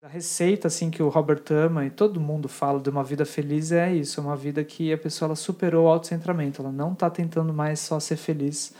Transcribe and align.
A 0.00 0.06
receita 0.06 0.68
assim 0.68 0.90
que 0.90 1.02
o 1.02 1.08
Robert 1.08 1.40
Thurman 1.40 1.88
e 1.88 1.90
todo 1.90 2.20
mundo 2.20 2.48
fala 2.48 2.78
de 2.78 2.88
uma 2.88 3.02
vida 3.02 3.24
feliz 3.24 3.72
é 3.72 3.92
isso, 3.92 4.20
é 4.20 4.22
uma 4.22 4.36
vida 4.36 4.62
que 4.62 4.92
a 4.92 4.96
pessoa 4.96 5.26
ela 5.26 5.34
superou 5.34 5.86
o 5.86 5.88
autocentramento, 5.88 6.62
ela 6.62 6.70
não 6.70 6.92
está 6.92 7.10
tentando 7.10 7.52
mais 7.52 7.80
só 7.80 7.98
ser 7.98 8.14
feliz. 8.14 8.72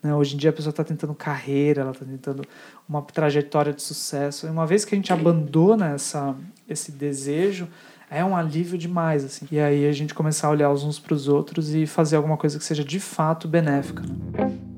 Né? 0.00 0.14
Hoje 0.14 0.36
em 0.36 0.38
dia 0.38 0.50
a 0.50 0.52
pessoa 0.52 0.70
está 0.70 0.84
tentando 0.84 1.12
carreira, 1.12 1.80
ela 1.82 1.90
está 1.90 2.04
tentando 2.04 2.44
uma 2.88 3.02
trajetória 3.02 3.72
de 3.72 3.82
sucesso. 3.82 4.46
E 4.46 4.50
uma 4.50 4.64
vez 4.64 4.84
que 4.84 4.94
a 4.94 4.96
gente 4.96 5.12
abandona 5.12 5.88
essa, 5.88 6.36
esse 6.68 6.92
desejo, 6.92 7.66
é 8.08 8.24
um 8.24 8.36
alívio 8.36 8.78
demais. 8.78 9.24
Assim. 9.24 9.48
E 9.50 9.58
aí 9.58 9.88
a 9.88 9.92
gente 9.92 10.14
começar 10.14 10.46
a 10.46 10.50
olhar 10.52 10.70
uns 10.70 11.00
para 11.00 11.14
os 11.14 11.26
outros 11.26 11.74
e 11.74 11.84
fazer 11.84 12.14
alguma 12.14 12.36
coisa 12.36 12.56
que 12.56 12.64
seja 12.64 12.84
de 12.84 13.00
fato 13.00 13.48
benéfica. 13.48 14.02
Né? 14.02 14.69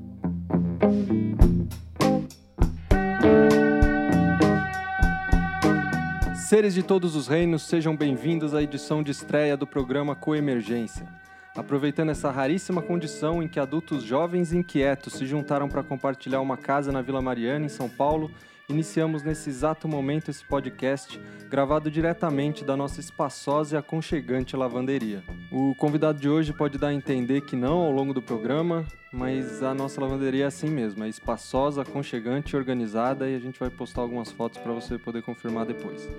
Seres 6.53 6.75
de 6.75 6.83
todos 6.83 7.15
os 7.15 7.27
reinos, 7.27 7.63
sejam 7.63 7.95
bem-vindos 7.95 8.53
à 8.53 8.61
edição 8.61 9.01
de 9.01 9.09
estreia 9.09 9.57
do 9.57 9.65
programa 9.65 10.15
Coemergência. 10.15 11.07
Aproveitando 11.55 12.11
essa 12.11 12.29
raríssima 12.29 12.79
condição 12.79 13.41
em 13.41 13.47
que 13.47 13.59
adultos 13.59 14.03
jovens 14.03 14.53
e 14.53 14.57
inquietos 14.57 15.13
se 15.13 15.25
juntaram 15.25 15.67
para 15.67 15.81
compartilhar 15.81 16.41
uma 16.41 16.55
casa 16.55 16.91
na 16.91 17.01
Vila 17.01 17.23
Mariana, 17.23 17.65
em 17.65 17.69
São 17.69 17.89
Paulo, 17.89 18.29
iniciamos 18.69 19.23
nesse 19.23 19.49
exato 19.49 19.87
momento 19.87 20.29
esse 20.29 20.43
podcast, 20.43 21.19
gravado 21.49 21.91
diretamente 21.91 22.63
da 22.63 22.77
nossa 22.77 22.99
espaçosa 22.99 23.75
e 23.75 23.77
aconchegante 23.77 24.55
lavanderia. 24.55 25.23
O 25.51 25.75
convidado 25.75 26.19
de 26.19 26.29
hoje 26.29 26.53
pode 26.53 26.77
dar 26.77 26.87
a 26.87 26.93
entender 26.93 27.41
que 27.41 27.55
não 27.55 27.77
ao 27.79 27.91
longo 27.91 28.13
do 28.13 28.21
programa, 28.21 28.85
mas 29.11 29.61
a 29.61 29.73
nossa 29.73 30.01
lavanderia 30.01 30.45
é 30.45 30.47
assim 30.47 30.69
mesmo, 30.69 31.03
é 31.03 31.09
espaçosa, 31.09 31.81
aconchegante 31.81 32.55
organizada 32.55 33.29
e 33.29 33.35
a 33.35 33.39
gente 33.39 33.59
vai 33.59 33.69
postar 33.69 34.01
algumas 34.01 34.31
fotos 34.31 34.59
para 34.59 34.73
você 34.73 34.97
poder 34.97 35.21
confirmar 35.21 35.65
depois. 35.65 36.09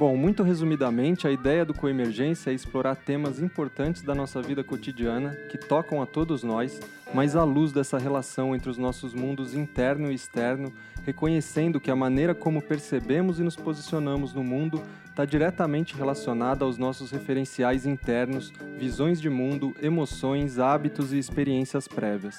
Bom, 0.00 0.16
muito 0.16 0.42
resumidamente, 0.42 1.28
a 1.28 1.30
ideia 1.30 1.62
do 1.62 1.74
Coemergência 1.74 2.50
é 2.50 2.54
explorar 2.54 2.96
temas 2.96 3.38
importantes 3.38 4.00
da 4.00 4.14
nossa 4.14 4.40
vida 4.40 4.64
cotidiana 4.64 5.36
que 5.50 5.58
tocam 5.58 6.00
a 6.00 6.06
todos 6.06 6.42
nós, 6.42 6.80
mas 7.12 7.36
à 7.36 7.44
luz 7.44 7.70
dessa 7.70 7.98
relação 7.98 8.56
entre 8.56 8.70
os 8.70 8.78
nossos 8.78 9.12
mundos 9.12 9.52
interno 9.52 10.10
e 10.10 10.14
externo, 10.14 10.72
reconhecendo 11.04 11.78
que 11.78 11.90
a 11.90 11.94
maneira 11.94 12.34
como 12.34 12.62
percebemos 12.62 13.38
e 13.38 13.42
nos 13.42 13.56
posicionamos 13.56 14.32
no 14.32 14.42
mundo 14.42 14.82
está 15.04 15.26
diretamente 15.26 15.94
relacionada 15.94 16.64
aos 16.64 16.78
nossos 16.78 17.10
referenciais 17.10 17.84
internos, 17.84 18.54
visões 18.78 19.20
de 19.20 19.28
mundo, 19.28 19.76
emoções, 19.82 20.58
hábitos 20.58 21.12
e 21.12 21.18
experiências 21.18 21.86
prévias. 21.86 22.38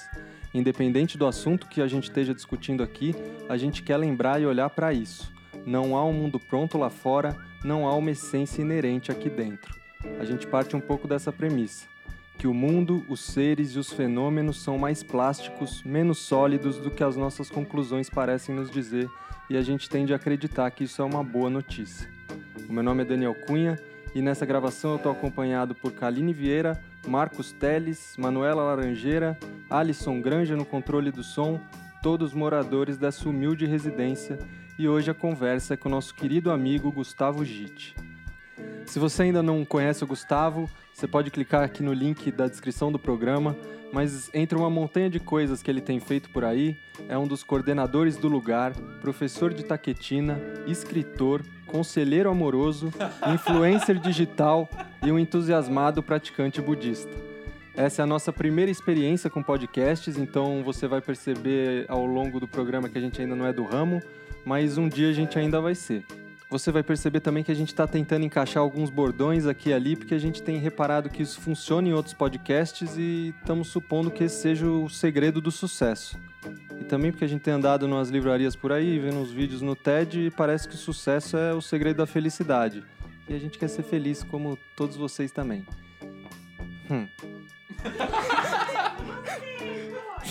Independente 0.52 1.16
do 1.16 1.28
assunto 1.28 1.68
que 1.68 1.80
a 1.80 1.86
gente 1.86 2.08
esteja 2.08 2.34
discutindo 2.34 2.82
aqui, 2.82 3.14
a 3.48 3.56
gente 3.56 3.84
quer 3.84 3.98
lembrar 3.98 4.42
e 4.42 4.46
olhar 4.46 4.68
para 4.68 4.92
isso. 4.92 5.32
Não 5.64 5.96
há 5.96 6.04
um 6.04 6.12
mundo 6.12 6.40
pronto 6.40 6.76
lá 6.76 6.90
fora 6.90 7.36
não 7.64 7.86
há 7.86 7.94
uma 7.94 8.10
essência 8.10 8.62
inerente 8.62 9.10
aqui 9.10 9.30
dentro. 9.30 9.74
A 10.18 10.24
gente 10.24 10.46
parte 10.46 10.74
um 10.74 10.80
pouco 10.80 11.06
dessa 11.06 11.32
premissa, 11.32 11.86
que 12.36 12.46
o 12.46 12.54
mundo, 12.54 13.04
os 13.08 13.20
seres 13.20 13.70
e 13.70 13.78
os 13.78 13.92
fenômenos 13.92 14.62
são 14.62 14.76
mais 14.78 15.02
plásticos, 15.02 15.82
menos 15.84 16.18
sólidos 16.18 16.78
do 16.78 16.90
que 16.90 17.04
as 17.04 17.16
nossas 17.16 17.50
conclusões 17.50 18.10
parecem 18.10 18.54
nos 18.54 18.70
dizer, 18.70 19.08
e 19.48 19.56
a 19.56 19.62
gente 19.62 19.88
tende 19.88 20.12
a 20.12 20.16
acreditar 20.16 20.70
que 20.70 20.84
isso 20.84 21.00
é 21.02 21.04
uma 21.04 21.22
boa 21.22 21.48
notícia. 21.48 22.08
O 22.68 22.72
meu 22.72 22.82
nome 22.82 23.02
é 23.02 23.04
Daniel 23.04 23.34
Cunha 23.46 23.78
e 24.14 24.20
nessa 24.20 24.46
gravação 24.46 24.92
eu 24.92 24.96
estou 24.96 25.12
acompanhado 25.12 25.74
por 25.74 25.92
Kaline 25.92 26.32
Vieira, 26.32 26.82
Marcos 27.06 27.52
Teles, 27.52 28.14
Manuela 28.18 28.62
Laranjeira, 28.62 29.38
Alisson 29.68 30.20
Granja 30.20 30.56
no 30.56 30.64
controle 30.64 31.10
do 31.10 31.22
som, 31.22 31.60
todos 32.02 32.34
moradores 32.34 32.96
dessa 32.96 33.28
humilde 33.28 33.66
residência 33.66 34.38
e 34.82 34.88
hoje 34.88 35.12
a 35.12 35.14
conversa 35.14 35.74
é 35.74 35.76
com 35.76 35.88
o 35.88 35.92
nosso 35.92 36.12
querido 36.12 36.50
amigo 36.50 36.90
Gustavo 36.90 37.44
Gitt. 37.44 37.94
Se 38.84 38.98
você 38.98 39.22
ainda 39.22 39.40
não 39.40 39.64
conhece 39.64 40.02
o 40.02 40.06
Gustavo, 40.08 40.68
você 40.92 41.06
pode 41.06 41.30
clicar 41.30 41.62
aqui 41.62 41.84
no 41.84 41.92
link 41.92 42.32
da 42.32 42.48
descrição 42.48 42.90
do 42.90 42.98
programa, 42.98 43.56
mas 43.92 44.28
entre 44.34 44.58
uma 44.58 44.68
montanha 44.68 45.08
de 45.08 45.20
coisas 45.20 45.62
que 45.62 45.70
ele 45.70 45.80
tem 45.80 46.00
feito 46.00 46.30
por 46.30 46.44
aí, 46.44 46.76
é 47.08 47.16
um 47.16 47.28
dos 47.28 47.44
coordenadores 47.44 48.16
do 48.16 48.26
lugar, 48.26 48.72
professor 49.00 49.54
de 49.54 49.64
taquetina, 49.64 50.40
escritor, 50.66 51.44
conselheiro 51.64 52.28
amoroso, 52.28 52.92
influencer 53.32 54.00
digital 54.00 54.68
e 55.00 55.12
um 55.12 55.18
entusiasmado 55.18 56.02
praticante 56.02 56.60
budista. 56.60 57.12
Essa 57.76 58.02
é 58.02 58.04
a 58.04 58.06
nossa 58.06 58.32
primeira 58.32 58.70
experiência 58.70 59.30
com 59.30 59.44
podcasts, 59.44 60.18
então 60.18 60.64
você 60.64 60.88
vai 60.88 61.00
perceber 61.00 61.86
ao 61.88 62.04
longo 62.04 62.40
do 62.40 62.48
programa 62.48 62.88
que 62.88 62.98
a 62.98 63.00
gente 63.00 63.22
ainda 63.22 63.36
não 63.36 63.46
é 63.46 63.52
do 63.52 63.62
ramo, 63.62 64.02
mas 64.44 64.78
um 64.78 64.88
dia 64.88 65.10
a 65.10 65.12
gente 65.12 65.38
ainda 65.38 65.60
vai 65.60 65.74
ser. 65.74 66.04
Você 66.50 66.70
vai 66.70 66.82
perceber 66.82 67.20
também 67.20 67.42
que 67.42 67.50
a 67.50 67.54
gente 67.54 67.68
está 67.68 67.86
tentando 67.86 68.26
encaixar 68.26 68.62
alguns 68.62 68.90
bordões 68.90 69.46
aqui 69.46 69.70
e 69.70 69.72
ali, 69.72 69.96
porque 69.96 70.14
a 70.14 70.18
gente 70.18 70.42
tem 70.42 70.58
reparado 70.58 71.08
que 71.08 71.22
isso 71.22 71.40
funciona 71.40 71.88
em 71.88 71.94
outros 71.94 72.12
podcasts 72.12 72.94
e 72.98 73.34
estamos 73.40 73.68
supondo 73.68 74.10
que 74.10 74.24
esse 74.24 74.36
seja 74.36 74.66
o 74.66 74.86
segredo 74.86 75.40
do 75.40 75.50
sucesso. 75.50 76.20
E 76.78 76.84
também 76.84 77.10
porque 77.10 77.24
a 77.24 77.28
gente 77.28 77.40
tem 77.40 77.54
andado 77.54 77.88
nas 77.88 78.10
livrarias 78.10 78.54
por 78.54 78.70
aí, 78.70 78.98
vendo 78.98 79.16
uns 79.16 79.30
vídeos 79.30 79.62
no 79.62 79.74
TED 79.74 80.26
e 80.26 80.30
parece 80.30 80.68
que 80.68 80.74
o 80.74 80.78
sucesso 80.78 81.38
é 81.38 81.54
o 81.54 81.62
segredo 81.62 81.96
da 81.96 82.06
felicidade. 82.06 82.84
E 83.26 83.34
a 83.34 83.38
gente 83.38 83.56
quer 83.56 83.68
ser 83.68 83.82
feliz 83.82 84.22
como 84.22 84.58
todos 84.76 84.94
vocês 84.94 85.32
também. 85.32 85.64
Hum. 86.90 87.06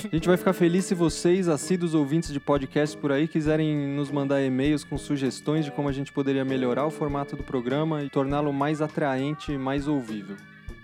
A 0.06 0.16
gente 0.16 0.28
vai 0.28 0.38
ficar 0.38 0.54
feliz 0.54 0.86
se 0.86 0.96
vocês, 0.96 1.48
assíduos 1.48 1.94
ouvintes 1.94 2.34
de 2.34 2.40
podcast 2.40 2.98
por 2.98 3.12
aí, 3.12 3.28
quiserem 3.28 3.96
nos 3.96 4.10
mandar 4.10 4.42
e-mails 4.42 4.84
com 4.84 4.98
sugestões 4.98 5.66
de 5.66 5.72
como 5.72 5.88
a 5.90 5.92
gente 5.92 6.12
poderia 6.12 6.44
melhorar 6.44 6.86
o 6.86 6.92
formato 6.92 7.36
do 7.36 7.44
programa 7.44 8.04
e 8.04 8.10
torná-lo 8.10 8.52
mais 8.52 8.82
atraente 8.82 9.52
e 9.52 9.58
mais 9.58 9.88
ouvível. 9.88 10.36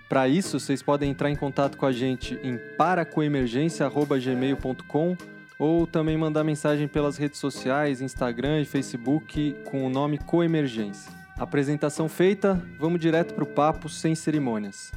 Para 0.08 0.28
isso, 0.28 0.60
vocês 0.60 0.82
podem 0.82 1.10
entrar 1.10 1.30
em 1.30 1.36
contato 1.36 1.76
com 1.76 1.84
a 1.84 1.92
gente 1.92 2.38
em 2.42 2.58
paracoemergência.gmail.com 2.76 5.16
ou 5.58 5.86
também 5.86 6.16
mandar 6.16 6.44
mensagem 6.44 6.86
pelas 6.86 7.16
redes 7.16 7.40
sociais, 7.40 8.00
Instagram 8.00 8.60
e 8.60 8.64
Facebook 8.64 9.56
com 9.64 9.84
o 9.84 9.90
nome 9.90 10.18
Coemergência. 10.18 11.10
Apresentação 11.36 12.08
feita, 12.08 12.62
vamos 12.78 13.00
direto 13.00 13.34
para 13.34 13.42
o 13.44 13.48
papo 13.48 13.88
sem 13.88 14.14
cerimônias. 14.14 14.92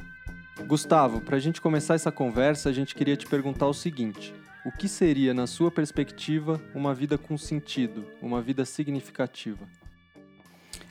Gustavo, 0.60 1.20
para 1.20 1.36
a 1.36 1.40
gente 1.40 1.60
começar 1.60 1.94
essa 1.94 2.12
conversa, 2.12 2.68
a 2.68 2.72
gente 2.72 2.94
queria 2.94 3.16
te 3.16 3.26
perguntar 3.26 3.66
o 3.66 3.74
seguinte: 3.74 4.34
o 4.64 4.70
que 4.70 4.86
seria, 4.86 5.32
na 5.32 5.46
sua 5.46 5.70
perspectiva, 5.70 6.60
uma 6.74 6.94
vida 6.94 7.16
com 7.16 7.38
sentido, 7.38 8.06
uma 8.20 8.40
vida 8.42 8.64
significativa? 8.64 9.66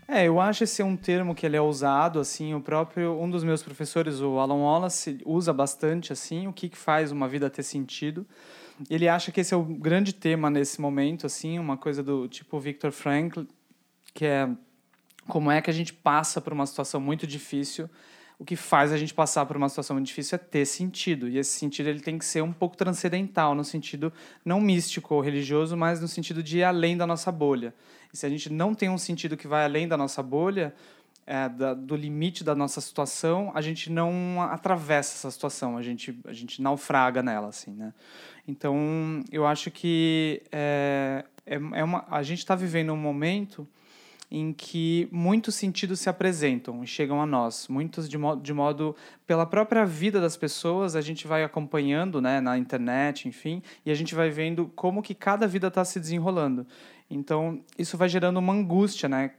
É, 0.08 0.28
eu 0.28 0.42
acho 0.42 0.66
esse 0.66 0.84
um 0.84 0.98
termo 0.98 1.34
que 1.34 1.46
ele 1.46 1.56
é 1.56 1.62
usado, 1.62 2.20
assim, 2.20 2.54
o 2.54 2.60
próprio, 2.60 3.18
um 3.22 3.30
dos 3.30 3.44
meus 3.44 3.64
professores, 3.64 4.20
o 4.20 4.40
Alan 4.40 4.56
Wallace, 4.56 5.22
usa 5.26 5.54
bastante, 5.54 6.12
assim, 6.12 6.48
o 6.48 6.54
que, 6.54 6.68
que 6.68 6.78
faz 6.78 7.12
uma 7.12 7.30
vida 7.30 7.50
ter 7.50 7.64
sentido. 7.64 8.28
Ele 8.90 9.08
acha 9.08 9.32
que 9.32 9.40
esse 9.40 9.54
é 9.54 9.58
o 9.58 9.64
grande 9.64 10.12
tema 10.12 10.50
nesse 10.50 10.82
momento, 10.82 11.26
assim, 11.26 11.60
uma 11.60 11.78
coisa 11.78 12.04
do 12.04 12.28
tipo 12.28 12.60
Viktor 12.60 12.92
Frankl, 12.92 13.44
que 14.14 14.26
é 14.26 14.50
como 15.28 15.50
é 15.50 15.62
que 15.62 15.70
a 15.70 15.74
gente 15.74 15.94
passa 15.94 16.42
por 16.42 16.52
uma 16.52 16.66
situação 16.66 17.00
muito 17.00 17.26
difícil 17.26 17.88
o 18.41 18.44
que 18.44 18.56
faz 18.56 18.91
a 18.91 18.97
gente 18.97 19.13
passar 19.13 19.46
por 19.46 19.56
uma 19.56 19.69
situação 19.69 19.94
muito 19.94 20.07
difícil 20.07 20.35
é 20.35 20.40
ter 20.40 20.66
sentido. 20.66 21.29
E 21.29 21.38
esse 21.38 21.52
sentido 21.52 21.90
ele 21.90 22.00
tem 22.00 22.18
que 22.18 22.25
ser 22.25 22.41
um 22.41 22.52
pouco 22.52 22.75
transcendental, 22.75 23.53
no 23.53 23.63
sentido 23.63 24.12
não 24.44 24.59
místico 24.59 25.13
ou 25.13 25.22
religioso, 25.22 25.78
mas 25.78 26.02
no 26.02 26.07
sentido 26.07 26.41
de 26.41 26.57
ir 26.57 26.63
além 26.63 26.97
da 26.97 27.06
nossa 27.06 27.31
bolha. 27.31 27.72
E 28.12 28.18
se 28.18 28.25
a 28.25 28.29
gente 28.29 28.52
não 28.52 28.74
tem 28.74 28.90
um 28.90 28.97
sentido 28.97 29.38
que 29.38 29.47
vai 29.47 29.63
além 29.63 29.88
da 29.88 29.96
nossa 29.96 30.24
bolha, 30.24 30.74
é, 31.28 31.47
da, 31.50 31.75
do 31.75 31.96
limite 31.96 32.44
da 32.44 32.56
nossa 32.56 32.81
situação, 32.81 33.52
a 33.53 33.62
gente 33.62 33.91
não 33.91 34.41
atravessa 34.41 35.13
essa 35.18 35.29
situação, 35.29 35.78
a 35.78 35.84
gente, 35.84 36.19
a 36.25 36.34
gente 36.34 36.63
naufraga 36.63 37.22
nela, 37.22 37.50
assim, 37.50 37.75
né? 37.75 37.94
Então, 38.47 39.23
eu 39.31 39.46
acho 39.46 39.69
que 39.69 40.41
é, 40.52 41.23
é, 41.46 41.59
é 41.73 41.84
uma, 41.84 42.08
a 42.09 42.23
gente 42.23 42.40
está 42.40 42.56
vivendo 42.56 42.91
um 42.91 42.97
momento 42.97 43.68
em 44.32 44.54
que 44.54 45.10
muitos 45.12 45.56
sentidos 45.56 46.00
se 46.00 46.10
apresentam 46.10 46.82
e 46.82 46.88
chegam 46.88 47.22
a 47.22 47.26
nós, 47.26 47.68
muitos 47.68 48.08
de 48.08 48.18
modo, 48.18 48.42
de 48.42 48.54
modo 48.54 48.96
pela 49.28 49.46
própria 49.46 49.86
vida 49.86 50.22
das 50.22 50.38
pessoas, 50.38 50.96
a 50.96 51.02
gente 51.02 51.28
vai 51.28 51.44
acompanhando, 51.44 52.22
né, 52.22 52.40
na 52.40 52.58
internet, 52.58 53.28
enfim, 53.28 53.62
e 53.86 53.92
a 53.92 53.94
gente 53.94 54.16
vai 54.16 54.30
vendo 54.30 54.72
como 54.74 55.02
que 55.02 55.14
cada 55.14 55.46
vida 55.46 55.68
está 55.68 55.84
se 55.84 56.00
desenrolando. 56.00 56.66
Então, 57.10 57.62
isso 57.78 57.98
vai 57.98 58.08
gerando 58.08 58.38
uma 58.38 58.54
angústia, 58.54 59.10
né? 59.10 59.32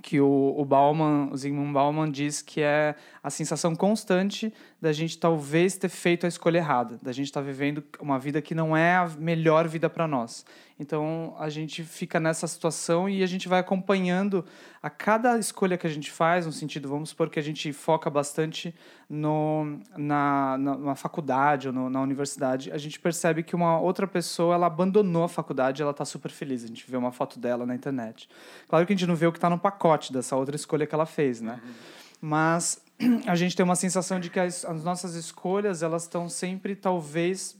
que 0.00 0.20
o, 0.20 0.54
o 0.56 0.64
Bauman, 0.64 1.28
o 1.30 1.36
Zygmunt 1.36 1.72
Bauman 1.72 2.10
diz 2.10 2.40
que 2.40 2.62
é 2.62 2.94
a 3.22 3.28
sensação 3.28 3.74
constante 3.76 4.52
da 4.82 4.92
gente 4.92 5.16
talvez 5.16 5.76
ter 5.76 5.88
feito 5.88 6.26
a 6.26 6.28
escolha 6.28 6.58
errada, 6.58 6.98
da 7.00 7.12
gente 7.12 7.26
estar 7.26 7.40
tá 7.40 7.46
vivendo 7.46 7.84
uma 8.00 8.18
vida 8.18 8.42
que 8.42 8.52
não 8.52 8.76
é 8.76 8.96
a 8.96 9.08
melhor 9.16 9.68
vida 9.68 9.88
para 9.88 10.08
nós. 10.08 10.44
Então 10.76 11.36
a 11.38 11.48
gente 11.48 11.84
fica 11.84 12.18
nessa 12.18 12.48
situação 12.48 13.08
e 13.08 13.22
a 13.22 13.26
gente 13.28 13.48
vai 13.48 13.60
acompanhando 13.60 14.44
a 14.82 14.90
cada 14.90 15.38
escolha 15.38 15.78
que 15.78 15.86
a 15.86 15.90
gente 15.90 16.10
faz, 16.10 16.46
no 16.46 16.52
sentido, 16.52 16.88
vamos 16.88 17.10
supor 17.10 17.30
que 17.30 17.38
a 17.38 17.42
gente 17.42 17.72
foca 17.72 18.10
bastante 18.10 18.74
no, 19.08 19.78
na, 19.96 20.58
na, 20.58 20.76
na 20.76 20.94
faculdade 20.96 21.68
ou 21.68 21.72
no, 21.72 21.88
na 21.88 22.02
universidade, 22.02 22.72
a 22.72 22.78
gente 22.78 22.98
percebe 22.98 23.44
que 23.44 23.54
uma 23.54 23.78
outra 23.78 24.08
pessoa 24.08 24.56
ela 24.56 24.66
abandonou 24.66 25.22
a 25.22 25.28
faculdade 25.28 25.80
e 25.80 25.82
ela 25.82 25.92
está 25.92 26.04
super 26.04 26.32
feliz. 26.32 26.64
A 26.64 26.66
gente 26.66 26.90
vê 26.90 26.96
uma 26.96 27.12
foto 27.12 27.38
dela 27.38 27.64
na 27.64 27.76
internet. 27.76 28.28
Claro 28.66 28.84
que 28.84 28.92
a 28.92 28.96
gente 28.96 29.06
não 29.06 29.14
vê 29.14 29.28
o 29.28 29.32
que 29.32 29.38
está 29.38 29.48
no 29.48 29.60
pacote 29.60 30.12
dessa 30.12 30.34
outra 30.34 30.56
escolha 30.56 30.88
que 30.88 30.94
ela 30.94 31.06
fez, 31.06 31.40
né? 31.40 31.60
Uhum. 31.64 31.72
Mas 32.20 32.82
a 33.26 33.34
gente 33.34 33.56
tem 33.56 33.64
uma 33.64 33.76
sensação 33.76 34.20
de 34.20 34.30
que 34.30 34.38
as, 34.38 34.64
as 34.64 34.84
nossas 34.84 35.14
escolhas 35.14 35.82
elas 35.82 36.02
estão 36.02 36.28
sempre, 36.28 36.76
talvez, 36.76 37.56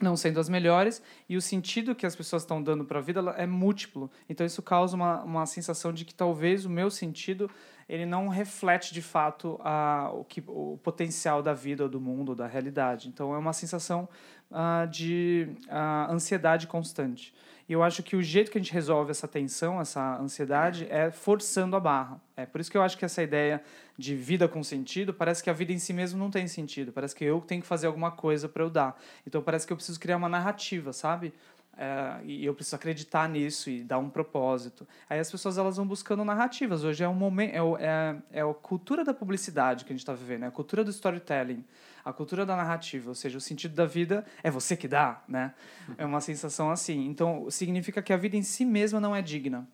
não 0.00 0.16
sendo 0.16 0.38
as 0.38 0.48
melhores 0.48 1.02
e 1.28 1.36
o 1.36 1.42
sentido 1.42 1.94
que 1.94 2.04
as 2.04 2.14
pessoas 2.14 2.42
estão 2.42 2.62
dando 2.62 2.84
para 2.84 2.98
a 2.98 3.02
vida 3.02 3.20
é 3.36 3.46
múltiplo. 3.46 4.10
Então 4.28 4.46
isso 4.46 4.62
causa 4.62 4.94
uma, 4.94 5.22
uma 5.22 5.46
sensação 5.46 5.92
de 5.92 6.04
que 6.04 6.14
talvez 6.14 6.64
o 6.64 6.70
meu 6.70 6.90
sentido 6.90 7.50
ele 7.88 8.04
não 8.04 8.28
reflete 8.28 8.92
de 8.92 9.00
fato 9.00 9.58
a, 9.62 10.10
o, 10.12 10.24
que, 10.24 10.42
o 10.46 10.78
potencial 10.82 11.40
da 11.40 11.54
vida 11.54 11.84
ou 11.84 11.88
do 11.88 12.00
mundo, 12.00 12.30
ou 12.30 12.34
da 12.34 12.46
realidade. 12.46 13.08
Então 13.08 13.32
é 13.34 13.38
uma 13.38 13.52
sensação 13.52 14.08
uh, 14.50 14.86
de 14.88 15.48
uh, 15.68 16.12
ansiedade 16.12 16.66
constante. 16.66 17.32
E 17.68 17.72
eu 17.72 17.82
acho 17.82 18.02
que 18.02 18.14
o 18.14 18.22
jeito 18.22 18.50
que 18.50 18.58
a 18.58 18.60
gente 18.60 18.72
resolve 18.72 19.10
essa 19.10 19.26
tensão, 19.26 19.80
essa 19.80 20.18
ansiedade, 20.18 20.86
é 20.88 21.10
forçando 21.10 21.74
a 21.74 21.80
barra. 21.80 22.20
É 22.36 22.46
por 22.46 22.60
isso 22.60 22.70
que 22.70 22.76
eu 22.76 22.82
acho 22.82 22.96
que 22.96 23.04
essa 23.04 23.22
ideia 23.22 23.62
de 23.98 24.14
vida 24.14 24.46
com 24.46 24.62
sentido, 24.62 25.12
parece 25.12 25.42
que 25.42 25.50
a 25.50 25.52
vida 25.52 25.72
em 25.72 25.78
si 25.78 25.92
mesmo 25.92 26.18
não 26.18 26.30
tem 26.30 26.46
sentido. 26.46 26.92
Parece 26.92 27.14
que 27.14 27.24
eu 27.24 27.40
tenho 27.40 27.60
que 27.60 27.66
fazer 27.66 27.88
alguma 27.88 28.10
coisa 28.10 28.48
para 28.48 28.62
eu 28.62 28.70
dar. 28.70 29.00
Então 29.26 29.42
parece 29.42 29.66
que 29.66 29.72
eu 29.72 29.76
preciso 29.76 29.98
criar 29.98 30.16
uma 30.16 30.28
narrativa, 30.28 30.92
sabe? 30.92 31.32
É, 31.78 32.20
e 32.24 32.44
eu 32.44 32.54
preciso 32.54 32.76
acreditar 32.76 33.28
nisso 33.28 33.68
e 33.68 33.82
dar 33.82 33.98
um 33.98 34.08
propósito. 34.08 34.88
Aí 35.10 35.18
as 35.18 35.30
pessoas 35.30 35.58
elas 35.58 35.76
vão 35.76 35.86
buscando 35.86 36.24
narrativas. 36.24 36.84
Hoje 36.84 37.04
é 37.04 37.08
um 37.08 37.14
momento, 37.14 37.76
é, 37.78 38.22
é, 38.32 38.38
é 38.38 38.40
a 38.40 38.54
cultura 38.54 39.04
da 39.04 39.12
publicidade 39.12 39.84
que 39.84 39.92
a 39.92 39.94
gente 39.94 40.00
está 40.00 40.14
vivendo, 40.14 40.44
é 40.44 40.46
a 40.46 40.50
cultura 40.50 40.82
do 40.82 40.90
storytelling, 40.90 41.64
a 42.06 42.12
cultura 42.12 42.46
da 42.46 42.54
narrativa. 42.54 43.08
Ou 43.08 43.14
seja, 43.16 43.36
o 43.36 43.40
sentido 43.40 43.74
da 43.74 43.84
vida 43.84 44.24
é 44.40 44.48
você 44.48 44.76
que 44.76 44.86
dá, 44.86 45.24
né? 45.26 45.52
É 45.98 46.06
uma 46.06 46.20
sensação 46.20 46.70
assim. 46.70 47.04
Então 47.08 47.50
significa 47.50 48.00
que 48.00 48.12
a 48.12 48.16
vida 48.16 48.36
em 48.36 48.42
si 48.42 48.64
mesma 48.64 49.00
não 49.00 49.14
é 49.14 49.20
digna. 49.20 49.68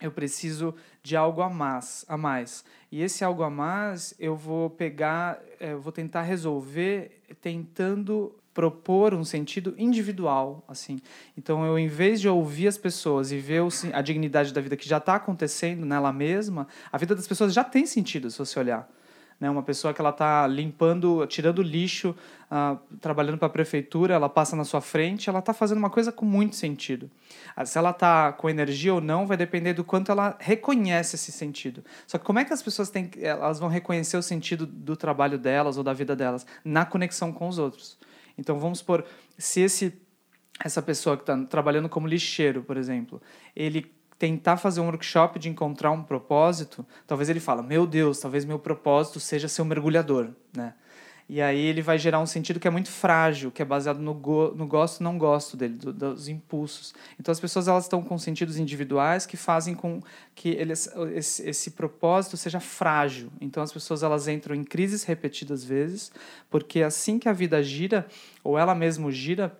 Eu 0.00 0.12
preciso 0.12 0.72
de 1.02 1.16
algo 1.16 1.42
a 1.42 1.50
mais, 1.50 2.04
a 2.06 2.16
mais. 2.16 2.64
E 2.92 3.02
esse 3.02 3.24
algo 3.24 3.42
a 3.42 3.50
mais 3.50 4.14
eu 4.20 4.36
vou 4.36 4.70
pegar, 4.70 5.42
é, 5.58 5.72
eu 5.72 5.80
vou 5.80 5.90
tentar 5.90 6.22
resolver 6.22 7.20
tentando 7.40 8.32
propor 8.54 9.12
um 9.12 9.24
sentido 9.24 9.74
individual, 9.76 10.64
assim. 10.68 11.00
Então, 11.36 11.64
eu, 11.64 11.78
em 11.78 11.88
vez 11.88 12.20
de 12.20 12.28
ouvir 12.28 12.68
as 12.68 12.78
pessoas 12.78 13.30
e 13.32 13.38
ver 13.38 13.62
a 13.92 14.02
dignidade 14.02 14.52
da 14.52 14.60
vida 14.60 14.76
que 14.76 14.88
já 14.88 14.98
está 14.98 15.16
acontecendo 15.16 15.84
nela 15.84 16.12
mesma, 16.12 16.66
a 16.90 16.98
vida 16.98 17.14
das 17.14 17.26
pessoas 17.26 17.52
já 17.52 17.62
tem 17.62 17.86
sentido, 17.86 18.30
se 18.30 18.38
você 18.38 18.58
olhar. 18.58 18.88
Né? 19.40 19.48
Uma 19.48 19.62
pessoa 19.62 19.94
que 19.94 20.00
ela 20.00 20.10
está 20.10 20.46
limpando, 20.46 21.26
tirando 21.26 21.62
lixo, 21.62 22.14
uh, 22.50 22.78
trabalhando 23.00 23.38
para 23.38 23.46
a 23.46 23.50
prefeitura, 23.50 24.14
ela 24.14 24.28
passa 24.28 24.56
na 24.56 24.64
sua 24.64 24.80
frente, 24.80 25.28
ela 25.28 25.38
está 25.38 25.52
fazendo 25.52 25.78
uma 25.78 25.90
coisa 25.90 26.10
com 26.10 26.24
muito 26.24 26.56
sentido. 26.56 27.10
Uh, 27.56 27.64
se 27.64 27.78
ela 27.78 27.90
está 27.90 28.32
com 28.32 28.50
energia 28.50 28.94
ou 28.94 29.00
não 29.00 29.26
vai 29.26 29.36
depender 29.36 29.74
do 29.74 29.84
quanto 29.84 30.10
ela 30.10 30.36
reconhece 30.40 31.16
esse 31.16 31.30
sentido. 31.30 31.84
Só 32.06 32.18
que 32.18 32.24
como 32.24 32.38
é 32.38 32.44
que 32.44 32.52
as 32.52 32.62
pessoas 32.62 32.90
têm, 32.90 33.10
elas 33.20 33.58
vão 33.58 33.68
reconhecer 33.68 34.16
o 34.16 34.22
sentido 34.22 34.66
do 34.66 34.96
trabalho 34.96 35.38
delas 35.38 35.76
ou 35.78 35.84
da 35.84 35.92
vida 35.92 36.16
delas? 36.16 36.46
Na 36.64 36.84
conexão 36.84 37.32
com 37.32 37.48
os 37.48 37.58
outros. 37.58 37.98
Então 38.36 38.58
vamos 38.58 38.78
supor, 38.78 39.04
se 39.36 39.60
esse 39.60 40.00
essa 40.60 40.82
pessoa 40.82 41.16
que 41.16 41.22
está 41.22 41.36
trabalhando 41.44 41.88
como 41.88 42.08
lixeiro, 42.08 42.64
por 42.64 42.76
exemplo, 42.76 43.22
ele 43.54 43.92
tentar 44.18 44.56
fazer 44.56 44.80
um 44.80 44.86
workshop 44.86 45.38
de 45.38 45.48
encontrar 45.48 45.92
um 45.92 46.02
propósito, 46.02 46.84
talvez 47.06 47.28
ele 47.28 47.40
fala, 47.40 47.62
meu 47.62 47.86
Deus, 47.86 48.18
talvez 48.18 48.44
meu 48.44 48.58
propósito 48.58 49.20
seja 49.20 49.46
ser 49.46 49.62
um 49.62 49.66
mergulhador, 49.66 50.30
né? 50.54 50.74
E 51.30 51.42
aí 51.42 51.60
ele 51.60 51.82
vai 51.82 51.98
gerar 51.98 52.20
um 52.20 52.26
sentido 52.26 52.58
que 52.58 52.66
é 52.66 52.70
muito 52.70 52.90
frágil, 52.90 53.50
que 53.50 53.60
é 53.60 53.64
baseado 53.64 53.98
no, 53.98 54.14
go 54.14 54.54
no 54.56 54.66
gosto 54.66 55.02
não 55.02 55.18
gosto 55.18 55.58
dele, 55.58 55.74
do, 55.74 55.92
dos 55.92 56.26
impulsos. 56.26 56.94
Então 57.20 57.30
as 57.30 57.38
pessoas 57.38 57.68
elas 57.68 57.84
estão 57.84 58.02
com 58.02 58.16
sentidos 58.16 58.56
individuais 58.56 59.26
que 59.26 59.36
fazem 59.36 59.74
com 59.74 60.00
que 60.34 60.48
eles, 60.48 60.90
esse, 61.14 61.46
esse 61.46 61.72
propósito 61.72 62.38
seja 62.38 62.60
frágil. 62.60 63.30
Então 63.42 63.62
as 63.62 63.70
pessoas 63.70 64.02
elas 64.02 64.26
entram 64.26 64.56
em 64.56 64.64
crises 64.64 65.04
repetidas 65.04 65.62
vezes, 65.62 66.10
porque 66.48 66.82
assim 66.82 67.18
que 67.18 67.28
a 67.28 67.32
vida 67.34 67.62
gira, 67.62 68.06
ou 68.42 68.58
ela 68.58 68.74
mesmo 68.74 69.12
gira, 69.12 69.54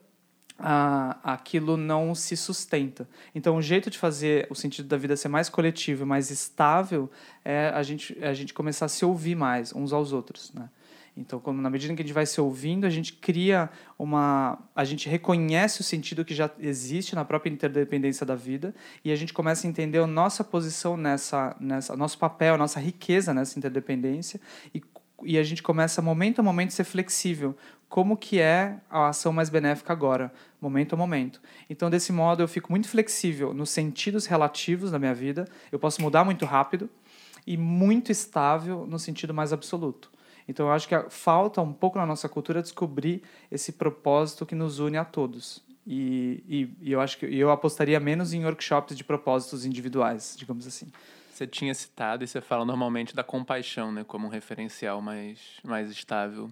ah, 0.59 1.19
aquilo 1.23 1.77
não 1.77 2.15
se 2.15 2.37
sustenta. 2.37 3.09
Então, 3.35 3.57
o 3.57 3.63
jeito 3.63 3.89
de 3.89 3.99
fazer 3.99 4.47
o 4.51 4.55
sentido 4.55 4.89
da 4.89 4.97
vida 4.97 5.17
ser 5.17 5.29
mais 5.29 5.49
coletivo 5.49 6.03
e 6.03 6.07
mais 6.07 6.31
estável 6.31 7.11
é 7.45 7.69
a 7.69 7.83
gente, 7.83 8.17
é 8.21 8.29
a 8.29 8.35
gente 8.35 8.53
começar 8.53 8.87
a 8.87 8.89
se 8.89 9.05
ouvir 9.05 9.37
mais 9.37 9.73
uns 9.73 9.93
aos 9.93 10.13
outros. 10.13 10.53
Né? 10.53 10.69
Então, 11.19 11.43
na 11.53 11.69
medida 11.69 11.95
que 11.95 12.03
a 12.03 12.05
gente 12.05 12.15
vai 12.15 12.27
se 12.27 12.41
ouvindo, 12.41 12.87
a 12.87 12.91
gente 12.91 13.13
cria 13.13 13.69
uma. 13.99 14.57
A 14.75 14.85
gente 14.85 15.09
reconhece 15.09 15.81
o 15.81 15.85
sentido 15.85 16.25
que 16.25 16.33
já 16.33 16.49
existe 16.61 17.17
na 17.17 17.25
própria 17.25 17.51
interdependência 17.51 18.25
da 18.25 18.37
vida 18.37 18.73
e 19.05 19.11
a 19.11 19.17
gente 19.17 19.33
começa 19.33 19.67
a 19.67 19.71
entender 19.71 19.99
a 19.99 20.07
nossa 20.07 20.45
posição 20.45 20.97
nessa. 20.97 21.57
nessa 21.59 21.97
nosso 21.97 22.19
papel, 22.19 22.55
a 22.55 22.59
nossa 22.59 22.79
riqueza 22.79 23.35
nessa 23.35 23.59
interdependência 23.59 24.41
e, 24.73 24.81
e 25.25 25.37
a 25.37 25.43
gente 25.43 25.61
começa, 25.61 26.01
momento 26.01 26.39
a 26.39 26.43
momento, 26.43 26.69
a 26.69 26.73
ser 26.73 26.85
flexível. 26.85 27.57
Como 27.89 28.17
que 28.17 28.39
é 28.39 28.77
a 28.89 29.09
ação 29.09 29.33
mais 29.33 29.49
benéfica 29.49 29.93
agora, 29.93 30.33
momento 30.61 30.95
a 30.95 30.97
momento. 30.97 31.41
Então, 31.69 31.89
desse 31.89 32.13
modo, 32.13 32.43
eu 32.43 32.49
fico 32.49 32.71
muito 32.71 32.89
flexível 32.89 33.55
nos 33.55 33.71
sentidos 33.71 34.27
relativos 34.27 34.91
da 34.91 34.99
minha 34.99 35.15
vida, 35.15 35.47
eu 35.71 35.79
posso 35.79 36.03
mudar 36.03 36.25
muito 36.25 36.45
rápido 36.45 36.89
e 37.47 37.57
muito 37.57 38.13
estável 38.13 38.87
no 38.87 38.99
sentido 38.99 39.33
mais 39.33 39.53
absoluto. 39.53 40.11
Então 40.49 40.67
eu 40.67 40.73
acho 40.73 40.89
que 40.89 40.95
falta 41.11 41.61
um 41.61 41.73
pouco 41.73 41.99
na 41.99 42.07
nossa 42.07 42.29
cultura 42.29 42.63
descobrir 42.63 43.23
esse 43.51 43.73
propósito 43.73 44.47
que 44.47 44.55
nos 44.55 44.79
une 44.79 44.97
a 44.97 45.05
todos. 45.05 45.63
E, 45.87 46.43
e, 46.49 46.89
e 46.89 46.93
eu 46.93 47.01
acho 47.01 47.19
que 47.19 47.27
eu 47.27 47.51
apostaria 47.51 48.01
menos 48.01 48.33
em 48.33 48.45
workshops 48.45 48.97
de 48.97 49.05
propósitos 49.05 49.67
individuais, 49.67 50.35
digamos 50.39 50.67
assim. 50.67 50.87
Você 51.33 51.47
tinha 51.47 51.75
citado 51.75 52.25
e 52.25 52.27
você 52.27 52.41
fala 52.41 52.65
normalmente 52.65 53.15
da 53.15 53.23
compaixão, 53.23 53.93
né, 53.93 54.05
como 54.05 54.27
um 54.27 54.31
referencial 54.31 55.01
mais, 55.01 55.39
mais 55.63 55.91
estável. 55.91 56.51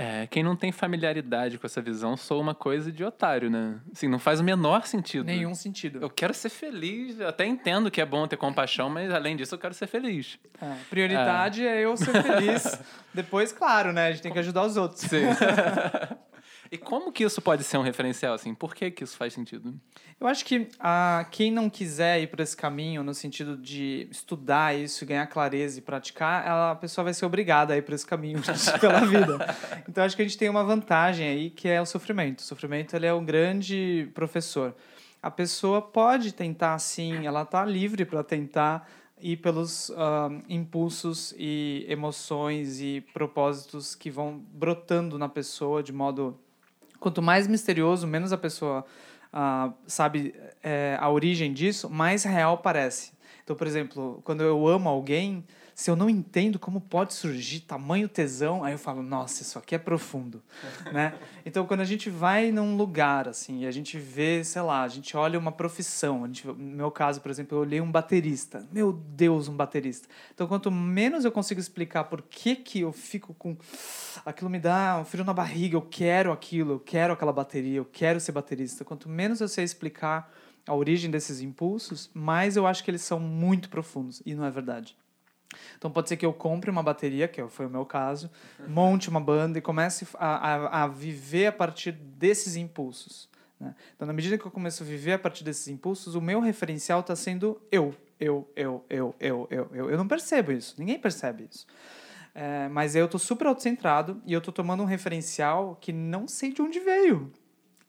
É, 0.00 0.26
quem 0.28 0.42
não 0.42 0.56
tem 0.56 0.72
familiaridade 0.72 1.58
com 1.58 1.66
essa 1.66 1.82
visão 1.82 2.16
sou 2.16 2.40
uma 2.40 2.54
coisa 2.54 2.90
de 2.90 3.04
otário, 3.04 3.50
né? 3.50 3.78
Assim, 3.92 4.08
não 4.08 4.18
faz 4.18 4.40
o 4.40 4.44
menor 4.44 4.86
sentido. 4.86 5.26
Nenhum 5.26 5.54
sentido. 5.54 5.98
Eu 6.00 6.08
quero 6.08 6.32
ser 6.32 6.48
feliz, 6.48 7.20
eu 7.20 7.28
até 7.28 7.44
entendo 7.44 7.90
que 7.90 8.00
é 8.00 8.06
bom 8.06 8.26
ter 8.26 8.38
compaixão, 8.38 8.88
mas 8.88 9.12
além 9.12 9.36
disso 9.36 9.54
eu 9.54 9.58
quero 9.58 9.74
ser 9.74 9.86
feliz. 9.86 10.38
É, 10.58 10.74
prioridade 10.88 11.66
é. 11.66 11.82
é 11.82 11.84
eu 11.84 11.94
ser 11.98 12.22
feliz. 12.22 12.80
Depois, 13.12 13.52
claro, 13.52 13.92
né? 13.92 14.06
A 14.06 14.12
gente 14.12 14.22
tem 14.22 14.32
que 14.32 14.38
ajudar 14.38 14.64
os 14.64 14.78
outros. 14.78 15.02
Sim. 15.02 15.26
E 16.72 16.78
como 16.78 17.10
que 17.10 17.24
isso 17.24 17.42
pode 17.42 17.64
ser 17.64 17.78
um 17.78 17.82
referencial, 17.82 18.32
assim? 18.32 18.54
Por 18.54 18.76
que, 18.76 18.92
que 18.92 19.02
isso 19.02 19.16
faz 19.16 19.34
sentido? 19.34 19.74
Eu 20.20 20.28
acho 20.28 20.44
que 20.44 20.68
ah, 20.78 21.26
quem 21.28 21.50
não 21.50 21.68
quiser 21.68 22.22
ir 22.22 22.28
por 22.28 22.38
esse 22.38 22.56
caminho, 22.56 23.02
no 23.02 23.12
sentido 23.12 23.56
de 23.56 24.06
estudar 24.08 24.78
isso, 24.78 25.04
ganhar 25.04 25.26
clareza 25.26 25.80
e 25.80 25.82
praticar, 25.82 26.46
ela, 26.46 26.70
a 26.70 26.76
pessoa 26.76 27.04
vai 27.04 27.12
ser 27.12 27.26
obrigada 27.26 27.74
a 27.74 27.76
ir 27.76 27.82
por 27.82 27.92
esse 27.92 28.06
caminho 28.06 28.40
pela 28.80 29.00
vida. 29.00 29.56
Então, 29.88 30.04
acho 30.04 30.14
que 30.14 30.22
a 30.22 30.24
gente 30.24 30.38
tem 30.38 30.48
uma 30.48 30.62
vantagem 30.62 31.26
aí, 31.26 31.50
que 31.50 31.66
é 31.66 31.80
o 31.80 31.86
sofrimento. 31.86 32.38
O 32.38 32.42
sofrimento 32.42 32.94
ele 32.94 33.06
é 33.06 33.12
um 33.12 33.24
grande 33.24 34.08
professor. 34.14 34.72
A 35.20 35.30
pessoa 35.30 35.82
pode 35.82 36.32
tentar, 36.32 36.78
sim, 36.78 37.26
ela 37.26 37.42
está 37.42 37.64
livre 37.64 38.04
para 38.04 38.22
tentar 38.22 38.88
ir 39.20 39.38
pelos 39.38 39.88
uh, 39.90 40.40
impulsos 40.48 41.34
e 41.36 41.84
emoções 41.88 42.80
e 42.80 43.04
propósitos 43.12 43.96
que 43.96 44.08
vão 44.08 44.38
brotando 44.52 45.18
na 45.18 45.28
pessoa 45.28 45.82
de 45.82 45.92
modo 45.92 46.38
Quanto 47.00 47.20
mais 47.22 47.48
misterioso, 47.48 48.06
menos 48.06 48.32
a 48.32 48.38
pessoa 48.38 48.84
uh, 49.32 49.72
sabe 49.86 50.34
é, 50.62 50.96
a 51.00 51.08
origem 51.08 51.52
disso, 51.52 51.88
mais 51.88 52.22
real 52.24 52.58
parece. 52.58 53.12
Então, 53.42 53.56
por 53.56 53.66
exemplo, 53.66 54.20
quando 54.22 54.42
eu 54.42 54.68
amo 54.68 54.88
alguém, 54.88 55.44
se 55.80 55.90
eu 55.90 55.96
não 55.96 56.10
entendo 56.10 56.58
como 56.58 56.78
pode 56.78 57.14
surgir 57.14 57.60
tamanho 57.60 58.06
tesão, 58.06 58.62
aí 58.62 58.74
eu 58.74 58.78
falo, 58.78 59.02
nossa, 59.02 59.40
isso 59.40 59.58
aqui 59.58 59.74
é 59.74 59.78
profundo, 59.78 60.42
né? 60.92 61.14
Então, 61.42 61.66
quando 61.66 61.80
a 61.80 61.86
gente 61.86 62.10
vai 62.10 62.52
num 62.52 62.76
lugar, 62.76 63.26
assim, 63.26 63.60
e 63.60 63.66
a 63.66 63.70
gente 63.70 63.98
vê, 63.98 64.44
sei 64.44 64.60
lá, 64.60 64.82
a 64.82 64.88
gente 64.88 65.16
olha 65.16 65.38
uma 65.38 65.50
profissão, 65.50 66.22
a 66.22 66.26
gente, 66.26 66.46
no 66.46 66.54
meu 66.54 66.90
caso, 66.90 67.22
por 67.22 67.30
exemplo, 67.30 67.56
eu 67.56 67.62
olhei 67.62 67.80
um 67.80 67.90
baterista, 67.90 68.68
meu 68.70 68.92
Deus, 68.92 69.48
um 69.48 69.56
baterista. 69.56 70.06
Então, 70.34 70.46
quanto 70.46 70.70
menos 70.70 71.24
eu 71.24 71.32
consigo 71.32 71.58
explicar 71.58 72.04
por 72.04 72.20
que 72.20 72.56
que 72.56 72.80
eu 72.80 72.92
fico 72.92 73.32
com... 73.32 73.56
Aquilo 74.26 74.50
me 74.50 74.58
dá 74.58 74.98
um 75.00 75.04
frio 75.06 75.24
na 75.24 75.32
barriga, 75.32 75.78
eu 75.78 75.82
quero 75.82 76.30
aquilo, 76.30 76.72
eu 76.74 76.80
quero 76.80 77.14
aquela 77.14 77.32
bateria, 77.32 77.78
eu 77.78 77.86
quero 77.86 78.20
ser 78.20 78.32
baterista. 78.32 78.84
Quanto 78.84 79.08
menos 79.08 79.40
eu 79.40 79.48
sei 79.48 79.64
explicar 79.64 80.30
a 80.66 80.74
origem 80.74 81.10
desses 81.10 81.40
impulsos, 81.40 82.10
mais 82.12 82.54
eu 82.54 82.66
acho 82.66 82.84
que 82.84 82.90
eles 82.90 83.00
são 83.00 83.18
muito 83.18 83.70
profundos, 83.70 84.22
e 84.26 84.34
não 84.34 84.44
é 84.44 84.50
verdade. 84.50 84.94
Então 85.76 85.90
pode 85.90 86.08
ser 86.08 86.16
que 86.16 86.24
eu 86.24 86.32
compre 86.32 86.70
uma 86.70 86.82
bateria, 86.82 87.26
que 87.26 87.46
foi 87.48 87.66
o 87.66 87.70
meu 87.70 87.84
caso, 87.84 88.30
monte 88.68 89.08
uma 89.08 89.20
banda 89.20 89.58
e 89.58 89.62
comece 89.62 90.06
a, 90.14 90.54
a, 90.54 90.84
a 90.84 90.86
viver 90.86 91.46
a 91.46 91.52
partir 91.52 91.92
desses 91.92 92.56
impulsos. 92.56 93.28
Né? 93.58 93.74
Então, 93.94 94.06
na 94.06 94.12
medida 94.12 94.38
que 94.38 94.46
eu 94.46 94.50
começo 94.50 94.82
a 94.82 94.86
viver 94.86 95.12
a 95.12 95.18
partir 95.18 95.44
desses 95.44 95.68
impulsos, 95.68 96.14
o 96.14 96.20
meu 96.20 96.40
referencial 96.40 97.00
está 97.00 97.14
sendo 97.14 97.60
eu, 97.70 97.94
eu, 98.18 98.50
eu, 98.56 98.84
eu, 98.88 99.14
eu, 99.20 99.46
eu, 99.50 99.70
eu. 99.72 99.90
Eu 99.90 99.98
não 99.98 100.08
percebo 100.08 100.52
isso, 100.52 100.74
ninguém 100.78 100.98
percebe 100.98 101.48
isso. 101.50 101.66
É, 102.34 102.68
mas 102.68 102.94
eu 102.94 103.08
tô 103.08 103.18
super 103.18 103.46
autocentrado 103.46 104.22
e 104.24 104.32
eu 104.32 104.40
tô 104.40 104.52
tomando 104.52 104.82
um 104.82 104.86
referencial 104.86 105.76
que 105.80 105.92
não 105.92 106.28
sei 106.28 106.52
de 106.52 106.62
onde 106.62 106.78
veio. 106.78 107.32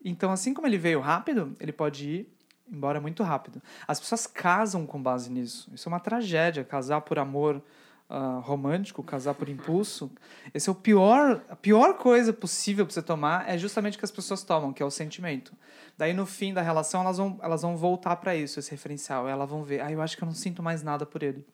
Então, 0.04 0.32
assim 0.32 0.52
como 0.52 0.66
ele 0.66 0.78
veio 0.78 1.00
rápido, 1.00 1.56
ele 1.60 1.72
pode 1.72 2.08
ir 2.08 2.32
embora 2.72 3.00
muito 3.00 3.22
rápido. 3.22 3.60
As 3.86 4.00
pessoas 4.00 4.26
casam 4.26 4.86
com 4.86 5.00
base 5.00 5.30
nisso. 5.30 5.70
Isso 5.74 5.88
é 5.88 5.90
uma 5.92 6.00
tragédia, 6.00 6.64
casar 6.64 7.02
por 7.02 7.18
amor 7.18 7.62
uh, 8.08 8.40
romântico, 8.40 9.02
casar 9.02 9.34
por 9.34 9.48
impulso. 9.48 10.10
Esse 10.54 10.68
é 10.68 10.72
o 10.72 10.74
pior, 10.74 11.42
a 11.50 11.54
pior 11.54 11.98
coisa 11.98 12.32
possível 12.32 12.86
para 12.86 12.94
você 12.94 13.02
tomar 13.02 13.48
é 13.48 13.58
justamente 13.58 13.96
o 13.96 13.98
que 13.98 14.04
as 14.04 14.10
pessoas 14.10 14.42
tomam, 14.42 14.72
que 14.72 14.82
é 14.82 14.86
o 14.86 14.90
sentimento. 14.90 15.52
Daí 15.98 16.14
no 16.14 16.24
fim 16.24 16.54
da 16.54 16.62
relação 16.62 17.02
elas 17.02 17.18
vão, 17.18 17.38
elas 17.42 17.62
vão 17.62 17.76
voltar 17.76 18.16
para 18.16 18.34
isso, 18.34 18.58
esse 18.58 18.70
referencial. 18.70 19.28
Elas 19.28 19.48
vão 19.48 19.62
ver, 19.62 19.80
ah, 19.80 19.92
eu 19.92 20.00
acho 20.00 20.16
que 20.16 20.22
eu 20.24 20.26
não 20.26 20.34
sinto 20.34 20.62
mais 20.62 20.82
nada 20.82 21.04
por 21.04 21.22
ele. 21.22 21.46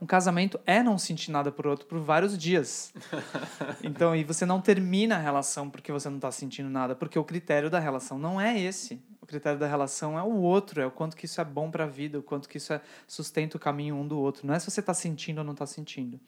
Um 0.00 0.06
casamento 0.06 0.60
é 0.66 0.82
não 0.82 0.98
sentir 0.98 1.30
nada 1.30 1.50
por 1.50 1.66
outro 1.66 1.86
por 1.86 1.98
vários 1.98 2.36
dias. 2.36 2.92
Então, 3.82 4.14
e 4.16 4.24
você 4.24 4.46
não 4.46 4.60
termina 4.60 5.16
a 5.16 5.18
relação 5.18 5.68
porque 5.68 5.92
você 5.92 6.08
não 6.08 6.16
está 6.16 6.30
sentindo 6.30 6.70
nada, 6.70 6.94
porque 6.94 7.18
o 7.18 7.24
critério 7.24 7.68
da 7.68 7.78
relação 7.78 8.18
não 8.18 8.40
é 8.40 8.58
esse. 8.58 9.00
O 9.20 9.26
critério 9.26 9.58
da 9.58 9.66
relação 9.66 10.18
é 10.18 10.22
o 10.22 10.34
outro, 10.36 10.80
é 10.80 10.86
o 10.86 10.90
quanto 10.90 11.16
que 11.16 11.26
isso 11.26 11.40
é 11.40 11.44
bom 11.44 11.70
para 11.70 11.84
a 11.84 11.86
vida, 11.86 12.18
o 12.18 12.22
quanto 12.22 12.48
que 12.48 12.56
isso 12.56 12.72
é, 12.72 12.80
sustenta 13.06 13.56
o 13.56 13.60
caminho 13.60 13.94
um 13.94 14.06
do 14.06 14.18
outro. 14.18 14.46
Não 14.46 14.54
é 14.54 14.58
se 14.58 14.70
você 14.70 14.80
está 14.80 14.94
sentindo 14.94 15.38
ou 15.38 15.44
não 15.44 15.52
está 15.52 15.66
sentindo. 15.66 16.18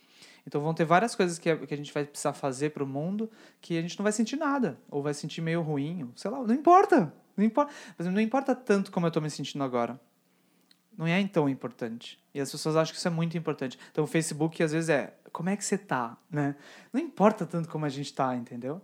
Então 0.46 0.60
vão 0.60 0.74
ter 0.74 0.84
várias 0.84 1.14
coisas 1.14 1.38
que 1.38 1.50
a, 1.50 1.56
que 1.56 1.72
a 1.72 1.76
gente 1.76 1.92
vai 1.92 2.04
precisar 2.04 2.32
fazer 2.32 2.70
para 2.70 2.84
o 2.84 2.86
mundo 2.86 3.30
que 3.60 3.76
a 3.78 3.82
gente 3.82 3.98
não 3.98 4.02
vai 4.02 4.12
sentir 4.12 4.36
nada, 4.36 4.78
ou 4.90 5.02
vai 5.02 5.14
sentir 5.14 5.40
meio 5.40 5.62
ruim, 5.62 6.10
sei 6.14 6.30
lá, 6.30 6.42
não 6.42 6.54
importa. 6.54 7.12
Não 7.36 7.44
importa, 7.44 7.72
não 7.98 8.20
importa 8.20 8.54
tanto 8.54 8.90
como 8.90 9.06
eu 9.06 9.08
estou 9.08 9.22
me 9.22 9.30
sentindo 9.30 9.62
agora 9.62 10.00
não 10.96 11.06
é 11.06 11.26
tão 11.26 11.48
importante. 11.48 12.18
E 12.34 12.40
as 12.40 12.50
pessoas 12.50 12.76
acham 12.76 12.92
que 12.92 12.98
isso 12.98 13.08
é 13.08 13.10
muito 13.10 13.36
importante. 13.36 13.78
Então 13.90 14.04
o 14.04 14.06
Facebook 14.06 14.62
às 14.62 14.72
vezes 14.72 14.88
é 14.88 15.14
como 15.32 15.50
é 15.50 15.56
que 15.56 15.64
você 15.64 15.76
tá, 15.76 16.16
né? 16.30 16.56
Não 16.92 17.00
importa 17.00 17.44
tanto 17.44 17.68
como 17.68 17.84
a 17.84 17.88
gente 17.88 18.12
tá, 18.12 18.34
entendeu? 18.34 18.80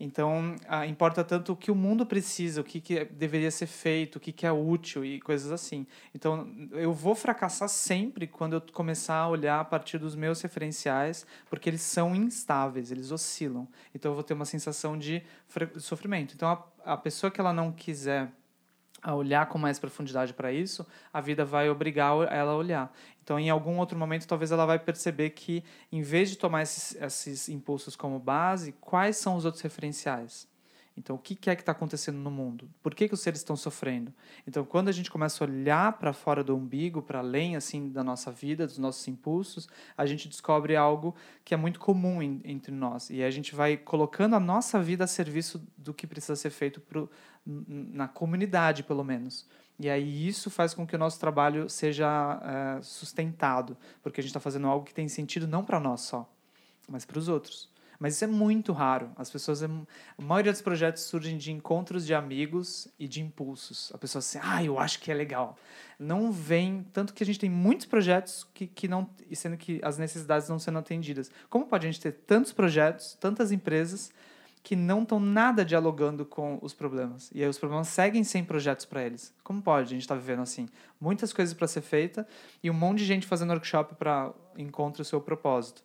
Então, 0.00 0.54
ah, 0.68 0.86
importa 0.86 1.24
tanto 1.24 1.52
o 1.52 1.56
que 1.56 1.72
o 1.72 1.74
mundo 1.74 2.06
precisa, 2.06 2.60
o 2.60 2.64
que, 2.64 2.80
que 2.80 3.04
deveria 3.06 3.50
ser 3.50 3.66
feito, 3.66 4.16
o 4.16 4.20
que, 4.20 4.30
que 4.30 4.46
é 4.46 4.52
útil 4.52 5.04
e 5.04 5.20
coisas 5.20 5.50
assim. 5.50 5.88
Então, 6.14 6.48
eu 6.70 6.92
vou 6.92 7.16
fracassar 7.16 7.68
sempre 7.68 8.28
quando 8.28 8.52
eu 8.52 8.62
começar 8.72 9.16
a 9.16 9.28
olhar 9.28 9.58
a 9.58 9.64
partir 9.64 9.98
dos 9.98 10.14
meus 10.14 10.40
referenciais, 10.40 11.26
porque 11.50 11.68
eles 11.68 11.82
são 11.82 12.14
instáveis, 12.14 12.92
eles 12.92 13.10
oscilam. 13.10 13.66
Então, 13.92 14.12
eu 14.12 14.14
vou 14.14 14.22
ter 14.22 14.34
uma 14.34 14.44
sensação 14.44 14.96
de 14.96 15.20
sofrimento. 15.78 16.32
Então, 16.32 16.48
a, 16.48 16.92
a 16.92 16.96
pessoa 16.96 17.28
que 17.28 17.40
ela 17.40 17.52
não 17.52 17.72
quiser 17.72 18.30
a 19.02 19.14
olhar 19.14 19.46
com 19.46 19.58
mais 19.58 19.78
profundidade 19.78 20.32
para 20.34 20.52
isso, 20.52 20.86
a 21.12 21.20
vida 21.20 21.44
vai 21.44 21.70
obrigar 21.70 22.12
ela 22.32 22.52
a 22.52 22.56
olhar. 22.56 22.92
Então, 23.22 23.38
em 23.38 23.50
algum 23.50 23.78
outro 23.78 23.98
momento, 23.98 24.26
talvez 24.26 24.50
ela 24.50 24.66
vai 24.66 24.78
perceber 24.78 25.30
que, 25.30 25.62
em 25.92 26.02
vez 26.02 26.30
de 26.30 26.36
tomar 26.36 26.62
esses, 26.62 26.94
esses 27.00 27.48
impulsos 27.48 27.94
como 27.94 28.18
base, 28.18 28.72
quais 28.80 29.16
são 29.16 29.36
os 29.36 29.44
outros 29.44 29.62
referenciais? 29.62 30.48
Então, 30.98 31.14
o 31.14 31.18
que 31.18 31.48
é 31.48 31.54
que 31.54 31.62
está 31.62 31.70
acontecendo 31.70 32.18
no 32.18 32.30
mundo? 32.30 32.68
Por 32.82 32.92
que, 32.92 33.06
que 33.06 33.14
os 33.14 33.20
seres 33.20 33.38
estão 33.38 33.54
sofrendo? 33.54 34.12
Então, 34.46 34.64
quando 34.64 34.88
a 34.88 34.92
gente 34.92 35.10
começa 35.10 35.42
a 35.42 35.46
olhar 35.46 35.92
para 35.92 36.12
fora 36.12 36.42
do 36.42 36.56
umbigo, 36.56 37.00
para 37.00 37.20
além 37.20 37.54
assim 37.54 37.88
da 37.90 38.02
nossa 38.02 38.32
vida, 38.32 38.66
dos 38.66 38.78
nossos 38.78 39.06
impulsos, 39.06 39.68
a 39.96 40.04
gente 40.04 40.28
descobre 40.28 40.74
algo 40.74 41.14
que 41.44 41.54
é 41.54 41.56
muito 41.56 41.78
comum 41.78 42.20
em, 42.20 42.40
entre 42.44 42.72
nós. 42.72 43.10
E 43.10 43.22
a 43.22 43.30
gente 43.30 43.54
vai 43.54 43.76
colocando 43.76 44.34
a 44.34 44.40
nossa 44.40 44.82
vida 44.82 45.04
a 45.04 45.06
serviço 45.06 45.64
do 45.76 45.94
que 45.94 46.04
precisa 46.04 46.34
ser 46.34 46.50
feito 46.50 46.80
pro, 46.80 47.08
na 47.46 48.08
comunidade, 48.08 48.82
pelo 48.82 49.04
menos. 49.04 49.46
E 49.78 49.88
aí 49.88 50.26
isso 50.26 50.50
faz 50.50 50.74
com 50.74 50.84
que 50.84 50.96
o 50.96 50.98
nosso 50.98 51.20
trabalho 51.20 51.70
seja 51.70 52.08
é, 52.78 52.82
sustentado, 52.82 53.76
porque 54.02 54.20
a 54.20 54.22
gente 54.22 54.30
está 54.30 54.40
fazendo 54.40 54.66
algo 54.66 54.84
que 54.84 54.92
tem 54.92 55.06
sentido 55.06 55.46
não 55.46 55.64
para 55.64 55.78
nós 55.78 56.00
só, 56.00 56.28
mas 56.88 57.04
para 57.04 57.20
os 57.20 57.28
outros. 57.28 57.70
Mas 57.98 58.14
isso 58.14 58.24
é 58.24 58.28
muito 58.28 58.72
raro. 58.72 59.10
As 59.16 59.28
pessoas. 59.28 59.62
A 59.62 59.68
maioria 60.18 60.52
dos 60.52 60.62
projetos 60.62 61.02
surgem 61.02 61.36
de 61.36 61.50
encontros 61.50 62.06
de 62.06 62.14
amigos 62.14 62.86
e 62.98 63.08
de 63.08 63.20
impulsos. 63.20 63.90
A 63.92 63.98
pessoa 63.98 64.20
assim, 64.20 64.38
ah, 64.40 64.62
eu 64.62 64.78
acho 64.78 65.00
que 65.00 65.10
é 65.10 65.14
legal. 65.14 65.56
Não 65.98 66.30
vem. 66.30 66.86
Tanto 66.92 67.12
que 67.12 67.22
a 67.22 67.26
gente 67.26 67.40
tem 67.40 67.50
muitos 67.50 67.86
projetos 67.86 68.46
que, 68.54 68.66
que 68.68 68.86
não. 68.86 69.10
sendo 69.32 69.56
que 69.56 69.80
as 69.82 69.98
necessidades 69.98 70.48
não 70.48 70.58
sendo 70.60 70.78
atendidas. 70.78 71.30
Como 71.50 71.66
pode 71.66 71.86
a 71.86 71.90
gente 71.90 72.00
ter 72.00 72.12
tantos 72.12 72.52
projetos, 72.52 73.16
tantas 73.20 73.50
empresas 73.50 74.12
que 74.62 74.76
não 74.76 75.02
estão 75.02 75.18
nada 75.18 75.64
dialogando 75.64 76.24
com 76.24 76.58
os 76.62 76.74
problemas. 76.74 77.30
E 77.34 77.42
aí 77.42 77.48
os 77.48 77.58
problemas 77.58 77.88
seguem 77.88 78.22
sem 78.22 78.44
projetos 78.44 78.84
para 78.84 79.02
eles. 79.02 79.34
Como 79.42 79.62
pode? 79.62 79.86
A 79.86 79.90
gente 79.90 80.02
está 80.02 80.14
vivendo 80.14 80.42
assim. 80.42 80.68
Muitas 81.00 81.32
coisas 81.32 81.54
para 81.54 81.66
ser 81.66 81.80
feita 81.80 82.26
e 82.62 82.70
um 82.70 82.74
monte 82.74 82.98
de 82.98 83.06
gente 83.06 83.26
fazendo 83.26 83.50
workshop 83.50 83.94
para 83.94 84.32
encontrar 84.56 85.02
o 85.02 85.04
seu 85.04 85.20
propósito 85.20 85.82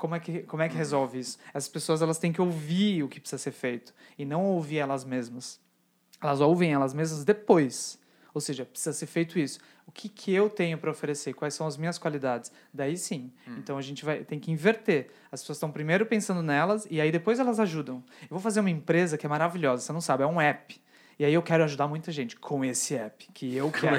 como 0.00 0.14
é 0.14 0.20
que 0.20 0.40
como 0.44 0.62
é 0.62 0.68
que 0.68 0.76
resolve 0.76 1.18
isso? 1.18 1.38
Essas 1.52 1.68
pessoas 1.68 2.00
elas 2.00 2.18
têm 2.18 2.32
que 2.32 2.40
ouvir 2.40 3.02
o 3.02 3.08
que 3.08 3.20
precisa 3.20 3.40
ser 3.40 3.52
feito 3.52 3.94
e 4.18 4.24
não 4.24 4.44
ouvir 4.46 4.78
elas 4.78 5.04
mesmas. 5.04 5.60
Elas 6.20 6.40
ouvem 6.40 6.72
elas 6.72 6.94
mesmas 6.94 7.22
depois. 7.22 8.00
Ou 8.32 8.40
seja, 8.40 8.64
precisa 8.64 8.92
ser 8.92 9.06
feito 9.06 9.38
isso. 9.38 9.58
O 9.86 9.92
que, 9.92 10.08
que 10.08 10.32
eu 10.32 10.48
tenho 10.48 10.78
para 10.78 10.90
oferecer? 10.90 11.34
Quais 11.34 11.52
são 11.52 11.66
as 11.66 11.76
minhas 11.76 11.98
qualidades? 11.98 12.52
Daí 12.72 12.96
sim. 12.96 13.32
Hum. 13.46 13.56
Então 13.58 13.76
a 13.76 13.82
gente 13.82 14.04
vai 14.04 14.24
tem 14.24 14.38
que 14.38 14.50
inverter. 14.50 15.10
As 15.30 15.42
pessoas 15.42 15.56
estão 15.56 15.70
primeiro 15.70 16.06
pensando 16.06 16.42
nelas 16.42 16.86
e 16.90 17.00
aí 17.00 17.12
depois 17.12 17.38
elas 17.38 17.60
ajudam. 17.60 18.02
Eu 18.22 18.30
vou 18.30 18.40
fazer 18.40 18.60
uma 18.60 18.70
empresa 18.70 19.18
que 19.18 19.26
é 19.26 19.28
maravilhosa, 19.28 19.82
você 19.82 19.92
não 19.92 20.00
sabe, 20.00 20.22
é 20.22 20.26
um 20.26 20.40
app. 20.40 20.80
E 21.20 21.24
aí 21.26 21.34
eu 21.34 21.42
quero 21.42 21.62
ajudar 21.64 21.86
muita 21.86 22.10
gente 22.10 22.34
com 22.34 22.64
esse 22.64 22.94
app, 22.94 23.28
que 23.34 23.54
eu 23.54 23.70
quero. 23.70 23.94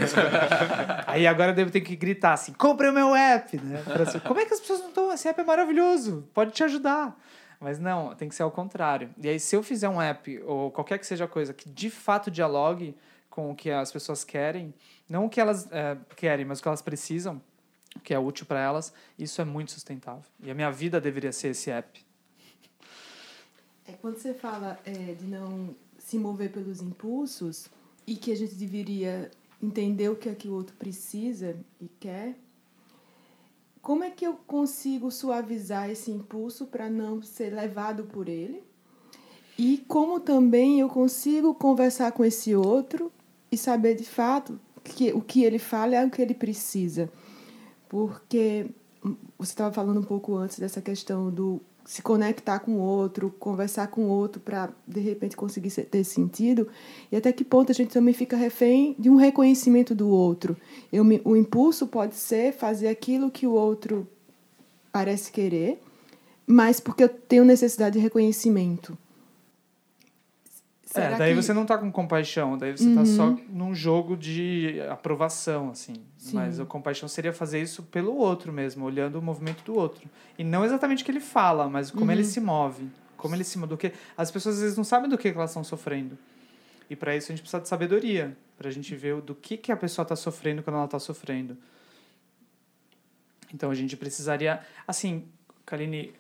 aí 1.05 1.27
agora 1.27 1.51
eu 1.51 1.55
devo 1.55 1.69
ter 1.69 1.81
que 1.81 1.95
gritar 1.95 2.33
assim, 2.33 2.51
compre 2.51 2.89
o 2.89 2.91
meu 2.91 3.13
app, 3.13 3.57
né? 3.57 3.83
Assim, 4.01 4.17
Como 4.21 4.39
é 4.39 4.45
que 4.47 4.55
as 4.55 4.59
pessoas 4.59 4.79
não 4.79 4.87
estão... 4.87 5.13
Esse 5.13 5.27
app 5.27 5.39
é 5.39 5.43
maravilhoso, 5.43 6.27
pode 6.33 6.49
te 6.49 6.63
ajudar. 6.63 7.15
Mas 7.59 7.77
não, 7.77 8.15
tem 8.15 8.27
que 8.27 8.33
ser 8.33 8.41
ao 8.41 8.49
contrário. 8.49 9.11
E 9.21 9.29
aí 9.29 9.39
se 9.39 9.55
eu 9.55 9.61
fizer 9.61 9.87
um 9.87 10.01
app, 10.01 10.41
ou 10.47 10.71
qualquer 10.71 10.97
que 10.97 11.05
seja 11.05 11.25
a 11.25 11.27
coisa, 11.27 11.53
que 11.53 11.69
de 11.69 11.91
fato 11.91 12.31
dialogue 12.31 12.97
com 13.29 13.51
o 13.51 13.55
que 13.55 13.69
as 13.69 13.91
pessoas 13.91 14.23
querem, 14.23 14.73
não 15.07 15.25
o 15.25 15.29
que 15.29 15.39
elas 15.39 15.71
é, 15.71 15.95
querem, 16.15 16.43
mas 16.43 16.57
o 16.57 16.63
que 16.63 16.69
elas 16.69 16.81
precisam, 16.81 17.39
o 17.95 17.99
que 17.99 18.15
é 18.15 18.17
útil 18.17 18.47
para 18.47 18.59
elas, 18.59 18.91
isso 19.19 19.39
é 19.39 19.45
muito 19.45 19.73
sustentável. 19.73 20.25
E 20.39 20.49
a 20.49 20.55
minha 20.55 20.71
vida 20.71 20.99
deveria 20.99 21.31
ser 21.31 21.49
esse 21.49 21.69
app. 21.69 22.03
É 23.87 23.91
quando 24.01 24.17
você 24.17 24.33
fala 24.33 24.79
é, 24.83 25.13
de 25.13 25.25
não 25.25 25.75
se 26.11 26.19
mover 26.19 26.51
pelos 26.51 26.81
impulsos 26.81 27.69
e 28.05 28.17
que 28.17 28.33
a 28.33 28.35
gente 28.35 28.55
deveria 28.55 29.31
entender 29.63 30.09
o 30.09 30.15
que 30.17 30.27
é 30.27 30.35
que 30.35 30.49
o 30.49 30.53
outro 30.53 30.75
precisa 30.75 31.55
e 31.79 31.87
quer, 31.87 32.37
como 33.81 34.03
é 34.03 34.11
que 34.11 34.27
eu 34.27 34.33
consigo 34.45 35.09
suavizar 35.09 35.89
esse 35.89 36.11
impulso 36.11 36.65
para 36.65 36.89
não 36.89 37.21
ser 37.21 37.53
levado 37.53 38.03
por 38.03 38.27
ele? 38.27 38.61
E 39.57 39.77
como 39.87 40.19
também 40.19 40.81
eu 40.81 40.89
consigo 40.89 41.55
conversar 41.55 42.11
com 42.11 42.25
esse 42.25 42.53
outro 42.53 43.09
e 43.49 43.55
saber 43.57 43.95
de 43.95 44.03
fato 44.03 44.59
que 44.83 45.13
o 45.13 45.21
que 45.21 45.45
ele 45.45 45.59
fala 45.59 45.95
é 45.95 46.05
o 46.05 46.11
que 46.11 46.21
ele 46.21 46.33
precisa. 46.33 47.09
Porque 47.87 48.69
você 49.37 49.53
estava 49.53 49.73
falando 49.73 50.01
um 50.01 50.03
pouco 50.03 50.35
antes 50.35 50.59
dessa 50.59 50.81
questão 50.81 51.31
do 51.31 51.61
se 51.85 52.01
conectar 52.01 52.59
com 52.59 52.73
o 52.73 52.79
outro, 52.79 53.33
conversar 53.39 53.87
com 53.87 54.03
o 54.03 54.09
outro 54.09 54.41
para 54.41 54.69
de 54.87 54.99
repente 54.99 55.35
conseguir 55.35 55.69
ter 55.69 56.03
sentido 56.03 56.67
e 57.11 57.15
até 57.15 57.31
que 57.31 57.43
ponto 57.43 57.71
a 57.71 57.75
gente 57.75 57.91
também 57.91 58.13
fica 58.13 58.37
refém 58.37 58.95
de 58.97 59.09
um 59.09 59.15
reconhecimento 59.15 59.93
do 59.95 60.07
outro. 60.09 60.55
Eu 60.91 61.03
me, 61.03 61.21
o 61.25 61.35
impulso 61.35 61.87
pode 61.87 62.15
ser 62.15 62.53
fazer 62.53 62.87
aquilo 62.87 63.31
que 63.31 63.47
o 63.47 63.51
outro 63.51 64.07
parece 64.91 65.31
querer, 65.31 65.81
mas 66.45 66.79
porque 66.79 67.03
eu 67.03 67.09
tenho 67.09 67.45
necessidade 67.45 67.93
de 67.93 67.99
reconhecimento. 67.99 68.97
Será 70.91 71.15
é, 71.15 71.17
daí 71.17 71.33
que... 71.33 71.41
você 71.41 71.53
não 71.53 71.65
tá 71.65 71.77
com 71.77 71.89
compaixão, 71.89 72.57
daí 72.57 72.77
você 72.77 72.83
uhum. 72.83 72.95
tá 72.95 73.05
só 73.05 73.27
uhum. 73.29 73.45
num 73.49 73.73
jogo 73.73 74.17
de 74.17 74.81
aprovação, 74.89 75.69
assim. 75.69 75.95
Sim. 76.17 76.35
Mas 76.35 76.59
a 76.59 76.65
compaixão 76.65 77.07
seria 77.07 77.31
fazer 77.31 77.61
isso 77.61 77.83
pelo 77.83 78.13
outro 78.13 78.51
mesmo, 78.51 78.83
olhando 78.83 79.17
o 79.17 79.21
movimento 79.21 79.63
do 79.63 79.73
outro. 79.73 80.09
E 80.37 80.43
não 80.43 80.65
exatamente 80.65 81.01
o 81.01 81.05
que 81.05 81.11
ele 81.11 81.21
fala, 81.21 81.69
mas 81.69 81.89
como 81.89 82.05
uhum. 82.05 82.11
ele 82.11 82.25
se 82.25 82.41
move. 82.41 82.89
Como 83.15 83.33
ele 83.33 83.45
se 83.45 83.57
move. 83.57 83.69
Do 83.69 83.77
que... 83.77 83.93
As 84.17 84.29
pessoas 84.29 84.55
às 84.55 84.61
vezes 84.61 84.75
não 84.75 84.83
sabem 84.83 85.09
do 85.09 85.17
que 85.17 85.29
elas 85.29 85.51
estão 85.51 85.63
sofrendo. 85.63 86.17
E 86.89 86.95
para 86.95 87.15
isso 87.15 87.31
a 87.31 87.33
gente 87.33 87.41
precisa 87.41 87.61
de 87.61 87.69
sabedoria, 87.69 88.37
para 88.57 88.67
a 88.67 88.71
gente 88.71 88.93
ver 88.93 89.21
do 89.21 89.33
que, 89.33 89.55
que 89.55 89.71
a 89.71 89.77
pessoa 89.77 90.03
está 90.03 90.17
sofrendo 90.17 90.61
quando 90.61 90.75
ela 90.75 90.85
está 90.85 90.99
sofrendo. 90.99 91.57
Então 93.53 93.71
a 93.71 93.73
gente 93.73 93.95
precisaria. 93.95 94.59
Assim, 94.85 95.23
Kaline, 95.65 96.13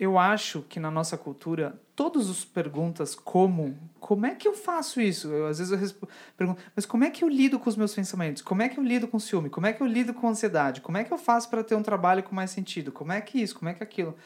eu 0.00 0.18
acho 0.18 0.62
que 0.62 0.80
na 0.80 0.90
nossa 0.90 1.18
cultura, 1.18 1.78
todas 1.94 2.30
as 2.30 2.42
perguntas 2.42 3.14
como, 3.14 3.78
como 4.00 4.24
é 4.24 4.34
que 4.34 4.48
eu 4.48 4.54
faço 4.54 4.98
isso? 4.98 5.28
Eu, 5.28 5.46
às 5.46 5.58
vezes 5.58 5.70
eu 5.70 5.78
respondo, 5.78 6.10
pergunto, 6.38 6.62
mas 6.74 6.86
como 6.86 7.04
é 7.04 7.10
que 7.10 7.22
eu 7.22 7.28
lido 7.28 7.58
com 7.58 7.68
os 7.68 7.76
meus 7.76 7.94
pensamentos? 7.94 8.40
Como 8.40 8.62
é 8.62 8.70
que 8.70 8.80
eu 8.80 8.82
lido 8.82 9.06
com 9.06 9.18
ciúme? 9.18 9.50
Como 9.50 9.66
é 9.66 9.74
que 9.74 9.82
eu 9.82 9.86
lido 9.86 10.14
com 10.14 10.26
ansiedade? 10.26 10.80
Como 10.80 10.96
é 10.96 11.04
que 11.04 11.12
eu 11.12 11.18
faço 11.18 11.50
para 11.50 11.62
ter 11.62 11.74
um 11.74 11.82
trabalho 11.82 12.22
com 12.22 12.34
mais 12.34 12.50
sentido? 12.50 12.90
Como 12.90 13.12
é 13.12 13.20
que 13.20 13.42
isso? 13.42 13.58
Como 13.58 13.68
é 13.68 13.74
que 13.74 13.82
aquilo? 13.82 14.16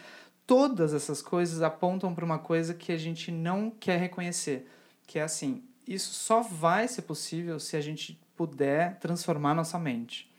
Todas 0.46 0.94
essas 0.94 1.20
coisas 1.20 1.60
apontam 1.60 2.14
para 2.14 2.24
uma 2.24 2.38
coisa 2.38 2.72
que 2.72 2.92
a 2.92 2.96
gente 2.96 3.32
não 3.32 3.68
quer 3.68 3.98
reconhecer, 3.98 4.70
que 5.08 5.18
é 5.18 5.22
assim, 5.22 5.64
isso 5.88 6.12
só 6.14 6.40
vai 6.40 6.86
ser 6.86 7.02
possível 7.02 7.58
se 7.58 7.76
a 7.76 7.80
gente 7.80 8.20
puder 8.36 8.96
transformar 9.00 9.54
nossa 9.54 9.76
mente. 9.76 10.32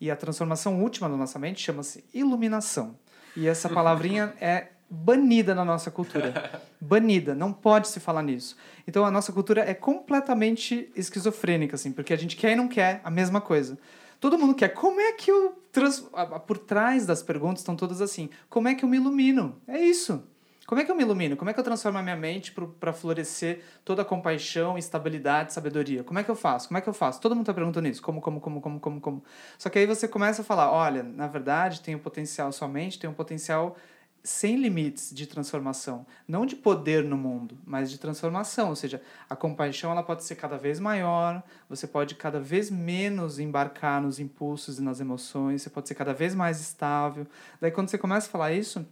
E 0.00 0.08
a 0.08 0.14
transformação 0.14 0.80
última 0.80 1.08
da 1.08 1.16
nossa 1.16 1.36
mente 1.36 1.60
chama-se 1.60 2.04
iluminação. 2.14 2.96
E 3.36 3.46
essa 3.46 3.68
palavrinha 3.68 4.34
é 4.40 4.68
banida 4.90 5.54
na 5.54 5.64
nossa 5.64 5.90
cultura. 5.90 6.62
Banida, 6.80 7.34
não 7.34 7.52
pode 7.52 7.88
se 7.88 8.00
falar 8.00 8.22
nisso. 8.22 8.56
Então 8.86 9.04
a 9.04 9.10
nossa 9.10 9.32
cultura 9.32 9.62
é 9.62 9.74
completamente 9.74 10.90
esquizofrênica, 10.96 11.74
assim, 11.74 11.92
porque 11.92 12.12
a 12.12 12.16
gente 12.16 12.36
quer 12.36 12.52
e 12.52 12.56
não 12.56 12.68
quer 12.68 13.00
a 13.04 13.10
mesma 13.10 13.40
coisa. 13.40 13.78
Todo 14.20 14.38
mundo 14.38 14.54
quer. 14.54 14.70
Como 14.70 15.00
é 15.00 15.12
que 15.12 15.30
eu. 15.30 15.62
Trans... 15.70 16.04
Por 16.46 16.58
trás 16.58 17.06
das 17.06 17.22
perguntas 17.22 17.60
estão 17.60 17.76
todas 17.76 18.00
assim. 18.00 18.30
Como 18.48 18.66
é 18.66 18.74
que 18.74 18.84
eu 18.84 18.88
me 18.88 18.96
ilumino? 18.96 19.60
É 19.68 19.78
isso. 19.78 20.24
Como 20.68 20.82
é 20.82 20.84
que 20.84 20.90
eu 20.90 20.94
me 20.94 21.02
ilumino? 21.02 21.34
Como 21.34 21.48
é 21.48 21.54
que 21.54 21.58
eu 21.58 21.64
transformo 21.64 21.96
a 21.96 22.02
minha 22.02 22.14
mente 22.14 22.52
para 22.52 22.92
florescer 22.92 23.62
toda 23.86 24.02
a 24.02 24.04
compaixão, 24.04 24.76
estabilidade, 24.76 25.50
sabedoria? 25.54 26.04
Como 26.04 26.18
é 26.18 26.22
que 26.22 26.30
eu 26.30 26.36
faço? 26.36 26.68
Como 26.68 26.76
é 26.76 26.82
que 26.82 26.88
eu 26.90 26.92
faço? 26.92 27.22
Todo 27.22 27.34
mundo 27.34 27.44
está 27.44 27.54
perguntando 27.54 27.88
isso. 27.88 28.02
Como, 28.02 28.20
como, 28.20 28.38
como, 28.38 28.60
como, 28.60 28.78
como, 28.78 29.00
como. 29.00 29.24
Só 29.56 29.70
que 29.70 29.78
aí 29.78 29.86
você 29.86 30.06
começa 30.06 30.42
a 30.42 30.44
falar: 30.44 30.70
olha, 30.70 31.02
na 31.02 31.26
verdade, 31.26 31.80
tem 31.80 31.94
um 31.94 31.98
potencial, 31.98 32.52
sua 32.52 32.68
mente 32.68 32.98
tem 32.98 33.08
um 33.08 33.14
potencial 33.14 33.78
sem 34.22 34.56
limites 34.56 35.10
de 35.14 35.26
transformação, 35.26 36.04
não 36.26 36.44
de 36.44 36.54
poder 36.54 37.02
no 37.02 37.16
mundo, 37.16 37.56
mas 37.64 37.90
de 37.90 37.96
transformação, 37.96 38.68
ou 38.68 38.76
seja, 38.76 39.00
a 39.30 39.34
compaixão 39.34 39.90
ela 39.90 40.02
pode 40.02 40.22
ser 40.22 40.34
cada 40.34 40.58
vez 40.58 40.78
maior, 40.78 41.42
você 41.66 41.86
pode 41.86 42.14
cada 42.14 42.38
vez 42.38 42.70
menos 42.70 43.38
embarcar 43.38 44.02
nos 44.02 44.20
impulsos 44.20 44.78
e 44.78 44.82
nas 44.82 45.00
emoções, 45.00 45.62
você 45.62 45.70
pode 45.70 45.88
ser 45.88 45.94
cada 45.94 46.12
vez 46.12 46.34
mais 46.34 46.60
estável. 46.60 47.26
Daí 47.58 47.70
quando 47.70 47.88
você 47.88 47.96
começa 47.96 48.26
a 48.26 48.30
falar 48.30 48.52
isso, 48.52 48.84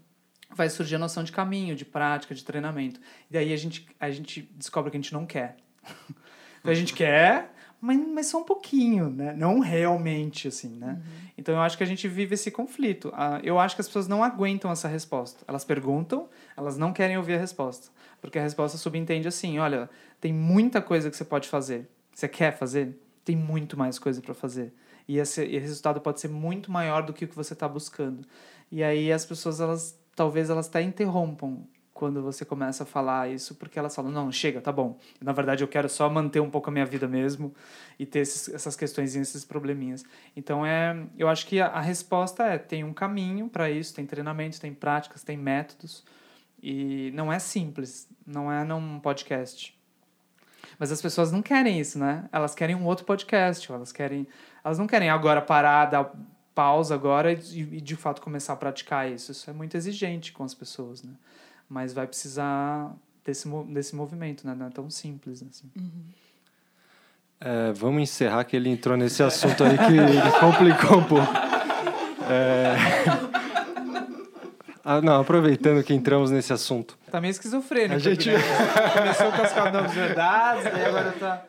vai 0.55 0.69
surgir 0.69 0.97
a 0.97 0.99
noção 0.99 1.23
de 1.23 1.33
caminho, 1.33 1.75
de 1.75 1.85
prática, 1.85 2.35
de 2.35 2.45
treinamento. 2.45 3.01
E 3.31 3.33
daí 3.33 3.53
a 3.53 3.57
gente 3.57 3.87
a 3.99 4.11
gente 4.11 4.49
descobre 4.55 4.91
que 4.91 4.97
a 4.97 5.01
gente 5.01 5.13
não 5.13 5.27
quer. 5.27 5.57
então 6.61 6.73
a 6.73 6.75
gente 6.75 6.95
quer, 6.95 7.53
mas, 7.81 7.99
mas 8.09 8.27
só 8.27 8.41
um 8.41 8.45
pouquinho, 8.45 9.11
né? 9.11 9.35
Não 9.37 9.61
realmente, 9.61 10.49
assim, 10.49 10.77
né? 10.77 10.93
Uhum. 10.93 11.31
Então 11.39 11.55
eu 11.55 11.61
acho 11.61 11.77
que 11.77 11.85
a 11.85 11.87
gente 11.87 12.09
vive 12.09 12.35
esse 12.35 12.51
conflito. 12.51 13.13
Ah, 13.15 13.41
eu 13.43 13.59
acho 13.59 13.75
que 13.75 13.81
as 13.81 13.87
pessoas 13.87 14.09
não 14.09 14.25
aguentam 14.25 14.71
essa 14.71 14.89
resposta. 14.89 15.45
Elas 15.47 15.65
perguntam, 15.65 16.29
elas 16.57 16.79
não 16.79 16.93
querem 16.93 17.17
ouvir 17.17 17.35
a 17.35 17.39
resposta. 17.39 17.89
Porque 18.21 18.39
a 18.39 18.43
resposta 18.43 18.79
subentende 18.79 19.29
assim: 19.29 19.59
olha, 19.59 19.91
tem 20.21 20.33
muita 20.33 20.81
coisa 20.81 21.11
que 21.11 21.17
você 21.17 21.25
pode 21.25 21.49
fazer. 21.49 21.89
Você 22.15 22.27
quer 22.27 22.57
fazer? 22.57 22.99
Tem 23.25 23.37
muito 23.37 23.77
mais 23.77 23.99
coisa 23.99 24.23
para 24.23 24.35
fazer. 24.35 24.73
E 25.07 25.19
esse, 25.19 25.43
esse 25.45 25.59
resultado 25.59 26.01
pode 26.01 26.21
ser 26.21 26.29
muito 26.29 26.71
maior 26.71 27.03
do 27.03 27.13
que 27.13 27.25
o 27.25 27.29
que 27.29 27.37
você 27.37 27.53
está 27.53 27.69
buscando. 27.69 28.27
E 28.71 28.83
aí 28.83 29.13
as 29.13 29.25
pessoas, 29.25 29.61
elas 29.61 29.99
talvez 30.17 30.51
elas 30.51 30.67
até 30.67 30.83
interrompam 30.83 31.65
quando 31.93 32.23
você 32.23 32.45
começa 32.45 32.83
a 32.83 32.87
falar 32.87 33.31
isso, 33.31 33.55
porque 33.55 33.79
elas 33.79 33.95
falam, 33.95 34.11
não, 34.11 34.31
chega, 34.31 34.61
tá 34.61 34.71
bom. 34.71 34.99
Na 35.21 35.33
verdade, 35.33 35.65
eu 35.65 35.69
quero 35.69 35.89
só 35.89 36.11
manter 36.11 36.41
um 36.41 36.51
pouco 36.51 36.69
a 36.69 36.73
minha 36.73 36.85
vida 36.85 37.09
mesmo 37.09 37.55
e 37.99 38.05
ter 38.05 38.19
esses, 38.21 38.53
essas 38.53 38.77
questões 38.77 39.17
esses 39.17 39.45
probleminhas. 39.47 40.05
Então, 40.37 40.65
é, 40.65 41.07
eu 41.17 41.27
acho 41.27 41.47
que 41.47 41.59
a, 41.59 41.69
a 41.69 41.81
resposta 41.81 42.45
é, 42.45 42.59
tem 42.59 42.85
um 42.85 42.93
caminho 42.93 43.49
para 43.49 43.71
isso, 43.71 43.95
tem 43.95 44.05
treinamentos, 44.05 44.59
tem 44.59 44.75
práticas, 44.75 45.23
tem 45.23 45.39
métodos, 45.39 46.05
e 46.63 47.11
não 47.15 47.33
é 47.33 47.39
simples, 47.39 48.07
não 48.27 48.53
é 48.53 48.63
num 48.63 49.01
podcast. 49.01 49.75
Mas 50.79 50.93
as 50.93 51.01
pessoas 51.01 51.33
não 51.33 51.41
querem 51.41 51.81
isso, 51.81 51.99
né? 51.99 52.29
Elas 52.31 52.55
querem 52.55 52.75
um 52.75 52.85
outro 52.85 53.07
podcast, 53.07 53.73
elas 53.73 53.93
querem... 53.93 54.27
Elas 54.63 54.79
não 54.79 54.87
querem 54.87 55.09
agora 55.09 55.41
parar, 55.41 55.87
dar 55.87 56.13
pausa 56.57 56.95
agora 56.95 57.31
e, 57.31 57.61
e 57.61 57.81
de 57.83 57.95
fato 57.95 58.23
começar 58.23 58.55
a 58.55 58.57
praticar 58.57 59.13
isso. 59.13 59.31
Isso 59.31 59.51
é 59.51 59.53
muito 59.53 59.77
exigente 59.77 60.33
com 60.33 60.43
as 60.43 60.55
pessoas, 60.55 61.03
né? 61.03 61.13
mas 61.69 61.93
vai 61.93 62.07
precisar 62.07 62.93
desse, 63.25 63.47
desse 63.69 63.95
movimento, 63.95 64.47
né? 64.47 64.55
Não 64.57 64.67
é 64.67 64.71
tão 64.71 64.89
simples 64.89 65.43
assim. 65.43 65.71
Uhum. 65.77 66.05
É, 67.39 67.73
vamos 67.73 68.03
encerrar 68.03 68.43
que 68.45 68.57
ele 68.57 68.71
entrou 68.71 68.97
nesse 68.97 69.23
assunto 69.23 69.63
aí 69.63 69.77
que 69.77 70.01
complicou 70.41 70.99
um 70.99 71.05
pouco. 71.05 71.33
É... 72.31 72.77
Ah, 74.89 75.01
não, 75.01 75.21
aproveitando 75.21 75.83
que 75.83 75.93
entramos 75.93 76.31
nesse 76.31 76.53
assunto. 76.53 76.97
Tá 77.11 77.21
meio 77.21 77.33
esquizofrênico. 77.33 77.97
A 77.97 77.99
gente 77.99 78.31
né? 78.31 78.39
começou 78.97 79.33
com 79.33 79.43
as 79.43 79.93
verdades, 79.93 80.65
e 80.65 80.69
agora 80.69 81.11
tá 81.19 81.43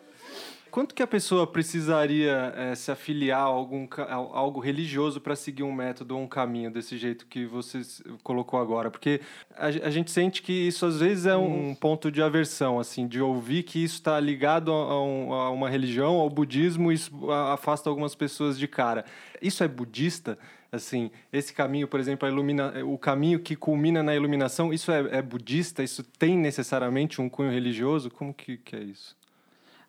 quanto 0.77 0.93
que 0.93 1.01
a 1.01 1.07
pessoa 1.07 1.47
precisaria 1.47 2.53
é, 2.55 2.75
se 2.75 2.91
afiliar 2.91 3.39
a, 3.39 3.45
algum, 3.45 3.87
a 3.97 4.13
algo 4.13 4.59
religioso 4.59 5.19
para 5.19 5.35
seguir 5.35 5.63
um 5.63 5.73
método 5.73 6.15
ou 6.15 6.21
um 6.21 6.27
caminho 6.27 6.69
desse 6.69 6.99
jeito 6.99 7.25
que 7.25 7.47
você 7.47 7.81
colocou 8.21 8.59
agora? 8.59 8.91
Porque 8.91 9.19
a, 9.55 9.65
a 9.65 9.89
gente 9.89 10.11
sente 10.11 10.39
que 10.39 10.53
isso 10.53 10.85
às 10.85 10.99
vezes 10.99 11.25
é 11.25 11.35
um, 11.35 11.69
um 11.69 11.73
ponto 11.73 12.11
de 12.11 12.21
aversão, 12.21 12.79
assim, 12.79 13.07
de 13.07 13.19
ouvir 13.19 13.63
que 13.63 13.83
isso 13.83 13.95
está 13.95 14.19
ligado 14.19 14.71
a, 14.71 15.03
um, 15.03 15.33
a, 15.33 15.49
uma 15.49 15.67
religião, 15.67 16.13
ao 16.17 16.29
budismo, 16.29 16.91
isso 16.91 17.31
afasta 17.31 17.89
algumas 17.89 18.13
pessoas 18.13 18.59
de 18.59 18.67
cara. 18.67 19.03
Isso 19.41 19.63
é 19.63 19.67
budista? 19.67 20.37
Assim, 20.71 21.09
esse 21.33 21.55
caminho, 21.55 21.87
por 21.87 21.99
exemplo, 21.99 22.29
ilumina, 22.29 22.85
o 22.85 22.99
caminho 22.99 23.39
que 23.39 23.55
culmina 23.55 24.03
na 24.03 24.15
iluminação, 24.15 24.71
isso 24.71 24.91
é, 24.91 25.17
é 25.17 25.21
budista? 25.23 25.81
Isso 25.81 26.03
tem 26.03 26.37
necessariamente 26.37 27.19
um 27.19 27.27
cunho 27.27 27.49
religioso? 27.49 28.11
Como 28.11 28.31
que, 28.31 28.57
que 28.57 28.75
é 28.75 28.83
isso? 28.83 29.17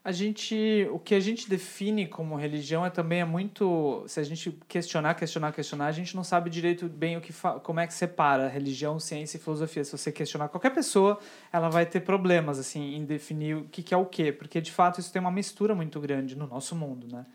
A 0.09 0.12
gente 0.12 0.88
o 0.90 0.99
que 0.99 1.14
a 1.14 1.21
gente 1.21 1.51
define 1.51 2.07
como 2.07 2.35
religião 2.35 2.85
é 2.87 2.88
também 2.88 3.21
é 3.21 3.27
muito 3.27 4.05
se 4.07 4.18
a 4.18 4.23
gente 4.23 4.59
questionar 4.66 5.14
questionar 5.14 5.53
questionar 5.53 5.85
a 5.85 5.92
gente 5.92 6.16
não 6.16 6.25
sabe 6.25 6.49
direito 6.49 6.88
bem 6.88 7.18
o 7.18 7.21
que 7.21 7.31
como 7.62 7.79
é 7.79 7.87
que 7.87 7.92
separa 7.92 8.49
religião 8.49 8.99
ciência 8.99 9.37
e 9.37 9.40
filosofia. 9.40 9.85
Se 9.85 9.92
você 9.92 10.11
questionar 10.11 10.49
qualquer 10.49 10.71
pessoa 10.71 11.18
ela 11.53 11.68
vai 11.68 11.85
ter 11.85 12.01
problemas 12.01 12.59
assim 12.59 12.94
em 12.97 13.05
definir 13.05 13.57
o 13.57 13.64
que, 13.64 13.83
que 13.83 13.92
é 13.92 13.99
o 13.99 14.07
que 14.07 14.33
porque 14.33 14.62
de 14.62 14.73
fato 14.73 14.99
isso 14.99 15.12
tem 15.12 15.21
uma 15.21 15.31
mistura 15.31 15.75
muito 15.75 16.01
grande 16.01 16.35
no 16.35 16.47
nosso 16.47 16.75
mundo 16.75 17.07
né? 17.14 17.27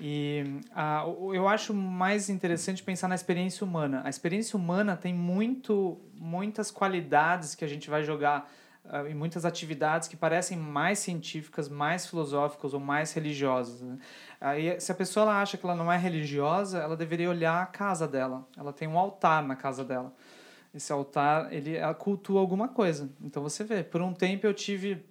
E 0.00 0.44
a, 0.74 1.04
eu 1.34 1.46
acho 1.46 1.74
mais 1.74 2.30
interessante 2.30 2.82
pensar 2.84 3.08
na 3.08 3.16
experiência 3.16 3.66
humana. 3.66 4.00
A 4.04 4.08
experiência 4.08 4.56
humana 4.56 4.96
tem 4.96 5.12
muito 5.12 6.00
muitas 6.14 6.70
qualidades 6.70 7.54
que 7.54 7.64
a 7.66 7.68
gente 7.68 7.90
vai 7.90 8.02
jogar 8.02 8.48
em 9.08 9.14
muitas 9.14 9.44
atividades 9.44 10.08
que 10.08 10.16
parecem 10.16 10.56
mais 10.56 10.98
científicas, 10.98 11.68
mais 11.68 12.06
filosóficas 12.06 12.72
ou 12.72 12.80
mais 12.80 13.12
religiosas. 13.12 13.80
Né? 13.82 13.98
Aí, 14.40 14.80
se 14.80 14.90
a 14.90 14.94
pessoa 14.94 15.24
ela 15.24 15.42
acha 15.42 15.56
que 15.56 15.64
ela 15.64 15.74
não 15.74 15.92
é 15.92 15.96
religiosa, 15.96 16.78
ela 16.78 16.96
deveria 16.96 17.28
olhar 17.28 17.62
a 17.62 17.66
casa 17.66 18.08
dela. 18.08 18.46
Ela 18.56 18.72
tem 18.72 18.88
um 18.88 18.98
altar 18.98 19.42
na 19.42 19.54
casa 19.54 19.84
dela. 19.84 20.12
Esse 20.74 20.92
altar, 20.92 21.52
ele 21.52 21.76
ela 21.76 21.94
cultua 21.94 22.40
alguma 22.40 22.68
coisa. 22.68 23.10
Então 23.20 23.42
você 23.42 23.62
vê, 23.64 23.82
por 23.82 24.00
um 24.00 24.14
tempo 24.14 24.46
eu 24.46 24.54
tive 24.54 25.04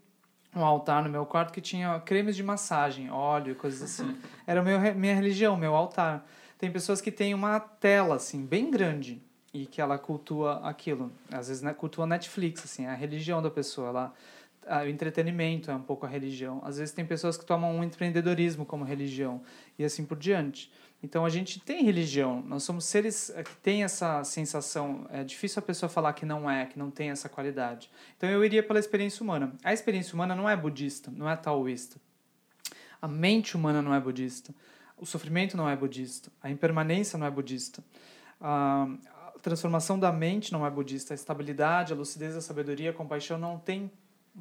um 0.56 0.64
altar 0.64 1.04
no 1.04 1.10
meu 1.10 1.26
quarto 1.26 1.52
que 1.52 1.62
tinha 1.62 2.00
cremes 2.00 2.36
de 2.36 2.44
massagem, 2.44 3.12
óleo 3.12 3.52
e 3.52 3.56
coisas 3.56 3.82
assim. 3.84 4.18
Era 4.48 4.64
meu, 4.64 4.80
minha 4.96 5.14
religião, 5.14 5.56
meu 5.56 5.76
altar. 5.76 6.26
Tem 6.58 6.72
pessoas 6.72 7.00
que 7.00 7.12
têm 7.12 7.34
uma 7.36 7.60
tela 7.60 8.16
assim 8.16 8.44
bem 8.44 8.72
grande 8.72 9.27
e 9.54 9.66
que 9.66 9.82
ela 9.82 9.98
cultua 9.98 10.60
aquilo. 10.68 11.12
Às 11.32 11.48
vezes 11.48 11.64
né, 11.64 11.74
cultua 11.74 12.06
Netflix, 12.06 12.64
assim, 12.64 12.86
é 12.86 12.90
a 12.90 12.94
religião 12.94 13.42
da 13.42 13.50
pessoa. 13.50 13.90
Ela, 13.90 14.14
o 14.84 14.88
entretenimento 14.88 15.72
é 15.72 15.76
um 15.76 15.82
pouco 15.82 16.06
a 16.06 16.10
religião. 16.10 16.62
Às 16.64 16.78
vezes 16.78 16.94
tem 16.94 17.06
pessoas 17.06 17.38
que 17.38 17.46
tomam 17.46 17.76
um 17.76 17.84
empreendedorismo 17.84 18.66
como 18.66 18.84
religião 18.84 19.42
e 19.78 19.84
assim 19.84 20.06
por 20.06 20.18
diante. 20.18 20.72
Então 21.02 21.24
a 21.24 21.30
gente 21.30 21.60
tem 21.60 21.84
religião, 21.84 22.42
nós 22.42 22.64
somos 22.64 22.86
seres 22.86 23.30
eh, 23.30 23.44
que 23.44 23.56
têm 23.58 23.84
essa 23.84 24.24
sensação. 24.24 25.06
É 25.12 25.24
difícil 25.24 25.60
a 25.60 25.62
pessoa 25.62 25.88
falar 25.88 26.14
que 26.14 26.26
não 26.26 26.50
é, 26.50 26.66
que 26.66 26.78
não 26.78 26.90
tem 26.90 27.12
essa 27.12 27.30
qualidade. 27.30 27.90
Então 28.18 28.28
eu 28.28 28.44
iria 28.44 28.64
pela 28.64 28.80
experiência 28.80 29.24
humana. 29.24 29.54
A 29.64 29.72
experiência 29.72 30.16
humana 30.16 30.34
não 30.34 30.50
é 30.50 30.56
budista, 30.56 31.12
não 31.12 31.30
é 31.30 31.36
taoísta. 31.36 31.98
A 33.00 33.08
mente 33.08 33.56
humana 33.56 33.80
não 33.82 33.94
é 33.94 34.00
budista. 34.00 34.54
O 34.98 35.06
sofrimento 35.06 35.56
não 35.56 35.70
é 35.70 35.76
budista. 35.76 36.32
A 36.42 36.50
impermanência 36.50 37.18
não 37.18 37.28
é 37.28 37.32
budista. 37.32 37.84
Ah, 38.42 38.88
transformação 39.42 40.00
da 40.00 40.12
mente 40.12 40.52
não 40.52 40.66
é 40.66 40.70
budista. 40.70 41.14
A 41.14 41.16
estabilidade, 41.16 41.94
a 41.94 41.96
lucidez, 41.96 42.36
a 42.36 42.42
sabedoria, 42.42 42.90
a 42.90 42.94
compaixão 42.94 43.38
não 43.38 43.58
tem 43.58 43.92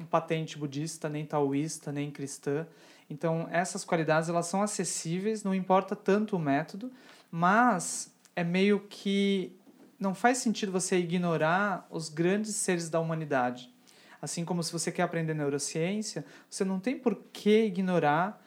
patente 0.09 0.57
budista, 0.57 1.09
nem 1.09 1.25
taoísta, 1.25 1.91
nem 1.91 2.11
cristã. 2.11 2.67
Então, 3.09 3.47
essas 3.51 3.83
qualidades 3.83 4.29
elas 4.29 4.47
são 4.47 4.61
acessíveis, 4.61 5.43
não 5.43 5.55
importa 5.55 5.95
tanto 5.95 6.35
o 6.35 6.39
método, 6.39 6.91
mas 7.31 8.13
é 8.35 8.43
meio 8.43 8.81
que 8.81 9.55
não 9.99 10.13
faz 10.13 10.37
sentido 10.37 10.71
você 10.71 10.97
ignorar 10.97 11.87
os 11.89 12.09
grandes 12.09 12.55
seres 12.55 12.89
da 12.89 12.99
humanidade. 12.99 13.73
Assim 14.21 14.43
como 14.43 14.61
se 14.63 14.71
você 14.71 14.91
quer 14.91 15.03
aprender 15.03 15.33
neurociência, 15.33 16.25
você 16.49 16.63
não 16.63 16.79
tem 16.79 16.97
por 16.97 17.15
que 17.31 17.65
ignorar, 17.65 18.43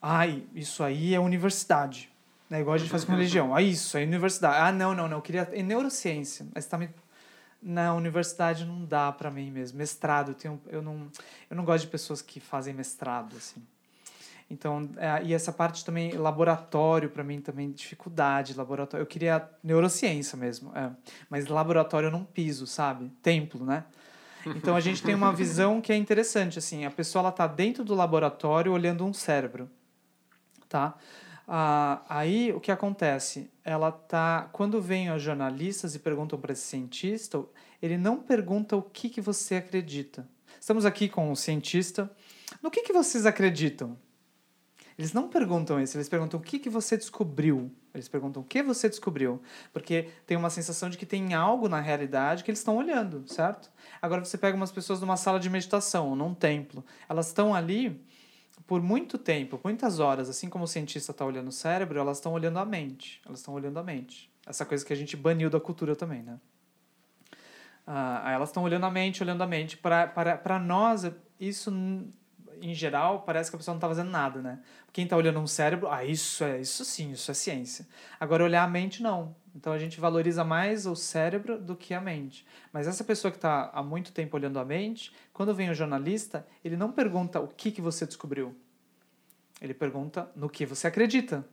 ai, 0.00 0.44
isso 0.54 0.82
aí 0.82 1.14
é 1.14 1.20
universidade. 1.20 2.09
Né? 2.50 2.60
Igual 2.60 2.74
a 2.74 2.78
gente 2.78 2.90
faz 2.90 3.04
com 3.04 3.12
religião. 3.12 3.54
Ah, 3.54 3.62
isso, 3.62 3.96
é 3.96 4.02
universidade. 4.02 4.56
Ah, 4.58 4.72
não, 4.72 4.92
não, 4.92 5.08
não. 5.08 5.18
Eu 5.18 5.22
queria. 5.22 5.48
É 5.52 5.62
neurociência. 5.62 6.46
Mas 6.52 6.66
tá 6.66 6.76
me. 6.76 6.90
Na 7.62 7.94
universidade 7.94 8.64
não 8.64 8.84
dá 8.84 9.12
para 9.12 9.30
mim 9.30 9.50
mesmo. 9.50 9.78
Mestrado, 9.78 10.30
eu, 10.30 10.34
tenho, 10.34 10.60
eu, 10.66 10.82
não, 10.82 11.08
eu 11.48 11.56
não 11.56 11.64
gosto 11.64 11.84
de 11.84 11.90
pessoas 11.90 12.20
que 12.22 12.40
fazem 12.40 12.72
mestrado, 12.74 13.36
assim. 13.36 13.62
Então, 14.50 14.90
é, 14.96 15.22
e 15.24 15.34
essa 15.34 15.52
parte 15.52 15.84
também, 15.84 16.12
laboratório, 16.12 17.08
para 17.10 17.22
mim 17.22 17.40
também, 17.40 17.70
dificuldade, 17.70 18.54
laboratório. 18.54 19.02
Eu 19.02 19.06
queria 19.06 19.48
neurociência 19.62 20.36
mesmo, 20.36 20.76
é. 20.76 20.90
mas 21.28 21.46
laboratório 21.46 22.06
eu 22.06 22.10
não 22.10 22.24
piso, 22.24 22.66
sabe? 22.66 23.12
Templo, 23.22 23.64
né? 23.64 23.84
Então 24.56 24.74
a 24.74 24.80
gente 24.80 25.02
tem 25.02 25.14
uma 25.14 25.32
visão 25.32 25.80
que 25.80 25.92
é 25.92 25.96
interessante, 25.96 26.58
assim, 26.58 26.86
a 26.86 26.90
pessoa 26.90 27.20
ela 27.20 27.30
tá 27.30 27.46
dentro 27.46 27.84
do 27.84 27.94
laboratório 27.94 28.72
olhando 28.72 29.04
um 29.04 29.12
cérebro, 29.12 29.70
tá? 30.66 30.96
Ah, 31.52 32.04
aí 32.08 32.52
o 32.52 32.60
que 32.60 32.70
acontece? 32.70 33.50
Ela 33.64 33.90
tá. 33.90 34.48
Quando 34.52 34.80
vem 34.80 35.10
os 35.10 35.20
jornalistas 35.20 35.96
e 35.96 35.98
perguntam 35.98 36.38
para 36.38 36.52
esse 36.52 36.62
cientista, 36.62 37.44
ele 37.82 37.98
não 37.98 38.18
pergunta 38.22 38.76
o 38.76 38.82
que, 38.82 39.08
que 39.08 39.20
você 39.20 39.56
acredita. 39.56 40.28
Estamos 40.60 40.86
aqui 40.86 41.08
com 41.08 41.28
um 41.28 41.34
cientista. 41.34 42.08
No 42.62 42.70
que, 42.70 42.82
que 42.82 42.92
vocês 42.92 43.26
acreditam? 43.26 43.98
Eles 44.96 45.12
não 45.12 45.28
perguntam 45.28 45.80
isso, 45.80 45.96
eles 45.96 46.08
perguntam 46.08 46.38
o 46.38 46.42
que, 46.42 46.56
que 46.56 46.70
você 46.70 46.96
descobriu. 46.96 47.68
Eles 47.92 48.06
perguntam 48.06 48.42
o 48.42 48.44
que 48.44 48.62
você 48.62 48.88
descobriu. 48.88 49.42
Porque 49.72 50.08
tem 50.26 50.36
uma 50.36 50.50
sensação 50.50 50.88
de 50.88 50.96
que 50.96 51.06
tem 51.06 51.34
algo 51.34 51.68
na 51.68 51.80
realidade 51.80 52.44
que 52.44 52.50
eles 52.52 52.60
estão 52.60 52.76
olhando, 52.76 53.24
certo? 53.26 53.72
Agora 54.00 54.24
você 54.24 54.38
pega 54.38 54.56
umas 54.56 54.70
pessoas 54.70 55.00
numa 55.00 55.16
sala 55.16 55.40
de 55.40 55.50
meditação, 55.50 56.14
num 56.14 56.32
templo. 56.32 56.84
Elas 57.08 57.26
estão 57.26 57.52
ali 57.52 58.00
por 58.70 58.80
muito 58.80 59.18
tempo, 59.18 59.58
muitas 59.64 59.98
horas, 59.98 60.28
assim 60.28 60.48
como 60.48 60.62
o 60.62 60.68
cientista 60.68 61.10
está 61.10 61.24
olhando 61.24 61.48
o 61.48 61.52
cérebro, 61.52 61.98
elas 61.98 62.18
estão 62.18 62.32
olhando 62.32 62.56
a 62.60 62.64
mente. 62.64 63.20
Elas 63.26 63.40
estão 63.40 63.52
olhando 63.52 63.76
a 63.80 63.82
mente. 63.82 64.30
Essa 64.46 64.64
coisa 64.64 64.86
que 64.86 64.92
a 64.92 64.96
gente 64.96 65.16
baniu 65.16 65.50
da 65.50 65.58
cultura 65.58 65.96
também, 65.96 66.22
né? 66.22 66.38
Ah, 67.84 68.30
elas 68.30 68.50
estão 68.50 68.62
olhando 68.62 68.86
a 68.86 68.90
mente, 68.92 69.24
olhando 69.24 69.42
a 69.42 69.46
mente. 69.48 69.76
Para 69.76 70.60
nós, 70.60 71.02
isso, 71.40 71.72
em 72.62 72.74
geral, 72.74 73.22
parece 73.22 73.50
que 73.50 73.56
a 73.56 73.58
pessoa 73.58 73.74
não 73.74 73.78
está 73.78 73.88
fazendo 73.88 74.10
nada, 74.10 74.40
né? 74.40 74.60
Quem 74.92 75.04
está 75.04 75.16
olhando 75.16 75.40
um 75.40 75.46
cérebro, 75.46 75.90
ah, 75.90 76.04
isso 76.04 76.44
é, 76.44 76.60
isso 76.60 76.84
sim, 76.84 77.12
isso 77.12 77.30
é 77.30 77.34
ciência. 77.34 77.86
Agora, 78.18 78.44
olhar 78.44 78.62
a 78.62 78.68
mente, 78.68 79.02
não. 79.02 79.34
Então, 79.54 79.72
a 79.72 79.78
gente 79.78 80.00
valoriza 80.00 80.44
mais 80.44 80.86
o 80.86 80.94
cérebro 80.94 81.58
do 81.58 81.74
que 81.74 81.92
a 81.94 82.00
mente. 82.00 82.46
Mas 82.72 82.86
essa 82.86 83.02
pessoa 83.02 83.30
que 83.30 83.38
está 83.38 83.70
há 83.72 83.82
muito 83.82 84.12
tempo 84.12 84.36
olhando 84.36 84.58
a 84.58 84.64
mente, 84.64 85.12
quando 85.32 85.54
vem 85.54 85.70
o 85.70 85.74
jornalista, 85.74 86.46
ele 86.64 86.76
não 86.76 86.92
pergunta 86.92 87.40
o 87.40 87.48
que, 87.48 87.70
que 87.70 87.80
você 87.80 88.06
descobriu. 88.06 88.54
Ele 89.60 89.74
pergunta 89.74 90.30
no 90.34 90.48
que 90.48 90.64
você 90.64 90.86
acredita, 90.86 91.44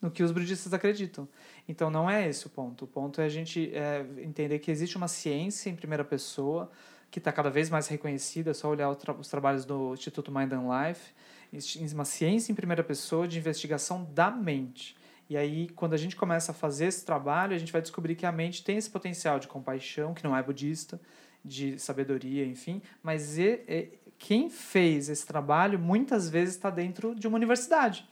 no 0.00 0.10
que 0.10 0.22
os 0.22 0.30
budistas 0.30 0.72
acreditam. 0.72 1.28
Então, 1.68 1.90
não 1.90 2.08
é 2.08 2.28
esse 2.28 2.46
o 2.46 2.50
ponto. 2.50 2.84
O 2.84 2.88
ponto 2.88 3.20
é 3.20 3.24
a 3.24 3.28
gente 3.28 3.70
é, 3.74 4.04
entender 4.18 4.58
que 4.58 4.70
existe 4.70 4.96
uma 4.96 5.08
ciência 5.08 5.70
em 5.70 5.74
primeira 5.74 6.04
pessoa 6.04 6.70
que 7.10 7.18
está 7.18 7.32
cada 7.32 7.50
vez 7.50 7.70
mais 7.70 7.88
reconhecida. 7.88 8.50
É 8.50 8.54
só 8.54 8.68
olhar 8.68 8.90
os 8.90 9.28
trabalhos 9.28 9.64
do 9.64 9.94
Instituto 9.94 10.32
Mind 10.32 10.52
and 10.52 10.64
Life. 10.68 11.12
Uma 11.92 12.04
ciência 12.04 12.52
em 12.52 12.54
primeira 12.54 12.82
pessoa 12.82 13.26
de 13.26 13.38
investigação 13.38 14.04
da 14.12 14.30
mente. 14.30 14.96
E 15.28 15.36
aí, 15.36 15.68
quando 15.70 15.94
a 15.94 15.96
gente 15.96 16.14
começa 16.14 16.52
a 16.52 16.54
fazer 16.54 16.86
esse 16.86 17.04
trabalho, 17.04 17.54
a 17.54 17.58
gente 17.58 17.72
vai 17.72 17.82
descobrir 17.82 18.14
que 18.14 18.24
a 18.24 18.30
mente 18.30 18.62
tem 18.62 18.76
esse 18.76 18.88
potencial 18.88 19.40
de 19.40 19.48
compaixão, 19.48 20.14
que 20.14 20.22
não 20.22 20.36
é 20.36 20.42
budista, 20.42 21.00
de 21.46 21.78
sabedoria, 21.78 22.44
enfim, 22.44 22.82
mas 23.02 23.38
e, 23.38 23.60
e, 23.68 23.88
quem 24.18 24.50
fez 24.50 25.08
esse 25.08 25.24
trabalho 25.24 25.78
muitas 25.78 26.28
vezes 26.28 26.56
está 26.56 26.70
dentro 26.70 27.14
de 27.14 27.28
uma 27.28 27.36
universidade, 27.36 28.06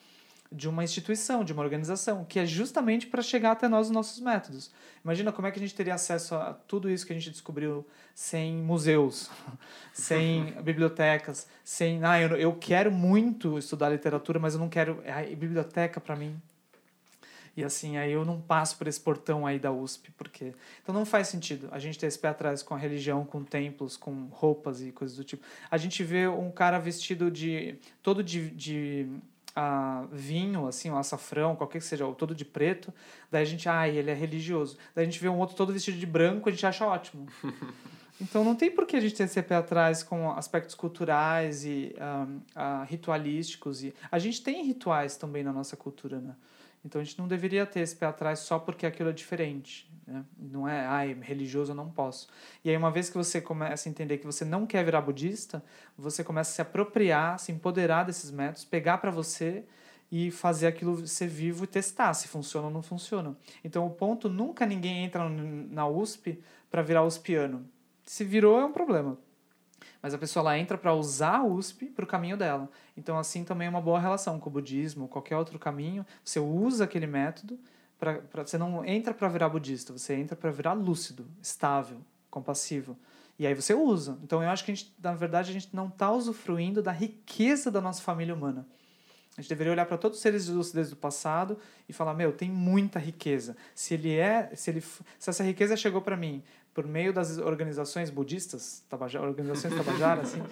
de 0.51 0.69
uma 0.69 0.85
instituição, 0.85 1.45
de 1.45 1.53
uma 1.53 1.63
organização, 1.63 2.25
que 2.25 2.39
é 2.39 2.47
justamente 2.47 3.07
para 3.07 3.23
chegar 3.23 3.53
até 3.53 3.69
nós 3.69 3.87
os 3.87 3.93
nossos 3.93 4.21
métodos. 4.21 4.71
Imagina 5.05 5.33
como 5.33 5.49
é 5.49 5.51
que 5.51 5.59
a 5.59 5.63
gente 5.63 5.75
teria 5.75 5.95
acesso 5.95 6.35
a 6.35 6.55
tudo 6.55 6.89
isso 6.89 7.07
que 7.07 7.13
a 7.13 7.17
gente 7.17 7.31
descobriu 7.31 7.87
sem 8.15 8.55
museus, 8.57 9.31
sem 9.93 10.53
bibliotecas, 10.63 11.49
sem. 11.65 12.05
Ah, 12.05 12.21
eu, 12.21 12.37
eu 12.37 12.53
quero 12.55 12.93
muito 12.93 13.59
estudar 13.59 13.89
literatura, 13.89 14.39
mas 14.39 14.55
eu 14.55 14.61
não 14.61 14.69
quero. 14.69 15.03
Ah, 15.07 15.23
biblioteca 15.35 16.01
para 16.01 16.15
mim 16.15 16.41
e 17.57 17.63
assim, 17.63 17.97
aí 17.97 18.11
eu 18.11 18.25
não 18.25 18.41
passo 18.41 18.77
por 18.77 18.89
esse 18.89 19.01
portão 19.01 19.47
aí 19.47 19.59
da 19.59 19.71
USP, 19.71 20.11
porque. 20.13 20.53
Então 20.83 20.95
não 20.95 21.07
faz 21.07 21.29
sentido 21.29 21.69
a 21.71 21.79
gente 21.79 21.99
ter 21.99 22.07
esse 22.07 22.19
pé 22.19 22.29
atrás 22.29 22.63
com 22.63 22.75
a 22.75 22.79
religião, 22.79 23.25
com 23.25 23.45
templos, 23.45 23.97
com 23.97 24.27
roupas 24.27 24.83
e 24.83 24.91
coisas 24.91 25.17
do 25.17 25.23
tipo. 25.23 25.45
A 25.71 25.77
gente 25.77 26.03
vê 26.03 26.27
um 26.27 26.51
cara 26.51 26.79
vestido 26.79 27.31
de. 27.31 27.77
todo 28.03 28.23
de. 28.23 28.51
de 28.51 29.07
uh, 29.57 30.07
vinho, 30.13 30.67
assim, 30.67 30.91
um 30.91 30.97
açafrão, 30.97 31.57
qualquer 31.57 31.79
que 31.79 31.85
seja, 31.85 32.07
ou 32.07 32.15
todo 32.15 32.35
de 32.35 32.45
preto, 32.45 32.93
daí 33.31 33.43
a 33.43 33.45
gente, 33.45 33.69
ai, 33.69 33.91
ah, 33.91 33.95
ele 33.95 34.11
é 34.11 34.15
religioso. 34.15 34.77
Daí 34.95 35.05
a 35.05 35.07
gente 35.07 35.21
vê 35.21 35.29
um 35.29 35.39
outro 35.39 35.57
todo 35.57 35.73
vestido 35.73 35.99
de 35.99 36.07
branco, 36.07 36.49
a 36.49 36.53
gente 36.53 36.67
acha 36.67 36.87
ótimo. 36.87 37.27
Então 38.21 38.45
não 38.45 38.55
tem 38.55 38.71
por 38.71 38.87
que 38.87 38.97
a 38.97 39.01
gente 39.01 39.17
ter 39.17 39.25
esse 39.25 39.43
pé 39.43 39.57
atrás 39.57 40.05
com 40.05 40.31
aspectos 40.31 40.77
culturais 40.77 41.65
e 41.65 41.95
um, 41.99 42.37
uh, 42.37 42.43
ah, 42.55 42.87
ritualísticos. 42.89 43.83
E 43.83 43.93
a 44.09 44.21
gente 44.21 44.41
tem 44.41 44.65
rituais 44.65 45.17
também 45.17 45.43
na 45.43 45.53
nossa 45.53 45.77
cultura, 45.77 46.21
né? 46.21 46.35
Então 46.85 47.01
a 47.01 47.05
gente 47.05 47.19
não 47.19 47.27
deveria 47.27 47.65
ter 47.65 47.81
esse 47.81 47.97
pé 47.97 48.07
atrás 48.07 48.41
só 48.41 48.59
porque 48.59 48.85
aquilo 48.85 49.09
é 49.09 49.13
diferente. 49.13 49.91
Né? 50.07 50.25
Não 50.37 50.69
é, 50.69 50.85
ai, 50.85 51.17
religioso 51.21 51.73
eu 51.73 51.77
não 51.77 51.91
posso. 51.91 52.29
E 52.63 52.71
aí, 52.71 52.77
uma 52.77 52.91
vez 52.91 53.09
que 53.09 53.17
você 53.17 53.41
começa 53.41 53.89
a 53.89 53.91
entender 53.91 54.19
que 54.19 54.27
você 54.27 54.45
não 54.45 54.67
quer 54.67 54.85
virar 54.85 55.01
budista, 55.01 55.65
você 55.97 56.23
começa 56.23 56.51
a 56.51 56.55
se 56.55 56.63
apropriar, 56.63 57.39
se 57.39 57.53
empoderar 57.53 58.05
desses 58.05 58.31
métodos, 58.31 58.65
pegar 58.65 58.99
para 58.99 59.11
você 59.11 59.65
e 60.13 60.31
fazer 60.31 60.67
aquilo 60.67 61.07
ser 61.07 61.27
vivo 61.27 61.65
e 61.65 61.67
testar 61.67 62.13
se 62.15 62.29
funciona 62.29 62.67
ou 62.67 62.73
não 62.73 62.83
funciona. 62.83 63.35
Então, 63.65 63.87
o 63.87 63.91
ponto 63.91 64.29
nunca 64.29 64.67
ninguém 64.67 65.05
entra 65.05 65.29
na 65.29 65.89
USP 65.89 66.39
para 66.71 66.83
virar 66.83 67.03
uspiano. 67.03 67.67
Se 68.05 68.25
virou, 68.25 68.61
é 68.61 68.65
um 68.65 68.73
problema. 68.73 69.17
Mas 70.03 70.13
a 70.13 70.19
pessoa 70.19 70.43
lá 70.43 70.59
entra 70.59 70.77
para 70.77 70.93
usar 70.93 71.39
a 71.39 71.45
USP 71.45 71.87
para 71.87 72.05
o 72.05 72.07
caminho 72.07 72.37
dela. 72.37 72.69
Então, 72.97 73.19
assim 73.19 73.45
também 73.45 73.67
é 73.67 73.71
uma 73.71 73.81
boa 73.81 73.99
relação 73.99 74.39
com 74.39 74.49
o 74.49 74.53
budismo, 74.53 75.09
qualquer 75.09 75.37
outro 75.37 75.59
caminho. 75.59 76.07
Você 76.25 76.39
usa 76.39 76.85
aquele 76.85 77.07
método, 77.07 77.59
pra, 77.99 78.15
pra 78.19 78.47
você 78.47 78.57
não 78.57 78.85
entra 78.85 79.13
para 79.13 79.29
virar 79.29 79.49
budista, 79.49 79.93
você 79.93 80.15
entra 80.15 80.37
para 80.37 80.51
virar 80.51 80.73
lúcido, 80.73 81.27
estável, 81.43 81.99
compassivo. 82.31 82.97
E 83.39 83.47
aí 83.47 83.55
você 83.55 83.75
usa. 83.75 84.19
Então, 84.23 84.43
eu 84.43 84.49
acho 84.49 84.65
que, 84.65 84.71
a 84.71 84.75
gente, 84.75 84.95
na 85.03 85.13
verdade, 85.13 85.51
a 85.51 85.53
gente 85.53 85.75
não 85.75 85.89
está 85.89 86.13
usufruindo 86.13 86.83
da 86.83 86.93
riqueza 86.93 87.71
da 87.71 87.81
nossa 87.81 88.01
família 88.01 88.35
humana. 88.35 88.67
A 89.37 89.41
gente 89.41 89.49
deveria 89.49 89.73
olhar 89.73 89.87
para 89.87 89.99
todos 89.99 90.19
os 90.19 90.23
seres 90.23 90.47
de 90.47 90.53
lucidez 90.53 90.91
do 90.91 90.97
passado 90.97 91.59
e 91.89 91.93
falar: 91.93 92.15
meu, 92.15 92.33
tem 92.33 92.49
muita 92.49 93.01
riqueza. 93.01 93.57
Se 93.75 93.95
ele 93.95 94.15
é, 94.15 94.55
se 94.55 94.71
ele, 94.71 94.81
se 94.81 95.31
essa 95.31 95.43
riqueza 95.43 95.77
chegou 95.77 96.01
para 96.01 96.17
mim 96.17 96.43
por 96.73 96.87
meio 96.87 97.13
das 97.13 97.39
organizações 97.39 98.11
budistas, 98.11 98.85
tabajara, 98.89 99.27
organizações 99.27 99.75
tabajaras, 99.77 100.35
assim, 100.35 100.43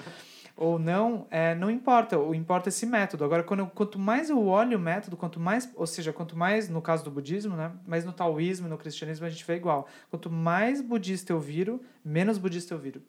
ou 0.63 0.79
não, 0.79 1.27
é, 1.29 1.57
não 1.57 1.69
importa, 1.69 2.17
o 2.17 2.33
importa 2.33 2.69
esse 2.69 2.87
método. 2.87 3.25
Agora, 3.25 3.43
quando, 3.43 3.67
quanto 3.67 3.99
mais 3.99 4.31
eu 4.31 4.47
olho 4.47 4.79
o 4.79 4.81
método, 4.81 5.17
quanto 5.17 5.41
mais, 5.41 5.69
ou 5.75 5.89
seja, 5.89 6.13
quanto 6.13 6.37
mais, 6.37 6.69
no 6.69 6.81
caso 6.81 7.03
do 7.03 7.11
budismo, 7.11 7.57
né, 7.57 7.73
mas 7.85 8.05
no 8.05 8.13
taoísmo, 8.13 8.69
no 8.69 8.79
cristianismo, 8.79 9.27
a 9.27 9.29
gente 9.29 9.45
vê 9.45 9.57
igual. 9.57 9.89
Quanto 10.09 10.31
mais 10.31 10.81
budista 10.81 11.33
eu 11.33 11.41
viro, 11.41 11.81
menos 12.05 12.39
budista 12.39 12.75
eu 12.75 12.79
viro. 12.79 13.03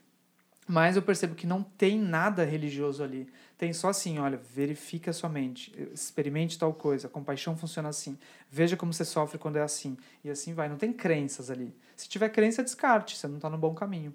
Mas 0.67 0.95
eu 0.95 1.03
percebo 1.03 1.35
que 1.35 1.45
não 1.45 1.61
tem 1.61 1.99
nada 1.99 2.43
religioso 2.43 3.03
ali. 3.03 3.29
Tem 3.55 3.71
só 3.71 3.89
assim, 3.89 4.17
olha, 4.17 4.37
verifica 4.37 5.11
a 5.11 5.13
sua 5.13 5.29
mente, 5.29 5.75
experimente 5.93 6.57
tal 6.57 6.73
coisa, 6.73 7.05
a 7.05 7.09
compaixão 7.09 7.55
funciona 7.55 7.89
assim. 7.89 8.17
Veja 8.49 8.75
como 8.75 8.91
você 8.91 9.05
sofre 9.05 9.37
quando 9.37 9.57
é 9.57 9.61
assim. 9.61 9.95
E 10.23 10.29
assim 10.29 10.55
vai. 10.55 10.67
Não 10.67 10.77
tem 10.77 10.91
crenças 10.91 11.51
ali. 11.51 11.75
Se 11.95 12.09
tiver 12.09 12.29
crença, 12.29 12.63
descarte, 12.63 13.15
você 13.15 13.27
não 13.27 13.35
está 13.35 13.49
no 13.49 13.57
bom 13.59 13.75
caminho. 13.75 14.11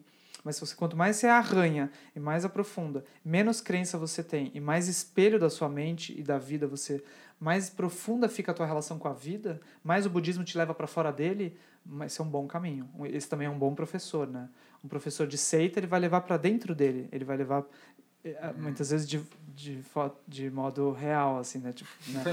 Mas 0.49 0.57
se 0.57 0.63
você, 0.63 0.75
quanto 0.75 0.97
mais 0.97 1.17
você 1.17 1.27
arranha 1.27 1.91
e 2.17 2.19
mais 2.19 2.43
aprofunda, 2.43 3.05
menos 3.23 3.61
crença 3.61 3.99
você 3.99 4.23
tem 4.23 4.51
e 4.55 4.61
mais 4.61 4.89
espelho 4.89 5.39
da 5.39 5.51
sua 5.51 5.69
mente 5.69 6.19
e 6.19 6.23
da 6.23 6.39
vida 6.39 6.67
você, 6.67 7.05
mais 7.39 7.69
profunda 7.69 8.31
fica 8.31 8.51
a 8.51 8.55
tua 8.55 8.65
relação 8.65 8.99
com 8.99 9.09
a 9.09 9.13
vida, 9.13 9.61
mais 9.85 10.07
o 10.07 10.11
budismo 10.11 10.43
te 10.45 10.57
leva 10.57 10.73
para 10.73 10.87
fora 10.87 11.13
dele, 11.13 11.55
mas 11.85 12.13
esse 12.13 12.23
é 12.23 12.25
um 12.25 12.29
bom 12.29 12.47
caminho. 12.47 12.89
Esse 13.13 13.29
também 13.29 13.47
é 13.47 13.51
um 13.51 13.59
bom 13.59 13.75
professor, 13.75 14.27
né? 14.27 14.49
Um 14.83 14.89
professor 14.89 15.27
de 15.27 15.37
seita, 15.37 15.81
ele 15.81 15.87
vai 15.87 16.01
levar 16.01 16.23
para 16.23 16.39
dentro 16.39 16.75
dele, 16.75 17.11
ele 17.13 17.27
vai 17.27 17.37
levar 17.37 17.63
eh, 18.25 18.31
eh, 18.31 18.53
muitas 18.57 18.89
vezes 18.89 19.07
de, 19.07 19.21
de, 19.55 19.79
de 20.27 20.49
modo 20.49 20.93
real, 20.93 21.37
assim, 21.41 21.59
né? 21.59 21.75
Tipo, 21.75 21.91
né? 22.09 22.25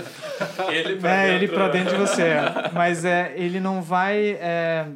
ele 0.72 0.96
para 1.02 1.12
é, 1.12 1.28
dentro, 1.32 1.44
ele 1.44 1.48
pra 1.50 1.68
dentro 1.68 1.92
de 1.96 2.00
você. 2.00 2.22
É. 2.22 2.72
Mas 2.74 3.04
é, 3.04 3.34
ele 3.38 3.60
não 3.60 3.82
vai... 3.82 4.38
É, 4.40 4.88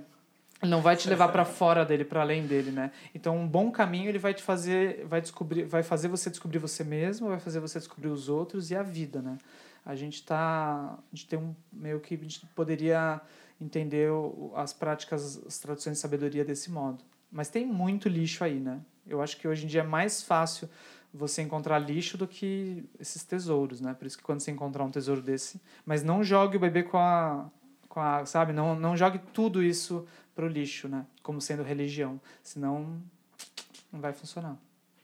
não 0.62 0.82
vai 0.82 0.96
te 0.98 1.08
levar 1.08 1.30
para 1.30 1.46
fora 1.46 1.86
dele, 1.86 2.04
para 2.04 2.22
além 2.22 2.46
dele, 2.46 2.72
né? 2.72 2.92
Então, 3.16 3.38
um 3.38 3.48
bom 3.48 3.72
caminho 3.72 4.10
ele 4.10 4.20
vai 4.20 4.34
te 4.34 4.44
fazer, 4.44 5.06
vai 5.06 5.22
descobrir, 5.22 5.64
vai 5.64 5.84
fazer 5.84 6.10
você 6.10 6.30
descobrir 6.30 6.60
você 6.60 6.84
mesmo, 6.84 7.30
vai 7.30 7.40
fazer 7.40 7.60
você 7.60 7.80
descobrir 7.80 8.10
os 8.10 8.28
outros 8.28 8.70
e 8.70 8.76
a 8.76 8.84
vida, 8.84 9.22
né? 9.22 9.38
A 9.86 9.96
gente 9.96 10.24
tá, 10.24 10.98
a 10.98 11.16
gente 11.16 11.28
tem 11.28 11.40
um 11.40 11.56
meio 11.72 12.00
que 12.00 12.16
a 12.16 12.18
gente 12.18 12.46
poderia 12.48 13.22
entender 13.60 14.10
as 14.56 14.74
práticas, 14.74 15.42
as 15.46 15.58
traduções 15.60 15.98
de 15.98 16.02
sabedoria 16.02 16.44
desse 16.44 16.70
modo. 16.70 17.04
Mas 17.32 17.50
tem 17.50 17.66
muito 17.66 18.10
lixo 18.10 18.44
aí, 18.44 18.60
né? 18.60 18.80
Eu 19.08 19.22
acho 19.22 19.38
que 19.38 19.48
hoje 19.48 19.66
em 19.66 19.68
dia 19.68 19.82
é 19.82 19.84
mais 19.84 20.22
fácil 20.22 20.70
você 21.14 21.42
encontrar 21.42 21.80
lixo 21.80 22.18
do 22.18 22.28
que 22.28 22.84
esses 23.00 23.24
tesouros, 23.24 23.82
né? 23.82 23.94
Por 23.94 24.06
isso 24.06 24.18
que 24.18 24.24
quando 24.24 24.42
você 24.42 24.52
encontrar 24.52 24.84
um 24.84 24.92
tesouro 24.92 25.22
desse, 25.22 25.60
mas 25.86 26.04
não 26.04 26.24
jogue 26.24 26.58
o 26.58 26.60
bebê 26.60 26.84
com 26.84 26.98
a 26.98 27.50
com 27.88 28.00
a, 28.00 28.24
sabe, 28.26 28.54
não 28.54 28.76
não 28.76 28.96
jogue 28.96 29.20
tudo 29.34 29.64
isso 29.64 30.08
para 30.40 30.46
o 30.46 30.50
lixo, 30.50 30.88
né? 30.88 31.06
Como 31.22 31.42
sendo 31.42 31.64
religião, 31.64 32.20
senão 32.42 32.98
não 33.92 34.00
vai 34.00 34.14
funcionar. 34.14 34.58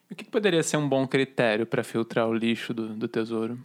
O 0.09 0.15
que 0.15 0.23
poderia 0.23 0.63
ser 0.63 0.77
um 0.77 0.87
bom 0.87 1.05
critério 1.05 1.65
para 1.65 1.83
filtrar 1.83 2.25
o 2.29 2.33
lixo 2.33 2.73
do, 2.73 2.95
do 2.95 3.05
tesouro? 3.05 3.59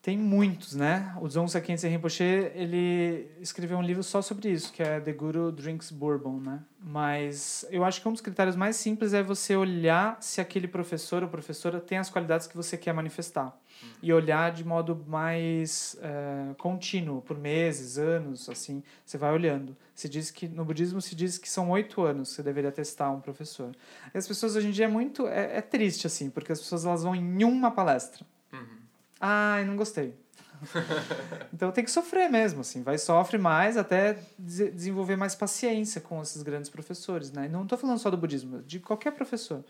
Tem 0.00 0.16
muitos, 0.16 0.74
né? 0.74 1.14
O 1.20 1.28
Dzongsa 1.28 1.60
Khyentse 1.60 1.86
Rinpoche, 1.88 2.24
ele 2.54 3.28
escreveu 3.38 3.76
um 3.76 3.82
livro 3.82 4.02
só 4.02 4.22
sobre 4.22 4.50
isso, 4.50 4.72
que 4.72 4.82
é 4.82 4.98
The 4.98 5.12
Guru 5.12 5.52
Drinks 5.52 5.90
Bourbon, 5.90 6.40
né? 6.40 6.60
Mas 6.80 7.66
eu 7.70 7.84
acho 7.84 8.00
que 8.00 8.08
um 8.08 8.12
dos 8.12 8.22
critérios 8.22 8.56
mais 8.56 8.76
simples 8.76 9.12
é 9.12 9.22
você 9.22 9.56
olhar 9.56 10.16
se 10.22 10.40
aquele 10.40 10.68
professor 10.68 11.22
ou 11.22 11.28
professora 11.28 11.80
tem 11.80 11.98
as 11.98 12.08
qualidades 12.08 12.46
que 12.46 12.56
você 12.56 12.78
quer 12.78 12.94
manifestar. 12.94 13.54
E 14.02 14.12
olhar 14.12 14.52
de 14.52 14.64
modo 14.64 15.04
mais 15.06 15.96
é, 16.00 16.54
contínuo, 16.58 17.22
por 17.22 17.38
meses, 17.38 17.98
anos, 17.98 18.48
assim, 18.48 18.82
você 19.04 19.16
vai 19.18 19.32
olhando. 19.32 19.76
Se 19.94 20.08
diz 20.08 20.30
que 20.30 20.48
no 20.48 20.64
budismo 20.64 21.00
se 21.00 21.14
diz 21.14 21.38
que 21.38 21.48
são 21.48 21.70
oito 21.70 22.02
anos 22.02 22.30
que 22.30 22.36
você 22.36 22.42
deveria 22.42 22.72
testar 22.72 23.10
um 23.10 23.20
professor. 23.20 23.74
E 24.14 24.18
as 24.18 24.26
pessoas 24.26 24.56
hoje 24.56 24.68
em 24.68 24.70
dia 24.70 24.84
é 24.84 24.88
muito 24.88 25.26
é, 25.26 25.58
é 25.58 25.60
triste 25.60 26.06
assim, 26.06 26.30
porque 26.30 26.52
as 26.52 26.60
pessoas 26.60 26.84
elas 26.84 27.02
vão 27.02 27.14
em 27.14 27.44
uma 27.44 27.70
palestra. 27.70 28.24
Uhum. 28.52 28.78
Ai, 29.20 29.64
não 29.64 29.76
gostei. 29.76 30.14
então 31.52 31.70
tem 31.70 31.84
que 31.84 31.90
sofrer 31.90 32.30
mesmo, 32.30 32.60
assim, 32.60 32.82
vai 32.82 32.96
sofre 32.98 33.36
mais 33.36 33.76
até 33.76 34.18
desenvolver 34.38 35.16
mais 35.16 35.34
paciência 35.34 36.00
com 36.00 36.22
esses 36.22 36.42
grandes 36.42 36.70
professores, 36.70 37.30
né? 37.30 37.46
E 37.46 37.48
não 37.48 37.62
estou 37.62 37.76
falando 37.76 37.98
só 37.98 38.10
do 38.10 38.16
budismo, 38.16 38.62
de 38.62 38.80
qualquer 38.80 39.12
professor 39.12 39.62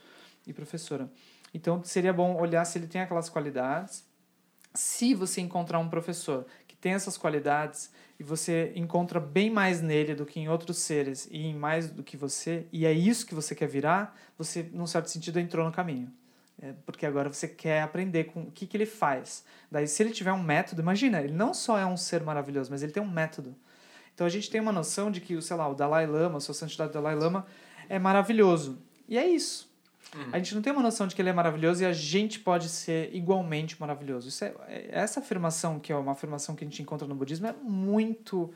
e 0.46 0.52
professora. 0.52 1.10
Então 1.56 1.82
seria 1.82 2.12
bom 2.12 2.38
olhar 2.38 2.62
se 2.66 2.76
ele 2.76 2.86
tem 2.86 3.00
aquelas 3.00 3.30
qualidades. 3.30 4.04
Se 4.74 5.14
você 5.14 5.40
encontrar 5.40 5.78
um 5.78 5.88
professor 5.88 6.46
que 6.68 6.76
tem 6.76 6.92
essas 6.92 7.16
qualidades 7.16 7.90
e 8.20 8.22
você 8.22 8.72
encontra 8.76 9.18
bem 9.18 9.48
mais 9.48 9.80
nele 9.80 10.14
do 10.14 10.26
que 10.26 10.38
em 10.38 10.50
outros 10.50 10.76
seres 10.76 11.26
e 11.30 11.46
em 11.46 11.54
mais 11.54 11.90
do 11.90 12.02
que 12.04 12.14
você, 12.14 12.66
e 12.70 12.84
é 12.84 12.92
isso 12.92 13.24
que 13.24 13.34
você 13.34 13.54
quer 13.54 13.68
virar, 13.68 14.14
você, 14.36 14.68
num 14.70 14.86
certo 14.86 15.06
sentido, 15.06 15.40
entrou 15.40 15.64
no 15.64 15.72
caminho. 15.72 16.12
É 16.60 16.74
porque 16.84 17.06
agora 17.06 17.32
você 17.32 17.48
quer 17.48 17.80
aprender 17.80 18.24
com 18.24 18.42
o 18.42 18.50
que, 18.50 18.66
que 18.66 18.76
ele 18.76 18.84
faz. 18.84 19.42
Daí, 19.70 19.88
se 19.88 20.02
ele 20.02 20.10
tiver 20.10 20.34
um 20.34 20.42
método, 20.42 20.82
imagina, 20.82 21.22
ele 21.22 21.32
não 21.32 21.54
só 21.54 21.78
é 21.78 21.86
um 21.86 21.96
ser 21.96 22.22
maravilhoso, 22.22 22.70
mas 22.70 22.82
ele 22.82 22.92
tem 22.92 23.02
um 23.02 23.10
método. 23.10 23.56
Então 24.14 24.26
a 24.26 24.30
gente 24.30 24.50
tem 24.50 24.60
uma 24.60 24.72
noção 24.72 25.10
de 25.10 25.22
que, 25.22 25.40
sei 25.40 25.56
lá, 25.56 25.66
o 25.66 25.74
Dalai 25.74 26.06
Lama, 26.06 26.36
a 26.36 26.40
sua 26.40 26.54
santidade 26.54 26.92
Dalai 26.92 27.14
Lama, 27.14 27.46
é 27.88 27.98
maravilhoso. 27.98 28.78
E 29.08 29.16
é 29.16 29.26
isso. 29.26 29.74
Uhum. 30.14 30.30
A 30.32 30.38
gente 30.38 30.54
não 30.54 30.62
tem 30.62 30.72
uma 30.72 30.82
noção 30.82 31.06
de 31.06 31.14
que 31.14 31.22
ele 31.22 31.28
é 31.28 31.32
maravilhoso 31.32 31.82
e 31.82 31.86
a 31.86 31.92
gente 31.92 32.38
pode 32.40 32.68
ser 32.68 33.14
igualmente 33.14 33.78
maravilhoso. 33.80 34.28
Isso 34.28 34.44
é, 34.44 34.54
é 34.68 34.88
essa 34.92 35.20
afirmação, 35.20 35.78
que 35.78 35.92
é 35.92 35.96
uma 35.96 36.12
afirmação 36.12 36.54
que 36.54 36.64
a 36.64 36.66
gente 36.66 36.80
encontra 36.82 37.06
no 37.06 37.14
budismo, 37.14 37.46
é 37.46 37.54
muito 37.62 38.52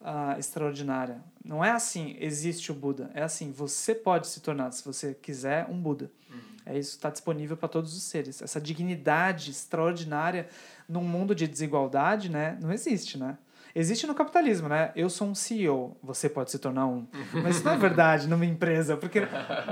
uh, 0.00 0.38
extraordinária. 0.38 1.22
Não 1.44 1.64
é 1.64 1.70
assim, 1.70 2.16
existe 2.18 2.70
o 2.72 2.74
Buda. 2.74 3.10
É 3.14 3.22
assim, 3.22 3.52
você 3.52 3.94
pode 3.94 4.26
se 4.26 4.40
tornar, 4.40 4.70
se 4.72 4.84
você 4.84 5.14
quiser, 5.14 5.66
um 5.68 5.80
Buda. 5.80 6.10
Uhum. 6.30 6.40
É 6.66 6.78
isso 6.78 6.96
está 6.96 7.10
disponível 7.10 7.56
para 7.56 7.68
todos 7.68 7.94
os 7.96 8.02
seres. 8.02 8.40
Essa 8.40 8.60
dignidade 8.60 9.50
extraordinária 9.50 10.48
num 10.88 11.02
mundo 11.02 11.34
de 11.34 11.46
desigualdade, 11.46 12.30
né, 12.30 12.58
não 12.60 12.72
existe, 12.72 13.18
né? 13.18 13.38
Existe 13.74 14.06
no 14.06 14.14
capitalismo, 14.14 14.68
né? 14.68 14.92
Eu 14.94 15.10
sou 15.10 15.26
um 15.26 15.34
CEO, 15.34 15.96
você 16.00 16.28
pode 16.28 16.50
se 16.50 16.58
tornar 16.60 16.86
um. 16.86 17.06
Mas 17.42 17.56
isso 17.56 17.64
não 17.64 17.72
é 17.72 17.76
verdade 17.76 18.28
numa 18.28 18.46
empresa, 18.46 18.96
porque 18.96 19.20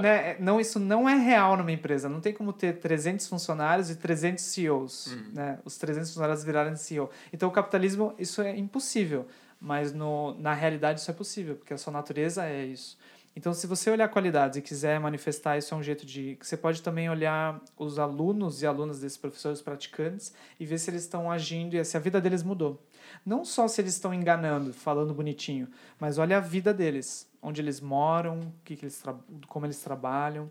né, 0.01 0.37
não, 0.41 0.61
isso 0.61 0.81
não 0.81 1.09
é 1.09 1.15
real 1.15 1.57
numa 1.57 1.71
empresa. 1.71 2.09
Não 2.09 2.21
tem 2.21 2.33
como 2.33 2.53
ter 2.53 2.81
300 2.81 3.29
funcionários 3.29 3.91
e 3.91 3.97
300 3.97 4.43
CEOs, 4.43 5.07
uhum. 5.07 5.25
né? 5.35 5.59
Os 5.65 5.79
300 5.79 6.09
funcionários 6.09 6.43
virarem 6.43 6.75
CEO. 6.75 7.11
Então, 7.33 7.49
o 7.49 7.53
capitalismo, 7.53 8.13
isso 8.19 8.43
é 8.43 8.57
impossível. 8.57 9.27
Mas 9.61 9.93
no, 9.93 10.35
na 10.41 10.53
realidade 10.53 10.99
isso 10.99 11.11
é 11.11 11.15
possível, 11.15 11.55
porque 11.55 11.73
a 11.73 11.79
sua 11.79 11.93
natureza 11.93 12.45
é 12.45 12.65
isso. 12.65 12.99
Então, 13.35 13.55
se 13.55 13.67
você 13.67 13.91
olhar 13.91 14.09
qualidades 14.09 14.59
e 14.59 14.63
quiser 14.63 15.01
manifestar, 15.01 15.57
isso 15.57 15.73
é 15.73 15.77
um 15.77 15.83
jeito 15.83 16.05
de. 16.05 16.37
Você 16.41 16.57
pode 16.57 16.83
também 16.83 17.09
olhar 17.09 17.61
os 17.79 17.99
alunos 17.99 18.61
e 18.61 18.67
alunas 18.67 19.01
desses 19.01 19.17
professores 19.17 19.63
praticantes 19.63 20.35
e 20.61 20.67
ver 20.67 20.79
se 20.79 20.91
eles 20.91 21.03
estão 21.03 21.31
agindo 21.31 21.75
e 21.75 21.85
se 21.85 21.97
a 21.97 22.01
vida 22.01 22.21
deles 22.21 22.43
mudou. 22.43 22.83
Não 23.25 23.45
só 23.45 23.69
se 23.69 23.81
eles 23.81 23.95
estão 23.95 24.13
enganando, 24.13 24.73
falando 24.73 25.15
bonitinho, 25.15 25.69
mas 25.99 26.19
olha 26.19 26.39
a 26.39 26.41
vida 26.41 26.73
deles, 26.73 27.29
onde 27.41 27.61
eles 27.61 27.81
moram, 27.81 28.53
que 28.65 28.77
que 28.77 28.85
eles 28.85 29.03
como 29.49 29.67
eles 29.67 29.81
trabalham 29.81 30.51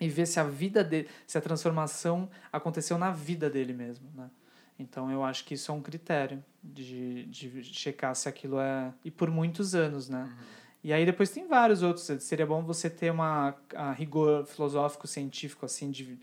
e 0.00 0.08
ver 0.08 0.26
se 0.26 0.38
a 0.38 0.44
vida 0.44 0.84
dele, 0.84 1.08
se 1.26 1.38
a 1.38 1.40
transformação 1.40 2.28
aconteceu 2.52 2.98
na 2.98 3.10
vida 3.10 3.48
dele 3.48 3.72
mesmo, 3.72 4.08
né? 4.14 4.30
Então 4.78 5.10
eu 5.10 5.24
acho 5.24 5.44
que 5.44 5.54
isso 5.54 5.72
é 5.72 5.74
um 5.74 5.80
critério 5.80 6.44
de, 6.62 7.24
de 7.26 7.64
checar 7.64 8.14
se 8.14 8.28
aquilo 8.28 8.60
é 8.60 8.92
e 9.04 9.10
por 9.10 9.30
muitos 9.30 9.74
anos, 9.74 10.08
né? 10.08 10.24
Uhum. 10.24 10.44
E 10.84 10.92
aí 10.92 11.04
depois 11.04 11.30
tem 11.30 11.48
vários 11.48 11.82
outros. 11.82 12.04
Seria 12.22 12.46
bom 12.46 12.62
você 12.62 12.88
ter 12.88 13.10
uma 13.10 13.56
rigor 13.96 14.46
filosófico 14.46 15.06
científico 15.06 15.66
assim 15.66 15.90
de 15.90 16.18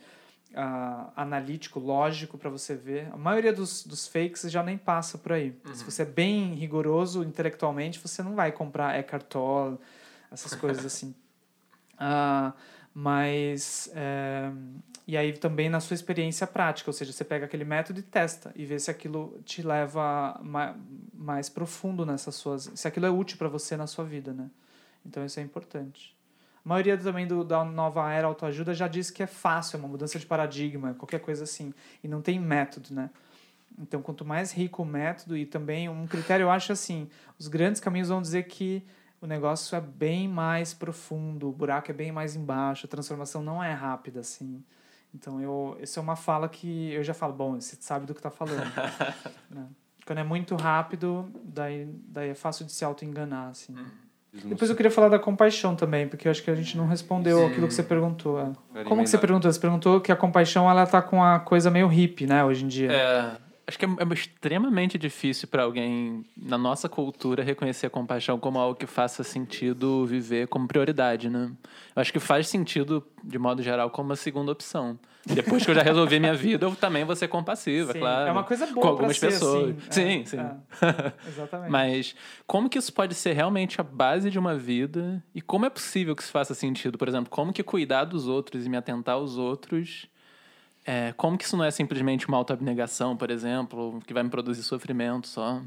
uh, 0.53 1.11
analítico, 1.15 1.79
lógico 1.79 2.37
para 2.37 2.49
você 2.49 2.75
ver. 2.75 3.09
A 3.11 3.17
maioria 3.17 3.51
dos, 3.51 3.83
dos 3.85 4.07
fakes 4.07 4.51
já 4.51 4.63
nem 4.63 4.77
passa 4.77 5.17
por 5.17 5.33
aí. 5.33 5.55
Uhum. 5.65 5.75
Se 5.75 5.83
você 5.83 6.03
é 6.03 6.05
bem 6.05 6.53
rigoroso 6.53 7.23
intelectualmente, 7.23 7.99
você 7.99 8.21
não 8.23 8.35
vai 8.35 8.51
comprar 8.51 8.97
Eckhart 8.97 9.25
Tolle, 9.25 9.77
essas 10.31 10.55
coisas 10.55 10.85
assim. 10.85 11.15
Uh, 11.95 12.53
mas 12.93 13.89
é, 13.95 14.51
e 15.07 15.17
aí 15.17 15.33
também 15.33 15.69
na 15.69 15.79
sua 15.79 15.95
experiência 15.95 16.45
prática, 16.45 16.89
ou 16.89 16.93
seja, 16.93 17.11
você 17.11 17.23
pega 17.23 17.45
aquele 17.45 17.65
método 17.65 17.99
e 17.99 18.03
testa 18.03 18.51
e 18.55 18.65
vê 18.65 18.77
se 18.79 18.91
aquilo 18.91 19.39
te 19.43 19.61
leva 19.61 20.39
mais, 20.43 20.75
mais 21.13 21.49
profundo 21.49 22.05
nessas 22.05 22.35
suas, 22.35 22.71
se 22.73 22.87
aquilo 22.87 23.05
é 23.05 23.09
útil 23.09 23.37
para 23.37 23.49
você 23.49 23.75
na 23.75 23.87
sua 23.87 24.05
vida, 24.05 24.31
né? 24.31 24.49
Então 25.05 25.25
isso 25.25 25.39
é 25.39 25.43
importante. 25.43 26.12
A 26.65 26.69
maioria 26.69 26.97
também 26.97 27.27
do, 27.27 27.43
da 27.43 27.63
nova 27.63 28.11
era 28.11 28.25
autoajuda 28.27 28.73
já 28.73 28.87
diz 28.87 29.11
que 29.11 29.21
é 29.21 29.27
fácil, 29.27 29.77
é 29.77 29.79
uma 29.79 29.87
mudança 29.87 30.17
de 30.17 30.25
paradigma, 30.25 30.93
qualquer 30.93 31.19
coisa 31.19 31.43
assim, 31.43 31.73
e 32.03 32.07
não 32.07 32.21
tem 32.21 32.39
método, 32.39 32.93
né? 32.93 33.09
Então, 33.77 34.01
quanto 34.01 34.23
mais 34.23 34.51
rico 34.51 34.83
o 34.83 34.85
método 34.85 35.35
e 35.35 35.45
também 35.45 35.89
um 35.89 36.07
critério, 36.07 36.45
eu 36.45 36.51
acho 36.51 36.71
assim, 36.71 37.09
os 37.39 37.47
grandes 37.47 37.81
caminhos 37.81 38.09
vão 38.09 38.21
dizer 38.21 38.43
que 38.43 38.85
o 39.19 39.25
negócio 39.25 39.75
é 39.75 39.81
bem 39.81 40.27
mais 40.27 40.73
profundo, 40.73 41.49
o 41.49 41.51
buraco 41.51 41.89
é 41.89 41.93
bem 41.93 42.11
mais 42.11 42.35
embaixo, 42.35 42.85
a 42.85 42.89
transformação 42.89 43.41
não 43.41 43.63
é 43.63 43.73
rápida 43.73 44.19
assim. 44.19 44.63
Então, 45.13 45.41
eu, 45.41 45.77
isso 45.81 45.99
é 45.99 46.01
uma 46.01 46.15
fala 46.15 46.49
que 46.49 46.91
eu 46.91 47.03
já 47.03 47.13
falo, 47.13 47.33
bom, 47.33 47.59
você 47.59 47.77
sabe 47.79 48.05
do 48.05 48.13
que 48.13 48.19
está 48.19 48.31
falando. 48.31 48.63
né? 49.49 49.67
Quando 50.05 50.19
é 50.19 50.23
muito 50.23 50.55
rápido, 50.55 51.31
daí, 51.43 51.87
daí 52.07 52.29
é 52.29 52.35
fácil 52.35 52.65
de 52.65 52.71
se 52.71 52.83
auto-enganar, 52.83 53.49
assim. 53.49 53.73
Hum. 53.77 54.02
Depois 54.45 54.69
eu 54.69 54.75
queria 54.75 54.91
falar 54.91 55.09
da 55.09 55.19
compaixão 55.19 55.75
também, 55.75 56.07
porque 56.07 56.27
eu 56.27 56.31
acho 56.31 56.41
que 56.41 56.49
a 56.49 56.55
gente 56.55 56.75
não 56.75 56.87
respondeu 56.87 57.37
Sim. 57.37 57.45
aquilo 57.45 57.67
que 57.67 57.73
você 57.73 57.83
perguntou. 57.83 58.39
É. 58.75 58.83
Como 58.83 59.03
que 59.03 59.09
você 59.09 59.17
perguntou? 59.17 59.51
Você 59.51 59.59
perguntou 59.59 60.01
que 60.01 60.11
a 60.11 60.15
compaixão 60.15 60.67
ela 60.67 60.87
tá 60.87 61.03
com 61.03 61.23
a 61.23 61.39
coisa 61.39 61.69
meio 61.69 61.87
hippie, 61.87 62.25
né, 62.25 62.43
hoje 62.43 62.65
em 62.65 62.67
dia. 62.67 62.91
É, 62.91 63.31
acho 63.67 63.79
que 63.79 63.85
é, 63.85 63.87
é 63.87 64.13
extremamente 64.13 64.97
difícil 64.97 65.47
para 65.47 65.63
alguém 65.63 66.25
na 66.35 66.57
nossa 66.57 66.89
cultura 66.89 67.43
reconhecer 67.43 67.87
a 67.87 67.89
compaixão 67.89 68.39
como 68.39 68.59
algo 68.59 68.75
que 68.75 68.85
faça 68.85 69.23
sentido 69.23 70.05
viver 70.05 70.47
como 70.47 70.67
prioridade, 70.67 71.29
né? 71.29 71.51
Eu 71.95 72.01
acho 72.01 72.11
que 72.11 72.19
faz 72.19 72.47
sentido, 72.47 73.05
de 73.23 73.39
modo 73.39 73.61
geral, 73.61 73.89
como 73.89 74.09
uma 74.09 74.15
segunda 74.15 74.51
opção. 74.51 74.99
Depois 75.25 75.63
que 75.63 75.71
eu 75.71 75.75
já 75.75 75.81
resolvi 75.81 76.19
minha 76.19 76.33
vida, 76.33 76.65
eu 76.65 76.75
também 76.75 77.05
vou 77.05 77.15
ser 77.15 77.29
compassiva, 77.29 77.93
sim, 77.93 77.99
claro. 77.99 78.27
É 78.27 78.31
uma 78.31 78.43
coisa 78.43 78.67
boa 78.67 78.81
com 78.81 78.87
algumas 78.89 79.17
pessoas. 79.17 79.75
Assim. 79.87 79.87
É, 79.87 79.91
sim, 79.93 80.25
sim. 80.25 80.37
É, 80.37 81.13
exatamente. 81.29 81.71
Mas 81.71 82.15
como 82.45 82.69
que 82.69 82.77
isso 82.77 82.91
pode 82.91 83.15
ser 83.15 83.31
realmente 83.31 83.79
a 83.79 83.83
base 83.83 84.29
de 84.29 84.37
uma 84.37 84.55
vida 84.55 85.23
e 85.33 85.41
como 85.41 85.65
é 85.65 85.69
possível 85.69 86.13
que 86.13 86.21
isso 86.21 86.31
faça 86.31 86.53
sentido? 86.53 86.97
Por 86.97 87.07
exemplo, 87.07 87.29
como 87.29 87.53
que 87.53 87.63
cuidar 87.63 88.03
dos 88.03 88.27
outros 88.27 88.65
e 88.65 88.69
me 88.69 88.75
atentar 88.75 89.15
aos 89.15 89.37
outros 89.37 90.07
é, 90.85 91.13
como 91.15 91.37
que 91.37 91.45
isso 91.45 91.55
não 91.55 91.63
é 91.63 91.71
simplesmente 91.71 92.27
uma 92.27 92.37
autoabnegação, 92.37 93.15
por 93.15 93.31
exemplo, 93.31 94.01
que 94.05 94.13
vai 94.13 94.23
me 94.23 94.29
produzir 94.29 94.63
sofrimento 94.63 95.27
só? 95.27 95.61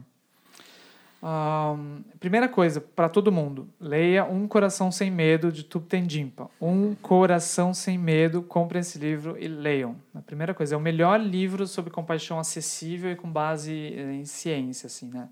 Um, 1.23 2.03
primeira 2.21 2.49
coisa, 2.49 2.81
para 2.81 3.09
todo 3.09 3.33
mundo, 3.33 3.69
leia 3.81 4.25
Um 4.25 4.47
Coração 4.47 4.93
Sem 4.93 5.11
Medo, 5.11 5.51
de 5.51 5.65
Thupten 5.65 6.09
Jimpa. 6.09 6.49
Um 6.61 6.95
Coração 6.95 7.73
Sem 7.73 7.99
Medo, 7.99 8.43
compre 8.43 8.79
esse 8.79 8.99
livro 8.99 9.37
e 9.39 9.49
leiam. 9.49 9.97
A 10.15 10.21
primeira 10.21 10.55
coisa, 10.55 10.75
é 10.75 10.79
o 10.79 10.81
melhor 10.81 11.19
livro 11.19 11.67
sobre 11.67 11.91
compaixão 11.91 12.39
acessível 12.39 13.11
e 13.11 13.17
com 13.17 13.31
base 13.31 13.73
em 13.73 14.25
ciência, 14.25 14.87
assim, 14.87 15.09
né? 15.09 15.29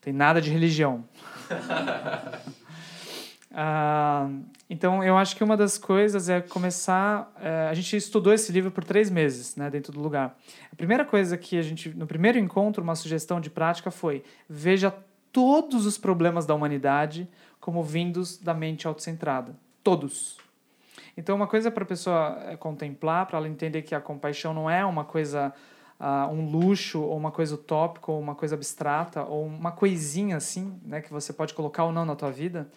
Tem 0.00 0.12
nada 0.12 0.40
de 0.40 0.50
religião. 0.50 1.04
Uh, 3.50 4.44
então, 4.68 5.02
eu 5.02 5.16
acho 5.16 5.34
que 5.34 5.42
uma 5.42 5.56
das 5.56 5.78
coisas 5.78 6.28
é 6.28 6.40
começar. 6.40 7.32
Uh, 7.36 7.70
a 7.70 7.74
gente 7.74 7.96
estudou 7.96 8.32
esse 8.32 8.52
livro 8.52 8.70
por 8.70 8.84
três 8.84 9.10
meses, 9.10 9.56
né, 9.56 9.70
dentro 9.70 9.92
do 9.92 10.00
lugar. 10.00 10.36
A 10.70 10.76
primeira 10.76 11.04
coisa 11.04 11.36
que 11.36 11.58
a 11.58 11.62
gente, 11.62 11.88
no 11.90 12.06
primeiro 12.06 12.38
encontro, 12.38 12.82
uma 12.82 12.94
sugestão 12.94 13.40
de 13.40 13.48
prática 13.48 13.90
foi: 13.90 14.22
veja 14.48 14.94
todos 15.32 15.86
os 15.86 15.96
problemas 15.96 16.44
da 16.46 16.54
humanidade 16.54 17.28
como 17.60 17.82
vindos 17.82 18.36
da 18.36 18.52
mente 18.54 18.86
autocentrada. 18.86 19.56
Todos. 19.82 20.36
Então, 21.16 21.34
uma 21.34 21.46
coisa 21.46 21.70
para 21.70 21.82
a 21.82 21.86
pessoa 21.86 22.38
eh, 22.46 22.56
contemplar, 22.56 23.26
para 23.26 23.38
ela 23.38 23.48
entender 23.48 23.82
que 23.82 23.94
a 23.94 24.00
compaixão 24.00 24.54
não 24.54 24.70
é 24.70 24.84
uma 24.84 25.04
coisa, 25.04 25.52
uh, 25.98 26.32
um 26.32 26.48
luxo, 26.48 27.00
ou 27.00 27.16
uma 27.16 27.32
coisa 27.32 27.56
utópica, 27.56 28.12
ou 28.12 28.20
uma 28.20 28.36
coisa 28.36 28.54
abstrata, 28.54 29.24
ou 29.24 29.44
uma 29.44 29.72
coisinha 29.72 30.36
assim, 30.36 30.78
né, 30.84 31.00
que 31.00 31.12
você 31.12 31.32
pode 31.32 31.54
colocar 31.54 31.84
ou 31.84 31.92
não 31.92 32.04
na 32.04 32.14
tua 32.14 32.30
vida 32.30 32.68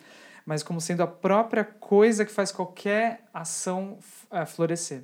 mas 0.46 0.64
como 0.64 0.82
sendo 0.82 1.02
a 1.02 1.08
própria 1.08 1.64
coisa 1.64 2.26
que 2.26 2.32
faz 2.32 2.52
qualquer 2.52 3.26
ação 3.34 4.00
é, 4.30 4.46
florescer. 4.46 5.04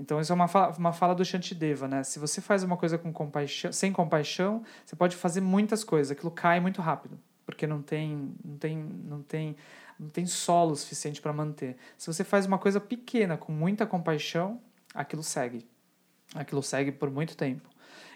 Então, 0.00 0.20
isso 0.20 0.30
é 0.32 0.34
uma 0.34 0.46
fala, 0.46 0.74
uma 0.78 0.92
fala 0.92 1.14
do 1.14 1.24
Shantideva, 1.24 1.88
né? 1.88 2.04
Se 2.04 2.18
você 2.18 2.40
faz 2.40 2.62
uma 2.62 2.76
coisa 2.76 2.96
com 2.96 3.12
compaixão, 3.12 3.72
sem 3.72 3.92
compaixão, 3.92 4.62
você 4.84 4.94
pode 4.94 5.16
fazer 5.16 5.40
muitas 5.40 5.82
coisas, 5.82 6.12
aquilo 6.12 6.30
cai 6.30 6.60
muito 6.60 6.80
rápido, 6.80 7.18
porque 7.44 7.66
não 7.66 7.82
tem, 7.82 8.32
não 8.44 8.56
tem, 8.56 8.76
não 8.76 9.22
tem, 9.22 9.56
não 9.98 10.08
tem 10.08 10.26
solo 10.26 10.76
suficiente 10.76 11.20
para 11.20 11.32
manter. 11.32 11.76
Se 11.96 12.06
você 12.06 12.22
faz 12.22 12.46
uma 12.46 12.58
coisa 12.58 12.80
pequena 12.80 13.36
com 13.36 13.52
muita 13.52 13.86
compaixão, 13.86 14.60
aquilo 14.94 15.22
segue. 15.22 15.66
Aquilo 16.34 16.62
segue 16.62 16.92
por 16.92 17.10
muito 17.10 17.36
tempo. 17.36 17.68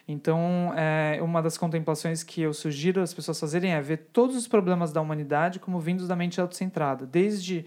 Então, 0.06 0.72
é, 0.76 1.20
uma 1.22 1.40
das 1.40 1.56
contemplações 1.56 2.22
que 2.22 2.42
eu 2.42 2.52
sugiro 2.52 3.00
as 3.00 3.14
pessoas 3.14 3.38
fazerem 3.38 3.72
é 3.72 3.80
ver 3.80 4.08
todos 4.12 4.36
os 4.36 4.48
problemas 4.48 4.92
da 4.92 5.00
humanidade 5.00 5.60
como 5.60 5.78
vindos 5.78 6.08
da 6.08 6.16
mente 6.16 6.40
autocentrada, 6.40 7.06
desde 7.06 7.64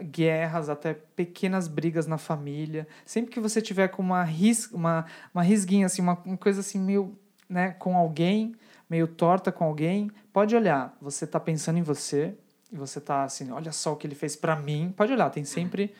guerras 0.00 0.68
até 0.68 0.94
pequenas 0.94 1.68
brigas 1.68 2.06
na 2.06 2.18
família. 2.18 2.86
Sempre 3.04 3.32
que 3.32 3.40
você 3.40 3.60
tiver 3.60 3.88
com 3.88 4.02
uma, 4.02 4.22
ris 4.22 4.70
uma, 4.72 5.06
uma 5.34 5.42
risguinha, 5.42 5.86
assim, 5.86 6.00
uma, 6.00 6.18
uma 6.24 6.36
coisa 6.36 6.60
assim 6.60 6.78
meio 6.78 7.18
né, 7.48 7.72
com 7.78 7.96
alguém, 7.96 8.54
meio 8.88 9.06
torta 9.06 9.52
com 9.52 9.64
alguém, 9.64 10.10
pode 10.32 10.54
olhar. 10.56 10.96
Você 11.00 11.24
está 11.24 11.38
pensando 11.38 11.78
em 11.78 11.82
você 11.82 12.34
e 12.72 12.76
você 12.76 12.98
está 12.98 13.24
assim, 13.24 13.50
olha 13.50 13.72
só 13.72 13.92
o 13.92 13.96
que 13.96 14.06
ele 14.06 14.14
fez 14.14 14.36
para 14.36 14.56
mim. 14.56 14.92
Pode 14.96 15.12
olhar, 15.12 15.28
tem 15.30 15.44
sempre 15.44 15.92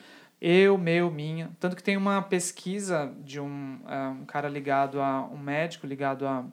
eu, 0.44 0.76
meu, 0.76 1.09
minha. 1.09 1.52
Tanto 1.61 1.76
que 1.76 1.83
tem 1.85 1.96
uma 1.96 2.20
pesquisa 2.20 3.14
de 3.24 3.38
um, 3.38 3.78
é, 3.87 4.09
um 4.09 4.24
cara 4.24 4.48
ligado 4.48 5.00
a 5.00 5.24
um 5.26 5.38
médico 5.38 5.87
ligado 5.87 6.26
a, 6.26 6.44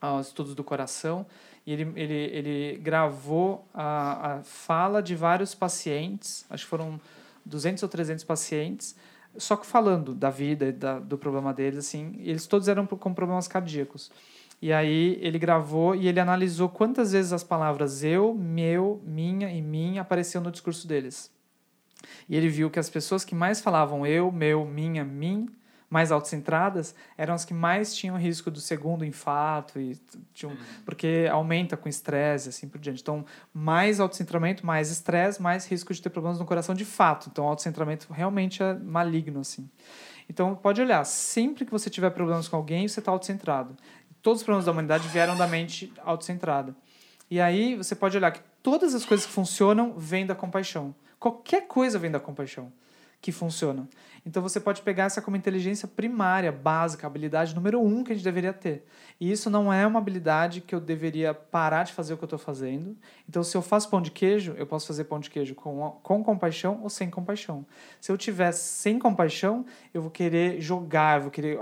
aos 0.00 0.28
estudos 0.28 0.54
do 0.54 0.62
coração 0.62 1.26
e 1.66 1.72
ele, 1.72 1.92
ele, 1.96 2.14
ele 2.14 2.78
gravou 2.78 3.66
a, 3.74 4.34
a 4.34 4.42
fala 4.44 5.02
de 5.02 5.16
vários 5.16 5.52
pacientes, 5.52 6.46
acho 6.48 6.62
que 6.62 6.70
foram 6.70 7.00
200 7.44 7.82
ou 7.82 7.88
300 7.88 8.22
pacientes, 8.22 8.94
só 9.36 9.56
que 9.56 9.66
falando 9.66 10.14
da 10.14 10.30
vida 10.30 10.66
e 10.66 10.72
da, 10.72 11.00
do 11.00 11.18
problema 11.18 11.52
deles, 11.52 11.80
assim, 11.80 12.14
eles 12.20 12.46
todos 12.46 12.68
eram 12.68 12.86
com 12.86 13.12
problemas 13.12 13.48
cardíacos. 13.48 14.12
E 14.60 14.72
aí 14.72 15.18
ele 15.20 15.40
gravou 15.40 15.96
e 15.96 16.06
ele 16.06 16.20
analisou 16.20 16.68
quantas 16.68 17.10
vezes 17.10 17.32
as 17.32 17.42
palavras 17.42 18.04
eu, 18.04 18.32
meu, 18.32 19.02
minha 19.04 19.50
e 19.50 19.60
minha 19.60 20.02
apareciam 20.02 20.40
no 20.40 20.52
discurso 20.52 20.86
deles. 20.86 21.32
E 22.28 22.36
ele 22.36 22.48
viu 22.48 22.70
que 22.70 22.78
as 22.78 22.90
pessoas 22.90 23.24
que 23.24 23.34
mais 23.34 23.60
falavam 23.60 24.06
eu, 24.06 24.30
meu, 24.30 24.64
minha, 24.64 25.04
mim, 25.04 25.48
mais 25.92 26.10
autocentradas, 26.10 26.94
eram 27.18 27.34
as 27.34 27.44
que 27.44 27.52
mais 27.52 27.94
tinham 27.94 28.16
risco 28.16 28.50
do 28.50 28.58
segundo 28.62 29.04
infarto, 29.04 29.78
e 29.78 30.00
tinham, 30.32 30.52
uhum. 30.52 30.58
porque 30.86 31.28
aumenta 31.30 31.76
com 31.76 31.86
estresse, 31.86 32.48
assim 32.48 32.66
por 32.66 32.80
diante. 32.80 33.02
Então, 33.02 33.26
mais 33.52 34.00
autocentramento, 34.00 34.64
mais 34.64 34.90
estresse, 34.90 35.42
mais 35.42 35.66
risco 35.66 35.92
de 35.92 36.00
ter 36.00 36.08
problemas 36.08 36.38
no 36.38 36.46
coração 36.46 36.74
de 36.74 36.86
fato. 36.86 37.28
Então, 37.30 37.44
o 37.44 37.48
autocentramento 37.48 38.10
realmente 38.10 38.62
é 38.62 38.72
maligno, 38.72 39.40
assim. 39.40 39.68
Então, 40.30 40.54
pode 40.54 40.80
olhar, 40.80 41.04
sempre 41.04 41.66
que 41.66 41.70
você 41.70 41.90
tiver 41.90 42.08
problemas 42.08 42.48
com 42.48 42.56
alguém, 42.56 42.88
você 42.88 43.00
está 43.00 43.12
autocentrado. 43.12 43.76
Todos 44.22 44.40
os 44.40 44.44
problemas 44.44 44.64
da 44.64 44.72
humanidade 44.72 45.06
vieram 45.08 45.36
da 45.36 45.46
mente 45.46 45.92
autocentrada. 46.02 46.74
E 47.30 47.38
aí, 47.38 47.76
você 47.76 47.94
pode 47.94 48.16
olhar 48.16 48.30
que 48.30 48.40
todas 48.62 48.94
as 48.94 49.04
coisas 49.04 49.26
que 49.26 49.32
funcionam 49.32 49.92
vêm 49.98 50.24
da 50.24 50.34
compaixão. 50.34 50.94
Qualquer 51.22 51.68
coisa 51.68 52.00
vem 52.00 52.10
da 52.10 52.18
compaixão 52.18 52.72
que 53.20 53.30
funciona. 53.30 53.88
Então 54.26 54.42
você 54.42 54.58
pode 54.58 54.82
pegar 54.82 55.04
essa 55.04 55.22
como 55.22 55.36
inteligência 55.36 55.86
primária, 55.86 56.50
básica, 56.50 57.06
habilidade 57.06 57.54
número 57.54 57.80
um 57.80 58.02
que 58.02 58.10
a 58.10 58.14
gente 58.16 58.24
deveria 58.24 58.52
ter. 58.52 58.84
E 59.20 59.30
isso 59.30 59.48
não 59.48 59.72
é 59.72 59.86
uma 59.86 60.00
habilidade 60.00 60.60
que 60.60 60.74
eu 60.74 60.80
deveria 60.80 61.32
parar 61.32 61.84
de 61.84 61.92
fazer 61.92 62.12
o 62.12 62.16
que 62.16 62.24
eu 62.24 62.26
estou 62.26 62.40
fazendo. 62.40 62.96
Então, 63.28 63.44
se 63.44 63.56
eu 63.56 63.62
faço 63.62 63.88
pão 63.88 64.02
de 64.02 64.10
queijo, 64.10 64.52
eu 64.58 64.66
posso 64.66 64.88
fazer 64.88 65.04
pão 65.04 65.20
de 65.20 65.30
queijo 65.30 65.54
com, 65.54 65.96
com 66.02 66.24
compaixão 66.24 66.80
ou 66.82 66.90
sem 66.90 67.08
compaixão. 67.08 67.64
Se 68.00 68.10
eu 68.10 68.18
tiver 68.18 68.50
sem 68.50 68.98
compaixão, 68.98 69.64
eu 69.94 70.02
vou 70.02 70.10
querer 70.10 70.60
jogar, 70.60 71.18
eu 71.18 71.22
vou 71.22 71.30
querer. 71.30 71.60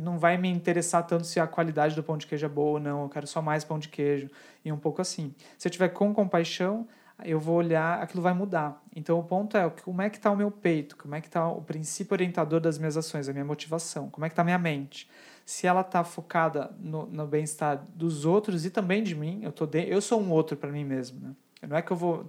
Não 0.00 0.18
vai 0.18 0.36
me 0.36 0.48
interessar 0.48 1.06
tanto 1.06 1.24
se 1.24 1.38
a 1.38 1.46
qualidade 1.46 1.94
do 1.94 2.02
pão 2.02 2.18
de 2.18 2.26
queijo 2.26 2.44
é 2.44 2.48
boa 2.48 2.72
ou 2.72 2.80
não, 2.80 3.04
eu 3.04 3.08
quero 3.08 3.28
só 3.28 3.40
mais 3.40 3.62
pão 3.62 3.78
de 3.78 3.88
queijo. 3.88 4.28
E 4.64 4.72
um 4.72 4.76
pouco 4.76 5.00
assim. 5.00 5.32
Se 5.56 5.68
eu 5.68 5.70
tiver 5.70 5.90
com 5.90 6.12
compaixão, 6.12 6.88
eu 7.24 7.40
vou 7.40 7.56
olhar, 7.56 8.00
aquilo 8.02 8.22
vai 8.22 8.32
mudar. 8.32 8.82
Então 8.94 9.18
o 9.18 9.24
ponto 9.24 9.56
é 9.56 9.68
como 9.70 10.00
é 10.02 10.08
que 10.08 10.16
está 10.16 10.30
o 10.30 10.36
meu 10.36 10.50
peito, 10.50 10.96
como 10.96 11.14
é 11.14 11.20
que 11.20 11.26
está 11.26 11.48
o 11.48 11.62
princípio 11.62 12.14
orientador 12.14 12.60
das 12.60 12.78
minhas 12.78 12.96
ações, 12.96 13.28
a 13.28 13.32
minha 13.32 13.44
motivação, 13.44 14.08
como 14.08 14.24
é 14.24 14.28
que 14.28 14.32
está 14.32 14.42
a 14.42 14.44
minha 14.44 14.58
mente. 14.58 15.10
Se 15.44 15.66
ela 15.66 15.80
está 15.80 16.04
focada 16.04 16.70
no, 16.78 17.06
no 17.06 17.26
bem-estar 17.26 17.82
dos 17.94 18.24
outros 18.24 18.64
e 18.66 18.70
também 18.70 19.02
de 19.02 19.14
mim, 19.14 19.40
eu, 19.42 19.50
tô 19.50 19.66
de, 19.66 19.88
eu 19.88 20.00
sou 20.00 20.20
um 20.20 20.30
outro 20.30 20.56
para 20.56 20.70
mim 20.70 20.84
mesmo. 20.84 21.20
Né? 21.20 21.34
Não 21.68 21.76
é 21.76 21.82
que 21.82 21.90
eu 21.90 21.96
vou 21.96 22.28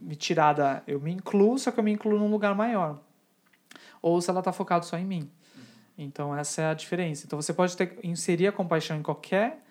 me 0.00 0.16
tirar 0.16 0.54
da. 0.54 0.82
Eu 0.86 1.00
me 1.00 1.12
incluo, 1.12 1.58
só 1.58 1.70
que 1.70 1.78
eu 1.78 1.84
me 1.84 1.92
incluo 1.92 2.18
num 2.18 2.30
lugar 2.30 2.54
maior. 2.54 2.98
Ou 4.02 4.20
se 4.20 4.30
ela 4.30 4.40
está 4.40 4.52
focada 4.52 4.84
só 4.84 4.96
em 4.96 5.04
mim. 5.04 5.30
Então 5.96 6.34
essa 6.34 6.62
é 6.62 6.66
a 6.70 6.74
diferença. 6.74 7.26
Então 7.26 7.40
você 7.40 7.52
pode 7.52 7.76
ter, 7.76 7.98
inserir 8.02 8.46
a 8.46 8.52
compaixão 8.52 8.96
em 8.96 9.02
qualquer 9.02 9.62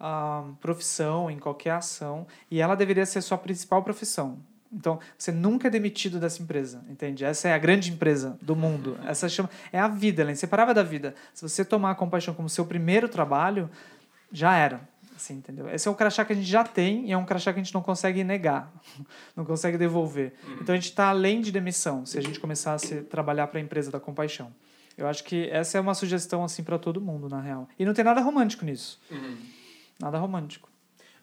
uh, 0.00 0.54
profissão, 0.60 1.30
em 1.30 1.38
qualquer 1.38 1.70
ação, 1.70 2.26
e 2.50 2.60
ela 2.60 2.74
deveria 2.74 3.06
ser 3.06 3.20
sua 3.22 3.38
principal 3.38 3.82
profissão. 3.82 4.38
Então, 4.72 4.98
você 5.16 5.30
nunca 5.30 5.68
é 5.68 5.70
demitido 5.70 6.18
dessa 6.18 6.42
empresa, 6.42 6.84
entende? 6.88 7.24
Essa 7.24 7.48
é 7.48 7.54
a 7.54 7.58
grande 7.58 7.92
empresa 7.92 8.36
do 8.42 8.56
mundo. 8.56 8.98
Essa 9.06 9.28
chama, 9.28 9.48
é 9.72 9.78
a 9.78 9.86
vida, 9.86 10.22
ela 10.22 10.30
é 10.30 10.32
inseparável 10.32 10.74
da 10.74 10.82
vida. 10.82 11.14
Se 11.32 11.48
você 11.48 11.64
tomar 11.64 11.92
a 11.92 11.94
compaixão 11.94 12.34
como 12.34 12.48
seu 12.48 12.66
primeiro 12.66 13.08
trabalho, 13.08 13.70
já 14.32 14.56
era. 14.56 14.80
Assim, 15.14 15.34
entendeu? 15.34 15.70
Esse 15.70 15.86
é 15.86 15.90
um 15.90 15.94
crachá 15.94 16.24
que 16.24 16.32
a 16.32 16.36
gente 16.36 16.48
já 16.48 16.64
tem 16.64 17.06
e 17.06 17.12
é 17.12 17.16
um 17.16 17.24
crachá 17.24 17.52
que 17.52 17.60
a 17.60 17.62
gente 17.62 17.72
não 17.72 17.82
consegue 17.82 18.24
negar, 18.24 18.72
não 19.36 19.44
consegue 19.44 19.78
devolver. 19.78 20.34
Então, 20.60 20.72
a 20.72 20.76
gente 20.76 20.90
está 20.90 21.08
além 21.08 21.40
de 21.40 21.52
demissão 21.52 22.04
se 22.04 22.18
a 22.18 22.20
gente 22.20 22.40
começar 22.40 22.74
a 22.74 23.02
trabalhar 23.08 23.46
para 23.46 23.60
a 23.60 23.62
empresa 23.62 23.92
da 23.92 24.00
compaixão. 24.00 24.52
Eu 24.98 25.06
acho 25.06 25.22
que 25.24 25.48
essa 25.50 25.78
é 25.78 25.80
uma 25.80 25.94
sugestão 25.94 26.44
assim 26.44 26.62
para 26.62 26.78
todo 26.78 27.00
mundo, 27.00 27.28
na 27.28 27.40
real. 27.40 27.68
E 27.78 27.84
não 27.84 27.94
tem 27.94 28.04
nada 28.04 28.20
romântico 28.20 28.64
nisso. 28.64 29.00
Uhum. 29.10 29.36
Nada 30.00 30.18
romântico. 30.18 30.68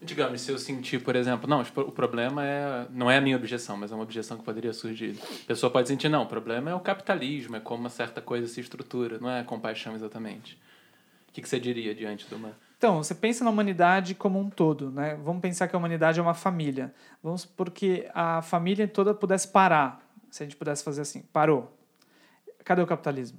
Digamos, 0.03 0.41
se 0.41 0.51
eu 0.51 0.57
sentir, 0.57 1.03
por 1.03 1.15
exemplo, 1.15 1.47
não, 1.47 1.63
tipo, 1.63 1.81
o 1.81 1.91
problema 1.91 2.43
é. 2.43 2.87
Não 2.89 3.09
é 3.09 3.17
a 3.17 3.21
minha 3.21 3.37
objeção, 3.37 3.77
mas 3.77 3.91
é 3.91 3.95
uma 3.95 4.03
objeção 4.03 4.35
que 4.35 4.43
poderia 4.43 4.73
surgir. 4.73 5.15
A 5.43 5.45
pessoa 5.45 5.71
pode 5.71 5.87
sentir, 5.87 6.09
não, 6.09 6.23
o 6.23 6.25
problema 6.25 6.71
é 6.71 6.73
o 6.73 6.79
capitalismo, 6.79 7.55
é 7.55 7.59
como 7.59 7.81
uma 7.81 7.89
certa 7.89 8.19
coisa 8.19 8.47
se 8.47 8.59
estrutura, 8.59 9.19
não 9.19 9.29
é 9.29 9.41
a 9.41 9.43
compaixão 9.43 9.93
exatamente. 9.93 10.55
O 11.29 11.33
que, 11.33 11.41
que 11.41 11.47
você 11.47 11.59
diria 11.59 11.93
diante 11.93 12.27
de 12.27 12.33
uma. 12.33 12.51
Então, 12.79 13.03
você 13.03 13.13
pensa 13.13 13.43
na 13.43 13.51
humanidade 13.51 14.15
como 14.15 14.39
um 14.39 14.49
todo, 14.49 14.89
né? 14.89 15.19
Vamos 15.23 15.39
pensar 15.39 15.67
que 15.67 15.75
a 15.75 15.79
humanidade 15.79 16.19
é 16.19 16.21
uma 16.21 16.33
família. 16.33 16.91
Vamos 17.21 17.45
porque 17.45 18.09
a 18.11 18.41
família 18.41 18.87
toda 18.87 19.13
pudesse 19.13 19.47
parar, 19.49 20.03
se 20.31 20.41
a 20.41 20.45
gente 20.47 20.55
pudesse 20.55 20.83
fazer 20.83 21.01
assim, 21.01 21.21
parou. 21.31 21.77
Cadê 22.65 22.81
o 22.81 22.87
capitalismo? 22.87 23.37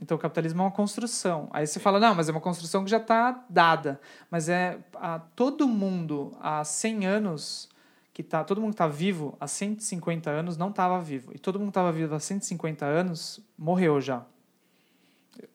Então 0.00 0.16
o 0.16 0.20
capitalismo 0.20 0.62
é 0.62 0.64
uma 0.64 0.70
construção. 0.70 1.48
Aí 1.52 1.66
você 1.66 1.80
fala, 1.80 1.98
não, 1.98 2.14
mas 2.14 2.28
é 2.28 2.32
uma 2.32 2.40
construção 2.40 2.84
que 2.84 2.90
já 2.90 2.98
está 2.98 3.44
dada. 3.48 4.00
Mas 4.30 4.48
é 4.48 4.78
a, 4.94 5.18
todo 5.18 5.66
mundo 5.66 6.36
há 6.40 6.64
100 6.64 7.06
anos 7.06 7.68
que 8.14 8.22
tá, 8.22 8.42
todo 8.42 8.60
mundo 8.60 8.70
que 8.70 8.74
está 8.74 8.88
vivo 8.88 9.36
há 9.40 9.46
150 9.46 10.30
anos 10.30 10.56
não 10.56 10.70
estava 10.70 11.00
vivo. 11.00 11.32
E 11.34 11.38
todo 11.38 11.58
mundo 11.58 11.68
que 11.68 11.70
estava 11.72 11.92
vivo 11.92 12.14
há 12.14 12.20
150 12.20 12.84
anos 12.84 13.40
morreu 13.56 14.00
já. 14.00 14.24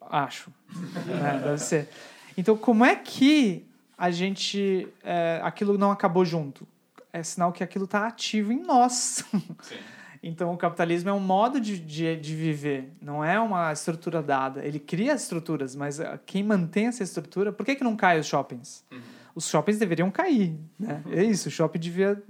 Acho. 0.01 0.51
é, 1.09 1.39
deve 1.39 1.57
ser. 1.57 1.89
Então, 2.37 2.57
como 2.57 2.85
é 2.85 2.95
que 2.95 3.65
a 3.97 4.11
gente. 4.11 4.87
É, 5.03 5.39
aquilo 5.43 5.77
não 5.77 5.91
acabou 5.91 6.25
junto? 6.25 6.67
É 7.11 7.21
sinal 7.21 7.51
que 7.51 7.63
aquilo 7.63 7.85
está 7.85 8.07
ativo 8.07 8.51
em 8.51 8.61
nós. 8.63 9.23
Sim. 9.29 9.43
Então, 10.25 10.53
o 10.53 10.57
capitalismo 10.57 11.09
é 11.09 11.13
um 11.13 11.19
modo 11.19 11.59
de, 11.59 11.77
de, 11.77 12.15
de, 12.15 12.33
viver, 12.33 12.93
não 13.01 13.21
é 13.21 13.37
uma 13.37 13.73
estrutura 13.73 14.23
dada. 14.23 14.65
Ele 14.65 14.79
cria 14.79 15.13
estruturas, 15.13 15.75
mas 15.75 15.99
ah, 15.99 16.17
quem 16.25 16.41
mantém 16.41 16.87
essa 16.87 17.03
estrutura... 17.03 17.51
Por 17.51 17.65
que, 17.65 17.75
que 17.75 17.83
não 17.83 17.93
cai 17.93 18.17
os 18.17 18.25
shoppings? 18.25 18.85
Uhum. 18.89 18.99
Os 19.35 19.49
shoppings 19.49 19.77
deveriam 19.77 20.09
cair, 20.09 20.57
né? 20.79 21.03
É 21.11 21.21
isso, 21.21 21.49
o 21.49 21.51
shopping 21.51 21.79
devia 21.79 22.23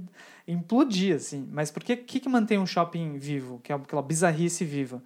implodir, 0.48 1.16
assim. 1.16 1.48
Mas 1.52 1.70
por 1.70 1.84
que, 1.84 1.96
que, 1.96 2.20
que 2.20 2.28
mantém 2.28 2.58
um 2.58 2.66
shopping 2.66 3.20
vivo? 3.20 3.60
Que 3.64 3.72
é 3.72 3.76
aquela 3.76 4.02
bizarrice 4.02 4.66
viva? 4.66 5.00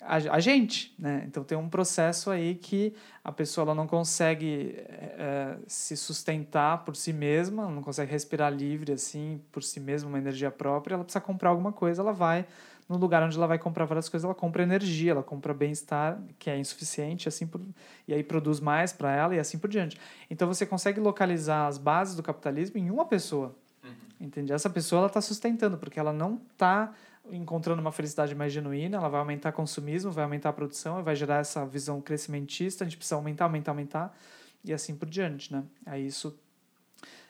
A, 0.00 0.16
a, 0.16 0.40
gente, 0.40 0.94
né? 0.98 1.24
Então 1.26 1.42
tem 1.42 1.56
um 1.56 1.68
processo 1.68 2.30
aí 2.30 2.54
que 2.54 2.94
a 3.22 3.32
pessoa 3.32 3.64
ela 3.64 3.74
não 3.74 3.86
consegue 3.86 4.74
é, 4.78 5.56
se 5.66 5.96
sustentar 5.96 6.84
por 6.84 6.94
si 6.94 7.12
mesma, 7.12 7.68
não 7.68 7.82
consegue 7.82 8.10
respirar 8.10 8.52
livre 8.52 8.92
assim 8.92 9.40
por 9.50 9.62
si 9.62 9.80
mesma, 9.80 10.08
uma 10.08 10.18
energia 10.18 10.50
própria, 10.50 10.94
ela 10.94 11.04
precisa 11.04 11.20
comprar 11.20 11.50
alguma 11.50 11.72
coisa, 11.72 12.02
ela 12.02 12.12
vai 12.12 12.46
no 12.88 12.96
lugar 12.96 13.22
onde 13.22 13.36
ela 13.36 13.46
vai 13.46 13.58
comprar 13.58 13.84
várias 13.84 14.08
coisas, 14.08 14.24
ela 14.24 14.34
compra 14.34 14.62
energia, 14.62 15.10
ela 15.10 15.22
compra 15.22 15.52
bem-estar, 15.52 16.18
que 16.38 16.48
é 16.48 16.58
insuficiente, 16.58 17.28
assim 17.28 17.46
por, 17.46 17.60
e 18.06 18.14
aí 18.14 18.22
produz 18.22 18.60
mais 18.60 18.92
para 18.92 19.14
ela 19.14 19.34
e 19.34 19.38
assim 19.38 19.58
por 19.58 19.68
diante. 19.68 19.98
Então 20.30 20.48
você 20.48 20.64
consegue 20.64 20.98
localizar 20.98 21.66
as 21.66 21.76
bases 21.76 22.16
do 22.16 22.22
capitalismo 22.22 22.78
em 22.78 22.90
uma 22.90 23.04
pessoa. 23.04 23.54
Uhum. 23.84 23.90
Entende? 24.22 24.52
Essa 24.52 24.70
pessoa 24.70 25.00
ela 25.00 25.06
está 25.08 25.20
sustentando, 25.20 25.76
porque 25.76 26.00
ela 26.00 26.14
não 26.14 26.40
está 26.50 26.94
encontrando 27.32 27.80
uma 27.80 27.92
felicidade 27.92 28.34
mais 28.34 28.52
genuína, 28.52 28.96
ela 28.96 29.08
vai 29.08 29.20
aumentar 29.20 29.50
o 29.50 29.52
consumismo, 29.52 30.10
vai 30.10 30.24
aumentar 30.24 30.50
a 30.50 30.52
produção, 30.52 31.02
vai 31.02 31.14
gerar 31.16 31.38
essa 31.38 31.64
visão 31.66 32.00
crescimentista, 32.00 32.84
a 32.84 32.86
gente 32.86 32.96
precisa 32.96 33.16
aumentar, 33.16 33.44
aumentar, 33.44 33.72
aumentar, 33.72 34.16
e 34.64 34.72
assim 34.72 34.94
por 34.94 35.08
diante, 35.08 35.52
né? 35.52 35.64
Aí 35.86 36.06
isso... 36.06 36.38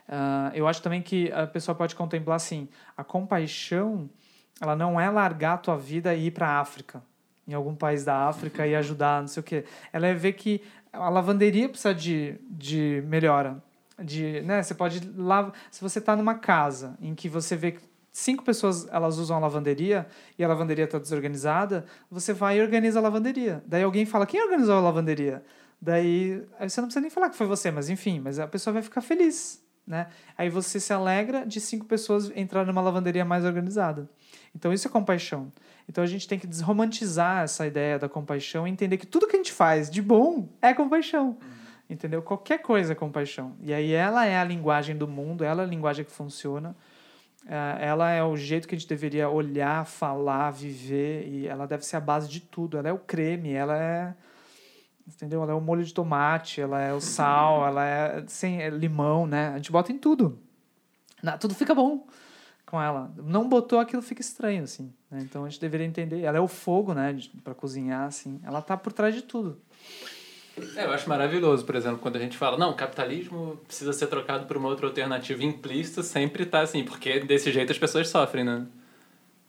Uh, 0.09 0.51
eu 0.55 0.67
acho 0.67 0.81
também 0.81 1.03
que 1.03 1.31
a 1.33 1.47
pessoa 1.47 1.75
pode 1.75 1.95
contemplar, 1.95 2.37
assim, 2.37 2.67
a 2.97 3.05
compaixão, 3.05 4.09
ela 4.61 4.75
não 4.75 4.99
é 4.99 5.11
largar 5.11 5.55
a 5.55 5.59
tua 5.59 5.77
vida 5.77 6.15
e 6.15 6.27
ir 6.27 6.31
para 6.31 6.49
a 6.49 6.61
África, 6.61 7.03
em 7.47 7.53
algum 7.53 7.75
país 7.75 8.05
da 8.05 8.27
África 8.27 8.67
e 8.67 8.75
ajudar, 8.75 9.21
não 9.21 9.29
sei 9.29 9.41
o 9.41 9.45
quê. 9.45 9.65
Ela 9.93 10.07
é 10.07 10.15
ver 10.15 10.33
que 10.33 10.63
a 10.93 11.09
lavanderia 11.09 11.69
precisa 11.69 11.95
de, 11.95 12.37
de 12.49 13.03
melhora, 13.07 13.63
de, 14.03 14.41
né, 14.43 14.63
você 14.63 14.75
pode 14.75 15.01
lá, 15.17 15.53
se 15.71 15.81
você 15.81 15.99
está 15.99 16.15
numa 16.15 16.37
casa 16.37 16.97
em 17.01 17.15
que 17.15 17.29
você 17.29 17.57
vê 17.57 17.73
que 17.73 17.88
cinco 18.19 18.43
pessoas 18.43 18.89
elas 18.91 19.17
usam 19.19 19.37
a 19.37 19.41
lavanderia 19.41 20.07
e 20.39 20.45
a 20.45 20.49
lavanderia 20.49 20.85
está 20.85 20.99
desorganizada, 20.99 21.85
você 22.11 22.33
vai 22.33 22.59
e 22.59 22.63
organiza 22.63 22.99
a 22.99 23.03
lavanderia. 23.03 23.63
Daí 23.67 23.83
alguém 23.83 24.05
fala: 24.05 24.27
quem 24.27 24.43
organizou 24.43 24.75
a 24.75 24.81
lavanderia? 24.81 25.43
Daí, 25.81 26.43
aí 26.59 26.69
você 26.69 26.81
não 26.81 26.89
precisa 26.89 27.01
nem 27.01 27.11
falar 27.11 27.31
que 27.31 27.37
foi 27.37 27.47
você, 27.47 27.71
mas 27.71 27.89
enfim, 27.89 28.19
mas 28.19 28.41
a 28.41 28.49
pessoa 28.49 28.75
vai 28.75 28.83
ficar 28.83 29.01
feliz, 29.01 29.63
né? 29.87 30.09
Aí 30.37 30.51
você 30.51 30.81
se 30.81 30.93
alegra 30.93 31.47
de 31.47 31.61
cinco 31.61 31.87
pessoas 31.87 32.33
entrar 32.35 32.67
numa 32.67 32.81
lavanderia 32.81 33.25
mais 33.25 33.45
organizada. 33.45 34.11
Então 34.55 34.73
isso 34.73 34.89
é 34.89 34.91
compaixão. 34.91 35.53
Então 35.89 36.03
a 36.03 36.07
gente 36.07 36.27
tem 36.27 36.39
que 36.39 36.47
desromantizar 36.47 37.45
essa 37.45 37.65
ideia 37.67 37.99
da 37.99 38.09
compaixão 38.09 38.67
e 38.67 38.71
entender 38.71 38.97
que 38.97 39.07
tudo 39.07 39.29
que 39.29 39.37
a 39.37 39.39
gente 39.39 39.53
faz 39.53 39.89
de 39.89 40.03
bom 40.03 40.49
é 40.61 40.75
compaixão. 40.75 41.39
Entendeu? 41.89 42.21
Qualquer 42.21 42.59
coisa 42.59 42.93
é 42.93 42.95
compaixão. 42.97 43.57
E 43.63 43.73
aí 43.73 43.93
ela 43.93 44.27
é 44.27 44.37
a 44.37 44.45
linguagem 44.45 44.97
do 44.97 45.09
mundo, 45.09 45.45
ela 45.45 45.63
é 45.63 45.65
a 45.65 45.69
linguagem 45.69 46.05
que 46.05 46.11
funciona. 46.11 46.77
É, 47.47 47.87
ela 47.87 48.11
é 48.11 48.23
o 48.23 48.37
jeito 48.37 48.67
que 48.67 48.75
a 48.75 48.79
gente 48.79 48.89
deveria 48.89 49.29
olhar, 49.29 49.87
falar, 49.87 50.51
viver, 50.51 51.27
e 51.27 51.47
ela 51.47 51.67
deve 51.67 51.85
ser 51.85 51.97
a 51.97 52.01
base 52.01 52.29
de 52.29 52.41
tudo. 52.41 52.77
Ela 52.77 52.89
é 52.89 52.93
o 52.93 52.99
creme, 52.99 53.53
ela 53.53 53.77
é. 53.77 54.15
Entendeu? 55.07 55.43
Ela 55.43 55.53
é 55.53 55.55
o 55.55 55.61
molho 55.61 55.85
de 55.85 55.95
tomate, 55.95 56.61
ela 56.61 56.81
é 56.81 56.93
o 56.93 57.01
sal, 57.01 57.67
ela 57.67 57.87
é 57.87 58.25
sem 58.27 58.61
é 58.61 58.69
limão, 58.69 59.27
né? 59.27 59.49
A 59.49 59.57
gente 59.57 59.73
bota 59.73 59.91
em 59.91 59.99
tudo. 59.99 60.39
tudo 61.41 61.55
fica 61.55 61.75
bom 61.75 62.07
com 62.67 62.81
ela. 62.81 63.11
Não 63.17 63.49
botou 63.49 63.81
aquilo 63.81 64.03
fica 64.03 64.21
estranho, 64.21 64.65
assim. 64.65 64.93
Né? 65.11 65.21
Então 65.23 65.45
a 65.45 65.49
gente 65.49 65.61
deveria 65.61 65.87
entender. 65.87 66.21
Ela 66.23 66.37
é 66.37 66.41
o 66.41 66.49
fogo, 66.49 66.93
né? 66.93 67.19
para 67.43 67.55
cozinhar, 67.55 68.07
assim. 68.07 68.41
Ela 68.45 68.61
tá 68.61 68.77
por 68.77 68.93
trás 68.93 69.15
de 69.15 69.23
tudo. 69.23 69.61
É, 70.77 70.85
eu 70.85 70.93
acho 70.93 71.09
maravilhoso, 71.09 71.65
por 71.65 71.75
exemplo, 71.75 71.99
quando 71.99 72.17
a 72.17 72.19
gente 72.19 72.37
fala, 72.37 72.57
não, 72.57 72.73
capitalismo 72.75 73.59
precisa 73.67 73.93
ser 73.93 74.07
trocado 74.07 74.47
por 74.47 74.57
uma 74.57 74.69
outra 74.69 74.87
alternativa 74.87 75.43
implícita, 75.45 76.03
sempre 76.03 76.45
tá 76.47 76.61
assim, 76.61 76.85
porque 76.85 77.21
desse 77.21 77.51
jeito 77.53 77.73
as 77.73 77.79
pessoas 77.79 78.09
sofrem, 78.09 78.45
né? 78.45 78.67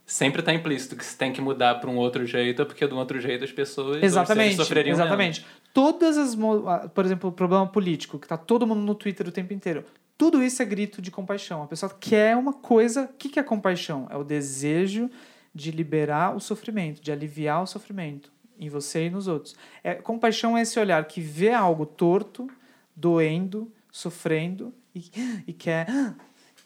Sempre 0.06 0.42
tá 0.42 0.52
implícito 0.54 0.96
que 0.96 1.06
se 1.06 1.16
tem 1.16 1.32
que 1.32 1.40
mudar 1.40 1.76
para 1.76 1.90
um 1.90 1.98
outro 1.98 2.26
jeito, 2.26 2.66
porque 2.66 2.88
de 2.88 2.94
um 2.94 2.98
outro 2.98 3.20
jeito 3.22 3.44
as 3.44 3.52
pessoas 3.52 4.02
exatamente, 4.02 4.56
sofreriam 4.56 4.96
Exatamente. 4.96 5.42
Menos. 5.42 5.60
Todas 5.72 6.18
as, 6.18 6.36
por 6.94 7.06
exemplo, 7.06 7.30
o 7.30 7.34
problema 7.34 7.68
político, 7.68 8.18
que 8.18 8.28
tá 8.28 8.36
todo 8.36 8.66
mundo 8.66 8.82
no 8.82 8.96
Twitter 8.96 9.28
o 9.28 9.32
tempo 9.32 9.54
inteiro. 9.54 9.86
Tudo 10.18 10.42
isso 10.42 10.62
é 10.62 10.66
grito 10.66 11.02
de 11.02 11.12
compaixão. 11.12 11.62
A 11.62 11.68
pessoa 11.68 11.96
quer 11.98 12.36
uma 12.36 12.54
coisa. 12.54 13.04
O 13.04 13.08
que 13.10 13.40
é 13.40 13.44
compaixão? 13.44 14.08
É 14.10 14.18
o 14.18 14.24
desejo 14.24 15.10
de 15.54 15.70
liberar 15.70 16.36
o 16.36 16.40
sofrimento, 16.40 17.02
de 17.02 17.12
aliviar 17.12 17.62
o 17.62 17.68
sofrimento 17.68 18.32
em 18.60 18.70
você 18.70 19.06
e 19.06 19.10
nos 19.10 19.28
outros. 19.28 19.56
É, 19.84 19.96
compaixão 19.96 20.58
é 20.58 20.62
esse 20.62 20.80
olhar 20.80 21.06
que 21.06 21.22
vê 21.22 21.54
algo 21.54 21.86
torto, 21.86 22.50
doendo, 22.96 23.72
sofrendo 23.92 24.74
e, 24.94 25.06
e 25.48 25.54
quer. 25.54 25.88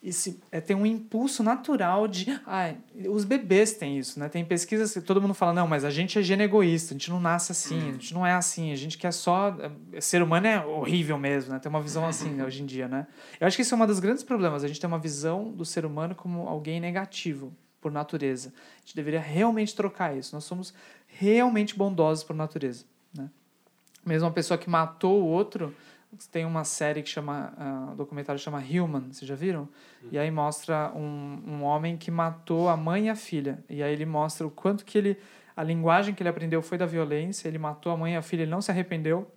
Esse, 0.03 0.37
é, 0.51 0.59
tem 0.59 0.75
um 0.75 0.85
impulso 0.85 1.41
natural 1.41 2.09
de. 2.09 2.27
Ai, 2.45 2.77
os 3.07 3.23
bebês 3.23 3.71
têm 3.71 3.97
isso, 3.97 4.19
né? 4.19 4.27
Tem 4.27 4.43
pesquisas 4.43 4.91
que 4.93 4.99
todo 4.99 5.21
mundo 5.21 5.33
fala, 5.33 5.53
não, 5.53 5.65
mas 5.65 5.85
a 5.85 5.89
gente 5.89 6.19
é 6.19 6.21
gene 6.21 6.43
egoísta, 6.43 6.93
a 6.93 6.97
gente 6.97 7.09
não 7.09 7.21
nasce 7.21 7.53
assim, 7.53 7.79
a 7.79 7.91
gente 7.93 8.13
não 8.13 8.25
é 8.25 8.33
assim, 8.33 8.73
a 8.73 8.75
gente 8.75 8.97
quer 8.97 9.13
só. 9.13 9.55
É, 9.93 10.01
ser 10.01 10.21
humano 10.21 10.45
é 10.45 10.65
horrível 10.65 11.17
mesmo, 11.17 11.53
né? 11.53 11.59
Tem 11.59 11.69
uma 11.69 11.81
visão 11.81 12.05
assim 12.05 12.31
né, 12.31 12.43
hoje 12.43 12.61
em 12.61 12.65
dia, 12.65 12.89
né? 12.89 13.07
Eu 13.39 13.47
acho 13.47 13.55
que 13.55 13.61
isso 13.61 13.73
é 13.73 13.77
um 13.77 13.87
dos 13.87 14.01
grandes 14.01 14.23
problemas, 14.23 14.61
a 14.61 14.67
gente 14.67 14.77
tem 14.77 14.89
uma 14.89 14.99
visão 14.99 15.49
do 15.53 15.63
ser 15.63 15.85
humano 15.85 16.13
como 16.13 16.49
alguém 16.49 16.81
negativo 16.81 17.53
por 17.79 17.91
natureza. 17.91 18.53
A 18.77 18.79
gente 18.79 18.95
deveria 18.95 19.19
realmente 19.19 19.75
trocar 19.75 20.17
isso. 20.17 20.33
Nós 20.33 20.45
somos 20.45 20.73
realmente 21.17 21.77
bondosos 21.77 22.23
por 22.23 22.35
natureza. 22.35 22.85
Né? 23.15 23.29
Mesmo 24.05 24.27
uma 24.27 24.33
pessoa 24.33 24.57
que 24.57 24.69
matou 24.69 25.21
o 25.21 25.25
outro, 25.25 25.75
tem 26.31 26.45
uma 26.45 26.63
série 26.63 27.01
que 27.01 27.09
chama, 27.09 27.53
uh, 27.57 27.91
um 27.91 27.95
documentário 27.95 28.39
chama 28.39 28.59
Human, 28.59 29.11
vocês 29.11 29.27
já 29.27 29.35
viram? 29.35 29.61
Uhum. 30.01 30.09
E 30.11 30.19
aí 30.19 30.29
mostra 30.29 30.91
um, 30.95 31.41
um 31.45 31.63
homem 31.63 31.97
que 31.97 32.11
matou 32.11 32.69
a 32.69 32.77
mãe 32.77 33.07
e 33.07 33.09
a 33.09 33.15
filha. 33.15 33.63
E 33.69 33.81
aí 33.81 33.91
ele 33.91 34.05
mostra 34.05 34.45
o 34.45 34.51
quanto 34.51 34.85
que 34.85 34.97
ele, 34.97 35.17
a 35.55 35.63
linguagem 35.63 36.13
que 36.13 36.21
ele 36.21 36.29
aprendeu 36.29 36.61
foi 36.61 36.77
da 36.77 36.85
violência, 36.85 37.47
ele 37.47 37.57
matou 37.57 37.91
a 37.91 37.97
mãe 37.97 38.13
e 38.13 38.15
a 38.15 38.21
filha, 38.21 38.43
ele 38.43 38.51
não 38.51 38.61
se 38.61 38.71
arrependeu. 38.71 39.29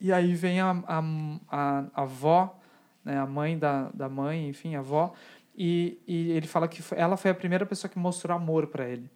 E 0.00 0.12
aí 0.12 0.34
vem 0.34 0.60
a, 0.60 0.70
a, 0.86 1.02
a, 1.48 1.84
a 1.94 2.02
avó, 2.02 2.58
né, 3.04 3.18
a 3.18 3.26
mãe 3.26 3.58
da, 3.58 3.90
da 3.92 4.08
mãe, 4.08 4.48
enfim, 4.48 4.76
a 4.76 4.78
avó, 4.78 5.12
e, 5.56 5.98
e 6.06 6.30
ele 6.30 6.46
fala 6.46 6.68
que 6.68 6.82
ela 6.94 7.16
foi 7.16 7.32
a 7.32 7.34
primeira 7.34 7.66
pessoa 7.66 7.90
que 7.90 7.98
mostrou 7.98 8.36
amor 8.36 8.68
para 8.68 8.88
ele. 8.88 9.10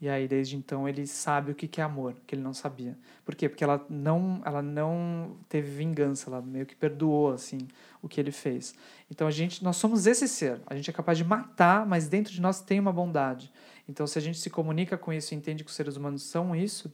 E 0.00 0.08
aí, 0.08 0.28
desde 0.28 0.56
então, 0.56 0.88
ele 0.88 1.06
sabe 1.08 1.50
o 1.50 1.54
que 1.54 1.80
é 1.80 1.84
amor, 1.84 2.14
que 2.24 2.34
ele 2.34 2.42
não 2.42 2.54
sabia. 2.54 2.96
Por 3.24 3.34
quê? 3.34 3.48
Porque 3.48 3.64
ela 3.64 3.84
não, 3.90 4.40
ela 4.44 4.62
não 4.62 5.36
teve 5.48 5.68
vingança, 5.70 6.30
ela 6.30 6.40
meio 6.40 6.64
que 6.64 6.76
perdoou, 6.76 7.32
assim, 7.32 7.66
o 8.00 8.08
que 8.08 8.20
ele 8.20 8.30
fez. 8.30 8.76
Então, 9.10 9.26
a 9.26 9.30
gente, 9.32 9.62
nós 9.64 9.76
somos 9.76 10.06
esse 10.06 10.28
ser. 10.28 10.60
A 10.68 10.76
gente 10.76 10.88
é 10.88 10.92
capaz 10.92 11.18
de 11.18 11.24
matar, 11.24 11.84
mas 11.84 12.06
dentro 12.06 12.32
de 12.32 12.40
nós 12.40 12.60
tem 12.60 12.78
uma 12.78 12.92
bondade. 12.92 13.52
Então, 13.88 14.06
se 14.06 14.16
a 14.16 14.22
gente 14.22 14.38
se 14.38 14.48
comunica 14.48 14.96
com 14.96 15.12
isso 15.12 15.34
e 15.34 15.36
entende 15.36 15.64
que 15.64 15.70
os 15.70 15.74
seres 15.74 15.96
humanos 15.96 16.22
são 16.22 16.54
isso, 16.54 16.92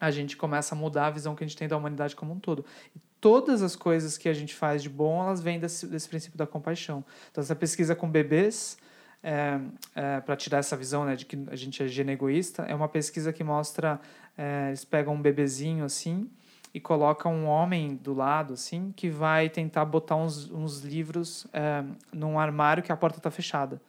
a 0.00 0.12
gente 0.12 0.36
começa 0.36 0.76
a 0.76 0.78
mudar 0.78 1.06
a 1.06 1.10
visão 1.10 1.34
que 1.34 1.42
a 1.42 1.46
gente 1.46 1.56
tem 1.56 1.66
da 1.66 1.76
humanidade 1.76 2.14
como 2.14 2.32
um 2.32 2.38
todo. 2.38 2.64
E 2.94 3.00
todas 3.20 3.62
as 3.62 3.74
coisas 3.74 4.16
que 4.16 4.28
a 4.28 4.32
gente 4.32 4.54
faz 4.54 4.80
de 4.80 4.88
bom, 4.88 5.24
elas 5.24 5.40
vêm 5.40 5.58
desse, 5.58 5.88
desse 5.88 6.08
princípio 6.08 6.38
da 6.38 6.46
compaixão. 6.46 7.04
Então, 7.32 7.42
essa 7.42 7.56
pesquisa 7.56 7.96
com 7.96 8.08
bebês 8.08 8.78
é, 9.22 9.58
é, 9.94 10.20
para 10.20 10.36
tirar 10.36 10.58
essa 10.58 10.76
visão 10.76 11.04
né, 11.04 11.16
de 11.16 11.26
que 11.26 11.38
a 11.50 11.56
gente 11.56 11.82
é 11.82 11.88
gene 11.88 12.12
egoísta, 12.12 12.62
é 12.62 12.74
uma 12.74 12.88
pesquisa 12.88 13.32
que 13.32 13.42
mostra, 13.42 14.00
é, 14.36 14.68
eles 14.68 14.84
pegam 14.84 15.14
um 15.14 15.20
bebezinho 15.20 15.84
assim 15.84 16.30
e 16.72 16.80
colocam 16.80 17.34
um 17.34 17.46
homem 17.46 17.96
do 17.96 18.14
lado 18.14 18.54
assim 18.54 18.92
que 18.94 19.08
vai 19.08 19.48
tentar 19.48 19.84
botar 19.84 20.16
uns, 20.16 20.50
uns 20.50 20.80
livros 20.80 21.46
é, 21.52 21.82
num 22.12 22.38
armário 22.38 22.82
que 22.82 22.92
a 22.92 22.96
porta 22.96 23.18
está 23.18 23.30
fechada. 23.30 23.80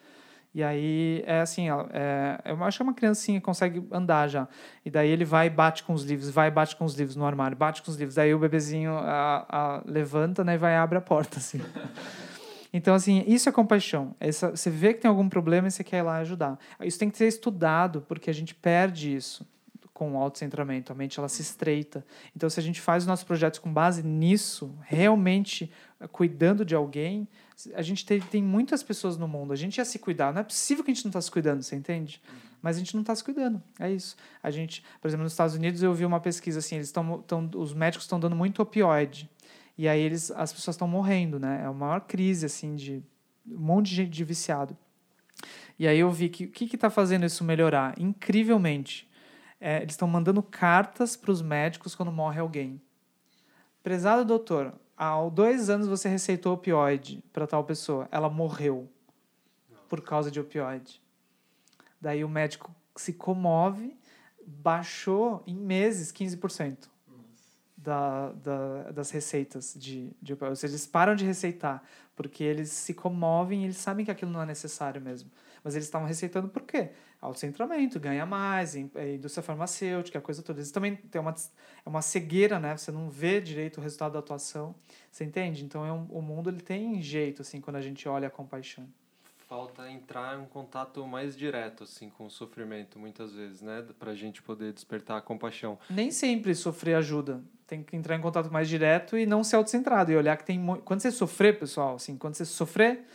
E 0.52 0.64
aí 0.64 1.24
é 1.28 1.42
assim, 1.42 1.68
é, 1.70 2.42
eu 2.44 2.64
acho 2.64 2.80
que 2.80 2.82
é 2.82 2.86
uma 2.86 2.94
criancinha 2.94 3.40
que 3.40 3.46
consegue 3.46 3.86
andar 3.92 4.28
já. 4.28 4.48
E 4.84 4.90
daí 4.90 5.08
ele 5.08 5.24
vai 5.24 5.46
e 5.46 5.50
bate 5.50 5.84
com 5.84 5.94
os 5.94 6.04
livros, 6.04 6.30
vai 6.32 6.48
e 6.48 6.52
bate 6.52 6.76
com 6.76 6.86
os 6.86 6.96
livros 6.96 7.16
no 7.16 7.24
armário, 7.24 7.56
bate 7.56 7.84
com 7.84 7.92
os 7.92 7.98
livros. 7.98 8.16
Daí 8.16 8.34
o 8.34 8.40
bebezinho 8.40 8.94
a, 8.94 9.46
a, 9.48 9.82
levanta 9.86 10.44
né, 10.44 10.56
e 10.56 10.58
vai 10.58 10.74
e 10.74 10.76
abre 10.76 10.98
a 10.98 11.02
porta 11.02 11.38
assim. 11.38 11.62
Então, 12.72 12.94
assim, 12.94 13.24
isso 13.28 13.50
é 13.50 13.52
compaixão. 13.52 14.16
Essa, 14.20 14.52
você 14.52 14.70
vê 14.70 14.94
que 14.94 15.02
tem 15.02 15.10
algum 15.10 15.28
problema 15.28 15.68
e 15.68 15.72
você 15.72 15.84
quer 15.84 15.98
ir 15.98 16.02
lá 16.04 16.18
ajudar. 16.18 16.60
Isso 16.82 17.00
tem 17.00 17.10
que 17.10 17.18
ser 17.18 17.28
estudado, 17.28 18.02
porque 18.08 18.30
a 18.30 18.34
gente 18.34 18.54
perde 18.54 19.16
isso 19.16 19.46
com 19.94 20.14
o 20.14 20.18
autocentramento. 20.18 20.92
A 20.92 20.96
mente, 20.96 21.20
ela 21.20 21.28
se 21.28 21.42
estreita. 21.42 22.06
Então, 22.36 22.50
se 22.50 22.60
a 22.60 22.64
gente 22.64 22.80
faz 22.80 23.04
os 23.04 23.08
nossos 23.08 23.26
projetos 23.26 23.60
com 23.60 23.72
base 23.72 24.04
nisso, 24.04 24.74
realmente 24.84 25.72
eh, 26.00 26.08
cuidando 26.08 26.64
de 26.64 26.76
alguém, 26.76 27.28
a 27.74 27.82
gente 27.82 28.06
tem, 28.06 28.22
tem 28.22 28.42
muitas 28.42 28.82
pessoas 28.82 29.18
no 29.18 29.28
mundo. 29.28 29.52
A 29.52 29.56
gente 29.56 29.78
ia 29.78 29.86
se 29.86 30.00
cuidar. 30.00 30.32
Não 30.32 30.42
é 30.42 30.44
possível 30.44 30.84
que 30.84 30.92
a 30.92 30.94
gente 30.94 31.04
não 31.04 31.10
está 31.10 31.20
se 31.20 31.30
cuidando, 31.30 31.64
você 31.64 31.76
entende? 31.76 32.22
Mas 32.62 32.78
a 32.78 32.80
gente 32.80 32.94
não 32.94 33.02
está 33.02 33.16
se 33.16 33.24
cuidando. 33.24 33.62
É 33.80 33.92
isso. 33.92 34.16
A 34.44 34.52
gente, 34.52 34.84
por 35.02 35.08
exemplo, 35.08 35.24
nos 35.24 35.34
Estados 35.34 35.56
Unidos, 35.56 35.82
eu 35.82 35.94
vi 35.94 36.06
uma 36.06 36.20
pesquisa 36.20 36.60
assim, 36.60 36.76
eles 36.76 36.88
estão, 36.88 37.24
os 37.56 37.74
médicos 37.74 38.06
estão 38.06 38.20
dando 38.20 38.36
muito 38.36 38.62
opioide 38.62 39.30
e 39.80 39.88
aí 39.88 40.02
eles, 40.02 40.30
as 40.32 40.52
pessoas 40.52 40.76
estão 40.76 40.90
morrendo, 40.90 41.40
né? 41.40 41.62
É 41.62 41.66
a 41.66 41.72
maior 41.72 42.02
crise, 42.02 42.46
assim, 42.46 42.76
de 42.76 43.02
um 43.50 43.60
monte 43.60 43.86
de 43.86 43.96
gente 43.96 44.10
de 44.10 44.26
viciado. 44.26 44.78
E 45.80 45.88
aí 45.88 45.98
eu 45.98 46.12
vi 46.12 46.28
que 46.28 46.44
o 46.44 46.52
que 46.52 46.76
está 46.76 46.90
fazendo 46.90 47.26
isso 47.26 47.46
melhorar? 47.46 47.98
Incrivelmente. 47.98 49.10
É, 49.58 49.78
eles 49.78 49.94
estão 49.94 50.06
mandando 50.06 50.44
cartas 50.44 51.16
para 51.16 51.32
os 51.32 51.42
médicos 51.42 51.96
quando 51.96 52.12
morre 52.12 52.42
alguém. 52.42 52.82
Prezado 53.82 54.26
doutor, 54.26 54.74
há 54.98 55.18
dois 55.30 55.70
anos 55.70 55.88
você 55.88 56.10
receitou 56.10 56.56
opioide 56.56 57.24
para 57.32 57.48
tal 57.48 57.64
pessoa. 57.64 58.06
Ela 58.12 58.30
morreu 58.30 58.86
por 59.88 60.02
causa 60.02 60.30
de 60.30 60.42
opioide. 60.42 61.02
Daí 62.02 62.26
o 62.26 62.28
médico 62.28 62.76
se 62.98 63.14
comove, 63.14 63.96
baixou 64.46 65.42
em 65.48 65.56
meses 65.56 66.12
15% 66.12 66.90
da, 67.90 68.32
da, 68.34 68.92
das 68.92 69.10
receitas 69.10 69.74
de, 69.76 70.12
de 70.22 70.38
Ou 70.40 70.56
seja, 70.56 70.74
eles 70.74 70.86
param 70.86 71.16
de 71.16 71.26
receitar 71.26 71.84
porque 72.16 72.44
eles 72.44 72.70
se 72.70 72.94
comovem 72.94 73.62
e 73.62 73.66
eles 73.66 73.78
sabem 73.78 74.06
que 74.06 74.12
aquilo 74.12 74.30
não 74.30 74.42
é 74.42 74.46
necessário 74.46 75.02
mesmo. 75.02 75.32
Mas 75.64 75.74
eles 75.74 75.88
estavam 75.88 76.08
receitando 76.08 76.48
por 76.50 76.64
quê? 76.64 76.92
Autocentramento, 77.20 78.00
ganha 78.00 78.26
mais, 78.26 78.76
é, 78.76 79.16
indústria 79.16 79.42
farmacêutica, 79.42 80.22
coisa 80.22 80.44
toda. 80.44 80.60
Eles 80.60 80.72
também 80.72 80.96
tem 80.96 81.20
uma, 81.20 81.32
é 81.34 81.90
uma 81.90 82.02
cegueira, 82.02 82.60
né? 82.60 82.78
Você 82.78 82.92
não 82.92 83.10
vê 83.10 83.42
direito 83.42 83.80
o 83.80 83.82
resultado 83.82 84.14
da 84.14 84.20
atuação. 84.20 84.76
Você 85.12 85.24
entende? 85.24 85.64
Então 85.66 85.86
é 85.86 85.92
um, 85.92 86.06
o 86.10 86.22
mundo 86.22 86.50
ele 86.50 86.62
tem 86.62 87.02
jeito, 87.02 87.42
assim, 87.42 87.60
quando 87.60 87.78
a 87.78 87.82
gente 87.82 88.08
olha 88.08 88.28
a 88.28 88.32
compaixão 88.32 88.88
falta 89.50 89.89
entrar 89.89 90.38
em 90.38 90.41
um 90.43 90.45
contato 90.45 91.04
mais 91.08 91.36
direto 91.36 91.84
assim 91.84 92.08
com 92.08 92.28
o 92.28 92.30
sofrimento 92.30 93.00
muitas 93.00 93.34
vezes, 93.34 93.64
né, 93.64 93.84
para 93.97 94.12
a 94.12 94.16
gente 94.16 94.43
poder 94.43 94.72
despertar 94.72 95.18
a 95.18 95.22
compaixão. 95.22 95.80
Nem 95.89 96.12
sempre 96.12 96.54
sofrer 96.54 96.93
ajuda. 96.93 97.41
Tem 97.66 97.82
que 97.82 97.95
entrar 97.95 98.16
em 98.16 98.22
contato 98.22 98.52
mais 98.52 98.70
direto 98.70 99.18
e 99.18 99.26
não 99.26 99.43
ser 99.43 99.56
autocentrado 99.56 100.12
e 100.12 100.16
olhar 100.16 100.38
que 100.38 100.45
tem 100.45 100.64
quando 100.86 101.02
você 101.02 101.12
sofrer, 101.12 101.58
pessoal, 101.60 101.95
assim, 101.95 102.16
quando 102.16 102.36
você 102.36 102.45
sofrer, 102.45 103.06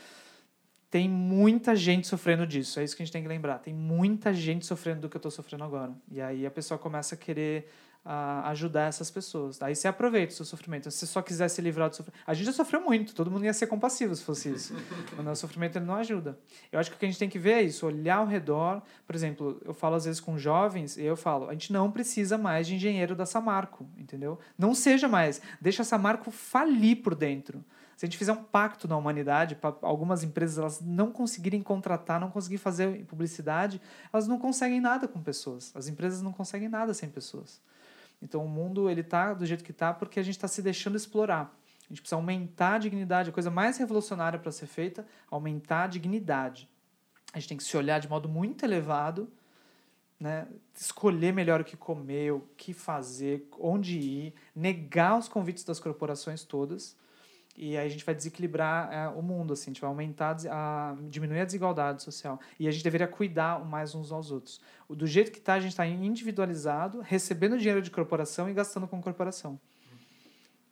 tem 0.91 1.09
muita 1.09 1.75
gente 1.77 2.07
sofrendo 2.07 2.47
disso. 2.47 2.79
É 2.79 2.85
isso 2.85 2.97
que 2.97 3.03
a 3.03 3.07
gente 3.07 3.13
tem 3.13 3.23
que 3.23 3.29
lembrar. 3.29 3.59
Tem 3.59 3.75
muita 3.75 4.33
gente 4.33 4.65
sofrendo 4.65 5.03
do 5.03 5.09
que 5.09 5.17
eu 5.17 5.19
estou 5.19 5.31
sofrendo 5.31 5.65
agora. 5.65 5.93
E 6.11 6.21
aí 6.21 6.47
a 6.47 6.51
pessoa 6.51 6.79
começa 6.79 7.17
a 7.17 7.19
querer 7.19 7.69
a 8.05 8.51
ajudar 8.51 8.89
essas 8.89 9.11
pessoas. 9.11 9.61
Aí 9.63 9.75
você 9.75 9.89
aproveita 9.89 10.33
o 10.33 10.37
seu 10.37 10.45
sofrimento. 10.45 10.91
Se 10.91 10.99
você 10.99 11.07
só 11.07 11.23
quiser 11.23 11.49
se 11.49 11.63
livrar 11.63 11.89
do 11.89 11.97
sofrimento. 11.97 12.23
A 12.27 12.35
gente 12.35 12.47
já 12.47 12.53
sofreu 12.53 12.81
muito, 12.81 13.15
todo 13.15 13.31
mundo 13.31 13.45
ia 13.45 13.53
ser 13.53 13.67
compassivo 13.67 14.15
se 14.15 14.23
fosse 14.23 14.51
isso. 14.51 14.75
Mas 15.17 15.39
o 15.39 15.41
sofrimento 15.41 15.77
ele 15.77 15.87
não 15.87 15.95
ajuda. 15.95 16.39
Eu 16.71 16.79
acho 16.79 16.91
que 16.91 16.97
o 16.97 16.99
que 16.99 17.07
a 17.07 17.09
gente 17.09 17.19
tem 17.19 17.29
que 17.29 17.39
ver 17.39 17.53
é 17.53 17.63
isso, 17.63 17.87
olhar 17.87 18.17
ao 18.17 18.27
redor. 18.27 18.83
Por 19.07 19.17
exemplo, 19.17 19.61
eu 19.65 19.73
falo 19.73 19.95
às 19.95 20.05
vezes 20.05 20.21
com 20.21 20.37
jovens, 20.37 20.99
e 20.99 21.05
eu 21.05 21.17
falo, 21.17 21.49
a 21.49 21.53
gente 21.53 21.73
não 21.73 21.91
precisa 21.91 22.37
mais 22.37 22.67
de 22.67 22.75
engenheiro 22.75 23.15
da 23.17 23.25
Samarco, 23.25 23.87
entendeu? 23.97 24.39
Não 24.59 24.75
seja 24.75 25.09
mais. 25.09 25.41
Deixa 25.61 25.83
a 25.83 25.85
Samarco 25.85 26.31
falir 26.31 26.97
por 26.97 27.15
dentro. 27.15 27.65
Se 27.97 28.05
a 28.05 28.07
gente 28.07 28.19
fizer 28.19 28.33
um 28.33 28.43
pacto 28.43 28.89
na 28.89 28.97
humanidade, 28.97 29.55
para 29.55 29.75
algumas 29.83 30.23
empresas 30.23 30.59
elas 30.59 30.81
não 30.81 31.13
conseguirem 31.13 31.63
contratar, 31.63 32.21
não 32.21 32.31
conseguirem 32.31 32.59
fazer 32.59 33.05
publicidade, 33.07 33.81
elas 34.13 34.27
não 34.27 34.39
conseguem 34.39 34.81
nada 34.81 35.07
com 35.07 35.23
pessoas. 35.23 35.73
As 35.75 35.87
empresas 35.87 36.21
não 36.21 36.33
conseguem 36.33 36.69
nada 36.69 36.93
sem 36.93 37.09
pessoas. 37.09 37.63
Então 38.25 38.43
o 38.43 38.49
mundo 38.49 38.89
ele 38.89 39.03
tá 39.03 39.35
do 39.35 39.45
jeito 39.45 39.63
que 39.63 39.71
está 39.71 39.93
porque 39.93 40.19
a 40.19 40.23
gente 40.23 40.35
está 40.35 40.49
se 40.49 40.63
deixando 40.63 40.97
explorar. 40.97 41.55
A 41.85 41.89
gente 41.89 42.01
precisa 42.01 42.17
aumentar 42.17 42.77
a 42.77 42.79
dignidade, 42.79 43.29
a 43.29 43.33
coisa 43.33 43.51
mais 43.51 43.77
revolucionária 43.77 44.39
para 44.39 44.51
ser 44.51 44.67
feita, 44.67 45.07
aumentar 45.31 45.85
a 45.85 45.87
dignidade. 45.87 46.69
A 47.33 47.39
gente 47.39 47.49
tem 47.49 47.57
que 47.59 47.65
se 47.65 47.77
olhar 47.77 48.01
de 48.01 48.09
modo 48.09 48.27
muito 48.27 48.65
elevado, 48.65 49.31
né? 50.19 50.49
escolher 50.75 51.33
melhor 51.33 51.61
o 51.61 51.65
que 51.65 51.77
comer, 51.77 52.33
o 52.33 52.41
que 52.57 52.73
fazer, 52.73 53.47
onde 53.61 53.99
ir, 53.99 54.35
negar 54.57 55.19
os 55.19 55.29
convites 55.29 55.63
das 55.63 55.79
corporações 55.79 56.43
todas 56.43 56.97
e 57.57 57.77
aí 57.77 57.87
a 57.87 57.89
gente 57.89 58.05
vai 58.05 58.15
desequilibrar 58.15 58.93
é, 58.93 59.09
o 59.09 59.23
mundo, 59.23 59.53
assim, 59.53 59.71
a 59.71 59.73
gente 59.73 59.81
vai 59.81 59.89
aumentar, 59.89 60.37
a, 60.51 60.97
diminuir 61.09 61.41
a 61.41 61.45
desigualdade 61.45 62.03
social. 62.03 62.41
E 62.59 62.67
a 62.67 62.71
gente 62.71 62.83
deveria 62.83 63.07
cuidar 63.07 63.65
mais 63.65 63.95
uns 63.95 64.11
aos 64.11 64.33
outros. 64.33 64.61
Do 64.89 65.07
jeito 65.07 65.31
que 65.31 65.39
está, 65.39 65.55
a 65.55 65.61
gente 65.61 65.71
está 65.71 65.87
individualizado, 65.87 67.01
recebendo 67.01 67.57
dinheiro 67.57 67.81
de 67.81 67.91
corporação 67.91 68.51
e 68.51 68.55
gastando 68.55 68.89
com 68.89 69.01
corporação. 69.01 69.59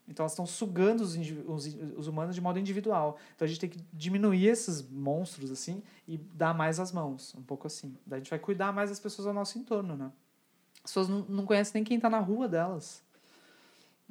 Então 0.09 0.24
elas 0.24 0.33
estão 0.33 0.45
sugando 0.45 1.03
os, 1.03 1.14
os, 1.14 1.66
os, 1.97 2.07
humanos 2.09 2.35
de 2.35 2.41
modo 2.41 2.59
individual. 2.59 3.16
Então 3.37 3.47
a 3.47 3.49
gente 3.49 3.61
tem 3.61 3.70
que 3.70 3.78
diminuir 3.93 4.47
esses 4.47 4.83
monstros, 4.83 5.53
assim, 5.53 5.83
e 6.07 6.18
dar 6.18 6.53
mais 6.53 6.80
as 6.80 6.91
mãos, 6.91 7.33
um 7.39 7.43
pouco 7.43 7.68
assim. 7.68 7.97
Daí 8.05 8.16
a 8.16 8.20
gente 8.20 8.30
vai 8.30 8.41
cuidar 8.41 8.72
mais 8.72 8.91
das 8.91 8.99
pessoas 8.99 9.28
ao 9.28 9.33
nosso 9.33 9.57
entorno, 9.57 9.97
né? 9.97 10.11
As 10.85 10.91
pessoas 10.91 11.09
não, 11.09 11.20
não 11.28 11.47
conhecem 11.47 11.74
nem 11.74 11.85
quem 11.85 11.97
está 11.97 12.11
na 12.11 12.18
rua 12.18 12.49
delas 12.49 13.05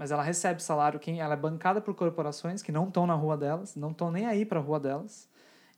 mas 0.02 0.10
ela 0.10 0.24
recebe 0.24 0.64
salário, 0.64 1.00
quem 1.00 1.22
ela 1.22 1.36
é 1.36 1.38
bancada 1.38 1.80
por 1.80 1.94
corporações 1.94 2.64
que 2.64 2.72
não 2.72 2.88
estão 2.88 3.06
na 3.06 3.14
rua 3.14 3.38
delas, 3.38 3.76
não 3.76 3.92
estão 3.92 4.10
nem 4.10 4.26
aí 4.26 4.44
para 4.44 4.60
a 4.60 4.64
rua 4.64 4.80
delas, 4.80 5.30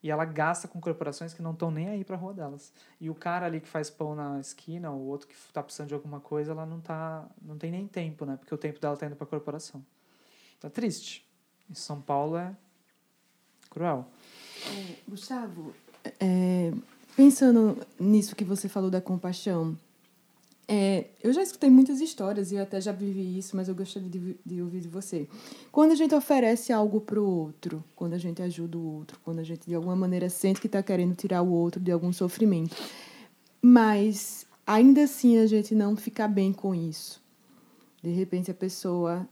e 0.02 0.10
ela 0.10 0.24
gasta 0.24 0.66
com 0.66 0.80
corporações 0.80 1.34
que 1.34 1.42
não 1.42 1.52
estão 1.52 1.70
nem 1.70 1.90
aí 1.90 2.06
para 2.06 2.16
a 2.16 2.20
rua 2.20 2.34
delas. 2.34 2.72
E 3.02 3.10
o 3.10 3.16
cara 3.16 3.48
ali 3.48 3.60
que 3.60 3.68
faz 3.68 3.90
pão 3.90 4.16
na 4.16 4.40
esquina, 4.40 4.90
o 4.92 5.08
outro 5.08 5.28
que 5.28 5.34
está 5.34 5.62
precisando 5.62 5.90
de 5.90 5.94
alguma 5.94 6.22
coisa, 6.22 6.54
ela 6.54 6.66
não 6.66 6.80
tá, 6.80 7.28
não 7.42 7.58
tem 7.58 7.70
nem 7.70 7.86
tempo, 7.86 8.24
né? 8.24 8.38
Porque 8.38 8.56
o 8.56 8.58
tempo 8.58 8.80
dela 8.80 8.94
está 8.94 9.06
indo 9.06 9.18
para 9.18 9.26
a 9.26 9.30
corporação. 9.30 9.86
Tá 10.58 10.70
triste. 10.70 11.30
Em 11.70 11.76
São 11.76 12.00
Paulo 12.00 12.38
é 12.38 12.56
cruel. 13.70 14.08
É, 14.70 14.96
Gustavo, 15.06 15.76
é, 16.18 16.72
pensando 17.14 17.86
nisso 18.00 18.38
que 18.38 18.46
você 18.46 18.70
falou 18.70 18.90
da 18.90 19.02
compaixão, 19.02 19.78
é, 20.68 21.08
eu 21.22 21.34
já 21.34 21.44
escutei 21.44 21.70
muitas 21.70 22.00
histórias 22.00 22.52
e 22.52 22.56
eu 22.56 22.64
até 22.64 22.80
já 22.80 22.92
vivi 22.92 23.38
isso, 23.38 23.56
mas 23.56 23.68
eu 23.68 23.76
gostaria 23.76 24.10
de, 24.10 24.38
de 24.46 24.62
ouvir 24.62 24.80
de 24.80 24.88
você. 24.88 25.28
Quando 25.72 25.92
a 25.92 25.96
gente 25.96 26.16
oferece 26.16 26.72
algo 26.72 27.02
para 27.02 27.20
o 27.20 27.26
outro, 27.26 27.84
quando 27.96 28.14
a 28.14 28.18
gente 28.18 28.42
ajuda 28.42 28.78
o 28.78 28.96
outro, 28.96 29.20
quando 29.24 29.40
a 29.40 29.44
gente 29.44 29.68
de 29.68 29.76
alguma 29.76 29.96
maneira 29.96 30.30
sente 30.30 30.62
que 30.62 30.68
está 30.68 30.82
querendo 30.82 31.16
tirar 31.16 31.42
o 31.42 31.52
outro 31.52 31.82
de 31.82 31.92
algum 31.92 32.14
sofrimento, 32.14 32.76
mas 33.62 34.46
ainda 34.66 35.04
assim 35.04 35.38
a 35.38 35.48
gente 35.48 35.76
não 35.76 35.96
fica 35.96 36.28
bem 36.28 36.54
com 36.54 36.74
isso. 36.74 37.22
De 38.02 38.12
repente 38.12 38.50
a 38.50 38.54
pessoa 38.54 39.28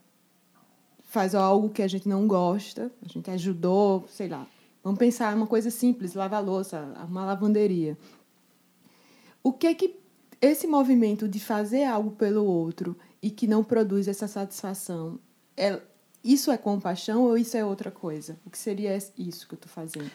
faz 1.03 1.33
algo 1.33 1.69
que 1.69 1.81
a 1.81 1.87
gente 1.87 2.09
não 2.09 2.27
gosta, 2.27 2.91
a 3.03 3.07
gente 3.07 3.29
ajudou, 3.31 4.05
sei 4.09 4.27
lá. 4.27 4.45
Vamos 4.83 4.99
pensar 4.99 5.35
uma 5.35 5.47
coisa 5.47 5.69
simples, 5.69 6.13
lavar 6.13 6.43
louça, 6.43 6.93
uma 7.07 7.23
lavanderia. 7.23 7.97
O 9.43 9.53
que 9.53 9.67
é 9.67 9.73
que 9.73 10.00
esse 10.41 10.65
movimento 10.65 11.27
de 11.27 11.39
fazer 11.39 11.85
algo 11.85 12.11
pelo 12.11 12.43
outro 12.43 12.97
e 13.21 13.29
que 13.29 13.45
não 13.45 13.63
produz 13.63 14.07
essa 14.07 14.27
satisfação, 14.27 15.19
é, 15.55 15.79
isso 16.23 16.51
é 16.51 16.57
compaixão 16.57 17.23
ou 17.23 17.37
isso 17.37 17.55
é 17.55 17.63
outra 17.63 17.91
coisa? 17.91 18.39
O 18.45 18.49
que 18.49 18.57
seria 18.57 18.97
isso 19.17 19.47
que 19.47 19.53
eu 19.53 19.57
estou 19.57 19.71
fazendo? 19.71 20.09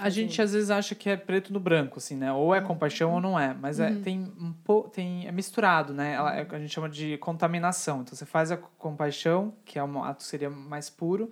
A 0.00 0.10
gente 0.10 0.42
às 0.42 0.52
vezes 0.52 0.70
acha 0.70 0.94
que 0.94 1.08
é 1.08 1.16
preto 1.16 1.50
no 1.50 1.58
branco, 1.58 1.98
assim, 1.98 2.14
né? 2.14 2.30
Ou 2.30 2.54
é 2.54 2.60
uhum. 2.60 2.66
compaixão 2.66 3.08
uhum. 3.08 3.14
ou 3.14 3.20
não 3.22 3.40
é. 3.40 3.54
Mas 3.58 3.80
é, 3.80 3.88
uhum. 3.88 3.96
é, 3.96 4.00
tem 4.02 4.32
um 4.38 4.52
po, 4.52 4.82
tem, 4.82 5.26
é 5.26 5.32
misturado, 5.32 5.94
né? 5.94 6.12
Ela, 6.12 6.36
é, 6.36 6.46
a 6.50 6.58
gente 6.58 6.74
chama 6.74 6.90
de 6.90 7.16
contaminação. 7.16 8.02
Então 8.02 8.14
você 8.14 8.26
faz 8.26 8.50
a 8.50 8.58
compaixão, 8.58 9.54
que 9.64 9.78
é 9.78 9.84
um 9.84 10.04
ato 10.04 10.22
seria 10.22 10.50
mais 10.50 10.90
puro, 10.90 11.30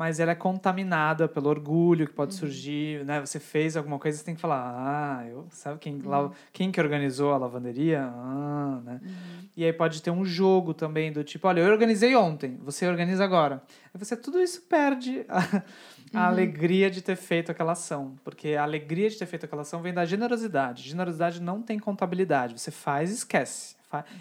mas 0.00 0.18
ela 0.18 0.32
é 0.32 0.34
contaminada 0.34 1.28
pelo 1.28 1.50
orgulho 1.50 2.06
que 2.06 2.12
pode 2.14 2.32
uhum. 2.32 2.38
surgir, 2.38 3.04
né? 3.04 3.20
Você 3.20 3.38
fez 3.38 3.76
alguma 3.76 3.98
coisa, 3.98 4.16
você 4.16 4.24
tem 4.24 4.34
que 4.34 4.40
falar, 4.40 4.74
ah, 4.74 5.28
eu, 5.28 5.46
sabe 5.50 5.78
quem, 5.78 5.96
uhum. 5.96 6.08
lá, 6.08 6.30
quem 6.54 6.72
que 6.72 6.80
organizou 6.80 7.34
a 7.34 7.36
lavanderia? 7.36 8.04
Ah, 8.04 8.80
né? 8.82 8.98
Uhum. 9.04 9.48
E 9.54 9.62
aí 9.62 9.74
pode 9.74 10.00
ter 10.00 10.10
um 10.10 10.24
jogo 10.24 10.72
também 10.72 11.12
do 11.12 11.22
tipo, 11.22 11.46
olha, 11.46 11.60
eu 11.60 11.70
organizei 11.70 12.16
ontem, 12.16 12.58
você 12.64 12.88
organiza 12.88 13.22
agora. 13.22 13.62
Aí 13.92 14.02
você, 14.02 14.16
tudo 14.16 14.40
isso 14.40 14.62
perde 14.62 15.26
a, 15.28 15.38
a 15.38 15.42
uhum. 16.14 16.20
alegria 16.28 16.90
de 16.90 17.02
ter 17.02 17.16
feito 17.16 17.52
aquela 17.52 17.72
ação, 17.72 18.14
porque 18.24 18.54
a 18.54 18.62
alegria 18.62 19.10
de 19.10 19.18
ter 19.18 19.26
feito 19.26 19.44
aquela 19.44 19.60
ação 19.60 19.82
vem 19.82 19.92
da 19.92 20.06
generosidade. 20.06 20.88
Generosidade 20.88 21.42
não 21.42 21.60
tem 21.60 21.78
contabilidade, 21.78 22.58
você 22.58 22.70
faz 22.70 23.10
e 23.10 23.14
esquece. 23.16 23.76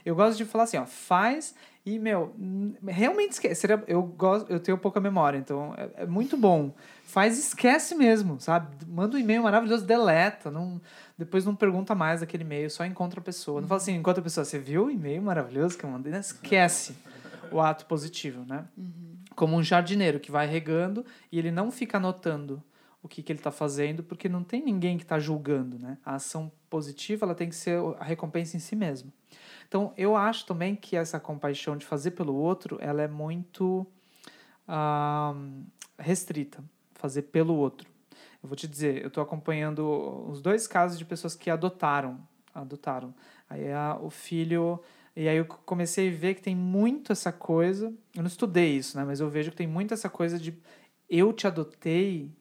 Eu 0.05 0.15
gosto 0.15 0.37
de 0.37 0.45
falar 0.45 0.65
assim, 0.65 0.77
ó, 0.77 0.85
faz 0.85 1.53
e, 1.85 1.97
meu, 1.97 2.35
realmente 2.87 3.33
esquece. 3.33 3.65
Eu, 3.87 4.03
gosto, 4.03 4.51
eu 4.51 4.59
tenho 4.59 4.77
pouca 4.77 4.99
memória, 4.99 5.37
então 5.37 5.73
é, 5.77 6.03
é, 6.03 6.05
muito 6.05 6.37
bom. 6.37 6.73
Faz 7.03 7.39
esquece 7.39 7.95
mesmo, 7.95 8.39
sabe? 8.39 8.67
Manda 8.87 9.17
um 9.17 9.19
e-mail 9.19 9.41
maravilhoso, 9.41 9.85
deleta. 9.85 10.51
Não, 10.51 10.79
depois 11.17 11.45
não 11.45 11.55
pergunta 11.55 11.95
mais 11.95 12.21
aquele 12.21 12.43
e-mail, 12.43 12.69
só 12.69 12.85
encontra 12.85 13.19
a 13.19 13.23
pessoa. 13.23 13.61
Não 13.61 13.67
fala 13.67 13.81
assim, 13.81 13.95
encontra 13.95 14.21
a 14.21 14.23
pessoa, 14.23 14.45
você 14.45 14.59
viu 14.59 14.85
o 14.85 14.91
e-mail 14.91 15.21
maravilhoso 15.21 15.77
que 15.77 15.83
eu 15.83 15.89
mandei? 15.89 16.11
Não, 16.11 16.19
esquece 16.19 16.95
o 17.51 17.59
ato 17.59 17.85
positivo, 17.85 18.45
né? 18.45 18.65
Uhum. 18.77 19.17
Como 19.35 19.55
um 19.55 19.63
jardineiro 19.63 20.19
que 20.19 20.31
vai 20.31 20.45
regando 20.45 21.05
e 21.31 21.39
ele 21.39 21.49
não 21.49 21.71
fica 21.71 21.97
anotando 21.97 22.61
o 23.01 23.07
que, 23.07 23.23
que 23.23 23.31
ele 23.31 23.39
está 23.39 23.51
fazendo, 23.51 24.03
porque 24.03 24.27
não 24.27 24.43
tem 24.43 24.63
ninguém 24.63 24.97
que 24.97 25.03
está 25.03 25.17
julgando, 25.17 25.79
né? 25.79 25.97
A 26.05 26.15
ação 26.15 26.51
positiva 26.69 27.25
ela 27.25 27.33
tem 27.33 27.49
que 27.49 27.55
ser 27.55 27.79
a 27.97 28.03
recompensa 28.03 28.57
em 28.57 28.59
si 28.59 28.75
mesmo. 28.75 29.11
Então, 29.69 29.93
eu 29.95 30.15
acho 30.15 30.47
também 30.47 30.75
que 30.75 30.97
essa 30.97 31.19
compaixão 31.19 31.77
de 31.77 31.85
fazer 31.85 32.11
pelo 32.11 32.35
outro, 32.35 32.79
ela 32.81 33.03
é 33.03 33.07
muito 33.07 33.85
uh, 34.67 35.63
restrita, 35.97 36.61
fazer 36.95 37.21
pelo 37.23 37.53
outro. 37.53 37.87
Eu 38.41 38.49
vou 38.49 38.55
te 38.55 38.67
dizer, 38.67 38.99
eu 38.99 39.09
estou 39.09 39.21
acompanhando 39.21 40.27
os 40.27 40.41
dois 40.41 40.67
casos 40.67 40.97
de 40.97 41.05
pessoas 41.05 41.35
que 41.35 41.51
adotaram, 41.51 42.19
adotaram. 42.53 43.13
Aí 43.47 43.71
a, 43.71 43.95
o 44.01 44.09
filho 44.09 44.81
e 45.15 45.27
aí 45.27 45.37
eu 45.37 45.45
comecei 45.45 46.09
a 46.09 46.15
ver 46.15 46.33
que 46.33 46.41
tem 46.41 46.55
muito 46.55 47.11
essa 47.11 47.31
coisa. 47.31 47.93
Eu 48.15 48.23
não 48.23 48.27
estudei 48.27 48.75
isso, 48.75 48.97
né? 48.97 49.03
Mas 49.03 49.19
eu 49.19 49.29
vejo 49.29 49.51
que 49.51 49.57
tem 49.57 49.67
muito 49.67 49.93
essa 49.93 50.09
coisa 50.09 50.39
de 50.39 50.57
eu 51.07 51.31
te 51.31 51.45
adotei 51.45 52.31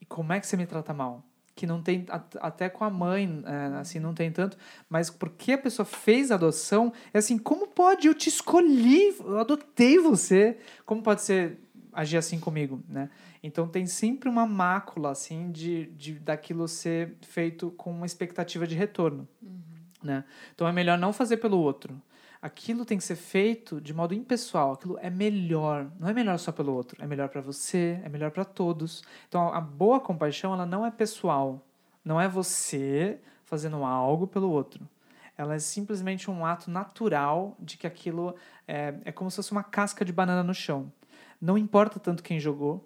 e 0.00 0.06
como 0.06 0.32
é 0.32 0.38
que 0.38 0.46
você 0.46 0.56
me 0.56 0.66
trata 0.66 0.94
mal? 0.94 1.24
Que 1.58 1.66
não 1.66 1.82
tem 1.82 2.06
até 2.40 2.68
com 2.68 2.84
a 2.84 2.90
mãe, 2.90 3.42
é, 3.44 3.80
assim, 3.80 3.98
não 3.98 4.14
tem 4.14 4.30
tanto, 4.30 4.56
mas 4.88 5.10
porque 5.10 5.54
a 5.54 5.58
pessoa 5.58 5.84
fez 5.84 6.30
a 6.30 6.36
adoção, 6.36 6.92
é 7.12 7.18
assim, 7.18 7.36
como 7.36 7.66
pode? 7.66 8.06
Eu 8.06 8.14
te 8.14 8.28
escolhi, 8.28 9.12
eu 9.18 9.40
adotei 9.40 9.98
você. 9.98 10.56
Como 10.86 11.02
pode 11.02 11.22
ser 11.22 11.58
agir 11.92 12.16
assim 12.16 12.38
comigo, 12.38 12.80
né? 12.88 13.10
Então 13.42 13.66
tem 13.66 13.86
sempre 13.86 14.28
uma 14.28 14.46
mácula 14.46 15.10
assim 15.10 15.50
de, 15.50 15.86
de 15.86 16.12
daquilo 16.20 16.68
ser 16.68 17.16
feito 17.22 17.72
com 17.72 17.90
uma 17.90 18.06
expectativa 18.06 18.64
de 18.64 18.76
retorno, 18.76 19.26
uhum. 19.42 19.58
né? 20.00 20.22
Então 20.54 20.68
é 20.68 20.70
melhor 20.70 20.96
não 20.96 21.12
fazer 21.12 21.38
pelo 21.38 21.58
outro 21.58 22.00
aquilo 22.40 22.84
tem 22.84 22.98
que 22.98 23.04
ser 23.04 23.16
feito 23.16 23.80
de 23.80 23.92
modo 23.92 24.14
impessoal, 24.14 24.72
aquilo 24.72 24.98
é 25.00 25.10
melhor, 25.10 25.90
não 25.98 26.08
é 26.08 26.12
melhor 26.12 26.38
só 26.38 26.52
pelo 26.52 26.74
outro, 26.74 27.02
é 27.02 27.06
melhor 27.06 27.28
para 27.28 27.40
você, 27.40 28.00
é 28.04 28.08
melhor 28.08 28.30
para 28.30 28.44
todos. 28.44 29.02
Então 29.28 29.52
a 29.52 29.60
boa 29.60 30.00
compaixão, 30.00 30.52
ela 30.52 30.66
não 30.66 30.86
é 30.86 30.90
pessoal, 30.90 31.64
não 32.04 32.20
é 32.20 32.28
você 32.28 33.18
fazendo 33.44 33.84
algo 33.84 34.26
pelo 34.26 34.50
outro. 34.50 34.88
Ela 35.36 35.54
é 35.54 35.58
simplesmente 35.58 36.30
um 36.30 36.44
ato 36.44 36.70
natural 36.70 37.56
de 37.60 37.76
que 37.76 37.86
aquilo 37.86 38.34
é, 38.66 38.94
é 39.04 39.12
como 39.12 39.30
se 39.30 39.36
fosse 39.36 39.52
uma 39.52 39.62
casca 39.62 40.04
de 40.04 40.12
banana 40.12 40.42
no 40.42 40.54
chão. 40.54 40.92
Não 41.40 41.56
importa 41.56 42.00
tanto 42.00 42.22
quem 42.22 42.40
jogou, 42.40 42.84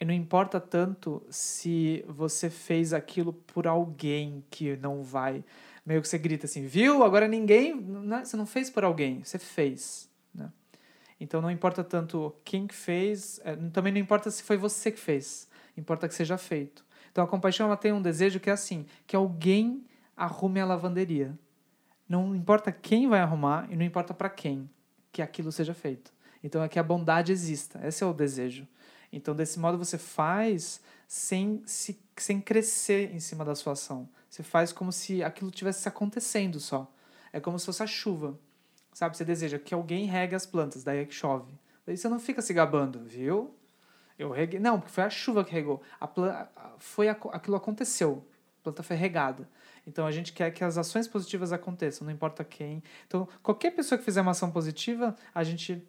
e 0.00 0.04
não 0.04 0.14
importa 0.14 0.58
tanto 0.58 1.22
se 1.28 2.02
você 2.08 2.48
fez 2.48 2.94
aquilo 2.94 3.34
por 3.34 3.66
alguém 3.66 4.42
que 4.50 4.74
não 4.78 5.02
vai 5.02 5.44
meio 5.90 6.00
que 6.00 6.06
você 6.06 6.18
grita 6.18 6.46
assim, 6.46 6.64
viu? 6.64 7.02
Agora 7.02 7.26
ninguém. 7.26 7.74
Não, 7.74 8.18
é, 8.18 8.24
você 8.24 8.36
não 8.36 8.46
fez 8.46 8.70
por 8.70 8.84
alguém, 8.84 9.24
você 9.24 9.40
fez. 9.40 10.08
Né? 10.32 10.48
Então 11.18 11.42
não 11.42 11.50
importa 11.50 11.82
tanto 11.82 12.32
quem 12.44 12.68
fez, 12.68 13.40
é, 13.42 13.56
também 13.72 13.92
não 13.92 13.98
importa 14.00 14.30
se 14.30 14.40
foi 14.44 14.56
você 14.56 14.92
que 14.92 15.00
fez, 15.00 15.48
importa 15.76 16.06
que 16.06 16.14
seja 16.14 16.38
feito. 16.38 16.84
Então 17.10 17.24
a 17.24 17.26
compaixão 17.26 17.66
ela 17.66 17.76
tem 17.76 17.92
um 17.92 18.00
desejo 18.00 18.38
que 18.38 18.48
é 18.48 18.52
assim, 18.52 18.86
que 19.04 19.16
alguém 19.16 19.84
arrume 20.16 20.60
a 20.60 20.64
lavanderia. 20.64 21.36
Não 22.08 22.36
importa 22.36 22.70
quem 22.70 23.08
vai 23.08 23.18
arrumar 23.18 23.66
e 23.68 23.74
não 23.74 23.84
importa 23.84 24.14
para 24.14 24.30
quem. 24.30 24.70
que 25.10 25.20
aquilo 25.20 25.50
seja 25.50 25.74
feito. 25.74 26.12
Então 26.40 26.62
é 26.62 26.68
que 26.68 26.78
a 26.78 26.84
bondade 26.84 27.32
exista. 27.32 27.84
Esse 27.84 28.04
é 28.04 28.06
o 28.06 28.12
desejo. 28.12 28.64
Então, 29.12 29.34
desse 29.34 29.58
modo, 29.58 29.76
você 29.76 29.98
faz 29.98 30.80
sem, 31.08 31.60
se, 31.66 32.00
sem 32.16 32.40
crescer 32.40 33.12
em 33.12 33.18
cima 33.18 33.44
da 33.44 33.56
sua 33.56 33.72
ação. 33.72 34.08
Você 34.30 34.44
faz 34.44 34.72
como 34.72 34.92
se 34.92 35.24
aquilo 35.24 35.50
tivesse 35.50 35.88
acontecendo 35.88 36.60
só. 36.60 36.90
É 37.32 37.40
como 37.40 37.58
se 37.58 37.66
fosse 37.66 37.82
a 37.82 37.86
chuva. 37.86 38.38
Sabe? 38.94 39.16
Você 39.16 39.24
deseja 39.24 39.58
que 39.58 39.74
alguém 39.74 40.06
regue 40.06 40.36
as 40.36 40.46
plantas, 40.46 40.84
daí 40.84 41.00
é 41.00 41.04
que 41.04 41.14
chove. 41.14 41.52
Daí 41.84 41.96
você 41.96 42.08
não 42.08 42.20
fica 42.20 42.40
se 42.40 42.54
gabando, 42.54 43.00
viu? 43.04 43.52
Eu 44.16 44.30
reguei. 44.30 44.60
Não, 44.60 44.78
porque 44.78 44.92
foi 44.92 45.02
a 45.02 45.10
chuva 45.10 45.44
que 45.44 45.52
regou. 45.52 45.82
A 45.98 46.06
planta, 46.06 46.48
foi 46.78 47.08
a, 47.08 47.12
aquilo 47.12 47.56
aconteceu. 47.56 48.24
A 48.60 48.64
planta 48.64 48.82
foi 48.84 48.94
regada. 48.94 49.48
Então 49.86 50.06
a 50.06 50.12
gente 50.12 50.32
quer 50.32 50.50
que 50.52 50.62
as 50.62 50.78
ações 50.78 51.08
positivas 51.08 51.52
aconteçam, 51.52 52.04
não 52.04 52.12
importa 52.12 52.44
quem. 52.44 52.82
Então, 53.06 53.26
qualquer 53.42 53.72
pessoa 53.72 53.98
que 53.98 54.04
fizer 54.04 54.20
uma 54.20 54.30
ação 54.30 54.50
positiva, 54.50 55.16
a 55.34 55.42
gente 55.42 55.82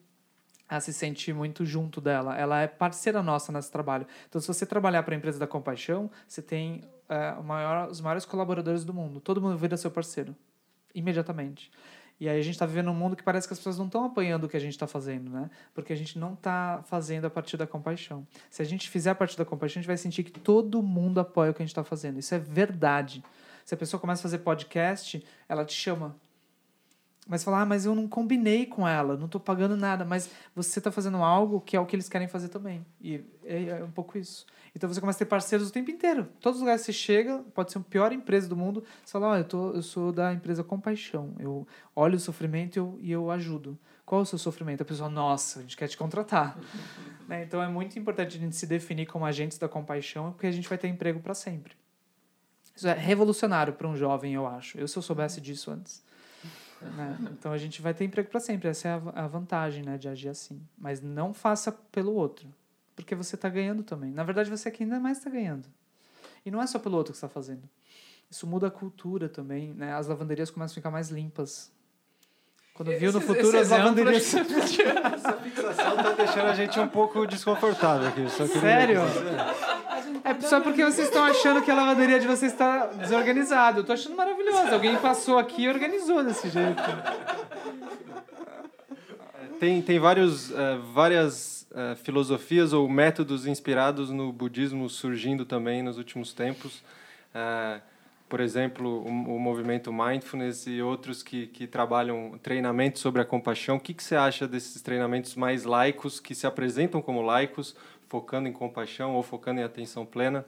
a 0.68 0.80
se 0.80 0.94
sentir 0.94 1.34
muito 1.34 1.66
junto 1.66 2.00
dela. 2.00 2.38
Ela 2.38 2.62
é 2.62 2.68
parceira 2.68 3.22
nossa 3.22 3.52
nesse 3.52 3.70
trabalho. 3.70 4.08
Então, 4.30 4.40
se 4.40 4.48
você 4.48 4.66
trabalhar 4.66 5.04
para 5.04 5.14
a 5.14 5.18
empresa 5.18 5.38
da 5.38 5.46
compaixão, 5.46 6.10
você 6.26 6.42
tem 6.42 6.82
é, 7.12 7.42
maior, 7.42 7.90
os 7.90 8.00
maiores 8.00 8.24
colaboradores 8.24 8.86
do 8.86 8.94
mundo. 8.94 9.20
Todo 9.20 9.42
mundo 9.42 9.58
vira 9.58 9.76
seu 9.76 9.92
parceiro, 9.92 10.34
imediatamente. 10.96 11.70
E 12.18 12.30
aí 12.30 12.40
a 12.40 12.42
gente 12.42 12.54
está 12.54 12.66
vivendo 12.66 12.90
um 12.90 12.94
mundo 12.94 13.16
que 13.16 13.24
parece 13.24 13.48
que 13.48 13.54
as 13.54 13.60
pessoas 13.60 13.78
não 13.78 13.88
estão 13.88 14.06
apanhando 14.06 14.46
o 14.46 14.50
que 14.50 14.56
a 14.56 14.60
gente 14.60 14.74
está 14.74 14.88
fazendo, 14.88 15.30
né? 15.30 15.50
Porque 15.74 15.92
a 15.92 15.96
gente 15.96 16.18
não 16.18 16.34
está 16.34 16.82
fazendo 16.86 17.26
a 17.26 17.30
partir 17.30 17.58
da 17.58 17.68
compaixão. 17.68 18.26
Se 18.50 18.62
a 18.62 18.66
gente 18.66 18.90
fizer 18.90 19.10
a 19.10 19.16
partir 19.16 19.38
da 19.38 19.44
compaixão, 19.44 19.80
a 19.80 19.82
gente 19.82 19.88
vai 19.88 19.98
sentir 19.98 20.24
que 20.24 20.40
todo 20.40 20.82
mundo 20.82 21.20
apoia 21.20 21.52
o 21.52 21.54
que 21.54 21.62
a 21.62 21.66
gente 21.66 21.72
está 21.72 21.84
fazendo. 21.84 22.18
Isso 22.20 22.34
é 22.34 22.40
verdade. 22.40 23.24
Se 23.66 23.74
a 23.74 23.78
pessoa 23.78 24.00
começa 24.00 24.22
a 24.22 24.24
fazer 24.24 24.38
podcast, 24.38 25.22
ela 25.50 25.66
te 25.66 25.74
chama 25.74 26.16
mas 27.32 27.46
falar, 27.46 27.62
ah, 27.62 27.66
mas 27.66 27.86
eu 27.86 27.96
não 27.96 28.10
combinei 28.10 28.66
com 28.66 28.86
ela, 28.86 29.16
não 29.16 29.26
estou 29.26 29.40
pagando 29.40 29.78
nada, 29.78 30.04
mas 30.04 30.30
você 30.54 30.80
está 30.80 30.92
fazendo 30.92 31.16
algo 31.24 31.62
que 31.62 31.78
é 31.78 31.80
o 31.80 31.86
que 31.86 31.96
eles 31.96 32.10
querem 32.10 32.28
fazer 32.28 32.50
também. 32.50 32.86
E 33.00 33.24
é, 33.46 33.68
é, 33.68 33.84
um 33.86 33.90
pouco 33.90 34.18
isso. 34.18 34.46
Então 34.76 34.94
você 34.94 35.00
começa 35.00 35.16
a 35.16 35.20
ter 35.20 35.28
parceiros 35.28 35.70
o 35.70 35.72
tempo 35.72 35.90
inteiro. 35.90 36.28
Todos 36.42 36.58
os 36.58 36.62
lugares 36.62 36.82
que 36.82 36.88
você 36.88 36.92
chega, 36.92 37.38
pode 37.54 37.72
ser 37.72 37.78
a 37.78 37.82
pior 37.82 38.12
empresa 38.12 38.50
do 38.50 38.58
mundo, 38.58 38.84
você 39.02 39.14
fala, 39.14 39.32
oh, 39.32 39.36
eu, 39.38 39.46
tô, 39.46 39.72
eu 39.72 39.82
sou 39.82 40.12
da 40.12 40.34
empresa 40.34 40.62
Compaixão. 40.62 41.34
Eu 41.40 41.66
olho 41.96 42.18
o 42.18 42.20
sofrimento 42.20 42.76
e 42.76 42.80
eu, 42.80 43.00
e 43.00 43.12
eu 43.14 43.32
ajudo. 43.32 43.80
Qual 44.06 44.20
é 44.20 44.24
o 44.24 44.26
seu 44.26 44.38
sofrimento? 44.38 44.82
A 44.82 44.86
pessoa, 44.86 45.10
nossa, 45.10 45.60
a 45.60 45.62
gente 45.62 45.78
quer 45.78 45.88
te 45.88 45.96
contratar. 45.96 46.60
né? 47.30 47.44
Então 47.44 47.64
é 47.64 47.70
muito 47.70 47.98
importante 47.98 48.36
a 48.36 48.42
gente 48.42 48.58
se 48.58 48.68
definir 48.68 49.06
como 49.06 49.24
agentes 49.24 49.58
da 49.58 49.70
compaixão, 49.70 50.34
porque 50.34 50.48
a 50.48 50.52
gente 50.52 50.68
vai 50.68 50.78
ter 50.78 50.90
emprego 50.90 51.22
para 51.22 51.34
sempre. 51.34 51.78
Isso 52.76 52.90
é 52.90 52.94
revolucionário 52.94 53.72
para 53.72 53.88
um 53.88 53.96
jovem, 53.96 54.34
eu 54.34 54.46
acho. 54.46 54.78
Eu, 54.78 54.86
se 54.86 54.98
eu 54.98 55.02
soubesse 55.02 55.40
disso 55.40 55.72
antes 55.72 56.11
né? 56.86 57.18
Então 57.32 57.52
a 57.52 57.58
gente 57.58 57.82
vai 57.82 57.94
ter 57.94 58.06
emprego 58.06 58.30
para 58.30 58.40
sempre. 58.40 58.68
Essa 58.70 58.88
é 58.88 59.02
a, 59.16 59.28
vantagem 59.28 59.84
né, 59.84 59.98
de 59.98 60.08
agir 60.08 60.30
assim. 60.30 60.62
Mas 60.78 61.02
não 61.02 61.34
faça 61.34 61.72
pelo 61.72 62.14
outro, 62.14 62.48
porque 62.96 63.16
você 63.16 63.36
está 63.36 63.50
ganhando 63.50 63.84
também. 63.84 64.12
Na 64.12 64.24
verdade, 64.24 64.50
você 64.50 64.70
aqui 64.70 64.84
ainda 64.84 65.00
mais 65.00 65.18
está 65.18 65.30
ganhando. 65.30 65.68
E 66.46 66.52
não 66.52 66.62
é 66.62 66.68
só 66.68 66.80
pelo 66.80 66.98
outro 66.98 67.14
que 67.14 67.18
está 67.18 67.30
fazendo. 67.30 67.64
Isso 68.30 68.48
muda 68.48 68.68
a 68.68 68.72
cultura 68.72 69.28
também. 69.28 69.74
Né? 69.74 69.94
As 69.94 70.08
lavanderias 70.08 70.50
começam 70.50 70.74
a 70.74 70.76
ficar 70.76 70.92
mais 70.92 71.10
limpas. 71.10 71.72
Quando 72.74 72.98
viu 72.98 73.12
no 73.12 73.22
futuro 73.22 73.60
as 73.60 73.70
lavanderias. 73.70 74.34
Essa 74.34 75.34
fixação 75.34 75.96
está 75.98 76.14
deixando 76.14 76.48
a 76.48 76.56
gente 76.56 76.80
um 76.80 76.88
pouco 76.88 77.28
desconfortável 77.28 78.08
aqui. 78.08 78.28
Sério? 78.30 79.02
É 80.24 80.42
só 80.42 80.62
porque 80.62 80.84
vocês 80.84 81.08
estão 81.08 81.24
achando 81.24 81.62
que 81.62 81.72
a 81.72 81.76
lavanderia 81.76 82.20
de 82.20 82.28
vocês 82.28 82.52
está 82.52 82.88
desorganizada. 82.88 83.80
Eu 83.80 83.84
tô 83.84 83.94
achando 83.94 84.16
maravilhoso. 84.16 84.74
Alguém 84.74 84.96
passou 84.98 85.38
aqui 85.38 85.64
e 85.64 85.70
organizou 85.70 86.24
desse 86.24 86.50
jeito. 86.50 86.82
Tem, 89.60 89.82
tem 89.82 90.00
vários, 90.00 90.50
uh, 90.50 90.82
várias 90.92 91.68
uh, 91.72 91.96
filosofias 91.98 92.74
ou 92.74 92.90
métodos 92.90 93.46
inspirados 93.46 94.10
no 94.10 94.32
budismo 94.32 94.90
surgindo 94.90 95.46
também 95.46 95.84
nos 95.84 95.98
últimos 95.98 96.34
tempos. 96.34 96.82
Uh, 97.36 97.80
por 98.32 98.40
exemplo, 98.40 99.04
o, 99.06 99.36
o, 99.36 99.40
movimento 99.40 99.92
Mindfulness 99.92 100.66
e 100.66 100.82
outros 100.82 101.22
que, 101.22 101.48
que 101.48 101.68
trabalham 101.68 102.40
treinamento 102.42 102.98
sobre 102.98 103.22
a 103.22 103.26
compaixão. 103.26 103.76
O 103.76 103.80
que, 103.80 103.94
que 103.94 104.02
você 104.02 104.16
acha 104.16 104.48
desses 104.48 104.82
treinamentos 104.82 105.36
mais 105.36 105.66
laicos, 105.66 106.18
que 106.18 106.34
se 106.34 106.48
apresentam 106.48 107.02
como 107.02 107.22
laicos, 107.22 107.76
focando 108.12 108.50
em 108.50 108.52
compaixão 108.52 109.16
ou 109.16 109.24
focando 109.24 109.62
em 109.62 109.64
atenção 109.64 110.06
plena 110.06 110.46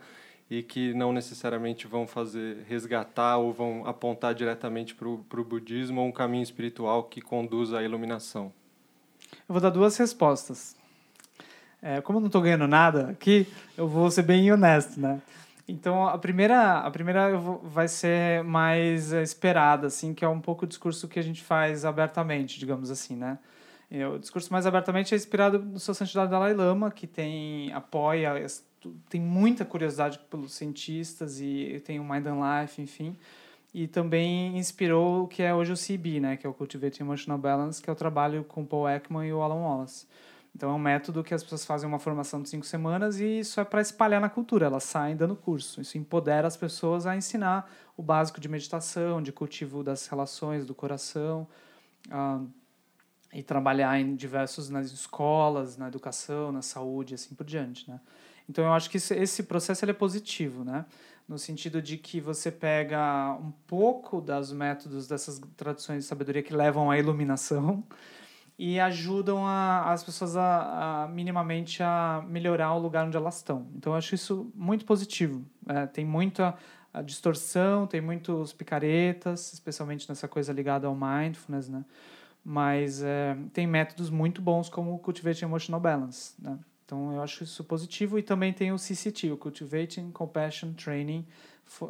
e 0.49 0.61
que 0.61 0.93
não 0.93 1.14
necessariamente 1.14 1.88
vão 1.88 2.05
fazer 2.05 2.57
resgatar 2.68 3.38
ou 3.38 3.53
vão 3.53 3.88
apontar 3.88 4.36
diretamente 4.36 4.93
para 4.93 5.07
o 5.07 5.43
budismo 5.45 6.01
ou 6.01 6.07
um 6.07 6.11
caminho 6.11 6.43
espiritual 6.43 7.05
que 7.05 7.22
conduz 7.22 7.74
à 7.74 7.82
iluminação? 7.82 8.51
Eu 9.47 9.53
vou 9.53 9.61
dar 9.61 9.70
duas 9.70 9.95
respostas. 9.95 10.76
É, 11.82 12.01
como 12.01 12.18
eu 12.18 12.22
não 12.22 12.28
estou 12.28 12.41
ganhando 12.41 12.68
nada 12.68 13.11
aqui, 13.11 13.47
eu 13.78 13.88
vou 13.88 14.11
ser 14.11 14.24
bem 14.24 14.51
honesto, 14.51 14.99
né? 14.99 15.22
Então 15.66 16.05
a 16.05 16.18
primeira, 16.18 16.80
a 16.80 16.91
primeira 16.91 17.38
vai 17.38 17.88
ser 17.88 18.43
mais 18.43 19.14
esperada, 19.14 19.88
assim, 19.88 20.14
que 20.14 20.26
é 20.26 20.28
um 20.28 20.41
pouco 20.41 20.66
o 20.66 20.68
discurso 20.68 21.07
que 21.07 21.18
a 21.18 21.24
gente 21.24 21.41
faz 21.41 21.86
abertamente, 21.86 22.59
digamos 22.59 22.91
assim, 22.91 23.16
né? 23.16 23.39
O 24.06 24.18
discurso 24.18 24.52
mais 24.52 24.66
abertamente 24.66 25.14
é 25.14 25.18
inspirado 25.18 25.60
no 25.60 25.80
Sua 25.80 25.94
Santidade 25.94 26.32
Dalai 26.32 26.54
Lama, 26.54 26.89
que 26.89 27.06
tem 27.06 27.72
apoia, 27.74 28.34
tem 29.08 29.22
muita 29.22 29.64
curiosidade 29.64 30.20
pelos 30.32 30.54
cientistas 30.54 31.39
e 31.39 31.82
tem 31.86 32.00
o 32.00 32.04
Mind 32.04 32.26
and 32.26 32.39
Life, 32.62 32.82
enfim. 32.82 33.16
E 33.72 33.88
também 33.88 34.58
inspirou 34.58 35.24
o 35.24 35.28
que 35.28 35.44
é 35.44 35.54
hoje 35.54 35.72
o 35.72 35.76
CB, 35.76 36.20
né, 36.20 36.38
que 36.38 36.46
é 36.46 36.50
o 36.50 36.54
Cultivating 36.54 37.04
Emotional 37.04 37.38
Balance, 37.38 37.82
que 37.82 37.89
é 37.89 37.94
o 37.94 37.96
trabalho 37.96 38.44
com 38.44 38.66
Paul 38.66 38.89
Ekman 38.89 39.28
e 39.28 39.34
o 39.34 39.41
Alan 39.41 39.62
Wallace. 39.62 40.08
Então 40.56 40.70
é 40.70 40.74
um 40.74 40.80
método 40.80 41.24
que 41.24 41.34
as 41.34 41.44
pessoas 41.44 41.66
fazem 41.66 41.88
uma 41.88 41.98
formação 41.98 42.41
de 42.41 42.50
cinco 42.50 42.66
semanas 42.66 43.20
e 43.20 43.39
isso 43.39 43.60
é 43.60 43.64
para 43.64 43.82
espalhar 43.82 44.22
na 44.22 44.30
cultura. 44.30 44.68
Elas 44.68 44.84
saem 44.84 45.16
dando 45.16 45.36
curso. 45.36 45.82
Isso 45.82 45.98
empodera 45.98 46.48
as 46.48 46.56
pessoas 46.56 47.08
a 47.08 47.16
ensinar 47.16 47.70
o 47.98 48.04
básico 48.04 48.39
de 48.39 48.48
meditação, 48.48 49.22
de 49.22 49.32
cultivo 49.32 49.84
das 49.84 50.06
relações, 50.08 50.66
do 50.66 50.76
coração. 50.76 51.48
Uh, 52.08 52.48
e 53.34 53.42
trabalhar 53.42 54.00
em 54.00 54.16
diversos 54.16 54.70
nas 54.70 54.92
escolas, 54.92 55.78
na 55.78 55.88
educação, 55.88 56.52
na 56.52 56.62
saúde, 56.62 57.16
assim 57.16 57.34
por 57.36 57.46
diante, 57.46 57.90
né? 57.90 58.00
Então 58.48 58.64
eu 58.64 58.74
acho 58.74 58.90
que 58.90 58.98
esse 58.98 59.44
processo 59.44 59.84
ele 59.84 59.92
é 59.92 59.96
positivo, 59.96 60.64
né? 60.64 60.86
No 61.28 61.38
sentido 61.38 61.82
de 61.82 61.98
que 61.98 62.20
você 62.20 62.52
pega 62.52 63.38
um 63.42 63.52
pouco 63.66 64.20
dos 64.20 64.52
métodos 64.52 65.08
dessas 65.08 65.40
tradições 65.56 66.04
de 66.04 66.10
sabedoria 66.10 66.44
que 66.44 66.54
levam 66.54 66.92
à 66.92 67.00
iluminação 67.00 67.84
e 68.60 68.80
ajudam 68.80 69.48
a, 69.48 69.92
as 69.92 70.04
pessoas 70.04 70.36
a, 70.36 71.04
a, 71.04 71.08
minimamente 71.08 71.82
a 71.82 72.24
melhorar 72.28 72.74
o 72.74 72.80
lugar 72.80 73.06
onde 73.06 73.16
elas 73.16 73.38
estão. 73.38 73.68
Então 73.76 73.94
eu 73.94 73.98
acho 73.98 74.14
isso 74.14 74.52
muito 74.54 74.86
positivo. 74.86 75.46
É, 75.68 75.88
tem 75.88 76.06
muita 76.06 76.56
distorção, 77.02 77.88
tem 77.88 78.02
muitos 78.02 78.54
picaretas, 78.54 79.54
especialmente 79.54 80.08
nessa 80.08 80.28
coisa 80.28 80.54
ligada 80.54 80.86
ao 80.86 80.96
mindfulness, 80.96 81.68
né? 81.70 81.84
Mas 82.44 83.02
é, 83.02 83.38
tem 83.54 83.66
métodos 83.66 84.10
muito 84.10 84.41
bons 84.41 84.70
como 84.70 84.94
o 84.94 85.00
Cultivating 85.00 85.46
Emotional 85.46 85.80
Balance, 85.80 86.34
né? 86.39 86.60
Então 86.86 87.14
eu 87.14 87.22
acho 87.22 87.44
isso 87.44 87.64
positivo 87.64 88.20
e 88.20 88.24
também 88.24 88.52
tem 88.52 88.72
o 88.72 88.78
CCT, 88.78 89.32
o 89.32 89.38
Cultivating 89.38 90.12
Compassion 90.12 90.74
Training 90.74 91.26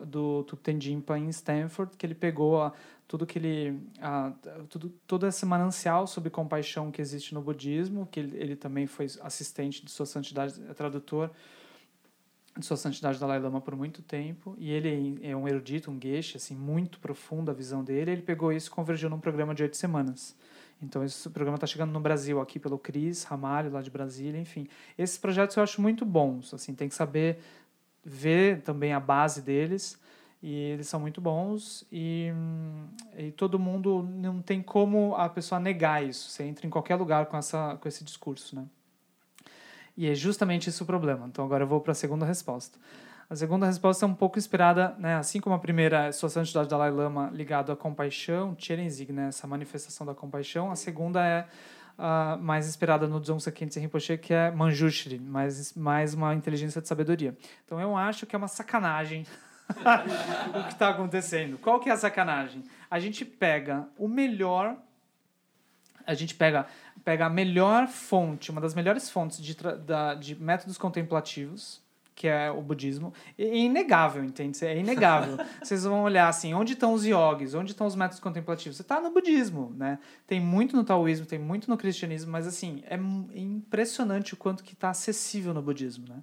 do 0.06 0.43
Thupten 0.43 0.80
Jinpa 0.80 1.18
em 1.18 1.28
Stanford, 1.30 1.97
que 1.97 2.06
ele 2.06 2.14
pegou 2.14 2.62
a, 2.62 2.72
tudo 3.08 3.26
que 3.26 3.39
ele 3.39 3.80
a, 3.99 4.32
tudo 4.70 4.89
todo 5.08 5.28
esse 5.28 5.45
manancial 5.45 6.06
sobre 6.06 6.30
compaixão 6.30 6.91
que 6.91 7.01
existe 7.01 7.34
no 7.34 7.41
budismo, 7.41 8.08
que 8.12 8.20
ele, 8.20 8.38
ele 8.38 8.56
também 8.56 8.86
foi 8.86 9.08
assistente 9.22 9.84
de 9.84 9.91
sua 9.91 10.06
santidade, 10.06 10.62
é 10.70 10.74
tradutor 10.74 11.32
de 12.58 12.66
sua 12.66 12.78
santidade 12.78 13.20
Dalai 13.20 13.39
Lama 13.39 13.60
por 13.60 13.76
muito 13.76 14.01
tempo 14.01 14.56
e 14.60 14.72
ele 14.72 15.20
é 15.24 15.36
um 15.36 15.47
erudito, 15.47 15.89
um 15.89 15.99
geshe, 15.99 16.38
assim, 16.38 16.56
muito 16.56 16.99
profundo 16.99 17.49
a 17.49 17.54
visão 17.54 17.84
dele. 17.84 18.12
Ele 18.12 18.22
pegou 18.22 18.51
isso 18.51 18.68
e 18.68 18.72
convergiu 18.72 19.10
num 19.10 19.20
programa 19.20 19.56
de 19.56 19.64
oito 19.64 19.76
semanas. 19.76 20.36
Então, 20.82 21.04
esse 21.04 21.30
programa 21.30 21.56
está 21.56 21.66
chegando 21.66 21.91
no 21.91 21.99
Brasil, 21.99 22.41
aqui 22.41 22.60
pelo 22.60 22.78
Cris 22.78 23.24
Ramalho, 23.24 23.72
lá 23.72 23.82
de 23.82 23.89
Brasília, 23.89 24.39
enfim. 24.39 24.68
Esses 24.97 25.18
projetos 25.18 25.56
eu 25.56 25.64
acho 25.64 25.82
muito 25.82 26.06
bons, 26.06 26.54
assim, 26.54 26.76
tem 26.76 26.89
que 26.89 26.95
saber 26.95 27.39
ver 28.04 28.62
também 28.62 28.91
a 28.93 28.99
base 28.99 29.41
deles, 29.41 29.97
e 30.41 30.54
eles 30.54 30.88
são 30.88 30.99
muito 30.99 31.22
bons, 31.22 31.86
e, 31.89 32.28
e 33.18 33.32
todo 33.32 33.58
mundo, 33.58 34.04
não 34.04 34.41
tem 34.41 34.62
como 34.62 35.16
a 35.16 35.30
pessoa 35.30 35.58
negar 35.58 36.04
isso, 36.04 36.30
você 36.30 36.43
entra 36.43 36.68
em 36.68 36.70
qualquer 36.70 36.95
lugar 36.95 37.28
com, 37.28 37.38
essa, 37.38 37.78
com 37.78 37.88
esse 37.88 38.04
discurso, 38.04 38.56
né? 38.58 38.66
E 39.96 40.10
é 40.10 40.16
justamente 40.16 40.70
esse 40.70 40.82
o 40.82 40.86
problema. 40.86 41.28
Então, 41.28 41.46
agora 41.46 41.64
eu 41.64 41.68
vou 41.68 41.80
para 41.80 41.91
a 41.91 41.96
segunda 41.96 42.26
resposta. 42.26 42.80
A 43.30 43.36
segunda 43.36 43.66
resposta 43.66 44.06
é 44.06 44.08
um 44.08 44.14
pouco 44.14 44.38
inspirada, 44.38 44.96
né, 45.00 45.16
assim 45.16 45.39
como 45.39 45.56
a 45.56 45.60
primeira, 45.60 46.12
Sua 46.12 46.30
Santidade 46.30 46.68
Dalai 46.68 46.91
Lama, 46.91 47.32
ligado 47.34 47.72
à 47.72 47.76
compaixão, 47.76 48.56
Cherenzig, 48.58 49.12
né, 49.12 49.30
essa 49.30 49.48
manifestação 49.48 50.06
da 50.06 50.14
compaixão. 50.14 50.72
A 50.72 50.76
segunda 50.76 51.26
é 51.26 51.48
uh, 51.98 52.38
mais 52.41 52.68
inspirada 52.68 53.08
no 53.08 53.20
Dzongsa 53.20 53.52
Khyentse 53.52 53.80
Rinpoche, 53.80 54.18
que 54.18 54.34
é 54.34 54.52
Manjushri, 54.52 55.20
mais, 55.20 55.74
mais 55.74 56.14
uma 56.14 56.34
inteligência 56.36 56.82
de 56.82 56.88
sabedoria. 56.88 57.36
Então 57.66 57.80
eu 57.80 57.96
acho 57.96 58.26
que 58.26 58.36
é 58.36 58.38
uma 58.38 58.48
sacanagem 58.48 59.26
o 60.54 60.64
que 60.66 60.74
está 60.74 60.89
acontecendo. 60.89 61.58
Qual 61.58 61.80
que 61.80 61.89
é 61.89 61.94
a 61.94 61.98
sacanagem? 61.98 62.64
A 62.91 63.00
gente 63.00 63.24
pega 63.24 63.88
o 63.98 64.08
melhor 64.08 64.76
a 66.06 66.14
gente 66.14 66.36
pega, 66.36 66.68
pega 67.04 67.26
a 67.26 67.30
melhor 67.30 67.88
fonte, 67.88 68.51
uma 68.51 68.62
das 68.62 68.74
melhores 68.74 69.10
fontes 69.10 69.41
de, 69.41 69.56
da, 69.86 70.14
de 70.14 70.36
métodos 70.36 70.78
contemplativos, 70.78 71.82
que 72.16 72.28
é 72.28 72.51
o 72.51 72.62
budismo. 72.62 73.14
É 73.38 73.58
inegável, 73.58 74.24
entende? 74.24 74.64
É 74.64 74.78
inegável. 74.78 75.38
Vocês 75.62 75.84
vão 75.84 76.04
olhar 76.04 76.28
assim, 76.28 76.54
onde 76.54 76.74
estão 76.74 76.93
os 76.93 77.06
yogis, 77.06 77.54
onde 77.54 77.72
estão 77.72 77.88
os 77.88 77.95
métodos 77.95 78.20
contemplativos? 78.20 78.78
Você 78.78 78.84
está 78.84 79.01
no 79.01 79.12
budismo, 79.12 79.74
né? 79.76 79.99
Tem 80.28 80.39
muito 80.39 80.76
no 80.76 80.84
taoísmo, 80.84 81.26
tem 81.26 81.39
muito 81.39 81.70
no 81.70 81.78
cristianismo, 81.78 82.32
mas 82.32 82.47
assim, 82.47 82.84
é 82.88 82.97
impressionante 83.36 84.34
o 84.34 84.38
quanto 84.38 84.64
que 84.64 84.74
está 84.74 84.89
acessível 84.89 85.54
no 85.54 85.62
budismo, 85.62 86.08
né? 86.08 86.18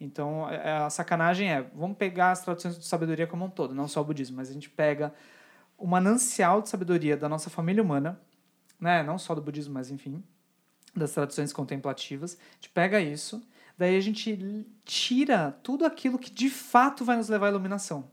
Então, 0.00 0.48
é, 0.50 0.72
a 0.72 0.90
sacanagem 0.90 1.50
é, 1.50 1.62
vamos 1.74 1.96
pegar 1.96 2.32
as 2.32 2.42
traduções 2.42 2.78
de 2.78 2.84
sabedoria 2.84 3.26
como 3.26 3.44
um 3.44 3.50
todo, 3.50 3.74
não 3.74 3.88
só 3.88 4.00
o 4.00 4.04
budismo, 4.04 4.36
mas 4.36 4.50
a 4.50 4.52
gente 4.52 4.68
pega 4.68 5.14
o 5.78 5.86
manancial 5.86 6.62
de 6.62 6.68
sabedoria 6.68 7.16
da 7.16 7.28
nossa 7.28 7.48
família 7.48 7.82
humana, 7.82 8.20
né? 8.84 9.02
Não 9.02 9.18
só 9.18 9.34
do 9.34 9.42
budismo, 9.42 9.74
mas 9.74 9.90
enfim, 9.90 10.22
das 10.94 11.12
tradições 11.12 11.52
contemplativas. 11.52 12.38
A 12.38 12.54
gente 12.54 12.70
pega 12.70 13.00
isso 13.00 13.42
Daí 13.76 13.96
a 13.96 14.00
gente 14.00 14.66
tira 14.84 15.52
tudo 15.62 15.84
aquilo 15.84 16.18
que 16.18 16.30
de 16.30 16.48
fato 16.48 17.04
vai 17.04 17.16
nos 17.16 17.28
levar 17.28 17.46
à 17.46 17.50
iluminação. 17.50 18.08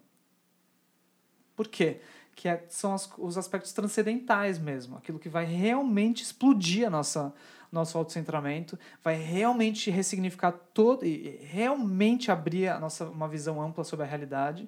Por 1.56 1.68
quê? 1.68 2.02
Que 2.36 2.48
é, 2.48 2.66
são 2.68 2.94
as, 2.94 3.12
os 3.18 3.38
aspectos 3.38 3.72
transcendentais 3.72 4.58
mesmo, 4.58 4.98
aquilo 4.98 5.20
que 5.20 5.30
vai 5.30 5.46
realmente 5.46 6.24
explodir 6.24 6.88
a 6.88 6.90
nossa 6.90 7.34
nosso 7.72 7.98
autocentramento, 7.98 8.78
vai 9.02 9.16
realmente 9.16 9.90
ressignificar 9.90 10.52
todo 10.52 11.06
e 11.06 11.40
realmente 11.42 12.30
abrir 12.30 12.68
a 12.68 12.78
nossa 12.78 13.06
uma 13.06 13.30
visão 13.30 13.62
ampla 13.62 13.86
sobre 13.86 14.06
a 14.06 14.10
realidade. 14.10 14.68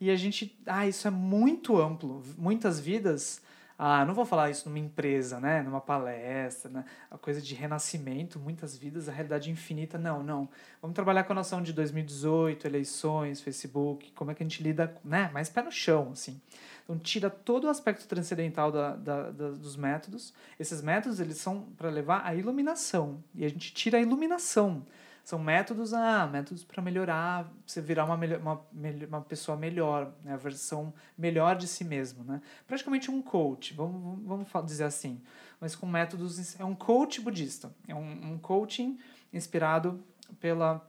E 0.00 0.08
a 0.08 0.14
gente, 0.14 0.56
ah, 0.64 0.86
isso 0.86 1.08
é 1.08 1.10
muito 1.10 1.76
amplo. 1.80 2.22
Muitas 2.38 2.78
vidas 2.78 3.42
ah, 3.76 4.04
não 4.04 4.14
vou 4.14 4.24
falar 4.24 4.50
isso 4.50 4.68
numa 4.68 4.78
empresa, 4.78 5.40
né? 5.40 5.62
Numa 5.62 5.80
palestra, 5.80 6.70
né? 6.70 6.84
A 7.10 7.18
coisa 7.18 7.40
de 7.40 7.54
renascimento, 7.54 8.38
muitas 8.38 8.76
vidas, 8.76 9.08
a 9.08 9.12
realidade 9.12 9.50
infinita. 9.50 9.98
Não, 9.98 10.22
não. 10.22 10.48
Vamos 10.80 10.94
trabalhar 10.94 11.24
com 11.24 11.32
a 11.32 11.36
noção 11.36 11.60
de 11.60 11.72
2018, 11.72 12.66
eleições, 12.66 13.40
Facebook, 13.40 14.12
como 14.12 14.30
é 14.30 14.34
que 14.34 14.42
a 14.42 14.46
gente 14.46 14.62
lida, 14.62 14.96
né? 15.04 15.28
Mais 15.32 15.48
pé 15.48 15.62
no 15.62 15.72
chão, 15.72 16.10
assim. 16.12 16.40
Então, 16.84 16.98
tira 16.98 17.28
todo 17.28 17.64
o 17.64 17.68
aspecto 17.68 18.06
transcendental 18.06 18.70
da, 18.70 18.94
da, 18.94 19.30
da 19.30 19.50
dos 19.50 19.74
métodos. 19.74 20.32
Esses 20.60 20.80
métodos, 20.80 21.18
eles 21.18 21.38
são 21.38 21.62
para 21.76 21.90
levar 21.90 22.24
à 22.24 22.34
iluminação. 22.34 23.24
E 23.34 23.44
a 23.44 23.48
gente 23.48 23.72
tira 23.74 23.98
a 23.98 24.00
iluminação. 24.00 24.86
São 25.24 25.38
métodos, 25.38 25.94
ah, 25.94 26.26
métodos 26.26 26.62
para 26.64 26.82
melhorar, 26.82 27.50
você 27.66 27.80
virar 27.80 28.04
uma, 28.04 28.14
uma, 28.14 28.66
uma 29.08 29.20
pessoa 29.22 29.56
melhor, 29.56 30.12
né? 30.22 30.34
a 30.34 30.36
versão 30.36 30.92
melhor 31.16 31.56
de 31.56 31.66
si 31.66 31.82
mesmo. 31.82 32.22
Né? 32.24 32.42
Praticamente 32.66 33.10
um 33.10 33.22
coach, 33.22 33.72
vamos, 33.72 34.22
vamos 34.22 34.46
dizer 34.66 34.84
assim. 34.84 35.18
Mas 35.58 35.74
com 35.74 35.86
métodos. 35.86 36.60
É 36.60 36.64
um 36.64 36.74
coach 36.74 37.22
budista. 37.22 37.74
É 37.88 37.94
um, 37.94 38.34
um 38.34 38.38
coaching 38.38 38.98
inspirado 39.32 40.04
pela, 40.38 40.86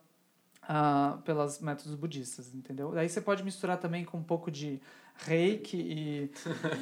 uh, 0.63 1.17
pelas 1.21 1.61
métodos 1.61 1.95
budistas, 1.95 2.53
entendeu? 2.53 2.91
Daí 2.91 3.07
você 3.07 3.21
pode 3.21 3.41
misturar 3.41 3.77
também 3.77 4.03
com 4.03 4.17
um 4.17 4.23
pouco 4.23 4.51
de 4.51 4.81
reiki 5.15 5.77
e, 5.77 6.31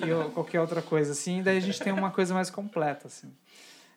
e 0.03 0.31
qualquer 0.33 0.59
outra 0.59 0.81
coisa 0.81 1.11
assim, 1.11 1.43
daí 1.43 1.57
a 1.57 1.61
gente 1.61 1.79
tem 1.79 1.93
uma 1.93 2.09
coisa 2.09 2.33
mais 2.33 2.49
completa, 2.49 3.05
assim 3.05 3.31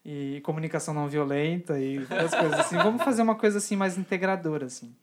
e 0.08 0.40
comunicação 0.42 0.94
não 0.94 1.08
violenta 1.08 1.80
e 1.80 1.98
outras 1.98 2.32
coisas 2.32 2.60
assim. 2.60 2.76
Vamos 2.76 3.02
fazer 3.02 3.22
uma 3.22 3.34
coisa 3.34 3.58
assim 3.58 3.74
mais 3.74 3.98
integradora 3.98 4.66
assim. 4.66 4.94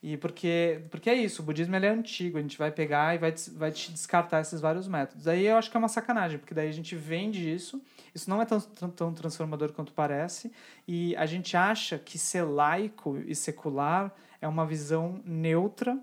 E 0.00 0.16
porque 0.16 0.82
porque 0.90 1.10
é 1.10 1.14
isso, 1.14 1.42
o 1.42 1.44
budismo 1.44 1.74
ele 1.74 1.86
é 1.86 1.90
antigo, 1.90 2.38
a 2.38 2.40
gente 2.40 2.56
vai 2.56 2.70
pegar 2.70 3.16
e 3.16 3.18
vai 3.18 3.34
vai 3.56 3.72
te 3.72 3.90
descartar 3.90 4.42
esses 4.42 4.60
vários 4.60 4.86
métodos. 4.86 5.26
Aí 5.26 5.44
eu 5.44 5.56
acho 5.56 5.68
que 5.68 5.76
é 5.76 5.80
uma 5.80 5.88
sacanagem, 5.88 6.38
porque 6.38 6.54
daí 6.54 6.68
a 6.68 6.72
gente 6.72 6.94
vende 6.94 7.52
isso. 7.52 7.82
Isso 8.14 8.30
não 8.30 8.40
é 8.40 8.44
tão, 8.44 8.60
tão, 8.60 8.90
tão 8.90 9.12
transformador 9.12 9.72
quanto 9.72 9.92
parece, 9.92 10.52
e 10.86 11.16
a 11.16 11.26
gente 11.26 11.56
acha 11.56 11.98
que 11.98 12.16
ser 12.16 12.42
laico 12.42 13.18
e 13.26 13.34
secular 13.34 14.14
é 14.40 14.46
uma 14.46 14.64
visão 14.64 15.20
neutra, 15.24 15.98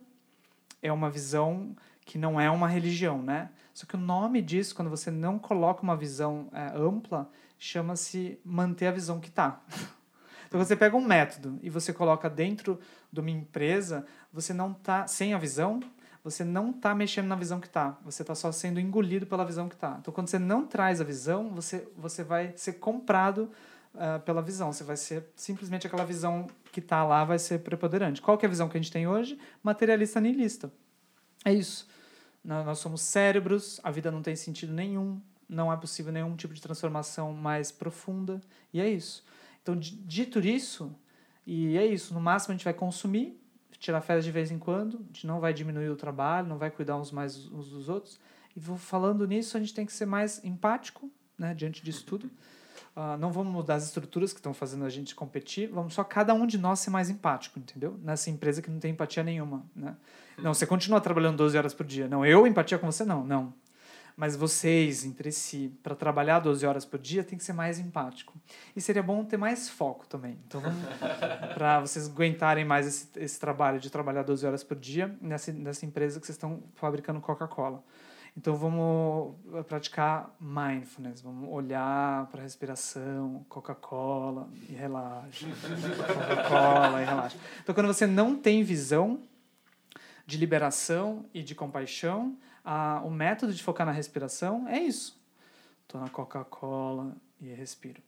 é 0.82 0.91
uma 0.91 1.10
visão 1.10 1.74
que 2.04 2.18
não 2.18 2.41
é 2.41 2.52
uma 2.52 2.68
religião, 2.68 3.22
né? 3.22 3.49
Só 3.74 3.86
que 3.86 3.95
o 3.95 3.99
nome 3.99 4.41
disso, 4.41 4.76
quando 4.76 4.89
você 4.89 5.10
não 5.10 5.39
coloca 5.39 5.84
uma 5.84 5.95
visão 5.95 6.49
é, 6.52 6.74
ampla, 6.76 7.30
chama-se 7.62 8.39
manter 8.43 8.88
a 8.88 8.91
visão 8.91 9.20
que 9.20 9.30
está. 9.30 9.62
Então, 10.47 10.62
você 10.62 10.76
pega 10.76 10.97
um 10.97 11.05
método 11.05 11.57
e 11.64 11.70
você 11.70 11.93
coloca 11.93 12.30
dentro 12.30 12.78
de 13.09 13.22
uma 13.22 13.30
empresa, 13.30 14.05
você 14.34 14.53
não 14.53 14.72
está 14.74 15.07
sem 15.07 15.34
a 15.34 15.38
visão, 15.38 15.80
você 16.22 16.43
não 16.43 16.72
está 16.72 16.93
mexendo 16.93 17.28
na 17.28 17.38
visão 17.38 17.57
que 17.57 17.68
está. 17.68 17.97
Você 18.03 18.22
está 18.22 18.36
só 18.36 18.51
sendo 18.51 18.78
engolido 18.78 19.26
pela 19.26 19.45
visão 19.45 19.70
que 19.70 19.76
está. 19.76 19.95
Então, 20.01 20.14
quando 20.14 20.28
você 20.28 20.38
não 20.38 20.68
traz 20.68 20.99
a 20.99 21.05
visão, 21.05 21.51
você, 21.51 21.88
você 21.95 22.22
vai 22.22 22.51
ser 22.57 22.74
comprado 22.74 23.49
uh, 23.95 24.20
pela 24.26 24.41
visão. 24.41 24.74
Você 24.74 24.84
vai 24.84 24.97
ser 24.97 25.24
simplesmente 25.38 25.88
aquela 25.88 26.03
visão 26.03 26.47
que 26.70 26.82
está 26.82 27.01
lá 27.05 27.24
vai 27.24 27.39
ser 27.39 27.59
preponderante. 27.59 28.22
Qual 28.22 28.38
que 28.38 28.45
é 28.45 28.47
a 28.47 28.49
visão 28.49 28.68
que 28.68 28.78
a 28.78 28.82
gente 28.82 28.91
tem 28.91 29.07
hoje? 29.07 29.39
Materialista 29.64 30.20
nihilista. 30.20 30.70
É 31.45 31.53
isso. 31.53 31.88
Nós 32.43 32.78
somos 32.80 32.99
cérebros, 32.99 33.80
a 33.86 33.89
vida 33.89 34.12
não 34.12 34.22
tem 34.22 34.36
sentido 34.36 34.74
nenhum, 34.74 35.22
não 35.52 35.72
é 35.72 35.76
possível 35.76 36.14
nenhum 36.14 36.36
tipo 36.36 36.54
de 36.54 36.62
transformação 36.62 37.34
mais 37.34 37.72
profunda, 37.72 38.39
e 38.74 38.80
é 38.80 38.89
isso. 38.89 39.24
Então, 39.62 39.76
dito 39.78 40.39
isso, 40.39 40.95
e 41.45 41.78
é 41.78 41.86
isso, 41.86 42.14
no 42.14 42.22
máximo 42.22 42.54
a 42.54 42.56
gente 42.56 42.64
vai 42.64 42.74
consumir, 42.74 43.38
tirar 43.78 43.99
férias 44.02 44.24
de 44.24 44.32
vez 44.32 44.49
em 44.49 44.58
quando, 44.58 44.97
a 44.97 45.08
gente 45.08 45.28
não 45.28 45.39
vai 45.39 45.54
diminuir 45.54 45.89
o 45.89 45.95
trabalho, 45.95 46.47
não 46.47 46.58
vai 46.58 46.72
cuidar 46.72 46.97
uns 46.97 47.12
mais 47.12 47.52
uns 47.52 47.70
dos 47.70 47.89
outros. 47.89 48.20
E 48.56 48.62
falando 48.78 49.26
nisso, 49.28 49.58
a 49.58 49.60
gente 49.60 49.74
tem 49.74 49.86
que 49.86 49.91
ser 49.91 50.06
mais 50.06 50.43
empático, 50.43 51.12
né, 51.38 51.54
diante 51.54 51.84
disso 51.84 52.06
tudo. 52.06 52.30
Uh, 52.95 53.18
não 53.20 53.32
vamos 53.32 53.52
mudar 53.52 53.76
as 53.76 53.86
estruturas 53.86 54.34
que 54.34 54.39
estão 54.39 54.54
fazendo 54.54 54.86
a 54.86 54.89
gente 54.89 55.16
competir, 55.16 55.70
vamos 55.70 55.93
só 55.93 56.04
cada 56.04 56.34
um 56.34 56.45
de 56.45 56.58
nós 56.58 56.80
ser 56.80 56.89
mais 56.89 57.10
empático, 57.10 57.58
entendeu? 57.58 57.97
Nessa 58.04 58.30
empresa 58.30 58.62
que 58.62 58.70
não 58.70 58.80
tem 58.80 58.91
empatia 58.91 59.24
nenhuma, 59.24 59.66
né? 59.76 59.95
Não, 60.38 60.54
você 60.54 60.66
continua 60.66 60.99
trabalhando 60.99 61.38
12 61.38 61.58
horas 61.58 61.74
por 61.74 61.86
dia. 61.86 62.08
Não, 62.08 62.26
eu 62.26 62.45
empatia 62.45 62.78
com 62.78 62.91
você, 62.91 63.04
não, 63.06 63.26
não 63.26 63.54
mas 64.16 64.36
vocês 64.36 65.05
entre 65.05 65.32
si, 65.32 65.78
para 65.82 65.95
trabalhar 65.95 66.39
12 66.39 66.66
horas 66.66 66.86
por 66.86 66.99
dia, 66.99 67.24
tem 67.24 67.38
que 67.38 67.43
ser 67.43 67.53
mais 67.53 67.80
empático. 67.80 68.34
E 68.76 68.82
seria 68.82 69.03
bom 69.03 69.24
ter 69.24 69.38
mais 69.38 69.70
foco 69.70 70.07
também. 70.07 70.38
Então, 70.47 70.62
para 71.53 71.80
vocês 71.80 72.07
aguentarem 72.07 72.66
mais 72.66 72.88
esse, 72.88 73.09
esse 73.18 73.39
trabalho 73.39 73.80
de 73.80 73.89
trabalhar 73.89 74.24
12 74.24 74.45
horas 74.45 74.64
por 74.64 74.78
dia 74.78 75.16
nessa, 75.22 75.51
nessa 75.51 75.86
empresa 75.86 76.20
que 76.20 76.26
vocês 76.26 76.36
estão 76.36 76.64
fabricando 76.76 77.20
Coca-Cola. 77.20 77.84
Então, 78.38 78.55
vamos 78.55 79.36
praticar 79.68 80.34
mindfulness, 80.39 81.22
vamos 81.22 81.49
olhar 81.49 82.28
para 82.28 82.39
a 82.39 82.43
respiração, 82.43 83.45
Coca-Cola 83.49 84.47
e 84.70 84.74
relaxa. 84.74 85.47
Coca-Cola 85.47 87.01
e 87.01 87.05
relaxa. 87.05 87.38
Então, 87.62 87.76
quando 87.76 87.88
você 87.88 88.07
não 88.07 88.36
tem 88.38 88.64
visão 88.64 89.20
de 90.26 90.38
liberação 90.38 91.26
e 91.34 91.43
de 91.43 91.53
compaixão, 91.53 92.38
a, 92.64 93.01
o 93.03 93.09
método 93.09 93.53
de 93.53 93.64
focar 93.64 93.86
na 93.86 93.91
respiração 93.91 94.68
é 94.68 94.80
isso. 94.80 95.20
Estou 95.84 95.99
na 95.99 96.09
Coca-Cola 96.09 97.16
e 97.39 97.53
respiro. 97.53 98.01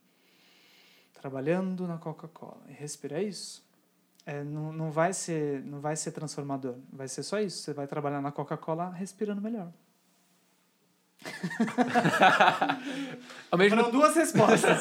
Trabalhando 1.12 1.86
na 1.86 1.98
Coca-Cola 1.98 2.62
e 2.68 2.72
respiro. 2.72 3.16
É 3.16 3.22
isso. 3.22 3.62
É, 4.26 4.42
não, 4.42 4.72
não, 4.72 4.90
vai 4.90 5.12
ser, 5.12 5.62
não 5.64 5.80
vai 5.80 5.96
ser 5.96 6.12
transformador. 6.12 6.76
Vai 6.92 7.08
ser 7.08 7.22
só 7.22 7.40
isso. 7.40 7.58
Você 7.58 7.74
vai 7.74 7.86
trabalhar 7.86 8.22
na 8.22 8.32
Coca-Cola 8.32 8.90
respirando 8.90 9.42
melhor. 9.42 9.70
Ao 13.50 13.58
mesmo 13.58 13.76
Foram 13.76 13.90
duas 13.90 14.14
respostas. 14.14 14.78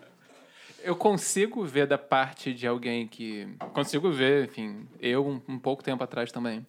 eu 0.82 0.96
consigo 0.96 1.64
ver 1.64 1.86
da 1.86 1.98
parte 1.98 2.54
de 2.54 2.66
alguém 2.66 3.06
que. 3.06 3.48
Consigo 3.72 4.10
ver, 4.10 4.46
enfim, 4.46 4.88
eu 5.00 5.26
um, 5.26 5.40
um 5.48 5.58
pouco 5.58 5.82
tempo 5.82 6.02
atrás 6.02 6.30
também. 6.30 6.66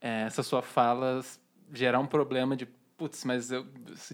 É, 0.00 0.22
essa 0.22 0.42
sua 0.42 0.62
fala 0.62 1.22
gerar 1.72 1.98
um 2.00 2.06
problema 2.06 2.56
de 2.56 2.66
putz, 2.98 3.24
mas 3.24 3.52
eu, 3.52 3.64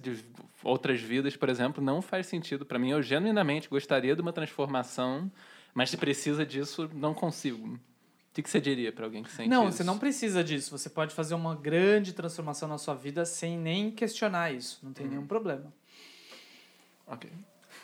de 0.01 0.23
outras 0.63 1.01
vidas, 1.01 1.35
por 1.37 1.49
exemplo, 1.49 1.83
não 1.83 2.03
faz 2.03 2.27
sentido 2.27 2.67
para 2.67 2.79
mim. 2.79 2.91
Eu 2.91 3.03
genuinamente 3.03 3.69
gostaria 3.69 4.15
de 4.15 4.21
uma 4.21 4.33
transformação, 4.33 5.33
mas 5.73 5.91
se 5.91 5.97
precisa 5.97 6.45
disso, 6.45 6.89
não 6.93 7.15
consigo. 7.15 7.67
O 7.67 8.43
que 8.43 8.51
você 8.51 8.61
diria 8.61 8.93
para 8.93 9.07
alguém 9.07 9.23
que 9.23 9.31
sente 9.31 9.49
não, 9.49 9.63
isso? 9.63 9.65
Não, 9.65 9.73
você 9.73 9.85
não 9.85 9.99
precisa 9.99 10.45
disso. 10.45 10.77
Você 10.77 10.91
pode 10.91 11.15
fazer 11.15 11.35
uma 11.35 11.55
grande 11.55 12.13
transformação 12.13 12.69
na 12.69 12.77
sua 12.77 12.95
vida 12.95 13.25
sem 13.25 13.57
nem 13.57 13.91
questionar 13.91 14.53
isso. 14.53 14.81
Não 14.83 14.93
tem 14.93 15.07
hum. 15.07 15.11
nenhum 15.11 15.27
problema. 15.27 15.73
Ok. 17.07 17.31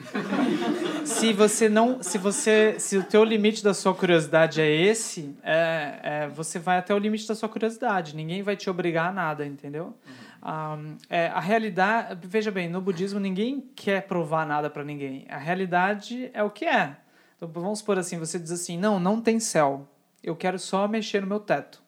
se 1.04 1.32
você 1.32 1.68
não, 1.68 2.02
se 2.02 2.18
você, 2.18 2.78
se 2.78 2.96
o 2.96 3.04
teu 3.04 3.22
limite 3.22 3.62
da 3.62 3.74
sua 3.74 3.94
curiosidade 3.94 4.60
é 4.60 4.70
esse, 4.70 5.36
é, 5.42 6.00
é, 6.02 6.28
você 6.28 6.58
vai 6.58 6.78
até 6.78 6.94
o 6.94 6.98
limite 6.98 7.26
da 7.26 7.34
sua 7.34 7.48
curiosidade. 7.48 8.16
Ninguém 8.16 8.42
vai 8.42 8.56
te 8.56 8.68
obrigar 8.70 9.10
a 9.10 9.12
nada, 9.12 9.46
entendeu? 9.46 9.94
Uhum. 10.06 10.30
Um, 10.42 10.96
é, 11.10 11.26
a 11.26 11.40
realidade, 11.40 12.26
veja 12.26 12.50
bem, 12.50 12.68
no 12.68 12.80
budismo 12.80 13.20
ninguém 13.20 13.60
quer 13.76 14.06
provar 14.06 14.46
nada 14.46 14.70
para 14.70 14.82
ninguém. 14.82 15.26
A 15.28 15.36
realidade 15.36 16.30
é 16.32 16.42
o 16.42 16.50
que 16.50 16.64
é. 16.64 16.96
Então 17.36 17.48
vamos 17.48 17.80
supor 17.80 17.98
assim, 17.98 18.18
você 18.18 18.38
diz 18.38 18.50
assim, 18.50 18.78
não, 18.78 18.98
não 18.98 19.20
tem 19.20 19.38
céu. 19.38 19.86
Eu 20.22 20.34
quero 20.34 20.58
só 20.58 20.88
mexer 20.88 21.20
no 21.20 21.26
meu 21.26 21.40
teto. 21.40 21.82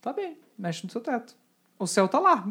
Tá 0.00 0.12
bem, 0.12 0.38
mexe 0.58 0.84
no 0.84 0.90
seu 0.90 1.00
teto. 1.00 1.34
O 1.82 1.86
céu 1.86 2.08
tá 2.08 2.18
lá. 2.18 2.46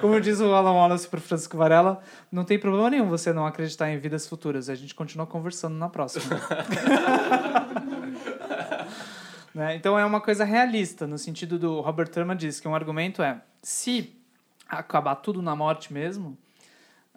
Como 0.00 0.20
diz 0.20 0.40
o 0.40 0.52
Alan 0.52 0.72
Wallace 0.72 1.08
para 1.08 1.20
Francisco 1.20 1.56
Varela, 1.56 2.00
não 2.30 2.44
tem 2.44 2.58
problema 2.58 2.90
nenhum 2.90 3.08
você 3.08 3.32
não 3.32 3.46
acreditar 3.46 3.90
em 3.90 3.98
vidas 3.98 4.26
futuras. 4.26 4.68
A 4.68 4.74
gente 4.74 4.94
continua 4.94 5.26
conversando 5.26 5.76
na 5.76 5.88
próxima. 5.88 6.24
né? 9.54 9.74
Então 9.74 9.98
é 9.98 10.04
uma 10.04 10.20
coisa 10.20 10.44
realista, 10.44 11.06
no 11.06 11.18
sentido 11.18 11.58
do 11.58 11.80
Robert 11.80 12.08
Thurman 12.08 12.36
diz 12.36 12.60
que 12.60 12.68
um 12.68 12.74
argumento 12.74 13.22
é 13.22 13.40
se 13.62 14.14
acabar 14.68 15.16
tudo 15.16 15.40
na 15.40 15.56
morte 15.56 15.92
mesmo, 15.92 16.36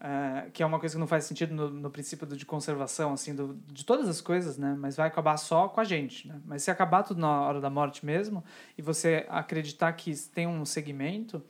é, 0.03 0.49
que 0.49 0.63
é 0.63 0.65
uma 0.65 0.79
coisa 0.79 0.95
que 0.95 0.99
não 0.99 1.05
faz 1.05 1.25
sentido 1.25 1.53
no, 1.53 1.69
no 1.69 1.91
princípio 1.91 2.25
de 2.25 2.43
conservação, 2.43 3.13
assim, 3.13 3.35
do, 3.35 3.53
de 3.67 3.85
todas 3.85 4.09
as 4.09 4.19
coisas, 4.19 4.57
né? 4.57 4.75
Mas 4.77 4.95
vai 4.95 5.07
acabar 5.07 5.37
só 5.37 5.67
com 5.67 5.79
a 5.79 5.83
gente, 5.83 6.27
né? 6.27 6.41
Mas 6.43 6.63
se 6.63 6.71
acabar 6.71 7.03
tudo 7.03 7.21
na 7.21 7.41
hora 7.41 7.61
da 7.61 7.69
morte 7.69 8.03
mesmo, 8.03 8.43
e 8.75 8.81
você 8.81 9.27
acreditar 9.29 9.93
que 9.93 10.11
tem 10.33 10.47
um 10.47 10.65
segmento, 10.65 11.43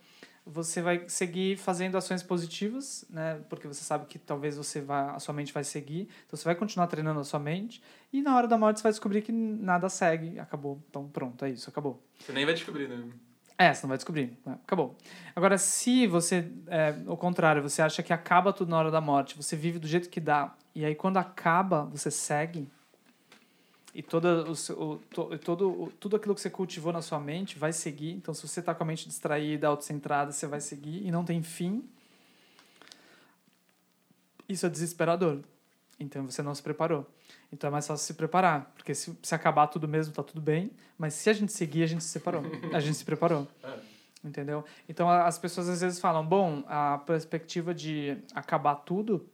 você 0.44 0.82
vai 0.82 1.04
seguir 1.08 1.56
fazendo 1.56 1.96
ações 1.96 2.22
positivas, 2.22 3.06
né? 3.08 3.40
Porque 3.48 3.66
você 3.66 3.82
sabe 3.82 4.04
que 4.04 4.18
talvez 4.18 4.54
você 4.54 4.82
vá, 4.82 5.12
a 5.12 5.18
sua 5.18 5.32
mente 5.32 5.50
vai 5.50 5.64
seguir, 5.64 6.02
então 6.26 6.36
você 6.36 6.44
vai 6.44 6.54
continuar 6.54 6.88
treinando 6.88 7.20
a 7.20 7.24
sua 7.24 7.40
mente, 7.40 7.82
e 8.12 8.20
na 8.20 8.36
hora 8.36 8.46
da 8.46 8.58
morte 8.58 8.80
você 8.80 8.82
vai 8.82 8.92
descobrir 8.92 9.22
que 9.22 9.32
nada 9.32 9.88
segue, 9.88 10.38
acabou. 10.38 10.78
Então 10.90 11.08
pronto, 11.08 11.42
é 11.46 11.50
isso, 11.50 11.70
acabou. 11.70 12.02
Você 12.18 12.32
nem 12.32 12.44
vai 12.44 12.52
descobrir, 12.52 12.86
né? 12.86 13.02
É, 13.62 13.72
você 13.72 13.82
não 13.82 13.88
vai 13.90 13.98
descobrir. 13.98 14.36
É, 14.44 14.50
acabou. 14.50 14.96
Agora, 15.36 15.56
se 15.56 16.06
você, 16.08 16.50
é, 16.66 16.96
ao 17.06 17.16
contrário, 17.16 17.62
você 17.62 17.80
acha 17.80 18.02
que 18.02 18.12
acaba 18.12 18.52
tudo 18.52 18.70
na 18.70 18.78
hora 18.78 18.90
da 18.90 19.00
morte, 19.00 19.36
você 19.36 19.54
vive 19.54 19.78
do 19.78 19.86
jeito 19.86 20.08
que 20.08 20.18
dá, 20.18 20.52
e 20.74 20.84
aí 20.84 20.96
quando 20.96 21.18
acaba, 21.18 21.84
você 21.84 22.10
segue, 22.10 22.68
e 23.94 24.02
toda 24.02 24.44
o, 24.44 24.52
o, 24.52 24.96
to, 24.96 25.38
todo, 25.38 25.70
o, 25.70 25.92
tudo 26.00 26.16
aquilo 26.16 26.34
que 26.34 26.40
você 26.40 26.50
cultivou 26.50 26.92
na 26.92 27.02
sua 27.02 27.20
mente 27.20 27.58
vai 27.58 27.72
seguir. 27.72 28.12
Então, 28.12 28.32
se 28.32 28.46
você 28.46 28.60
está 28.60 28.74
com 28.74 28.82
a 28.82 28.86
mente 28.86 29.06
distraída, 29.06 29.68
autocentrada, 29.68 30.32
você 30.32 30.46
vai 30.46 30.60
seguir, 30.60 31.06
e 31.06 31.10
não 31.10 31.24
tem 31.24 31.42
fim. 31.42 31.84
Isso 34.48 34.66
é 34.66 34.68
desesperador. 34.68 35.40
Então, 36.00 36.24
você 36.24 36.42
não 36.42 36.54
se 36.54 36.62
preparou. 36.62 37.06
Então, 37.52 37.68
é 37.68 37.70
mais 37.70 37.86
fácil 37.86 38.06
se 38.06 38.14
preparar. 38.14 38.72
Porque 38.74 38.94
se, 38.94 39.16
se 39.22 39.34
acabar 39.34 39.66
tudo 39.66 39.86
mesmo, 39.86 40.14
tá 40.14 40.22
tudo 40.22 40.40
bem. 40.40 40.70
Mas 40.96 41.14
se 41.14 41.28
a 41.28 41.32
gente 41.32 41.52
seguir, 41.52 41.82
a 41.82 41.86
gente 41.86 42.02
se 42.02 42.10
separou. 42.10 42.42
A 42.72 42.80
gente 42.80 42.96
se 42.96 43.04
preparou. 43.04 43.46
Entendeu? 44.24 44.64
Então, 44.88 45.10
as 45.10 45.36
pessoas 45.36 45.68
às 45.68 45.80
vezes 45.80 45.98
falam, 45.98 46.24
bom, 46.24 46.62
a 46.68 46.98
perspectiva 46.98 47.74
de 47.74 48.16
acabar 48.34 48.76
tudo, 48.76 49.28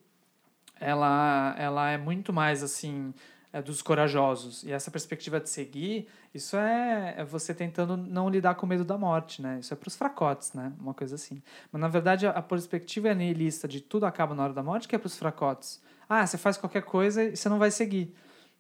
ela, 0.80 1.54
ela 1.58 1.90
é 1.90 1.98
muito 1.98 2.32
mais, 2.32 2.62
assim, 2.62 3.12
é 3.52 3.60
dos 3.60 3.82
corajosos. 3.82 4.62
E 4.62 4.72
essa 4.72 4.90
perspectiva 4.90 5.38
de 5.38 5.50
seguir, 5.50 6.08
isso 6.32 6.56
é, 6.56 7.16
é 7.18 7.24
você 7.24 7.52
tentando 7.54 7.98
não 7.98 8.30
lidar 8.30 8.54
com 8.54 8.64
o 8.64 8.68
medo 8.68 8.84
da 8.84 8.96
morte, 8.96 9.42
né? 9.42 9.58
Isso 9.60 9.74
é 9.74 9.76
para 9.76 9.88
os 9.88 9.96
fracotes, 9.96 10.54
né? 10.54 10.72
Uma 10.80 10.94
coisa 10.94 11.16
assim. 11.16 11.42
Mas, 11.70 11.80
na 11.80 11.88
verdade, 11.88 12.26
a, 12.26 12.30
a 12.30 12.42
perspectiva 12.42 13.08
é 13.08 13.14
nihilista 13.14 13.68
de 13.68 13.82
tudo 13.82 14.06
acaba 14.06 14.34
na 14.34 14.44
hora 14.44 14.52
da 14.54 14.62
morte, 14.62 14.88
que 14.88 14.94
é 14.94 14.98
para 14.98 15.06
os 15.06 15.18
fracotes. 15.18 15.82
Ah, 16.09 16.26
você 16.26 16.38
faz 16.38 16.56
qualquer 16.56 16.82
coisa 16.82 17.22
e 17.22 17.36
você 17.36 17.48
não 17.48 17.59
vai 17.59 17.70
seguir, 17.70 18.14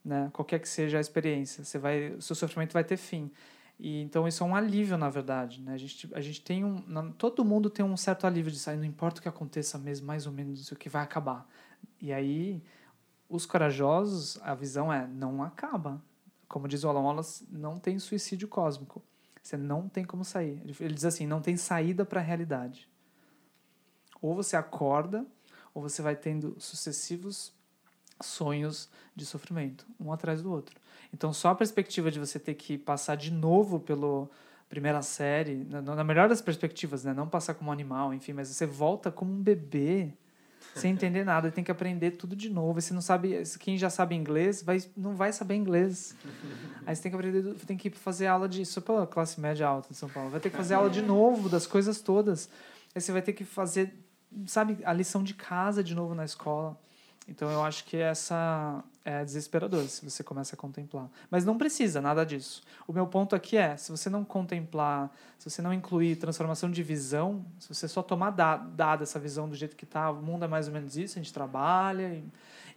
né? 0.04 0.30
Qualquer 0.32 0.58
que 0.58 0.68
seja 0.68 0.98
a 0.98 1.00
experiência, 1.00 1.64
você 1.64 1.78
vai, 1.78 2.10
o 2.10 2.22
seu 2.22 2.36
sofrimento 2.36 2.72
vai 2.72 2.84
ter 2.84 2.96
fim. 2.96 3.30
E 3.78 4.02
então 4.02 4.26
isso 4.26 4.42
é 4.42 4.46
um 4.46 4.54
alívio, 4.54 4.98
na 4.98 5.08
verdade, 5.08 5.62
né? 5.62 5.72
A 5.72 5.76
gente, 5.78 6.10
a 6.12 6.20
gente 6.20 6.42
tem 6.42 6.64
um, 6.64 7.12
todo 7.12 7.44
mundo 7.44 7.70
tem 7.70 7.84
um 7.84 7.96
certo 7.96 8.26
alívio 8.26 8.50
de 8.50 8.58
sair, 8.58 8.76
não 8.76 8.84
importa 8.84 9.20
o 9.20 9.22
que 9.22 9.28
aconteça 9.28 9.78
mesmo, 9.78 10.06
mais 10.06 10.26
ou 10.26 10.32
menos 10.32 10.70
o 10.70 10.76
que 10.76 10.88
vai 10.88 11.02
acabar. 11.02 11.48
E 12.00 12.12
aí 12.12 12.62
os 13.28 13.46
corajosos, 13.46 14.38
a 14.42 14.54
visão 14.54 14.92
é 14.92 15.06
não 15.06 15.42
acaba. 15.42 16.02
Como 16.48 16.66
diz 16.66 16.82
o 16.82 16.88
Alan 16.88 17.02
Wallace, 17.02 17.46
não 17.50 17.78
tem 17.78 17.98
suicídio 17.98 18.48
cósmico. 18.48 19.02
Você 19.42 19.56
não 19.56 19.88
tem 19.88 20.04
como 20.04 20.24
sair. 20.24 20.60
Ele 20.80 20.94
diz 20.94 21.04
assim, 21.04 21.26
não 21.26 21.40
tem 21.40 21.56
saída 21.56 22.04
para 22.04 22.20
a 22.20 22.22
realidade. 22.22 22.88
Ou 24.20 24.34
você 24.34 24.56
acorda 24.56 25.26
ou 25.78 25.82
você 25.88 26.02
vai 26.02 26.16
tendo 26.16 26.56
sucessivos 26.58 27.52
sonhos 28.20 28.88
de 29.14 29.24
sofrimento, 29.24 29.86
um 30.00 30.12
atrás 30.12 30.42
do 30.42 30.50
outro. 30.50 30.76
Então, 31.14 31.32
só 31.32 31.50
a 31.50 31.54
perspectiva 31.54 32.10
de 32.10 32.18
você 32.18 32.36
ter 32.36 32.54
que 32.54 32.76
passar 32.76 33.16
de 33.16 33.30
novo 33.30 33.78
pela 33.78 34.28
primeira 34.68 35.00
série, 35.02 35.64
na, 35.70 35.80
na 35.80 36.02
melhor 36.02 36.28
das 36.28 36.42
perspectivas, 36.42 37.04
né? 37.04 37.14
Não 37.14 37.28
passar 37.28 37.54
como 37.54 37.70
animal, 37.70 38.12
enfim, 38.12 38.32
mas 38.32 38.48
você 38.48 38.66
volta 38.66 39.12
como 39.12 39.32
um 39.32 39.40
bebê, 39.40 40.12
sem 40.74 40.92
entender 40.92 41.24
nada, 41.24 41.48
tem 41.52 41.62
que 41.62 41.70
aprender 41.70 42.12
tudo 42.12 42.34
de 42.34 42.50
novo. 42.50 42.80
Você 42.80 42.92
não 42.92 43.00
sabe, 43.00 43.40
quem 43.60 43.78
já 43.78 43.88
sabe 43.88 44.16
inglês, 44.16 44.60
vai, 44.60 44.82
não 44.96 45.14
vai 45.14 45.32
saber 45.32 45.54
inglês. 45.54 46.14
Aí 46.84 46.94
você 46.94 47.02
tem 47.02 47.12
que 47.12 47.16
aprender, 47.16 47.54
tem 47.66 47.76
que 47.76 47.90
fazer 47.90 48.26
aula 48.26 48.48
de, 48.48 48.62
isso 48.62 48.82
para 48.82 49.06
classe 49.06 49.40
média 49.40 49.66
alta 49.66 49.88
em 49.92 49.94
São 49.94 50.08
Paulo, 50.08 50.30
vai 50.30 50.40
ter 50.40 50.50
que 50.50 50.56
fazer 50.56 50.74
aula 50.74 50.90
de 50.90 51.02
novo 51.02 51.48
das 51.48 51.68
coisas 51.68 52.00
todas. 52.00 52.50
Aí 52.94 53.00
você 53.00 53.12
vai 53.12 53.22
ter 53.22 53.32
que 53.32 53.44
fazer 53.44 53.94
sabe, 54.46 54.78
a 54.84 54.92
lição 54.92 55.22
de 55.22 55.34
casa 55.34 55.82
de 55.82 55.94
novo 55.94 56.14
na 56.14 56.24
escola. 56.24 56.78
Então 57.28 57.50
eu 57.50 57.62
acho 57.62 57.84
que 57.84 57.96
essa 57.98 58.82
é 59.04 59.22
desesperador 59.22 59.84
se 59.84 60.02
você 60.02 60.24
começa 60.24 60.56
a 60.56 60.58
contemplar. 60.58 61.08
Mas 61.30 61.44
não 61.44 61.58
precisa 61.58 62.00
nada 62.00 62.24
disso. 62.24 62.62
O 62.86 62.92
meu 62.92 63.06
ponto 63.06 63.36
aqui 63.36 63.58
é, 63.58 63.76
se 63.76 63.90
você 63.90 64.08
não 64.08 64.24
contemplar, 64.24 65.10
se 65.38 65.48
você 65.48 65.60
não 65.60 65.72
incluir 65.72 66.16
transformação 66.16 66.70
de 66.70 66.82
visão, 66.82 67.44
se 67.58 67.68
você 67.68 67.86
só 67.86 68.02
tomar 68.02 68.30
dada 68.30 69.02
essa 69.02 69.18
visão 69.18 69.46
do 69.46 69.54
jeito 69.54 69.76
que 69.76 69.84
está, 69.84 70.10
o 70.10 70.22
mundo 70.22 70.46
é 70.46 70.48
mais 70.48 70.68
ou 70.68 70.72
menos 70.72 70.96
isso, 70.96 71.18
a 71.18 71.22
gente 71.22 71.32
trabalha 71.32 72.14
e, 72.14 72.24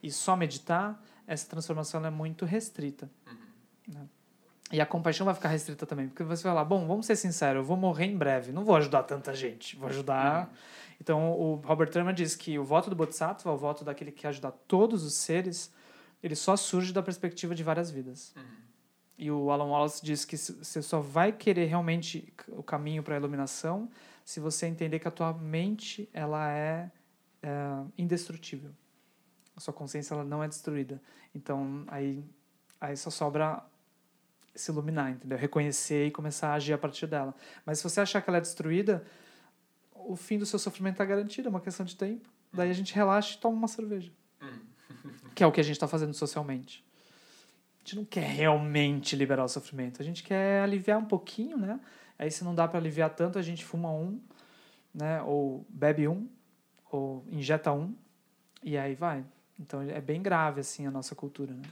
e 0.04 0.12
só 0.12 0.36
meditar, 0.36 1.02
essa 1.26 1.48
transformação 1.48 2.06
é 2.06 2.10
muito 2.10 2.44
restrita. 2.44 3.10
Uhum. 3.26 3.94
Né? 3.94 4.02
E 4.74 4.82
a 4.82 4.86
compaixão 4.86 5.26
vai 5.26 5.34
ficar 5.34 5.50
restrita 5.50 5.86
também, 5.86 6.10
porque 6.10 6.24
você 6.24 6.44
vai 6.44 6.52
falar, 6.52 6.66
bom, 6.66 6.86
vamos 6.88 7.06
ser 7.06 7.16
sinceros, 7.16 7.62
eu 7.62 7.64
vou 7.64 7.78
morrer 7.78 8.06
em 8.06 8.18
breve, 8.18 8.52
não 8.52 8.66
vou 8.66 8.76
ajudar 8.76 9.04
tanta 9.04 9.34
gente, 9.34 9.78
vou 9.78 9.88
ajudar... 9.88 10.50
Uhum 10.50 10.81
então, 11.02 11.32
o 11.32 11.56
Robert 11.56 11.90
Thurman 11.90 12.14
diz 12.14 12.36
que 12.36 12.60
o 12.60 12.64
voto 12.64 12.88
do 12.88 12.96
Bodhisattva, 12.96 13.52
o 13.52 13.58
voto 13.58 13.84
daquele 13.84 14.12
que 14.12 14.22
quer 14.22 14.28
ajudar 14.28 14.52
todos 14.68 15.04
os 15.04 15.16
seres, 15.16 15.74
ele 16.22 16.36
só 16.36 16.56
surge 16.56 16.94
da 16.94 17.02
perspectiva 17.02 17.56
de 17.56 17.64
várias 17.64 17.90
vidas. 17.90 18.32
Uhum. 18.38 18.44
E 19.18 19.32
o 19.32 19.50
Alan 19.50 19.66
Wallace 19.66 20.06
diz 20.06 20.26
que 20.26 20.38
você 20.38 20.80
só 20.80 21.00
vai 21.00 21.32
querer 21.32 21.66
realmente 21.66 22.32
o 22.50 22.62
caminho 22.62 23.02
para 23.02 23.16
a 23.16 23.18
iluminação 23.18 23.90
se 24.24 24.40
você 24.40 24.68
entender 24.68 25.00
que 25.00 25.08
a 25.08 25.12
tua 25.12 25.34
mente 25.34 26.08
ela 26.14 26.54
é, 26.54 26.92
é 27.42 27.84
indestrutível. 27.98 28.70
A 29.56 29.60
sua 29.60 29.74
consciência 29.74 30.14
ela 30.14 30.24
não 30.24 30.44
é 30.44 30.48
destruída. 30.48 31.02
Então, 31.34 31.84
aí, 31.88 32.24
aí 32.80 32.96
só 32.96 33.10
sobra 33.10 33.64
se 34.54 34.70
iluminar, 34.70 35.10
entendeu? 35.10 35.36
Reconhecer 35.36 36.06
e 36.06 36.12
começar 36.12 36.50
a 36.50 36.54
agir 36.54 36.74
a 36.74 36.78
partir 36.78 37.08
dela. 37.08 37.34
Mas 37.66 37.80
se 37.80 37.84
você 37.84 38.02
achar 38.02 38.22
que 38.22 38.30
ela 38.30 38.38
é 38.38 38.42
destruída, 38.42 39.04
o 40.06 40.16
fim 40.16 40.38
do 40.38 40.46
seu 40.46 40.60
sofrimento 40.60 40.96
está 40.96 41.06
garantido, 41.06 41.48
é 41.48 41.50
uma 41.50 41.62
questão 41.62 41.86
de 41.86 41.96
tempo. 41.96 42.30
Daí 42.54 42.70
a 42.70 42.74
gente 42.74 42.94
relaxa 42.94 43.36
e 43.36 43.38
toma 43.40 43.56
uma 43.56 43.68
cerveja. 43.68 44.12
que 45.34 45.44
é 45.44 45.48
o 45.48 45.52
que 45.52 45.60
a 45.60 45.64
gente 45.64 45.76
está 45.76 45.88
fazendo 45.88 46.14
socialmente. 46.14 46.84
A 47.78 47.80
gente 47.80 47.96
não 47.96 48.06
quer 48.06 48.28
realmente 48.28 49.16
liberar 49.16 49.44
o 49.44 49.48
sofrimento, 49.48 50.02
a 50.02 50.06
gente 50.06 50.24
quer 50.24 50.62
aliviar 50.62 51.00
um 51.00 51.06
pouquinho, 51.06 51.58
né? 51.58 51.80
Aí 52.20 52.30
se 52.30 52.44
não 52.44 52.54
dá 52.54 52.68
para 52.68 52.78
aliviar 52.78 53.10
tanto, 53.10 53.40
a 53.40 53.42
gente 53.42 53.66
fuma 53.66 53.92
um, 53.92 54.20
né? 54.94 55.22
Ou 55.24 55.66
bebe 55.70 56.08
um, 56.08 56.30
ou 56.92 57.26
injeta 57.32 57.72
um, 57.72 57.96
e 58.64 58.78
aí 58.78 58.94
vai. 58.94 59.26
Então 59.60 59.82
é 59.82 60.02
bem 60.02 60.22
grave 60.22 60.60
assim 60.60 60.86
a 60.86 60.92
nossa 60.92 61.16
cultura. 61.16 61.54
Né? 61.54 61.64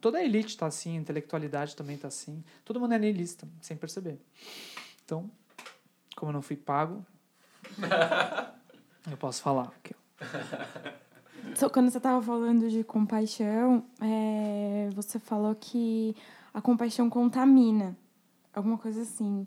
Toda 0.00 0.18
a 0.18 0.24
elite 0.24 0.48
está 0.48 0.66
assim, 0.66 0.96
a 0.96 1.00
intelectualidade 1.00 1.74
também 1.74 1.96
está 1.96 2.08
assim. 2.08 2.44
Todo 2.64 2.78
mundo 2.78 2.94
é 2.94 2.98
niilista, 2.98 3.48
sem 3.60 3.76
perceber. 3.76 4.18
Então, 5.04 5.30
como 6.14 6.30
eu 6.30 6.34
não 6.34 6.42
fui 6.42 6.56
pago, 6.56 7.04
eu 9.10 9.16
posso 9.16 9.42
falar. 9.42 9.72
Quando 11.72 11.90
você 11.90 11.98
estava 11.98 12.22
falando 12.22 12.68
de 12.68 12.84
compaixão, 12.84 13.84
é, 14.00 14.88
você 14.94 15.18
falou 15.18 15.54
que 15.54 16.14
a 16.52 16.60
compaixão 16.60 17.08
contamina. 17.08 17.96
Alguma 18.54 18.78
coisa 18.78 19.02
assim. 19.02 19.46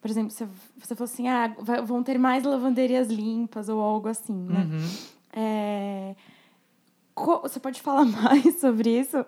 Por 0.00 0.10
exemplo, 0.10 0.30
você, 0.30 0.48
você 0.76 0.94
falou 0.96 1.10
assim, 1.10 1.28
ah, 1.28 1.54
vão 1.84 2.02
ter 2.02 2.18
mais 2.18 2.42
lavanderias 2.42 3.08
limpas 3.08 3.68
ou 3.68 3.80
algo 3.80 4.08
assim, 4.08 4.34
né? 4.34 4.64
Uhum. 4.64 4.88
É, 5.32 6.16
você 7.42 7.60
pode 7.60 7.80
falar 7.80 8.04
mais 8.06 8.60
sobre 8.60 8.98
isso? 8.98 9.24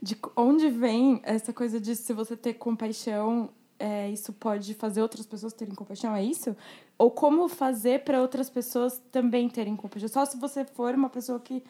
De 0.00 0.16
onde 0.34 0.70
vem 0.70 1.20
essa 1.22 1.52
coisa 1.52 1.80
de 1.80 1.94
se 1.94 2.12
você 2.12 2.36
ter 2.36 2.54
compaixão, 2.54 3.50
é, 3.78 4.10
isso 4.10 4.32
pode 4.32 4.74
fazer 4.74 5.02
outras 5.02 5.26
pessoas 5.26 5.52
terem 5.52 5.74
compaixão? 5.74 6.14
É 6.14 6.22
isso? 6.22 6.56
Ou 6.98 7.10
como 7.10 7.48
fazer 7.48 8.04
para 8.04 8.20
outras 8.20 8.48
pessoas 8.48 9.00
também 9.12 9.48
terem 9.48 9.76
compaixão? 9.76 10.08
Só 10.08 10.24
se 10.24 10.38
você 10.38 10.64
for 10.64 10.94
uma 10.94 11.10
pessoa 11.10 11.38
que 11.38 11.62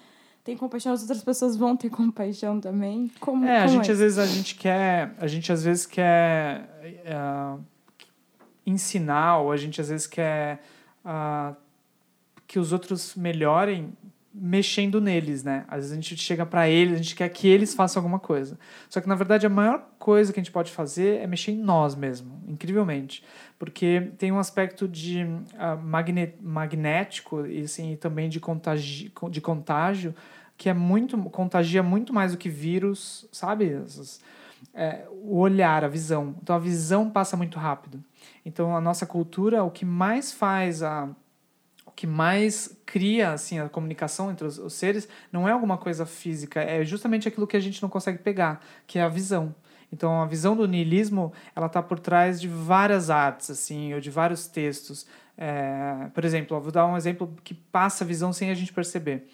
tem 0.44 0.56
compaixão, 0.56 0.92
as 0.92 1.02
outras 1.02 1.24
pessoas 1.24 1.56
vão 1.56 1.76
ter 1.76 1.90
compaixão 1.90 2.60
também? 2.60 3.10
Como, 3.18 3.44
é, 3.44 3.64
como 3.64 3.64
a 3.64 3.66
gente 3.66 3.88
é? 3.88 3.92
às 3.92 3.98
vezes 3.98 4.18
a 4.18 4.26
gente 4.26 4.54
quer, 4.54 5.14
a 5.18 5.26
gente 5.26 5.52
às 5.52 5.64
vezes 5.64 5.86
quer 5.86 6.70
uh, 7.06 7.60
ensinar 8.64 9.38
ou 9.38 9.50
a 9.50 9.56
gente 9.56 9.80
às 9.80 9.88
vezes 9.88 10.06
quer 10.06 10.62
uh, 11.04 11.56
que 12.46 12.58
os 12.58 12.72
outros 12.72 13.16
melhorem 13.16 13.92
mexendo 14.38 15.00
neles, 15.00 15.42
né? 15.42 15.64
Às 15.66 15.76
vezes 15.76 15.92
a 15.92 15.94
gente 15.94 16.16
chega 16.16 16.44
para 16.44 16.68
eles, 16.68 16.94
a 16.94 17.02
gente 17.02 17.14
quer 17.14 17.28
que 17.30 17.48
eles 17.48 17.74
façam 17.74 18.00
alguma 18.00 18.18
coisa. 18.18 18.58
Só 18.88 19.00
que 19.00 19.08
na 19.08 19.14
verdade 19.14 19.46
a 19.46 19.48
maior 19.48 19.88
coisa 19.98 20.32
que 20.32 20.38
a 20.38 20.42
gente 20.42 20.52
pode 20.52 20.70
fazer 20.70 21.20
é 21.20 21.26
mexer 21.26 21.52
em 21.52 21.58
nós 21.58 21.94
mesmo, 21.94 22.42
incrivelmente, 22.46 23.24
porque 23.58 24.12
tem 24.18 24.30
um 24.30 24.38
aspecto 24.38 24.86
de 24.86 25.24
uh, 25.24 25.82
magne 25.82 26.34
magnético 26.40 27.46
e 27.46 27.62
assim 27.62 27.96
também 27.96 28.28
de 28.28 28.38
contágio, 28.38 29.10
de 29.30 29.40
contágio 29.40 30.14
que 30.56 30.68
é 30.68 30.74
muito 30.74 31.18
contagia 31.30 31.82
muito 31.82 32.12
mais 32.12 32.32
do 32.32 32.38
que 32.38 32.48
vírus, 32.48 33.28
sabe? 33.32 33.72
Essas, 33.72 34.20
é, 34.74 35.06
o 35.10 35.38
olhar, 35.38 35.84
a 35.84 35.88
visão. 35.88 36.34
Então 36.42 36.56
a 36.56 36.58
visão 36.58 37.10
passa 37.10 37.36
muito 37.36 37.58
rápido. 37.58 38.02
Então 38.44 38.76
a 38.76 38.80
nossa 38.80 39.06
cultura, 39.06 39.64
o 39.64 39.70
que 39.70 39.84
mais 39.84 40.32
faz 40.32 40.82
a 40.82 41.08
que 41.96 42.06
mais 42.06 42.78
cria 42.84 43.32
assim 43.32 43.58
a 43.58 43.70
comunicação 43.70 44.30
entre 44.30 44.46
os, 44.46 44.58
os, 44.58 44.74
seres 44.74 45.08
não 45.32 45.48
é 45.48 45.52
alguma 45.52 45.78
coisa 45.78 46.04
física, 46.04 46.60
é 46.60 46.84
justamente 46.84 47.26
aquilo 47.26 47.46
que 47.46 47.56
a 47.56 47.60
gente 47.60 47.82
não 47.82 47.88
consegue 47.88 48.18
pegar, 48.18 48.60
que 48.86 48.98
é 48.98 49.02
a 49.02 49.08
visão. 49.08 49.54
Então 49.90 50.20
a 50.20 50.26
visão 50.26 50.54
do 50.54 50.68
niilismo 50.68 51.32
ela 51.54 51.66
está 51.66 51.82
por 51.82 51.98
trás 51.98 52.38
de 52.38 52.48
várias 52.48 53.08
artes 53.08 53.50
assim 53.50 53.94
ou 53.94 54.00
de 54.00 54.10
vários 54.10 54.46
textos. 54.46 55.06
É, 55.38 56.08
por 56.12 56.24
exemplo, 56.24 56.60
vou 56.60 56.70
dar 56.70 56.86
um 56.86 56.96
exemplo 56.96 57.34
que 57.42 57.54
passa 57.54 58.04
a 58.04 58.06
visão 58.06 58.30
sem 58.32 58.50
a 58.50 58.54
gente 58.54 58.72
perceber. 58.72 59.26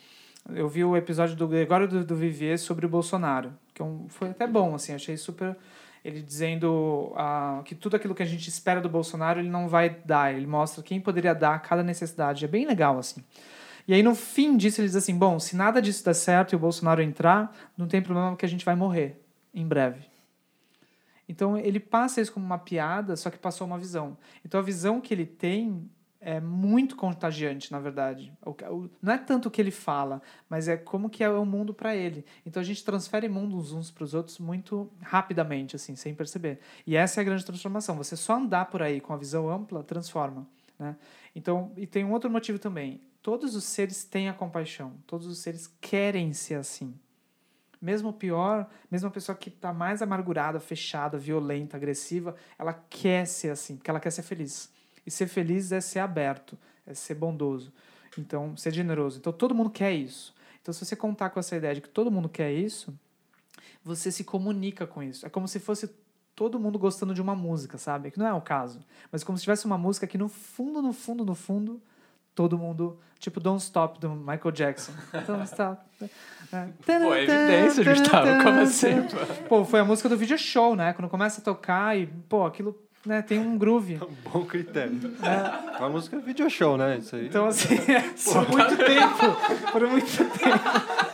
Eu 0.54 0.68
vi 0.68 0.84
o 0.84 0.96
episódio 0.96 1.34
do 1.36 1.48
Gregório 1.48 1.88
do, 1.88 2.04
do 2.04 2.16
Vivier 2.16 2.58
sobre 2.58 2.86
o 2.86 2.88
Bolsonaro, 2.88 3.52
que 3.74 3.82
é 3.82 3.84
um, 3.84 4.06
foi 4.08 4.30
até 4.30 4.46
bom, 4.46 4.74
assim, 4.74 4.92
achei 4.92 5.16
super 5.16 5.56
ele 6.04 6.20
dizendo 6.20 7.12
uh, 7.12 7.62
que 7.62 7.74
tudo 7.74 7.96
aquilo 7.96 8.14
que 8.14 8.22
a 8.22 8.26
gente 8.26 8.48
espera 8.48 8.80
do 8.80 8.88
Bolsonaro 8.88 9.40
ele 9.40 9.48
não 9.48 9.68
vai 9.68 9.90
dar. 9.90 10.34
Ele 10.34 10.46
mostra 10.46 10.82
quem 10.82 11.00
poderia 11.00 11.34
dar 11.34 11.60
cada 11.62 11.82
necessidade. 11.82 12.44
É 12.44 12.48
bem 12.48 12.66
legal, 12.66 12.98
assim. 12.98 13.22
E 13.86 13.94
aí, 13.94 14.02
no 14.02 14.14
fim 14.14 14.56
disso, 14.56 14.80
ele 14.80 14.88
diz 14.88 14.96
assim: 14.96 15.16
bom, 15.16 15.38
se 15.38 15.56
nada 15.56 15.80
disso 15.80 16.04
der 16.04 16.14
certo 16.14 16.52
e 16.52 16.56
o 16.56 16.58
Bolsonaro 16.58 17.02
entrar, 17.02 17.54
não 17.76 17.86
tem 17.86 18.02
problema 18.02 18.30
porque 18.30 18.46
a 18.46 18.48
gente 18.48 18.64
vai 18.64 18.74
morrer 18.74 19.20
em 19.54 19.66
breve. 19.66 20.10
Então, 21.28 21.56
ele 21.56 21.80
passa 21.80 22.20
isso 22.20 22.32
como 22.32 22.44
uma 22.44 22.58
piada, 22.58 23.16
só 23.16 23.30
que 23.30 23.38
passou 23.38 23.66
uma 23.66 23.78
visão. 23.78 24.18
Então, 24.44 24.58
a 24.58 24.62
visão 24.62 25.00
que 25.00 25.14
ele 25.14 25.24
tem 25.24 25.88
é 26.24 26.40
muito 26.40 26.94
contagiante, 26.94 27.72
na 27.72 27.80
verdade. 27.80 28.32
Não 29.02 29.12
é 29.12 29.18
tanto 29.18 29.48
o 29.48 29.50
que 29.50 29.60
ele 29.60 29.72
fala, 29.72 30.22
mas 30.48 30.68
é 30.68 30.76
como 30.76 31.10
que 31.10 31.24
é 31.24 31.28
o 31.28 31.44
mundo 31.44 31.74
para 31.74 31.96
ele. 31.96 32.24
Então 32.46 32.60
a 32.60 32.64
gente 32.64 32.84
transfere 32.84 33.28
mundos 33.28 33.72
uns 33.72 33.90
para 33.90 34.04
os 34.04 34.14
outros 34.14 34.38
muito 34.38 34.88
rapidamente, 35.00 35.74
assim, 35.74 35.96
sem 35.96 36.14
perceber. 36.14 36.60
E 36.86 36.96
essa 36.96 37.20
é 37.20 37.22
a 37.22 37.24
grande 37.24 37.44
transformação. 37.44 37.96
Você 37.96 38.16
só 38.16 38.36
andar 38.36 38.66
por 38.66 38.80
aí 38.80 39.00
com 39.00 39.12
a 39.12 39.16
visão 39.16 39.50
ampla 39.50 39.82
transforma. 39.82 40.46
Né? 40.78 40.96
Então, 41.34 41.72
e 41.76 41.88
tem 41.88 42.04
um 42.04 42.12
outro 42.12 42.30
motivo 42.30 42.58
também. 42.58 43.00
Todos 43.20 43.56
os 43.56 43.64
seres 43.64 44.04
têm 44.04 44.28
a 44.28 44.32
compaixão. 44.32 44.94
Todos 45.08 45.26
os 45.26 45.38
seres 45.38 45.66
querem 45.80 46.32
ser 46.32 46.54
assim. 46.54 46.94
Mesmo 47.80 48.10
o 48.10 48.12
pior, 48.12 48.70
mesmo 48.88 49.08
a 49.08 49.10
pessoa 49.10 49.36
que 49.36 49.48
está 49.48 49.72
mais 49.72 50.00
amargurada, 50.02 50.60
fechada, 50.60 51.18
violenta, 51.18 51.76
agressiva, 51.76 52.36
ela 52.56 52.72
quer 52.72 53.26
ser 53.26 53.50
assim, 53.50 53.76
porque 53.76 53.90
ela 53.90 53.98
quer 53.98 54.12
ser 54.12 54.22
feliz. 54.22 54.71
E 55.06 55.10
ser 55.10 55.26
feliz 55.26 55.72
é 55.72 55.80
ser 55.80 55.98
aberto, 55.98 56.58
é 56.86 56.94
ser 56.94 57.14
bondoso. 57.14 57.72
Então, 58.18 58.56
ser 58.56 58.72
generoso. 58.72 59.18
Então, 59.18 59.32
todo 59.32 59.54
mundo 59.54 59.70
quer 59.70 59.92
isso. 59.92 60.34
Então, 60.60 60.72
se 60.72 60.84
você 60.84 60.94
contar 60.94 61.30
com 61.30 61.40
essa 61.40 61.56
ideia 61.56 61.74
de 61.74 61.80
que 61.80 61.88
todo 61.88 62.10
mundo 62.10 62.28
quer 62.28 62.52
isso, 62.52 62.94
você 63.82 64.12
se 64.12 64.22
comunica 64.22 64.86
com 64.86 65.02
isso. 65.02 65.26
É 65.26 65.30
como 65.30 65.48
se 65.48 65.58
fosse 65.58 65.90
todo 66.34 66.58
mundo 66.58 66.78
gostando 66.78 67.14
de 67.14 67.20
uma 67.20 67.34
música, 67.34 67.78
sabe? 67.78 68.10
Que 68.10 68.18
não 68.18 68.26
é 68.26 68.32
o 68.32 68.40
caso. 68.40 68.80
Mas 69.10 69.24
como 69.24 69.36
se 69.36 69.42
tivesse 69.42 69.66
uma 69.66 69.78
música 69.78 70.06
que 70.06 70.16
no 70.16 70.28
fundo, 70.28 70.80
no 70.80 70.92
fundo, 70.92 71.24
no 71.24 71.34
fundo, 71.34 71.82
todo 72.34 72.58
mundo. 72.58 72.98
Tipo 73.18 73.38
Don't 73.38 73.62
Stop 73.62 74.00
do 74.00 74.10
Michael 74.10 74.52
Jackson. 74.52 74.92
Don't 75.26 75.44
Stop. 75.44 75.80
Pô, 76.84 77.14
é 77.14 77.22
evidência, 77.22 77.84
Gustavo. 77.84 78.42
Como 78.42 78.60
assim? 78.60 78.96
Pô, 79.48 79.64
foi 79.64 79.80
a 79.80 79.84
música 79.84 80.08
do 80.08 80.16
video 80.16 80.36
show, 80.36 80.74
né? 80.74 80.92
Quando 80.92 81.08
começa 81.08 81.40
a 81.40 81.44
tocar 81.44 81.96
e, 81.96 82.06
pô, 82.28 82.44
aquilo 82.44 82.76
né, 83.04 83.22
tem 83.22 83.38
um 83.38 83.58
groove. 83.58 83.98
É 84.00 84.04
um 84.04 84.30
bom 84.30 84.44
critério. 84.44 84.98
É. 85.22 85.82
A 85.82 85.88
música 85.88 86.16
é 86.16 86.20
video 86.20 86.48
show, 86.48 86.76
né? 86.76 86.98
Isso 86.98 87.16
aí. 87.16 87.26
Então, 87.26 87.46
assim, 87.46 87.74
é, 87.90 88.00
por 88.32 88.48
muito 88.48 88.76
tempo. 88.76 89.72
Por 89.72 89.86
muito 89.88 90.16
tempo. 90.38 91.12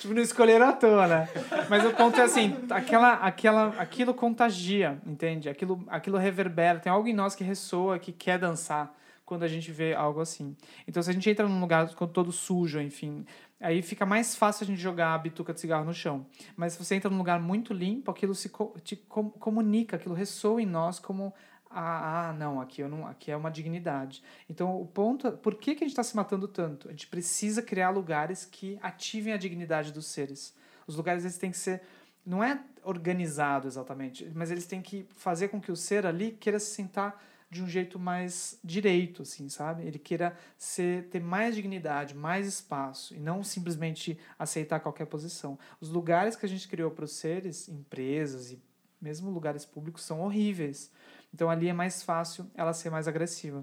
tipo, 0.00 0.14
não 0.14 0.22
escolheram 0.22 0.68
à 0.68 0.72
toa, 0.72 1.06
né? 1.06 1.28
Mas 1.70 1.84
o 1.84 1.90
ponto 1.92 2.20
é 2.20 2.24
assim, 2.24 2.56
aquela, 2.70 3.14
aquela, 3.14 3.68
aquilo 3.78 4.12
contagia, 4.12 4.98
entende? 5.06 5.48
Aquilo, 5.48 5.82
aquilo 5.88 6.18
reverbera. 6.18 6.78
Tem 6.78 6.92
algo 6.92 7.08
em 7.08 7.14
nós 7.14 7.34
que 7.34 7.44
ressoa, 7.44 7.98
que 7.98 8.12
quer 8.12 8.38
dançar 8.38 8.94
quando 9.32 9.44
a 9.44 9.48
gente 9.48 9.72
vê 9.72 9.94
algo 9.94 10.20
assim. 10.20 10.54
Então, 10.86 11.02
se 11.02 11.08
a 11.08 11.12
gente 11.12 11.28
entra 11.28 11.48
num 11.48 11.58
lugar 11.58 11.88
todo 11.94 12.30
sujo, 12.30 12.78
enfim, 12.78 13.24
Aí 13.62 13.80
fica 13.80 14.04
mais 14.04 14.34
fácil 14.34 14.64
a 14.64 14.66
gente 14.66 14.80
jogar 14.80 15.14
a 15.14 15.18
bituca 15.18 15.54
de 15.54 15.60
cigarro 15.60 15.84
no 15.84 15.94
chão. 15.94 16.26
Mas 16.56 16.72
se 16.72 16.84
você 16.84 16.96
entra 16.96 17.08
num 17.08 17.16
lugar 17.16 17.40
muito 17.40 17.72
limpo, 17.72 18.10
aquilo 18.10 18.34
se 18.34 18.48
co 18.48 18.74
te 18.82 18.96
com 18.96 19.30
comunica, 19.30 19.96
aquilo 19.96 20.16
ressoa 20.16 20.60
em 20.60 20.66
nós 20.66 20.98
como 20.98 21.32
ah, 21.70 22.28
ah, 22.28 22.32
não, 22.32 22.60
aqui, 22.60 22.82
eu 22.82 22.88
não, 22.88 23.06
aqui 23.06 23.30
é 23.30 23.36
uma 23.36 23.50
dignidade. 23.50 24.22
Então, 24.50 24.78
o 24.78 24.84
ponto, 24.84 25.30
por 25.32 25.54
que, 25.54 25.74
que 25.74 25.84
a 25.84 25.86
gente 25.86 25.92
está 25.92 26.02
se 26.02 26.14
matando 26.14 26.46
tanto? 26.46 26.88
A 26.88 26.90
gente 26.90 27.06
precisa 27.06 27.62
criar 27.62 27.90
lugares 27.90 28.44
que 28.44 28.78
ativem 28.82 29.32
a 29.32 29.38
dignidade 29.38 29.92
dos 29.92 30.06
seres. 30.06 30.54
Os 30.86 30.96
lugares 30.96 31.24
eles 31.24 31.38
têm 31.38 31.50
que 31.50 31.56
ser, 31.56 31.80
não 32.26 32.42
é 32.44 32.60
organizado 32.82 33.68
exatamente, 33.68 34.30
mas 34.34 34.50
eles 34.50 34.66
têm 34.66 34.82
que 34.82 35.06
fazer 35.14 35.48
com 35.48 35.60
que 35.60 35.72
o 35.72 35.76
ser 35.76 36.04
ali 36.04 36.32
queira 36.32 36.58
se 36.58 36.74
sentar 36.74 37.18
de 37.52 37.62
um 37.62 37.68
jeito 37.68 37.98
mais 37.98 38.58
direito, 38.64 39.20
assim, 39.20 39.46
sabe? 39.50 39.84
Ele 39.86 39.98
queira 39.98 40.34
ser, 40.56 41.10
ter 41.10 41.20
mais 41.20 41.54
dignidade, 41.54 42.14
mais 42.14 42.46
espaço, 42.46 43.14
e 43.14 43.20
não 43.20 43.44
simplesmente 43.44 44.18
aceitar 44.38 44.80
qualquer 44.80 45.04
posição. 45.04 45.58
Os 45.78 45.90
lugares 45.90 46.34
que 46.34 46.46
a 46.46 46.48
gente 46.48 46.66
criou 46.66 46.90
para 46.90 47.04
os 47.04 47.12
seres, 47.12 47.68
empresas 47.68 48.52
e 48.52 48.62
mesmo 48.98 49.28
lugares 49.30 49.66
públicos, 49.66 50.02
são 50.02 50.22
horríveis. 50.22 50.90
Então 51.34 51.50
ali 51.50 51.68
é 51.68 51.74
mais 51.74 52.02
fácil 52.02 52.50
ela 52.54 52.72
ser 52.72 52.88
mais 52.88 53.06
agressiva. 53.06 53.60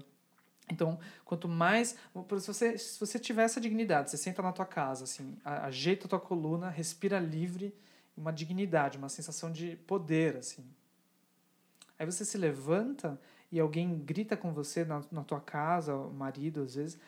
Então, 0.70 0.96
quanto 1.24 1.48
mais. 1.48 1.96
Se 2.38 2.46
você, 2.46 2.78
se 2.78 3.00
você 3.00 3.18
tiver 3.18 3.42
essa 3.42 3.60
dignidade, 3.60 4.08
você 4.08 4.16
senta 4.16 4.40
na 4.40 4.52
tua 4.52 4.66
casa, 4.66 5.02
assim, 5.02 5.36
ajeita 5.44 6.06
a 6.06 6.10
tua 6.10 6.20
coluna, 6.20 6.70
respira 6.70 7.18
livre, 7.18 7.74
uma 8.16 8.32
dignidade, 8.32 8.98
uma 8.98 9.08
sensação 9.08 9.50
de 9.50 9.74
poder, 9.74 10.36
assim. 10.36 10.64
Aí 11.98 12.06
você 12.06 12.24
se 12.24 12.38
levanta 12.38 13.20
e 13.50 13.58
alguém 13.58 13.98
grita 13.98 14.36
com 14.36 14.52
você 14.52 14.84
na, 14.84 15.02
na 15.10 15.24
tua 15.24 15.40
casa, 15.40 15.94
o 15.94 16.12
marido 16.12 16.62
às 16.62 16.74
vezes, 16.74 16.98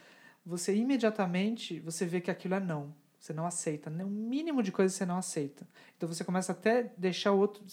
você 0.44 0.74
imediatamente 0.74 1.78
você 1.80 2.04
vê 2.04 2.20
que 2.20 2.30
aquilo 2.30 2.54
é 2.54 2.60
não. 2.60 2.94
Você 3.18 3.32
não 3.32 3.46
aceita. 3.46 3.88
O 3.88 4.06
mínimo 4.08 4.62
de 4.62 4.72
coisa 4.72 4.92
você 4.92 5.06
não 5.06 5.16
aceita. 5.16 5.66
Então 5.96 6.08
você 6.08 6.24
começa 6.24 6.50
até 6.50 6.90
deixar 6.96 7.30
o 7.30 7.38
outro 7.38 7.64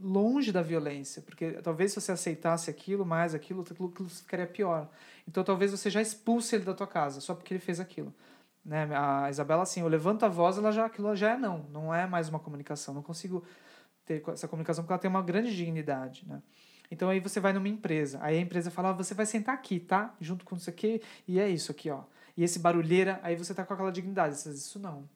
longe 0.00 0.52
da 0.52 0.62
violência, 0.62 1.22
porque 1.22 1.52
talvez 1.62 1.92
se 1.92 2.00
você 2.00 2.12
aceitasse 2.12 2.70
aquilo, 2.70 3.04
mais 3.04 3.34
aquilo, 3.34 3.62
aquilo, 3.62 3.88
aquilo 3.88 4.08
ficaria 4.08 4.46
pior. 4.46 4.88
Então 5.26 5.42
talvez 5.42 5.70
você 5.72 5.90
já 5.90 6.00
expulse 6.00 6.54
ele 6.54 6.64
da 6.64 6.74
tua 6.74 6.86
casa, 6.86 7.20
só 7.20 7.34
porque 7.34 7.54
ele 7.54 7.60
fez 7.60 7.80
aquilo. 7.80 8.14
Né? 8.64 8.88
A 8.96 9.28
Isabela, 9.28 9.62
assim, 9.62 9.80
eu 9.80 9.88
levanto 9.88 10.24
a 10.24 10.28
voz, 10.28 10.56
ela 10.56 10.70
já, 10.70 10.86
aquilo 10.86 11.14
já 11.16 11.32
é 11.32 11.36
não. 11.36 11.66
Não 11.70 11.94
é 11.94 12.06
mais 12.06 12.28
uma 12.28 12.38
comunicação. 12.38 12.94
Não 12.94 13.02
consigo 13.02 13.44
ter 14.04 14.22
essa 14.28 14.46
comunicação 14.46 14.84
porque 14.84 14.92
ela 14.92 15.00
tem 15.00 15.10
uma 15.10 15.22
grande 15.22 15.54
dignidade, 15.54 16.26
né? 16.26 16.42
Então 16.92 17.08
aí 17.08 17.20
você 17.20 17.40
vai 17.40 17.54
numa 17.54 17.68
empresa, 17.68 18.18
aí 18.20 18.36
a 18.36 18.40
empresa 18.40 18.70
fala, 18.70 18.90
ah, 18.90 18.92
você 18.92 19.14
vai 19.14 19.24
sentar 19.24 19.54
aqui, 19.54 19.80
tá? 19.80 20.14
Junto 20.20 20.44
com 20.44 20.54
isso 20.54 20.68
aqui, 20.68 21.00
e 21.26 21.40
é 21.40 21.48
isso 21.48 21.72
aqui, 21.72 21.90
ó. 21.90 22.02
E 22.36 22.44
esse 22.44 22.58
barulheira, 22.58 23.18
aí 23.22 23.34
você 23.34 23.54
tá 23.54 23.64
com 23.64 23.72
aquela 23.72 23.90
dignidade, 23.90 24.36
você 24.36 24.50
diz, 24.50 24.58
isso 24.58 24.78
não. 24.78 25.08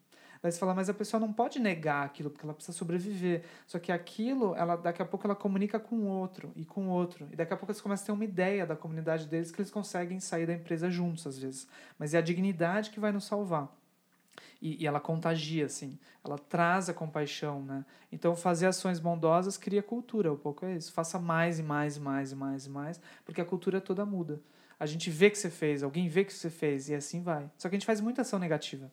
Daí 0.42 0.50
você 0.50 0.58
fala, 0.58 0.74
mas 0.74 0.88
a 0.88 0.94
pessoa 0.94 1.20
não 1.20 1.30
pode 1.32 1.58
negar 1.58 2.06
aquilo, 2.06 2.30
porque 2.30 2.46
ela 2.46 2.54
precisa 2.54 2.76
sobreviver. 2.76 3.42
Só 3.66 3.78
que 3.78 3.92
aquilo, 3.92 4.54
ela, 4.54 4.76
daqui 4.76 5.02
a 5.02 5.04
pouco 5.04 5.26
ela 5.26 5.36
comunica 5.36 5.78
com 5.78 5.96
o 5.96 6.06
outro, 6.06 6.50
e 6.56 6.64
com 6.64 6.88
o 6.88 6.90
outro. 6.90 7.28
E 7.30 7.36
daqui 7.36 7.52
a 7.52 7.56
pouco 7.58 7.74
você 7.74 7.82
começa 7.82 8.04
a 8.04 8.06
ter 8.06 8.12
uma 8.12 8.24
ideia 8.24 8.64
da 8.64 8.74
comunidade 8.74 9.26
deles 9.26 9.50
que 9.50 9.60
eles 9.60 9.70
conseguem 9.70 10.18
sair 10.18 10.46
da 10.46 10.54
empresa 10.54 10.90
juntos, 10.90 11.26
às 11.26 11.38
vezes. 11.38 11.68
Mas 11.98 12.14
é 12.14 12.18
a 12.18 12.22
dignidade 12.22 12.88
que 12.88 12.98
vai 12.98 13.12
nos 13.12 13.24
salvar. 13.24 13.68
E, 14.60 14.82
e, 14.82 14.86
ela 14.86 15.00
contagia, 15.00 15.66
assim. 15.66 15.98
Ela 16.24 16.38
traz 16.38 16.88
a 16.88 16.94
compaixão, 16.94 17.62
né? 17.62 17.84
Então, 18.10 18.34
fazer 18.34 18.66
ações 18.66 18.98
bondosas 18.98 19.56
cria 19.56 19.82
cultura. 19.82 20.32
Um 20.32 20.36
pouco 20.36 20.64
é 20.64 20.76
isso. 20.76 20.92
Faça 20.92 21.18
mais 21.18 21.58
e 21.58 21.62
mais 21.62 21.96
e 21.96 22.00
mais 22.00 22.32
e 22.32 22.34
mais 22.34 22.66
e 22.66 22.70
mais, 22.70 23.00
porque 23.24 23.40
a 23.40 23.44
cultura 23.44 23.80
toda 23.80 24.06
muda. 24.06 24.40
A 24.78 24.86
gente 24.86 25.10
vê 25.10 25.30
que 25.30 25.38
você 25.38 25.50
fez, 25.50 25.82
alguém 25.82 26.08
vê 26.08 26.24
que 26.24 26.32
você 26.32 26.50
fez, 26.50 26.88
e 26.88 26.94
assim 26.94 27.22
vai. 27.22 27.50
Só 27.56 27.68
que 27.68 27.76
a 27.76 27.78
gente 27.78 27.86
faz 27.86 28.00
muita 28.00 28.22
ação 28.22 28.38
negativa. 28.38 28.90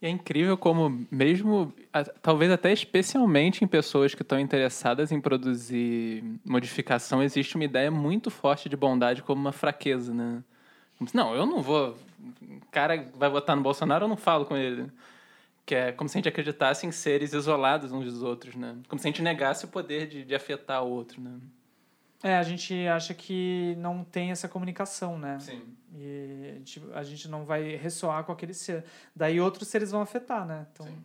E 0.00 0.06
é 0.06 0.08
incrível 0.08 0.58
como, 0.58 1.06
mesmo, 1.10 1.72
talvez 2.20 2.50
até 2.50 2.72
especialmente 2.72 3.62
em 3.62 3.68
pessoas 3.68 4.16
que 4.16 4.22
estão 4.22 4.40
interessadas 4.40 5.12
em 5.12 5.20
produzir 5.20 6.24
modificação, 6.44 7.22
existe 7.22 7.54
uma 7.54 7.64
ideia 7.64 7.88
muito 7.88 8.28
forte 8.28 8.68
de 8.68 8.76
bondade 8.76 9.22
como 9.22 9.40
uma 9.40 9.52
fraqueza, 9.52 10.12
né? 10.12 10.42
Não, 11.12 11.34
eu 11.34 11.46
não 11.46 11.62
vou. 11.62 11.96
O 12.40 12.66
cara 12.70 13.08
vai 13.14 13.28
votar 13.28 13.56
no 13.56 13.62
Bolsonaro, 13.62 14.04
eu 14.04 14.08
não 14.08 14.16
falo 14.16 14.44
com 14.44 14.56
ele. 14.56 14.90
Que 15.64 15.74
é 15.74 15.92
como 15.92 16.08
se 16.08 16.16
a 16.16 16.18
gente 16.18 16.28
acreditasse 16.28 16.86
em 16.86 16.92
seres 16.92 17.32
isolados 17.32 17.92
uns 17.92 18.04
dos 18.04 18.22
outros, 18.22 18.54
né? 18.54 18.76
Como 18.88 19.00
se 19.00 19.06
a 19.06 19.10
gente 19.10 19.22
negasse 19.22 19.64
o 19.64 19.68
poder 19.68 20.08
de, 20.08 20.24
de 20.24 20.34
afetar 20.34 20.84
o 20.84 20.90
outro, 20.90 21.20
né? 21.20 21.38
É, 22.22 22.36
a 22.36 22.42
gente 22.42 22.86
acha 22.86 23.12
que 23.12 23.74
não 23.78 24.04
tem 24.04 24.30
essa 24.30 24.48
comunicação, 24.48 25.18
né? 25.18 25.38
Sim. 25.40 25.62
E 25.94 26.50
a 26.50 26.54
gente, 26.54 26.82
a 26.94 27.02
gente 27.02 27.28
não 27.28 27.44
vai 27.44 27.74
ressoar 27.74 28.22
com 28.24 28.30
aquele 28.30 28.54
ser. 28.54 28.84
Daí 29.14 29.40
outros 29.40 29.68
seres 29.68 29.90
vão 29.90 30.00
afetar, 30.00 30.46
né? 30.46 30.66
Então, 30.72 30.86
Sim. 30.86 30.98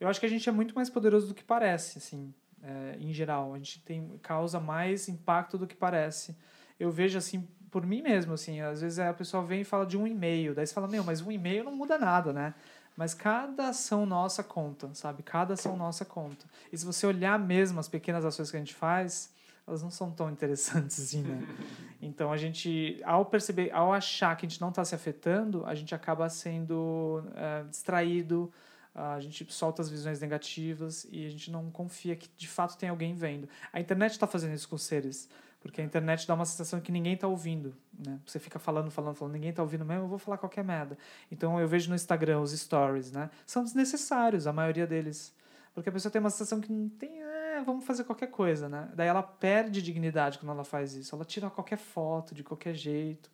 eu 0.00 0.08
acho 0.08 0.18
que 0.18 0.26
a 0.26 0.28
gente 0.28 0.48
é 0.48 0.52
muito 0.52 0.74
mais 0.74 0.90
poderoso 0.90 1.28
do 1.28 1.34
que 1.34 1.44
parece, 1.44 1.98
assim, 1.98 2.34
é, 2.62 2.96
em 2.98 3.12
geral. 3.12 3.54
A 3.54 3.58
gente 3.58 3.80
tem 3.82 4.18
causa 4.22 4.58
mais 4.58 5.08
impacto 5.08 5.56
do 5.56 5.68
que 5.68 5.76
parece. 5.76 6.36
Eu 6.80 6.90
vejo 6.90 7.16
assim 7.16 7.46
por 7.70 7.86
mim 7.86 8.02
mesmo, 8.02 8.34
assim, 8.34 8.60
às 8.60 8.80
vezes 8.80 8.98
a 8.98 9.12
pessoa 9.12 9.42
vem 9.42 9.60
e 9.60 9.64
fala 9.64 9.86
de 9.86 9.96
um 9.96 10.06
e-mail, 10.06 10.54
daí 10.54 10.66
você 10.66 10.74
fala, 10.74 10.88
meu, 10.88 11.04
mas 11.04 11.20
um 11.20 11.30
e-mail 11.30 11.64
não 11.64 11.74
muda 11.74 11.98
nada, 11.98 12.32
né? 12.32 12.54
Mas 12.96 13.14
cada 13.14 13.68
ação 13.68 14.04
nossa 14.04 14.42
conta, 14.42 14.90
sabe? 14.94 15.22
Cada 15.22 15.54
ação 15.54 15.76
nossa 15.76 16.04
conta. 16.04 16.44
E 16.72 16.76
se 16.76 16.84
você 16.84 17.06
olhar 17.06 17.38
mesmo 17.38 17.80
as 17.80 17.88
pequenas 17.88 18.24
ações 18.24 18.50
que 18.50 18.56
a 18.56 18.60
gente 18.60 18.74
faz, 18.74 19.32
elas 19.66 19.82
não 19.82 19.90
são 19.90 20.10
tão 20.10 20.30
interessantes 20.30 21.00
assim, 21.00 21.22
né? 21.22 21.46
Então 22.02 22.32
a 22.32 22.36
gente, 22.36 22.98
ao 23.04 23.26
perceber, 23.26 23.70
ao 23.72 23.92
achar 23.92 24.34
que 24.34 24.46
a 24.46 24.48
gente 24.48 24.60
não 24.60 24.70
está 24.70 24.84
se 24.84 24.94
afetando, 24.94 25.64
a 25.66 25.74
gente 25.74 25.94
acaba 25.94 26.28
sendo 26.30 27.22
é, 27.34 27.62
distraído, 27.64 28.50
a 28.94 29.20
gente 29.20 29.46
solta 29.52 29.82
as 29.82 29.88
visões 29.88 30.20
negativas 30.20 31.06
e 31.10 31.26
a 31.26 31.30
gente 31.30 31.50
não 31.50 31.70
confia 31.70 32.16
que 32.16 32.28
de 32.36 32.48
fato 32.48 32.76
tem 32.76 32.88
alguém 32.88 33.14
vendo. 33.14 33.48
A 33.72 33.80
internet 33.80 34.12
está 34.12 34.26
fazendo 34.26 34.54
isso 34.54 34.68
com 34.68 34.76
os 34.76 34.82
seres, 34.82 35.28
porque 35.60 35.80
a 35.80 35.84
internet 35.84 36.26
dá 36.26 36.34
uma 36.34 36.46
sensação 36.46 36.80
que 36.80 36.90
ninguém 36.90 37.14
está 37.14 37.28
ouvindo, 37.28 37.74
né? 37.98 38.18
Você 38.26 38.38
fica 38.38 38.58
falando, 38.58 38.90
falando, 38.90 39.14
falando, 39.14 39.34
ninguém 39.34 39.50
está 39.50 39.62
ouvindo 39.62 39.84
mesmo, 39.84 40.04
eu 40.04 40.08
vou 40.08 40.18
falar 40.18 40.38
qualquer 40.38 40.64
merda. 40.64 40.96
Então 41.30 41.60
eu 41.60 41.68
vejo 41.68 41.90
no 41.90 41.94
Instagram 41.94 42.40
os 42.40 42.52
stories, 42.52 43.12
né? 43.12 43.30
São 43.46 43.62
desnecessários, 43.62 44.46
a 44.46 44.52
maioria 44.52 44.86
deles. 44.86 45.34
Porque 45.74 45.88
a 45.88 45.92
pessoa 45.92 46.10
tem 46.10 46.18
uma 46.18 46.30
sensação 46.30 46.60
que 46.60 46.72
não 46.72 46.88
tem, 46.88 47.22
é, 47.22 47.62
vamos 47.64 47.84
fazer 47.84 48.04
qualquer 48.04 48.28
coisa, 48.28 48.68
né? 48.68 48.88
Daí 48.94 49.06
ela 49.06 49.22
perde 49.22 49.82
dignidade 49.82 50.38
quando 50.38 50.50
ela 50.50 50.64
faz 50.64 50.94
isso. 50.94 51.14
Ela 51.14 51.24
tira 51.24 51.48
qualquer 51.50 51.78
foto, 51.78 52.34
de 52.34 52.42
qualquer 52.42 52.74
jeito. 52.74 53.30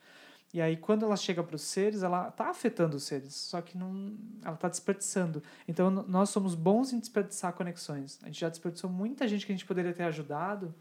E 0.52 0.60
aí, 0.60 0.76
quando 0.76 1.04
ela 1.04 1.16
chega 1.16 1.42
para 1.42 1.56
os 1.56 1.62
seres, 1.62 2.02
ela 2.02 2.28
está 2.28 2.48
afetando 2.48 2.96
os 2.96 3.02
seres, 3.02 3.34
só 3.34 3.60
que 3.60 3.76
não, 3.76 4.16
ela 4.42 4.54
está 4.54 4.68
desperdiçando. 4.68 5.42
Então, 5.66 5.90
nós 5.90 6.30
somos 6.30 6.54
bons 6.54 6.92
em 6.92 6.98
desperdiçar 6.98 7.52
conexões. 7.52 8.18
A 8.22 8.26
gente 8.26 8.40
já 8.40 8.48
desperdiçou 8.48 8.88
muita 8.88 9.26
gente 9.28 9.44
que 9.44 9.52
a 9.52 9.54
gente 9.54 9.66
poderia 9.66 9.92
ter 9.92 10.04
ajudado, 10.04 10.74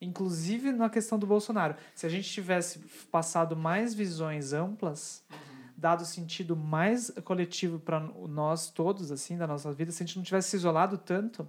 inclusive 0.00 0.72
na 0.72 0.88
questão 0.88 1.18
do 1.18 1.26
Bolsonaro. 1.26 1.76
Se 1.94 2.06
a 2.06 2.08
gente 2.08 2.30
tivesse 2.30 2.78
passado 3.10 3.56
mais 3.56 3.94
visões 3.94 4.52
amplas, 4.52 5.22
dado 5.76 6.04
sentido 6.04 6.56
mais 6.56 7.10
coletivo 7.24 7.78
para 7.78 8.00
nós 8.00 8.70
todos, 8.70 9.10
assim, 9.10 9.36
da 9.36 9.46
nossa 9.46 9.72
vida, 9.72 9.90
se 9.92 10.02
a 10.02 10.06
gente 10.06 10.16
não 10.16 10.24
tivesse 10.24 10.50
se 10.50 10.56
isolado 10.56 10.98
tanto, 10.98 11.48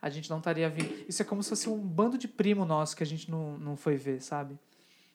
a 0.00 0.10
gente 0.10 0.28
não 0.28 0.38
estaria 0.38 0.68
vindo. 0.68 0.92
Isso 1.08 1.22
é 1.22 1.24
como 1.24 1.42
se 1.42 1.48
fosse 1.48 1.68
um 1.68 1.78
bando 1.78 2.18
de 2.18 2.28
primo 2.28 2.64
nosso 2.64 2.94
que 2.94 3.02
a 3.02 3.06
gente 3.06 3.30
não, 3.30 3.56
não 3.58 3.76
foi 3.76 3.96
ver, 3.96 4.20
sabe? 4.20 4.58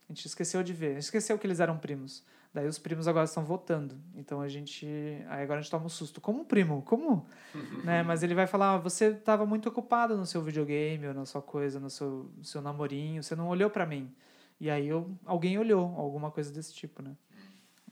A 0.10 0.14
gente 0.14 0.26
esqueceu 0.26 0.64
de 0.64 0.74
ver. 0.74 0.88
A 0.88 0.94
gente 0.94 1.04
esqueceu 1.04 1.38
que 1.38 1.46
eles 1.46 1.60
eram 1.60 1.78
primos. 1.78 2.24
Daí 2.52 2.68
os 2.68 2.80
primos 2.80 3.08
agora 3.08 3.26
estão 3.26 3.46
votando. 3.46 3.96
Então 4.16 4.42
a 4.42 4.48
gente. 4.48 4.88
Aí 5.28 5.44
agora 5.44 5.60
a 5.60 5.62
gente 5.62 5.70
toma 5.70 5.86
um 5.86 5.90
susto. 5.90 6.20
Como 6.20 6.46
primo? 6.46 6.82
Como? 6.82 7.28
né? 7.84 8.02
Mas 8.02 8.24
ele 8.24 8.34
vai 8.34 8.48
falar: 8.48 8.74
"Ah, 8.74 8.78
você 8.78 9.12
estava 9.12 9.46
muito 9.46 9.70
ocupado 9.70 10.18
no 10.18 10.26
seu 10.26 10.42
videogame 10.42 11.08
ou 11.08 11.14
na 11.14 11.26
sua 11.26 11.42
coisa, 11.42 11.80
no 11.80 11.90
seu, 11.90 12.32
no 12.36 12.44
seu 12.44 12.62
namorinho, 12.62 13.22
você 13.22 13.36
não 13.36 13.48
olhou 13.50 13.70
para 13.70 13.86
mim. 13.86 14.12
E 14.60 14.70
aí 14.70 14.88
eu, 14.88 15.10
alguém 15.26 15.58
olhou, 15.58 15.96
alguma 15.96 16.32
coisa 16.32 16.52
desse 16.52 16.74
tipo, 16.74 17.02
né? 17.02 17.16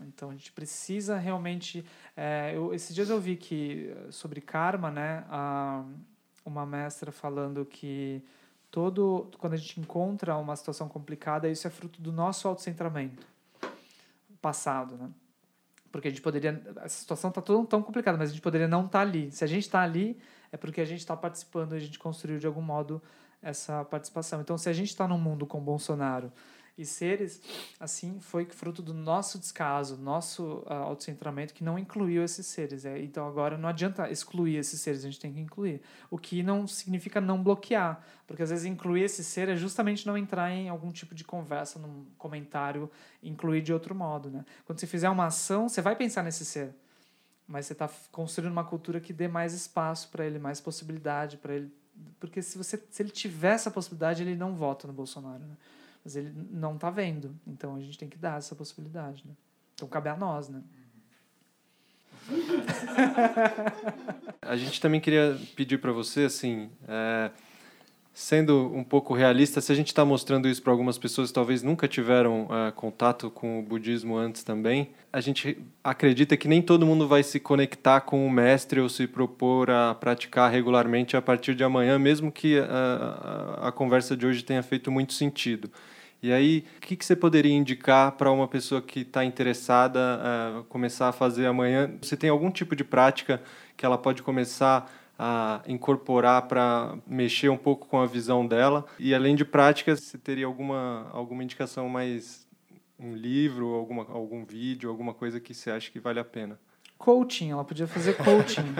Então 0.01 0.29
a 0.29 0.33
gente 0.33 0.51
precisa 0.51 1.17
realmente. 1.17 1.85
é, 2.15 2.51
eu, 2.55 2.73
esses 2.73 2.93
dias 2.93 3.09
eu 3.09 3.19
vi 3.19 3.35
que 3.35 3.89
eh, 3.89 4.11
sobre 4.11 4.41
karma, 4.41 4.91
né? 4.91 5.23
A, 5.29 5.83
uma 6.45 6.65
mestra 6.65 7.11
falando 7.11 7.65
que 7.65 8.23
todo 8.71 9.29
quando 9.37 9.53
a 9.53 9.57
gente 9.57 9.79
encontra 9.79 10.37
uma 10.37 10.55
situação 10.55 10.89
complicada, 10.89 11.49
isso 11.49 11.67
é 11.67 11.69
fruto 11.69 12.01
do 12.01 12.11
nosso 12.11 12.47
autocentramento 12.47 13.36
passado, 14.41 14.97
né? 14.97 15.09
Porque 15.91 16.07
a 16.07 16.11
gente 16.11 16.21
poderia. 16.21 16.61
Essa 16.77 16.99
situação 16.99 17.29
está 17.29 17.41
tão, 17.41 17.65
tão 17.65 17.81
complicada, 17.81 18.17
mas 18.17 18.29
a 18.29 18.33
gente 18.33 18.41
poderia 18.41 18.67
não 18.67 18.85
estar 18.85 19.01
ali. 19.01 19.31
Se 19.31 19.43
a 19.43 19.47
gente 19.47 19.63
está 19.63 19.81
ali, 19.81 20.19
é 20.51 20.57
porque 20.57 20.81
a 20.81 20.85
gente 20.85 20.99
está 20.99 21.15
participando 21.15 21.73
e 21.73 21.77
a 21.77 21.79
gente 21.79 21.97
construiu 21.97 22.39
de 22.39 22.47
algum 22.47 22.61
modo 22.61 23.01
essa 23.41 23.85
participação. 23.85 24.41
Então, 24.41 24.57
se 24.57 24.69
a 24.69 24.73
gente 24.73 24.89
está 24.89 25.07
num 25.07 25.17
mundo 25.17 25.45
com 25.45 25.59
Bolsonaro 25.59 26.31
e 26.77 26.85
seres, 26.85 27.41
assim, 27.79 28.19
foi 28.19 28.45
fruto 28.45 28.83
do 28.83 28.93
nosso 28.93 29.39
descaso, 29.39 29.97
nosso 29.97 30.63
uh, 30.67 30.73
autocentramento 30.73 31.53
que 31.53 31.63
não 31.63 31.79
incluiu 31.79 32.23
esses 32.23 32.45
seres. 32.45 32.85
É, 32.85 32.99
então, 32.99 33.27
agora 33.27 33.57
não 33.57 33.67
adianta 33.67 34.09
excluir 34.11 34.57
esses 34.57 34.79
seres, 34.79 35.01
a 35.01 35.09
gente 35.09 35.19
tem 35.19 35.33
que 35.33 35.39
incluir. 35.39 35.81
O 36.11 36.19
que 36.19 36.43
não 36.43 36.67
significa 36.67 37.19
não 37.19 37.41
bloquear, 37.41 38.03
porque 38.27 38.43
às 38.43 38.51
vezes 38.51 38.65
incluir 38.65 39.03
esse 39.03 39.23
ser 39.23 39.49
é 39.49 39.55
justamente 39.55 40.05
não 40.05 40.15
entrar 40.15 40.51
em 40.51 40.69
algum 40.69 40.91
tipo 40.91 41.15
de 41.15 41.23
conversa, 41.23 41.79
num 41.79 42.05
comentário, 42.15 42.91
incluir 43.23 43.61
de 43.61 43.73
outro 43.73 43.95
modo. 43.95 44.29
Né? 44.29 44.45
Quando 44.63 44.79
você 44.79 44.85
fizer 44.85 45.09
uma 45.09 45.25
ação, 45.25 45.67
você 45.67 45.81
vai 45.81 45.95
pensar 45.95 46.21
nesse 46.21 46.45
ser, 46.45 46.75
mas 47.47 47.65
você 47.65 47.73
está 47.73 47.89
construindo 48.11 48.51
uma 48.51 48.63
cultura 48.63 48.99
que 48.99 49.11
dê 49.11 49.27
mais 49.27 49.53
espaço 49.53 50.09
para 50.09 50.25
ele, 50.25 50.37
mais 50.37 50.61
possibilidade 50.61 51.37
para 51.37 51.55
ele. 51.55 51.71
Porque 52.19 52.43
se, 52.43 52.55
você, 52.55 52.79
se 52.91 53.01
ele 53.01 53.09
tiver 53.09 53.53
essa 53.53 53.71
possibilidade, 53.71 54.21
ele 54.21 54.35
não 54.35 54.53
vota 54.53 54.85
no 54.85 54.93
Bolsonaro. 54.93 55.43
Né? 55.43 55.57
Mas 56.07 56.15
ele 56.15 56.31
não 56.49 56.75
está 56.75 56.89
vendo. 56.89 57.35
Então 57.45 57.75
a 57.75 57.81
gente 57.81 57.97
tem 57.97 58.07
que 58.07 58.17
dar 58.17 58.37
essa 58.37 58.55
possibilidade. 58.55 59.25
Né? 59.27 59.33
Então 59.75 59.89
cabe 59.89 60.07
a 60.07 60.15
nós. 60.15 60.47
Né? 60.47 60.61
A 64.41 64.55
gente 64.55 64.79
também 64.79 65.01
queria 65.01 65.37
pedir 65.53 65.79
para 65.79 65.91
você, 65.91 66.23
assim, 66.23 66.69
é, 66.87 67.29
sendo 68.13 68.71
um 68.73 68.85
pouco 68.85 69.13
realista, 69.13 69.59
se 69.59 69.69
a 69.71 69.75
gente 69.75 69.87
está 69.87 70.05
mostrando 70.05 70.47
isso 70.47 70.61
para 70.61 70.71
algumas 70.71 70.97
pessoas 70.97 71.29
que 71.29 71.33
talvez 71.33 71.61
nunca 71.61 71.89
tiveram 71.89 72.47
é, 72.49 72.71
contato 72.71 73.29
com 73.29 73.59
o 73.59 73.61
budismo 73.61 74.15
antes 74.15 74.43
também, 74.43 74.91
a 75.11 75.19
gente 75.19 75.61
acredita 75.83 76.37
que 76.37 76.47
nem 76.47 76.61
todo 76.61 76.85
mundo 76.85 77.05
vai 77.05 77.23
se 77.23 77.37
conectar 77.37 77.99
com 77.99 78.25
o 78.25 78.31
mestre 78.31 78.79
ou 78.79 78.87
se 78.87 79.07
propor 79.07 79.69
a 79.69 79.93
praticar 79.93 80.49
regularmente 80.49 81.17
a 81.17 81.21
partir 81.21 81.55
de 81.55 81.65
amanhã, 81.65 81.99
mesmo 81.99 82.31
que 82.31 82.57
a, 82.57 82.65
a, 82.65 83.67
a 83.67 83.71
conversa 83.73 84.15
de 84.15 84.25
hoje 84.25 84.41
tenha 84.41 84.63
feito 84.63 84.89
muito 84.89 85.11
sentido. 85.11 85.69
E 86.21 86.33
aí, 86.33 86.65
o 86.77 86.81
que, 86.81 86.95
que 86.95 87.05
você 87.05 87.15
poderia 87.15 87.53
indicar 87.53 88.13
para 88.13 88.31
uma 88.31 88.47
pessoa 88.47 88.81
que 88.81 89.01
está 89.01 89.23
interessada 89.23 89.99
a 89.99 90.63
começar 90.67 91.09
a 91.09 91.11
fazer 91.11 91.45
amanhã? 91.45 91.91
Você 92.01 92.17
tem 92.17 92.29
algum 92.29 92.49
tipo 92.49 92.75
de 92.75 92.83
prática 92.83 93.41
que 93.75 93.85
ela 93.85 93.97
pode 93.97 94.23
começar 94.23 94.91
a 95.17 95.61
incorporar 95.67 96.43
para 96.43 96.97
mexer 97.07 97.49
um 97.49 97.57
pouco 97.57 97.87
com 97.87 97.99
a 97.99 98.05
visão 98.05 98.45
dela? 98.45 98.85
E 98.99 99.13
além 99.13 99.35
de 99.35 99.45
práticas, 99.45 100.01
você 100.01 100.17
teria 100.17 100.47
alguma, 100.47 101.07
alguma 101.11 101.43
indicação 101.43 101.87
mais 101.87 102.47
um 102.99 103.15
livro, 103.15 103.75
alguma, 103.75 104.05
algum 104.09 104.43
vídeo, 104.43 104.89
alguma 104.89 105.13
coisa 105.13 105.39
que 105.39 105.53
você 105.53 105.69
acha 105.69 105.91
que 105.91 105.99
vale 105.99 106.19
a 106.19 106.25
pena? 106.25 106.59
Coaching, 106.97 107.51
ela 107.51 107.63
podia 107.63 107.85
fazer 107.85 108.13
coaching. 108.17 108.73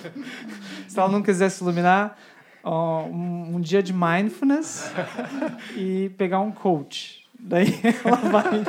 Se 0.88 0.98
ela 0.98 1.10
não 1.10 1.22
quisesse 1.22 1.62
iluminar, 1.62 2.16
um, 2.70 3.56
um 3.56 3.60
dia 3.60 3.82
de 3.82 3.92
mindfulness 3.92 4.90
e 5.76 6.10
pegar 6.16 6.40
um 6.40 6.50
coach. 6.50 7.26
Daí 7.38 7.68
ela 8.04 8.16
vai 8.16 8.64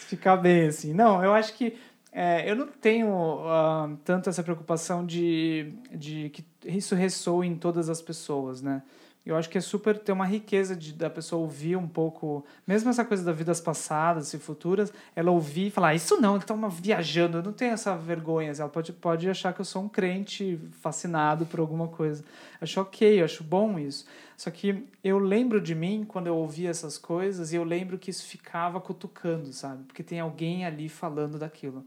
ficar 0.00 0.36
bem 0.36 0.66
assim. 0.68 0.92
Não, 0.92 1.22
eu 1.22 1.32
acho 1.34 1.54
que 1.54 1.76
é, 2.12 2.50
eu 2.50 2.56
não 2.56 2.66
tenho 2.66 3.08
uh, 3.08 3.96
tanto 4.04 4.28
essa 4.28 4.42
preocupação 4.42 5.04
de, 5.06 5.72
de 5.94 6.30
que 6.30 6.44
isso 6.64 6.94
ressoe 6.94 7.46
em 7.46 7.54
todas 7.54 7.88
as 7.88 8.02
pessoas, 8.02 8.60
né? 8.60 8.82
Eu 9.28 9.36
acho 9.36 9.50
que 9.50 9.58
é 9.58 9.60
super 9.60 9.98
ter 9.98 10.10
uma 10.10 10.24
riqueza 10.24 10.74
de, 10.74 10.90
da 10.90 11.10
pessoa 11.10 11.42
ouvir 11.42 11.76
um 11.76 11.86
pouco, 11.86 12.46
mesmo 12.66 12.88
essa 12.88 13.04
coisa 13.04 13.22
das 13.22 13.36
vidas 13.36 13.60
passadas 13.60 14.32
e 14.32 14.38
futuras, 14.38 14.90
ela 15.14 15.30
ouvir 15.30 15.66
e 15.66 15.70
falar, 15.70 15.94
isso 15.94 16.18
não, 16.18 16.38
então 16.38 16.70
viajando, 16.70 17.36
eu 17.36 17.42
não 17.42 17.52
tenho 17.52 17.72
essa 17.72 17.94
vergonha. 17.94 18.54
Ela 18.58 18.70
pode, 18.70 18.90
pode 18.90 19.28
achar 19.28 19.52
que 19.52 19.60
eu 19.60 19.66
sou 19.66 19.82
um 19.82 19.88
crente 19.88 20.58
fascinado 20.80 21.44
por 21.44 21.60
alguma 21.60 21.88
coisa. 21.88 22.24
Acho 22.58 22.80
ok, 22.80 23.20
eu 23.20 23.24
acho 23.26 23.44
bom 23.44 23.78
isso. 23.78 24.06
Só 24.34 24.50
que 24.50 24.86
eu 25.04 25.18
lembro 25.18 25.60
de 25.60 25.74
mim 25.74 26.06
quando 26.08 26.28
eu 26.28 26.36
ouvia 26.36 26.70
essas 26.70 26.96
coisas 26.96 27.52
e 27.52 27.56
eu 27.56 27.64
lembro 27.64 27.98
que 27.98 28.08
isso 28.08 28.24
ficava 28.24 28.80
cutucando, 28.80 29.52
sabe? 29.52 29.84
Porque 29.84 30.02
tem 30.02 30.20
alguém 30.20 30.64
ali 30.64 30.88
falando 30.88 31.38
daquilo. 31.38 31.84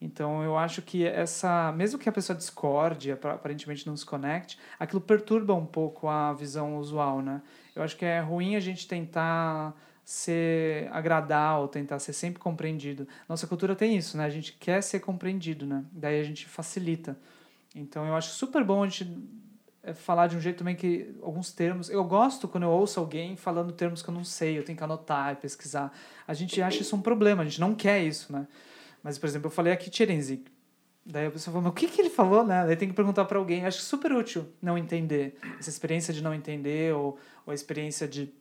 Então 0.00 0.42
eu 0.42 0.56
acho 0.56 0.80
que 0.80 1.04
essa, 1.04 1.70
mesmo 1.72 1.98
que 1.98 2.08
a 2.08 2.12
pessoa 2.12 2.36
discorde, 2.36 3.12
aparentemente 3.12 3.86
não 3.86 3.96
se 3.96 4.06
conecte, 4.06 4.58
aquilo 4.78 5.00
perturba 5.00 5.54
um 5.54 5.66
pouco 5.66 6.08
a 6.08 6.32
visão 6.32 6.78
usual, 6.78 7.20
né? 7.20 7.42
Eu 7.76 7.82
acho 7.82 7.96
que 7.96 8.04
é 8.04 8.20
ruim 8.20 8.56
a 8.56 8.60
gente 8.60 8.88
tentar 8.88 9.76
ser 10.02 10.88
agradar 10.90 11.60
ou 11.60 11.68
tentar 11.68 11.98
ser 11.98 12.14
sempre 12.14 12.40
compreendido. 12.40 13.06
Nossa 13.28 13.46
cultura 13.46 13.76
tem 13.76 13.96
isso, 13.96 14.16
né? 14.16 14.24
A 14.24 14.30
gente 14.30 14.54
quer 14.54 14.82
ser 14.82 15.00
compreendido, 15.00 15.66
né? 15.66 15.84
Daí 15.92 16.18
a 16.18 16.24
gente 16.24 16.46
facilita. 16.46 17.16
Então 17.74 18.06
eu 18.06 18.16
acho 18.16 18.30
super 18.30 18.64
bom 18.64 18.82
a 18.82 18.88
gente 18.88 19.06
falar 19.94 20.26
de 20.26 20.36
um 20.36 20.40
jeito 20.40 20.58
também 20.58 20.74
que 20.74 21.14
alguns 21.22 21.52
termos. 21.52 21.88
Eu 21.90 22.04
gosto 22.04 22.48
quando 22.48 22.64
eu 22.64 22.70
ouço 22.70 22.98
alguém 22.98 23.36
falando 23.36 23.72
termos 23.72 24.02
que 24.02 24.08
eu 24.08 24.14
não 24.14 24.24
sei, 24.24 24.58
eu 24.58 24.64
tenho 24.64 24.76
que 24.76 24.84
anotar 24.84 25.32
e 25.32 25.36
pesquisar. 25.36 25.92
A 26.26 26.34
gente 26.34 26.60
acha 26.60 26.80
isso 26.80 26.96
um 26.96 27.00
problema, 27.00 27.42
a 27.42 27.44
gente 27.44 27.60
não 27.60 27.74
quer 27.74 28.02
isso, 28.02 28.32
né? 28.32 28.46
Mas, 29.02 29.18
por 29.18 29.26
exemplo, 29.26 29.46
eu 29.46 29.50
falei 29.50 29.72
aqui 29.72 29.90
Tcherenzik. 29.90 30.50
Daí 31.04 31.26
a 31.26 31.30
pessoa 31.30 31.52
falou, 31.52 31.62
mas 31.62 31.72
o 31.72 31.74
que, 31.74 31.88
que 31.88 32.00
ele 32.00 32.10
falou, 32.10 32.44
né? 32.44 32.64
Daí 32.66 32.76
tem 32.76 32.88
que 32.88 32.94
perguntar 32.94 33.24
para 33.24 33.38
alguém. 33.38 33.64
Acho 33.64 33.80
super 33.80 34.12
útil 34.12 34.46
não 34.60 34.76
entender. 34.76 35.36
Essa 35.58 35.70
experiência 35.70 36.12
de 36.12 36.22
não 36.22 36.34
entender 36.34 36.94
ou, 36.94 37.18
ou 37.46 37.50
a 37.50 37.54
experiência 37.54 38.06
de 38.06 38.32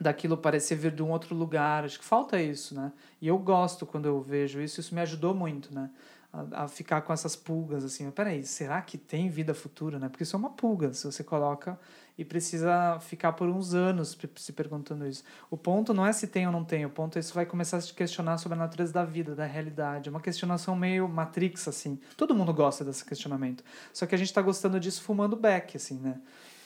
daquilo 0.00 0.36
parecer 0.36 0.76
vir 0.76 0.92
de 0.92 1.02
um 1.02 1.10
outro 1.10 1.34
lugar. 1.34 1.84
Acho 1.84 1.98
que 1.98 2.04
falta 2.04 2.40
isso, 2.40 2.74
né? 2.74 2.90
E 3.20 3.28
eu 3.28 3.38
gosto 3.38 3.84
quando 3.84 4.06
eu 4.06 4.20
vejo 4.20 4.60
isso, 4.60 4.80
isso 4.80 4.94
me 4.94 5.00
ajudou 5.02 5.34
muito, 5.34 5.74
né? 5.74 5.90
A, 6.32 6.68
ficar 6.68 7.00
com 7.02 7.12
essas 7.12 7.34
pulgas, 7.34 7.84
assim, 7.84 8.08
peraí, 8.12 8.44
será 8.44 8.80
que 8.80 8.96
tem 8.96 9.28
vida 9.28 9.52
futura, 9.52 9.98
né? 9.98 10.08
Porque 10.08 10.22
isso 10.22 10.36
é 10.36 10.38
uma 10.38 10.50
pulga, 10.50 10.92
se 10.92 11.04
você 11.04 11.24
coloca 11.24 11.76
e 12.16 12.24
precisa 12.24 13.00
ficar 13.00 13.32
por 13.32 13.48
uns 13.48 13.74
anos 13.74 14.16
se 14.36 14.52
perguntando 14.52 15.06
isso. 15.06 15.24
O 15.50 15.56
ponto 15.56 15.94
não 15.94 16.06
é 16.06 16.12
se 16.12 16.26
tem 16.26 16.46
ou 16.46 16.52
não 16.52 16.64
tem, 16.64 16.84
o 16.86 16.90
ponto 16.90 17.16
é 17.16 17.20
isso 17.20 17.34
vai 17.34 17.46
começar 17.46 17.78
a 17.78 17.80
se 17.80 17.92
questionar 17.94 18.38
sobre 18.38 18.56
a 18.56 18.60
natureza 18.60 18.92
da 18.92 19.04
vida, 19.04 19.34
da 19.34 19.46
realidade. 19.46 20.08
É 20.08 20.10
uma 20.10 20.20
questionação 20.20 20.76
meio 20.76 21.08
Matrix, 21.08 21.66
assim. 21.66 21.98
Todo 22.16 22.34
mundo 22.34 22.52
gosta 22.52 22.84
desse 22.84 23.04
questionamento. 23.04 23.64
Só 23.92 24.06
que 24.06 24.14
a 24.14 24.18
gente 24.18 24.28
está 24.28 24.42
gostando 24.42 24.78
disso 24.78 25.02
fumando 25.02 25.34
back, 25.34 25.76
assim, 25.76 25.98
né? 25.98 26.20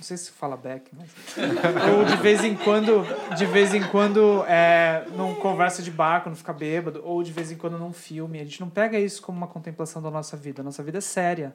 Não 0.05 0.09
sei 0.09 0.19
se 0.19 0.31
fala 0.33 0.55
back, 0.55 0.91
mas... 0.95 1.09
ou 1.97 2.05
de 2.05 2.17
vez 2.17 2.45
em 2.45 2.55
quando, 2.55 3.07
de 3.35 3.47
vez 3.47 3.73
em 3.73 3.83
quando, 3.89 4.45
é, 4.45 5.07
num 5.17 5.35
conversa 5.35 5.83
de 5.83 5.91
bar, 5.91 6.23
quando 6.23 6.37
fica 6.37 6.53
bêbado, 6.53 7.01
ou 7.03 7.23
de 7.23 7.33
vez 7.33 7.51
em 7.51 7.57
quando 7.57 7.79
num 7.79 7.91
filme. 7.91 8.39
A 8.39 8.45
gente 8.45 8.61
não 8.61 8.69
pega 8.69 8.99
isso 8.99 9.23
como 9.23 9.39
uma 9.39 9.47
contemplação 9.47 10.03
da 10.03 10.11
nossa 10.11 10.37
vida. 10.37 10.61
A 10.61 10.65
nossa 10.65 10.83
vida 10.83 10.99
é 10.99 11.01
séria 11.01 11.55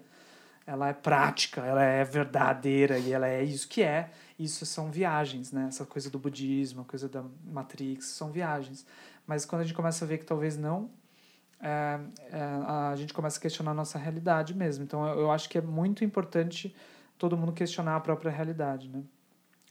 ela 0.66 0.88
é 0.88 0.94
prática, 0.94 1.62
ela 1.62 1.84
é 1.84 2.04
verdadeira 2.04 3.00
e 3.00 3.12
ela 3.12 3.28
é 3.28 3.44
isso 3.44 3.68
que 3.68 3.82
é. 3.82 4.12
Isso 4.38 4.68
são 4.68 4.92
viagens, 4.92 5.52
né? 5.52 5.66
Essa 5.68 5.84
coisa 5.84 6.12
do 6.12 6.20
budismo, 6.20 6.82
a 6.82 6.86
coisa 6.86 7.10
da 7.10 7.24
Matrix, 7.44 8.06
são 8.06 8.32
viagens. 8.32 8.86
Mas 9.26 9.46
quando 9.46 9.62
a 9.62 9.64
gente 9.64 9.76
começa 9.76 10.06
a 10.06 10.08
ver 10.08 10.20
que 10.20 10.26
talvez 10.26 10.58
não, 10.58 10.92
é, 11.60 12.00
é, 12.32 12.42
a 12.68 12.94
gente 12.96 13.16
começa 13.16 13.40
a 13.40 13.42
questionar 13.42 13.72
a 13.72 13.74
nossa 13.74 13.98
realidade 13.98 14.54
mesmo. 14.54 14.84
Então 14.84 15.08
eu, 15.08 15.22
eu 15.22 15.32
acho 15.32 15.50
que 15.50 15.58
é 15.58 15.62
muito 15.62 16.06
importante 16.06 16.76
todo 17.20 17.38
mundo 17.38 17.54
questionar 17.54 17.96
a 17.96 18.00
própria 18.00 18.32
realidade, 18.32 18.90
né? 18.90 19.04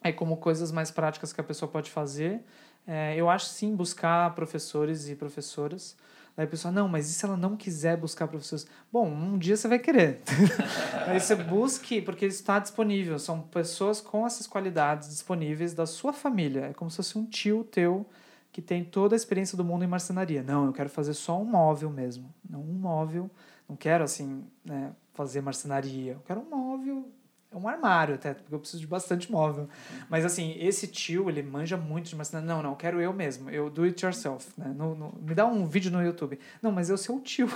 É 0.01 0.13
como 0.13 0.37
coisas 0.37 0.71
mais 0.71 0.93
práticas 0.93 1.33
que 1.33 1.41
a 1.41 1.45
pessoa 1.45 1.69
pode 1.69 1.91
fazer. 1.91 2.45
É, 2.87 3.17
eu 3.17 3.29
acho 3.29 3.47
sim 3.47 3.75
buscar 3.75 4.33
professores 4.37 5.09
e 5.09 5.17
professoras 5.17 5.97
Aí 6.39 6.45
a 6.45 6.47
pessoa, 6.47 6.71
não, 6.71 6.87
mas 6.87 7.11
e 7.11 7.15
se 7.15 7.25
ela 7.25 7.37
não 7.37 7.57
quiser 7.57 7.97
buscar 7.97 8.29
professores? 8.29 8.65
Bom, 8.93 9.09
um 9.09 9.37
dia 9.37 9.57
você 9.57 9.67
vai 9.67 9.81
querer. 9.81 10.21
Aí 11.09 11.19
você 11.19 11.35
busque, 11.35 12.01
porque 12.01 12.27
está 12.27 12.61
disponível. 12.61 13.19
São 13.19 13.41
pessoas 13.41 14.01
com 14.01 14.25
essas 14.25 14.47
qualidades 14.47 15.09
disponíveis 15.09 15.75
da 15.75 15.85
sua 15.85 16.13
família. 16.13 16.67
É 16.67 16.73
como 16.73 16.93
se 16.93 16.99
fosse 16.99 17.19
um 17.19 17.27
tio 17.27 17.65
teu 17.65 18.07
que 18.53 18.63
tem 18.63 18.85
toda 18.85 19.17
a 19.17 19.19
experiência 19.19 19.57
do 19.57 19.65
mundo 19.65 19.83
em 19.83 19.89
marcenaria. 19.89 20.45
Não, 20.45 20.67
eu 20.67 20.73
quero 20.73 20.89
fazer 20.89 21.13
só 21.13 21.37
um 21.43 21.45
móvel 21.45 21.91
mesmo. 21.91 22.33
Não 22.49 22.61
um 22.61 22.75
móvel. 22.75 23.29
Não 23.69 23.75
quero, 23.75 24.05
assim, 24.05 24.45
né, 24.65 24.93
fazer 25.15 25.41
marcenaria. 25.41 26.13
Eu 26.13 26.23
quero 26.25 26.39
um 26.39 26.49
móvel 26.49 27.09
é 27.51 27.57
um 27.57 27.67
armário 27.67 28.15
até, 28.15 28.35
porque 28.35 28.55
eu 28.55 28.59
preciso 28.59 28.81
de 28.81 28.87
bastante 28.87 29.33
móvel. 29.33 29.69
Mas 30.09 30.25
assim, 30.25 30.55
esse 30.59 30.87
tio, 30.87 31.31
ele 31.31 31.43
manja 31.43 31.79
muito 31.79 32.11
de 32.11 32.17
marcenaria. 32.17 32.55
Não, 32.55 32.63
não, 32.63 32.75
quero 32.75 33.01
eu 33.01 33.13
mesmo. 33.13 33.49
Eu 33.49 33.71
do 33.71 33.85
it 33.85 34.05
yourself, 34.05 34.49
né? 34.57 34.75
No, 34.77 34.95
no, 34.95 35.15
me 35.19 35.35
dá 35.35 35.47
um 35.47 35.67
vídeo 35.67 35.91
no 35.91 36.03
YouTube. 36.03 36.39
Não, 36.61 36.71
mas 36.71 36.91
eu 36.91 36.99
sou 36.99 37.17
o 37.17 37.21
tio. 37.21 37.49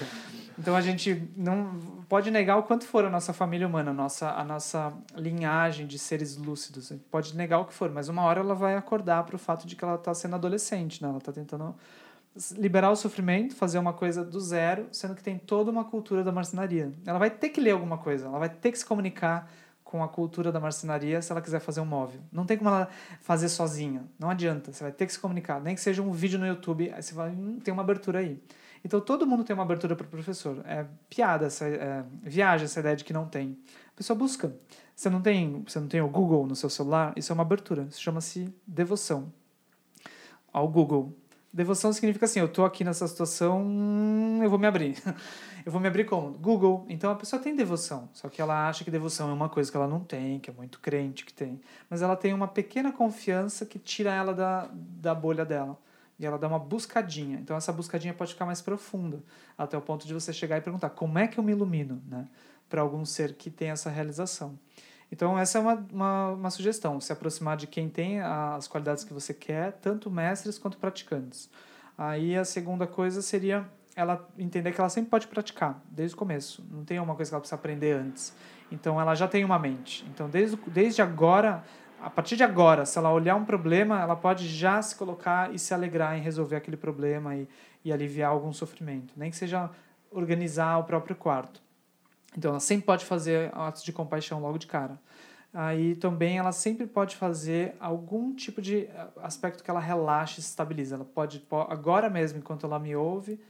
então 0.58 0.74
a 0.74 0.80
gente 0.80 1.30
não 1.36 1.78
pode 2.08 2.30
negar 2.30 2.56
o 2.56 2.62
quanto 2.62 2.86
for 2.86 3.04
a 3.04 3.10
nossa 3.10 3.34
família 3.34 3.66
humana, 3.66 3.90
a 3.90 3.94
nossa, 3.94 4.30
a 4.30 4.44
nossa 4.44 4.94
linhagem 5.14 5.86
de 5.86 5.98
seres 5.98 6.38
lúcidos. 6.38 6.90
Pode 7.10 7.36
negar 7.36 7.58
o 7.58 7.66
que 7.66 7.74
for, 7.74 7.90
mas 7.90 8.08
uma 8.08 8.22
hora 8.22 8.40
ela 8.40 8.54
vai 8.54 8.76
acordar 8.76 9.24
para 9.24 9.36
o 9.36 9.38
fato 9.38 9.66
de 9.66 9.76
que 9.76 9.84
ela 9.84 9.96
está 9.96 10.14
sendo 10.14 10.36
adolescente, 10.36 11.02
né? 11.02 11.08
Ela 11.10 11.18
está 11.18 11.32
tentando 11.32 11.76
liberar 12.56 12.90
o 12.90 12.96
sofrimento, 12.96 13.54
fazer 13.54 13.78
uma 13.78 13.92
coisa 13.92 14.24
do 14.24 14.40
zero, 14.40 14.88
sendo 14.90 15.14
que 15.14 15.22
tem 15.22 15.38
toda 15.38 15.70
uma 15.70 15.84
cultura 15.84 16.24
da 16.24 16.32
marcenaria. 16.32 16.92
Ela 17.06 17.18
vai 17.18 17.30
ter 17.30 17.50
que 17.50 17.60
ler 17.60 17.70
alguma 17.70 17.98
coisa, 17.98 18.26
ela 18.26 18.38
vai 18.38 18.48
ter 18.48 18.72
que 18.72 18.78
se 18.78 18.84
comunicar 18.84 19.50
com 19.84 20.02
a 20.02 20.08
cultura 20.08 20.50
da 20.50 20.58
marcenaria 20.58 21.22
se 21.22 21.30
ela 21.30 21.40
quiser 21.40 21.60
fazer 21.60 21.80
um 21.80 21.84
móvel. 21.84 22.20
Não 22.32 22.44
tem 22.44 22.56
como 22.56 22.68
ela 22.68 22.88
fazer 23.20 23.48
sozinha, 23.48 24.04
não 24.18 24.28
adianta, 24.28 24.72
você 24.72 24.82
vai 24.82 24.92
ter 24.92 25.06
que 25.06 25.12
se 25.12 25.18
comunicar, 25.20 25.60
nem 25.60 25.76
que 25.76 25.80
seja 25.80 26.02
um 26.02 26.10
vídeo 26.10 26.38
no 26.38 26.46
YouTube, 26.46 26.90
aí 26.92 27.00
você 27.00 27.14
vai 27.14 27.30
hum, 27.30 27.60
tem 27.62 27.72
uma 27.72 27.82
abertura 27.82 28.18
aí. 28.18 28.42
Então 28.84 29.00
todo 29.00 29.26
mundo 29.26 29.44
tem 29.44 29.54
uma 29.54 29.62
abertura 29.62 29.94
para 29.94 30.04
o 30.04 30.10
professor. 30.10 30.60
É 30.66 30.84
piada 31.08 31.46
essa 31.46 31.64
é, 31.66 32.04
viagem 32.22 32.64
essa 32.64 32.80
ideia 32.80 32.96
de 32.96 33.04
que 33.04 33.12
não 33.12 33.26
tem. 33.26 33.56
A 33.94 33.96
pessoa 33.96 34.18
busca. 34.18 34.54
Você 34.94 35.08
não 35.08 35.22
tem, 35.22 35.62
você 35.66 35.80
não 35.80 35.88
tem 35.88 36.00
o 36.00 36.08
Google 36.08 36.46
no 36.46 36.54
seu 36.54 36.68
celular, 36.68 37.12
isso 37.16 37.32
é 37.32 37.34
uma 37.34 37.42
abertura. 37.42 37.86
Isso 37.88 38.00
chama-se 38.00 38.52
devoção 38.66 39.32
ao 40.52 40.68
Google 40.68 41.16
Devoção 41.54 41.92
significa 41.92 42.24
assim, 42.24 42.40
eu 42.40 42.46
estou 42.46 42.64
aqui 42.64 42.82
nessa 42.82 43.06
situação, 43.06 43.62
eu 44.42 44.50
vou 44.50 44.58
me 44.58 44.66
abrir. 44.66 45.00
eu 45.64 45.70
vou 45.70 45.80
me 45.80 45.86
abrir 45.86 46.04
como? 46.04 46.36
Google. 46.36 46.84
Então 46.88 47.12
a 47.12 47.14
pessoa 47.14 47.40
tem 47.40 47.54
devoção, 47.54 48.08
só 48.12 48.28
que 48.28 48.42
ela 48.42 48.68
acha 48.68 48.82
que 48.82 48.90
devoção 48.90 49.30
é 49.30 49.32
uma 49.32 49.48
coisa 49.48 49.70
que 49.70 49.76
ela 49.76 49.86
não 49.86 50.00
tem, 50.00 50.40
que 50.40 50.50
é 50.50 50.52
muito 50.52 50.80
crente 50.80 51.24
que 51.24 51.32
tem. 51.32 51.60
Mas 51.88 52.02
ela 52.02 52.16
tem 52.16 52.34
uma 52.34 52.48
pequena 52.48 52.90
confiança 52.90 53.64
que 53.64 53.78
tira 53.78 54.12
ela 54.12 54.34
da, 54.34 54.68
da 54.72 55.14
bolha 55.14 55.44
dela. 55.44 55.78
E 56.18 56.26
ela 56.26 56.36
dá 56.36 56.48
uma 56.48 56.58
buscadinha. 56.58 57.38
Então 57.38 57.56
essa 57.56 57.72
buscadinha 57.72 58.12
pode 58.12 58.32
ficar 58.32 58.46
mais 58.46 58.60
profunda, 58.60 59.22
até 59.56 59.78
o 59.78 59.80
ponto 59.80 60.08
de 60.08 60.12
você 60.12 60.32
chegar 60.32 60.58
e 60.58 60.60
perguntar: 60.60 60.90
como 60.90 61.20
é 61.20 61.28
que 61.28 61.38
eu 61.38 61.44
me 61.44 61.52
ilumino? 61.52 62.02
Né? 62.08 62.26
Para 62.68 62.80
algum 62.80 63.04
ser 63.04 63.34
que 63.34 63.48
tem 63.48 63.70
essa 63.70 63.90
realização. 63.90 64.58
Então, 65.14 65.38
essa 65.38 65.58
é 65.58 65.60
uma, 65.60 65.86
uma, 65.92 66.28
uma, 66.30 66.50
sugestão: 66.50 67.00
se 67.00 67.12
aproximar 67.12 67.56
de 67.56 67.68
quem 67.68 67.88
tem 67.88 68.20
as 68.20 68.66
qualidades 68.66 69.04
que 69.04 69.14
você 69.14 69.32
quer, 69.32 69.74
tanto 69.74 70.10
mestres 70.10 70.58
quanto 70.58 70.76
praticantes. 70.76 71.48
Aí, 71.96 72.36
a 72.36 72.44
segunda 72.44 72.84
coisa 72.84 73.22
seria 73.22 73.64
ela 73.94 74.28
entender 74.36 74.72
que 74.72 74.80
ela 74.80 74.88
sempre 74.88 75.10
pode 75.10 75.28
praticar, 75.28 75.80
desde 75.88 76.16
o 76.16 76.18
começo. 76.18 76.66
Não 76.68 76.84
tem 76.84 76.98
uma 76.98 77.14
coisa 77.14 77.30
que 77.30 77.34
ela 77.36 77.40
precisa 77.40 77.54
aprender 77.54 77.92
antes. 77.92 78.34
Então, 78.72 79.00
ela 79.00 79.14
já 79.14 79.28
tem 79.28 79.44
uma 79.44 79.56
mente. 79.56 80.04
Então, 80.12 80.28
desde, 80.28 80.56
desde 80.66 81.00
agora, 81.00 81.62
a 82.02 82.10
partir 82.10 82.34
de 82.34 82.42
agora, 82.42 82.84
se 82.84 82.98
ela 82.98 83.12
olhar 83.12 83.36
um 83.36 83.44
problema, 83.44 84.00
ela 84.00 84.16
pode 84.16 84.48
já 84.48 84.82
se 84.82 84.96
colocar 84.96 85.54
e 85.54 85.60
se 85.60 85.72
alegrar 85.72 86.18
em 86.18 86.22
resolver 86.22 86.56
aquele 86.56 86.76
problema 86.76 87.36
e, 87.36 87.48
e 87.84 87.92
aliviar 87.92 88.32
algum 88.32 88.52
sofrimento. 88.52 89.14
Nem 89.16 89.30
que 89.30 89.36
seja 89.36 89.70
organizar 90.10 90.76
o 90.78 90.82
próprio 90.82 91.14
quarto. 91.14 91.62
Então, 92.36 92.50
ela 92.50 92.60
sempre 92.60 92.86
pode 92.86 93.04
fazer 93.04 93.50
atos 93.54 93.82
de 93.82 93.92
compaixão 93.92 94.40
logo 94.40 94.58
de 94.58 94.66
cara. 94.66 94.98
Aí 95.52 95.94
também 95.94 96.36
ela 96.36 96.50
sempre 96.50 96.84
pode 96.84 97.14
fazer 97.14 97.76
algum 97.78 98.34
tipo 98.34 98.60
de 98.60 98.86
eh, 98.86 99.08
aspecto 99.22 99.62
que 99.62 99.70
ela 99.70 99.78
relaxe 99.78 100.40
e 100.40 100.42
se 100.42 100.48
estabilize. 100.48 100.92
Ela 100.92 101.04
pode, 101.04 101.46
agora 101.68 102.10
mesmo, 102.10 102.38
enquanto 102.38 102.66
ela 102.66 102.76
me 102.76 102.96
ouve, 102.96 103.40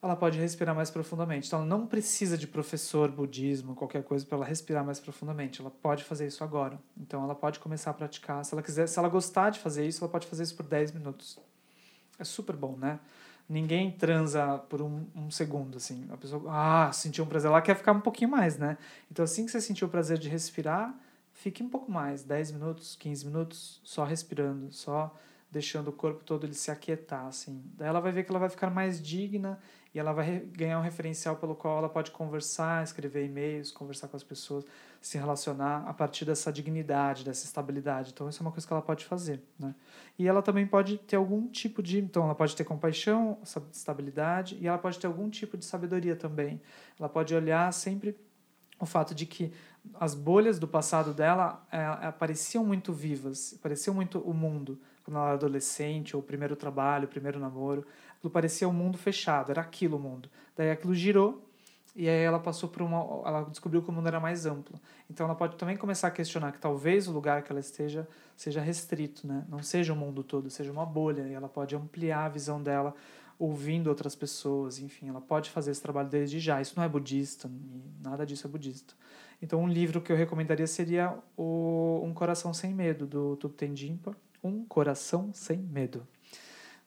ela 0.00 0.16
pode 0.16 0.38
respirar 0.38 0.74
mais 0.74 0.90
profundamente. 0.90 1.46
Então, 1.46 1.58
ela 1.58 1.68
não 1.68 1.86
precisa 1.86 2.38
de 2.38 2.46
professor 2.46 3.10
budismo, 3.10 3.74
qualquer 3.74 4.02
coisa, 4.02 4.24
para 4.24 4.38
ela 4.38 4.46
respirar 4.46 4.82
mais 4.82 4.98
profundamente. 4.98 5.60
Ela 5.60 5.70
pode 5.70 6.04
fazer 6.04 6.26
isso 6.26 6.42
agora. 6.42 6.80
Então, 6.96 7.22
ela 7.22 7.34
pode 7.34 7.58
começar 7.60 7.90
a 7.90 7.94
praticar. 7.94 8.42
Se 8.42 8.54
ela 8.54 8.62
quiser, 8.62 8.88
se 8.88 8.98
ela 8.98 9.10
gostar 9.10 9.50
de 9.50 9.60
fazer 9.60 9.86
isso, 9.86 10.02
ela 10.02 10.10
pode 10.10 10.26
fazer 10.26 10.42
isso 10.42 10.56
por 10.56 10.64
10 10.64 10.92
minutos. 10.92 11.38
É 12.18 12.24
super 12.24 12.56
bom, 12.56 12.78
né? 12.78 12.98
Ninguém 13.48 13.90
transa 13.90 14.58
por 14.68 14.80
um, 14.80 15.06
um, 15.14 15.30
segundo, 15.30 15.76
assim. 15.76 16.06
A 16.10 16.16
pessoa, 16.16 16.42
ah, 16.48 16.92
sentiu 16.92 17.24
um 17.24 17.26
prazer, 17.26 17.50
ela 17.50 17.60
quer 17.60 17.76
ficar 17.76 17.92
um 17.92 18.00
pouquinho 18.00 18.30
mais, 18.30 18.58
né? 18.58 18.78
Então, 19.10 19.24
assim 19.24 19.44
que 19.44 19.52
você 19.52 19.60
sentiu 19.60 19.88
o 19.88 19.90
prazer 19.90 20.18
de 20.18 20.28
respirar, 20.28 20.94
fique 21.32 21.62
um 21.62 21.68
pouco 21.68 21.90
mais, 21.90 22.22
10 22.22 22.52
minutos, 22.52 22.96
15 22.96 23.26
minutos, 23.26 23.80
só 23.84 24.04
respirando, 24.04 24.72
só 24.72 25.14
deixando 25.50 25.88
o 25.88 25.92
corpo 25.92 26.24
todo 26.24 26.46
ele 26.46 26.54
se 26.54 26.70
aquietar, 26.70 27.26
assim. 27.26 27.62
Daí 27.76 27.88
ela 27.88 28.00
vai 28.00 28.10
ver 28.10 28.24
que 28.24 28.30
ela 28.30 28.38
vai 28.38 28.48
ficar 28.48 28.70
mais 28.70 29.00
digna 29.02 29.58
e 29.94 29.98
ela 29.98 30.12
vai 30.12 30.40
ganhar 30.40 30.78
um 30.78 30.82
referencial 30.82 31.36
pelo 31.36 31.54
qual 31.54 31.78
ela 31.78 31.88
pode 31.88 32.10
conversar, 32.10 32.82
escrever 32.82 33.26
e-mails, 33.26 33.70
conversar 33.70 34.08
com 34.08 34.16
as 34.16 34.24
pessoas, 34.24 34.64
se 35.00 35.18
relacionar 35.18 35.84
a 35.86 35.92
partir 35.92 36.24
dessa 36.24 36.50
dignidade, 36.50 37.24
dessa 37.24 37.44
estabilidade. 37.44 38.10
Então, 38.12 38.28
isso 38.28 38.42
é 38.42 38.46
uma 38.46 38.52
coisa 38.52 38.66
que 38.66 38.72
ela 38.72 38.80
pode 38.80 39.04
fazer, 39.04 39.42
né? 39.58 39.74
E 40.18 40.26
ela 40.26 40.40
também 40.40 40.66
pode 40.66 40.96
ter 40.96 41.16
algum 41.16 41.46
tipo 41.48 41.82
de. 41.82 41.98
Então, 41.98 42.24
ela 42.24 42.34
pode 42.34 42.56
ter 42.56 42.64
compaixão, 42.64 43.38
estabilidade, 43.70 44.56
e 44.60 44.66
ela 44.66 44.78
pode 44.78 44.98
ter 44.98 45.06
algum 45.06 45.28
tipo 45.28 45.58
de 45.58 45.64
sabedoria 45.64 46.16
também. 46.16 46.60
Ela 46.98 47.08
pode 47.08 47.34
olhar 47.34 47.70
sempre 47.72 48.16
o 48.80 48.86
fato 48.86 49.14
de 49.14 49.26
que 49.26 49.52
as 50.00 50.14
bolhas 50.14 50.58
do 50.58 50.66
passado 50.66 51.12
dela 51.12 51.66
é, 51.70 51.78
é, 51.78 52.60
muito 52.64 52.92
vivas, 52.92 53.58
pareciam 53.62 53.94
muito 53.94 54.18
o 54.20 54.32
mundo 54.32 54.80
quando 55.04 55.16
ela 55.16 55.26
era 55.26 55.34
adolescente, 55.34 56.14
ou 56.16 56.22
o 56.22 56.24
primeiro 56.24 56.54
trabalho, 56.56 57.06
o 57.06 57.08
primeiro 57.08 57.38
namoro. 57.38 57.84
Aquilo 58.22 58.30
parecia 58.30 58.68
um 58.68 58.72
mundo 58.72 58.96
fechado, 58.96 59.50
era 59.50 59.60
aquilo 59.60 59.96
o 59.96 60.00
mundo. 60.00 60.30
Daí 60.56 60.70
aquilo 60.70 60.94
girou 60.94 61.44
e 61.96 62.08
aí 62.08 62.22
ela 62.22 62.38
passou 62.38 62.68
por 62.68 62.80
uma. 62.80 62.98
Ela 63.26 63.42
descobriu 63.50 63.82
que 63.82 63.90
o 63.90 63.92
mundo 63.92 64.06
era 64.06 64.20
mais 64.20 64.46
amplo. 64.46 64.80
Então 65.10 65.26
ela 65.26 65.34
pode 65.34 65.56
também 65.56 65.76
começar 65.76 66.06
a 66.06 66.10
questionar 66.12 66.52
que 66.52 66.60
talvez 66.60 67.08
o 67.08 67.12
lugar 67.12 67.42
que 67.42 67.50
ela 67.50 67.58
esteja 67.58 68.06
seja 68.36 68.60
restrito, 68.60 69.26
né? 69.26 69.44
Não 69.48 69.60
seja 69.60 69.92
o 69.92 69.96
mundo 69.96 70.22
todo, 70.22 70.48
seja 70.50 70.70
uma 70.70 70.86
bolha. 70.86 71.26
E 71.26 71.32
ela 71.32 71.48
pode 71.48 71.74
ampliar 71.74 72.26
a 72.26 72.28
visão 72.28 72.62
dela 72.62 72.94
ouvindo 73.40 73.88
outras 73.88 74.14
pessoas, 74.14 74.78
enfim, 74.78 75.08
ela 75.08 75.20
pode 75.20 75.50
fazer 75.50 75.72
esse 75.72 75.82
trabalho 75.82 76.08
desde 76.08 76.38
já. 76.38 76.60
Isso 76.60 76.74
não 76.76 76.84
é 76.84 76.88
budista, 76.88 77.50
nada 78.00 78.24
disso 78.24 78.46
é 78.46 78.50
budista. 78.50 78.94
Então, 79.42 79.60
um 79.60 79.66
livro 79.66 80.00
que 80.00 80.12
eu 80.12 80.16
recomendaria 80.16 80.68
seria 80.68 81.18
o 81.36 82.00
Um 82.04 82.14
Coração 82.14 82.54
Sem 82.54 82.72
Medo, 82.72 83.04
do 83.04 83.36
Thupten 83.36 83.74
Jinpa. 83.74 84.16
Um 84.44 84.64
Coração 84.64 85.32
Sem 85.32 85.58
Medo 85.58 86.06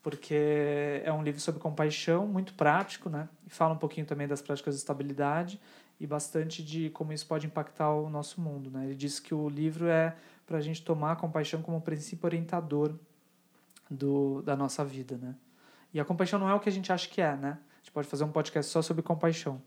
porque 0.05 1.01
é 1.03 1.11
um 1.11 1.23
livro 1.23 1.41
sobre 1.41 1.59
compaixão, 1.59 2.27
muito 2.27 2.53
prático, 2.53 3.09
né? 3.09 3.27
E 3.43 3.49
fala 3.49 3.73
um 3.73 3.77
pouquinho 3.77 4.05
também 4.05 4.27
das 4.27 4.39
práticas 4.39 4.75
de 4.75 4.79
estabilidade 4.79 5.59
e 5.99 6.05
bastante 6.05 6.63
de 6.63 6.91
como 6.91 7.11
isso 7.11 7.25
pode 7.25 7.47
impactar 7.47 7.89
o 7.89 8.07
nosso 8.07 8.39
mundo, 8.39 8.69
né? 8.69 8.85
Ele 8.85 8.93
diz 8.93 9.19
que 9.19 9.33
o 9.33 9.49
livro 9.49 9.87
é 9.87 10.15
para 10.45 10.59
a 10.59 10.61
gente 10.61 10.83
tomar 10.83 11.13
a 11.13 11.15
compaixão 11.15 11.59
como 11.63 11.81
princípio 11.81 12.23
orientador 12.27 12.93
do, 13.89 14.43
da 14.43 14.55
nossa 14.55 14.85
vida, 14.85 15.17
né? 15.17 15.33
E 15.91 15.99
a 15.99 16.05
compaixão 16.05 16.37
não 16.37 16.47
é 16.47 16.53
o 16.53 16.59
que 16.59 16.69
a 16.69 16.71
gente 16.71 16.93
acha 16.93 17.09
que 17.09 17.19
é, 17.19 17.35
né? 17.35 17.57
A 17.73 17.77
gente 17.77 17.91
pode 17.91 18.07
fazer 18.07 18.25
um 18.25 18.31
podcast 18.31 18.71
só 18.71 18.83
sobre 18.83 19.01
compaixão. 19.01 19.59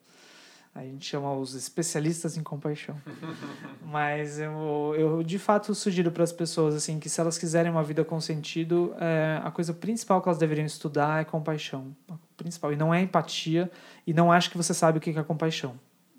A 0.79 0.85
gente 0.85 1.05
chama 1.05 1.35
os 1.35 1.55
especialistas 1.55 2.37
em 2.37 2.43
compaixão. 2.43 2.97
Mas 3.85 4.39
eu, 4.39 4.95
eu 4.97 5.23
de 5.25 5.37
fato 5.37 5.75
sugiro 5.75 6.13
para 6.13 6.23
as 6.23 6.31
pessoas 6.31 6.73
assim 6.73 7.01
que 7.01 7.09
se 7.09 7.21
elas 7.21 7.37
quiserem 7.37 7.73
uma 7.73 7.83
vida 7.83 8.05
com 8.05 8.21
sentido, 8.21 8.95
é, 9.01 9.41
a 9.43 9.51
coisa 9.51 9.75
principal 9.75 10.23
que 10.23 10.29
elas 10.29 10.39
deveriam 10.39 10.65
estudar 10.65 11.21
é 11.21 11.25
compaixão. 11.25 11.97
Principal. 12.37 12.73
E 12.73 12.77
não 12.77 12.95
é 12.95 13.03
empatia. 13.03 13.69
E 14.07 14.15
não 14.15 14.31
acho 14.31 14.51
que 14.51 14.57
você 14.57 14.73
sabe 14.73 14.99
o 14.99 15.01
que 15.01 15.11
é 15.11 15.23
compaixão. 15.25 15.75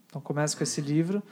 Então 0.07 0.19
comece 0.19 0.57
com 0.57 0.63
esse 0.63 0.81
livro 0.81 1.23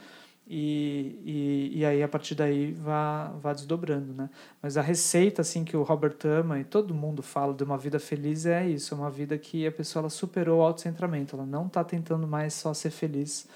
e, 0.50 1.20
e, 1.24 1.78
e 1.80 1.84
aí 1.84 2.02
a 2.02 2.08
partir 2.08 2.34
daí 2.34 2.72
vá, 2.72 3.34
vá 3.38 3.52
desdobrando, 3.52 4.14
né? 4.14 4.30
Mas 4.62 4.78
a 4.78 4.82
receita 4.82 5.42
assim 5.42 5.62
que 5.62 5.76
o 5.76 5.82
Robert 5.82 6.16
ama 6.24 6.58
e 6.58 6.64
todo 6.64 6.94
mundo 6.94 7.22
fala 7.22 7.52
de 7.52 7.62
uma 7.62 7.76
vida 7.76 8.00
feliz 8.00 8.46
é 8.46 8.66
isso, 8.66 8.94
é 8.94 8.96
uma 8.96 9.10
vida 9.10 9.36
que 9.36 9.66
a 9.66 9.72
pessoa 9.72 10.02
ela 10.02 10.10
superou 10.10 10.60
o 10.60 10.62
autocentramento, 10.62 11.36
ela 11.36 11.44
não 11.44 11.66
está 11.66 11.84
tentando 11.84 12.26
mais 12.26 12.54
só 12.54 12.72
ser 12.72 12.88
feliz. 12.88 13.46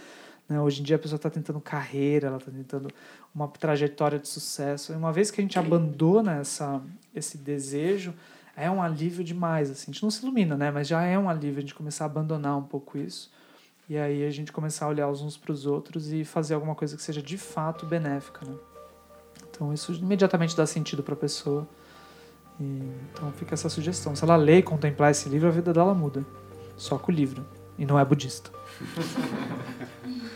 Né? 0.47 0.61
Hoje 0.61 0.83
em 0.83 0.85
dia 0.85 0.97
a 0.97 0.99
pessoa 0.99 1.17
está 1.17 1.31
tentando 1.31 1.61
carreira, 1.63 2.27
ela 2.27 2.37
está 2.37 2.51
tentando 2.51 2.91
uma 3.35 3.49
trajetória 3.49 4.19
de 4.19 4.29
sucesso. 4.29 4.93
E 4.93 4.97
uma 4.97 5.13
vez 5.13 5.31
que 5.31 5.41
a 5.41 5.45
gente 5.45 5.59
abandona 5.59 6.37
essa, 6.37 6.83
esse 7.15 7.39
desejo, 7.39 8.13
é 8.55 8.71
um 8.71 8.83
alívio 8.83 9.25
demais. 9.25 9.71
Assim. 9.71 9.91
A 9.91 9.95
gente 9.95 10.03
não 10.03 10.11
se 10.11 10.23
ilumina, 10.23 10.59
né? 10.59 10.71
mas 10.71 10.87
já 10.87 11.03
é 11.03 11.19
um 11.19 11.31
alívio 11.31 11.57
a 11.57 11.61
gente 11.63 11.75
começar 11.75 12.05
a 12.05 12.07
abandonar 12.07 12.59
um 12.59 12.65
pouco 12.65 12.99
isso 12.99 13.31
e 13.93 13.99
aí 13.99 14.25
a 14.25 14.31
gente 14.31 14.51
começar 14.51 14.87
a 14.87 14.89
olhar 14.89 15.07
uns 15.07 15.37
para 15.37 15.53
os 15.53 15.67
outros 15.67 16.11
e 16.15 16.25
fazer 16.25 16.55
alguma 16.55 16.75
coisa 16.75 16.97
que 16.97 17.03
seja 17.03 17.21
de 17.21 17.37
fato 17.37 17.85
benéfica, 17.85 18.41
né? 18.43 18.57
Então 19.51 19.71
isso 19.75 19.93
imediatamente 19.93 20.57
dá 20.57 20.65
sentido 20.65 21.03
para 21.03 21.13
a 21.13 21.17
pessoa. 21.17 21.69
E, 22.59 22.91
então 23.13 23.31
fica 23.33 23.53
essa 23.53 23.69
sugestão. 23.69 24.17
Se 24.17 24.25
ela 24.25 24.35
ler 24.35 24.61
e 24.61 24.63
contemplar 24.63 25.11
esse 25.11 25.29
livro, 25.29 25.47
a 25.47 25.51
vida 25.51 25.75
dela 25.75 25.93
muda. 25.93 26.25
Só 26.75 26.97
com 26.97 27.13
o 27.13 27.15
livro. 27.15 27.45
E 27.79 27.85
não 27.85 27.99
é 27.99 28.05
budista. 28.07 28.51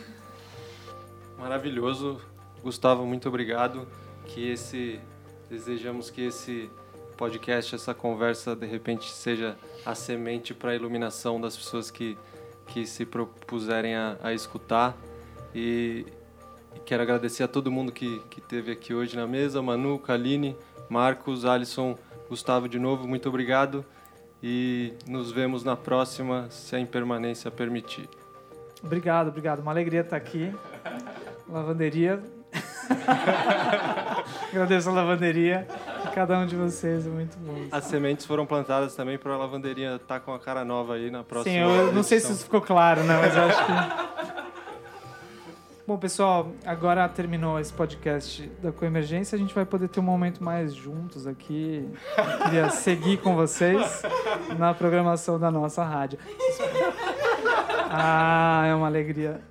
Maravilhoso. 1.40 2.20
Gustavo, 2.62 3.06
muito 3.06 3.26
obrigado. 3.26 3.88
Que 4.26 4.50
esse 4.50 5.00
desejamos 5.48 6.10
que 6.10 6.26
esse 6.26 6.70
podcast, 7.16 7.74
essa 7.74 7.94
conversa 7.94 8.54
de 8.54 8.66
repente 8.66 9.10
seja 9.10 9.56
a 9.82 9.94
semente 9.94 10.52
para 10.52 10.72
a 10.72 10.74
iluminação 10.74 11.40
das 11.40 11.56
pessoas 11.56 11.90
que 11.90 12.18
que 12.66 12.86
se 12.86 13.04
propuserem 13.04 13.94
a, 13.94 14.16
a 14.22 14.32
escutar. 14.32 14.96
E, 15.54 16.06
e, 16.74 16.80
quero 16.80 17.02
agradecer 17.02 17.42
a 17.42 17.48
todo 17.48 17.70
mundo 17.70 17.92
que, 17.92 18.20
que 18.30 18.40
esteve 18.40 18.72
aqui 18.72 18.94
hoje 18.94 19.16
na 19.16 19.26
mesa: 19.26 19.62
Manu, 19.62 19.98
Kaline, 19.98 20.56
Marcos, 20.88 21.44
Alisson, 21.44 21.98
Gustavo 22.28 22.68
de 22.68 22.78
novo, 22.78 23.06
muito 23.06 23.28
obrigado. 23.28 23.84
E 24.42 24.92
nos 25.08 25.32
vemos 25.32 25.64
na 25.64 25.76
próxima, 25.76 26.46
se 26.50 26.76
a 26.76 26.78
impermanência 26.78 27.50
permitir. 27.50 28.08
Obrigado, 28.82 29.28
obrigado. 29.28 29.60
Uma 29.60 29.72
alegria 29.72 30.02
estar 30.02 30.16
aqui. 30.16 30.54
Lavanderia. 31.48 32.22
Agradeço 34.52 34.90
a 34.90 34.92
lavanderia 34.92 35.66
cada 36.16 36.38
um 36.38 36.46
de 36.46 36.56
vocês, 36.56 37.06
é 37.06 37.10
muito 37.10 37.36
bom. 37.36 37.66
As 37.70 37.84
sementes 37.84 38.24
foram 38.24 38.46
plantadas 38.46 38.94
também 38.96 39.18
para 39.18 39.34
a 39.34 39.36
lavanderia 39.36 39.96
estar 39.96 40.14
tá 40.14 40.20
com 40.20 40.32
a 40.32 40.38
cara 40.38 40.64
nova 40.64 40.94
aí 40.94 41.10
na 41.10 41.22
próxima. 41.22 41.54
Sim, 41.54 41.60
eu 41.60 41.92
não 41.92 42.02
sei 42.02 42.20
se 42.20 42.32
isso 42.32 42.44
ficou 42.44 42.62
claro, 42.62 43.04
né? 43.04 43.18
Mas 43.20 43.36
acho 43.36 43.66
que. 43.66 43.72
Bom, 45.86 45.98
pessoal, 45.98 46.52
agora 46.64 47.06
terminou 47.06 47.60
esse 47.60 47.70
podcast 47.70 48.50
da 48.62 48.72
Coemergência. 48.72 49.36
A 49.36 49.38
gente 49.38 49.54
vai 49.54 49.66
poder 49.66 49.88
ter 49.88 50.00
um 50.00 50.04
momento 50.04 50.42
mais 50.42 50.74
juntos 50.74 51.26
aqui. 51.26 51.86
Eu 52.16 52.44
queria 52.44 52.70
seguir 52.70 53.18
com 53.18 53.36
vocês 53.36 54.02
na 54.58 54.72
programação 54.72 55.38
da 55.38 55.50
nossa 55.50 55.84
rádio. 55.84 56.18
Ah, 57.90 58.64
é 58.66 58.74
uma 58.74 58.86
alegria. 58.86 59.42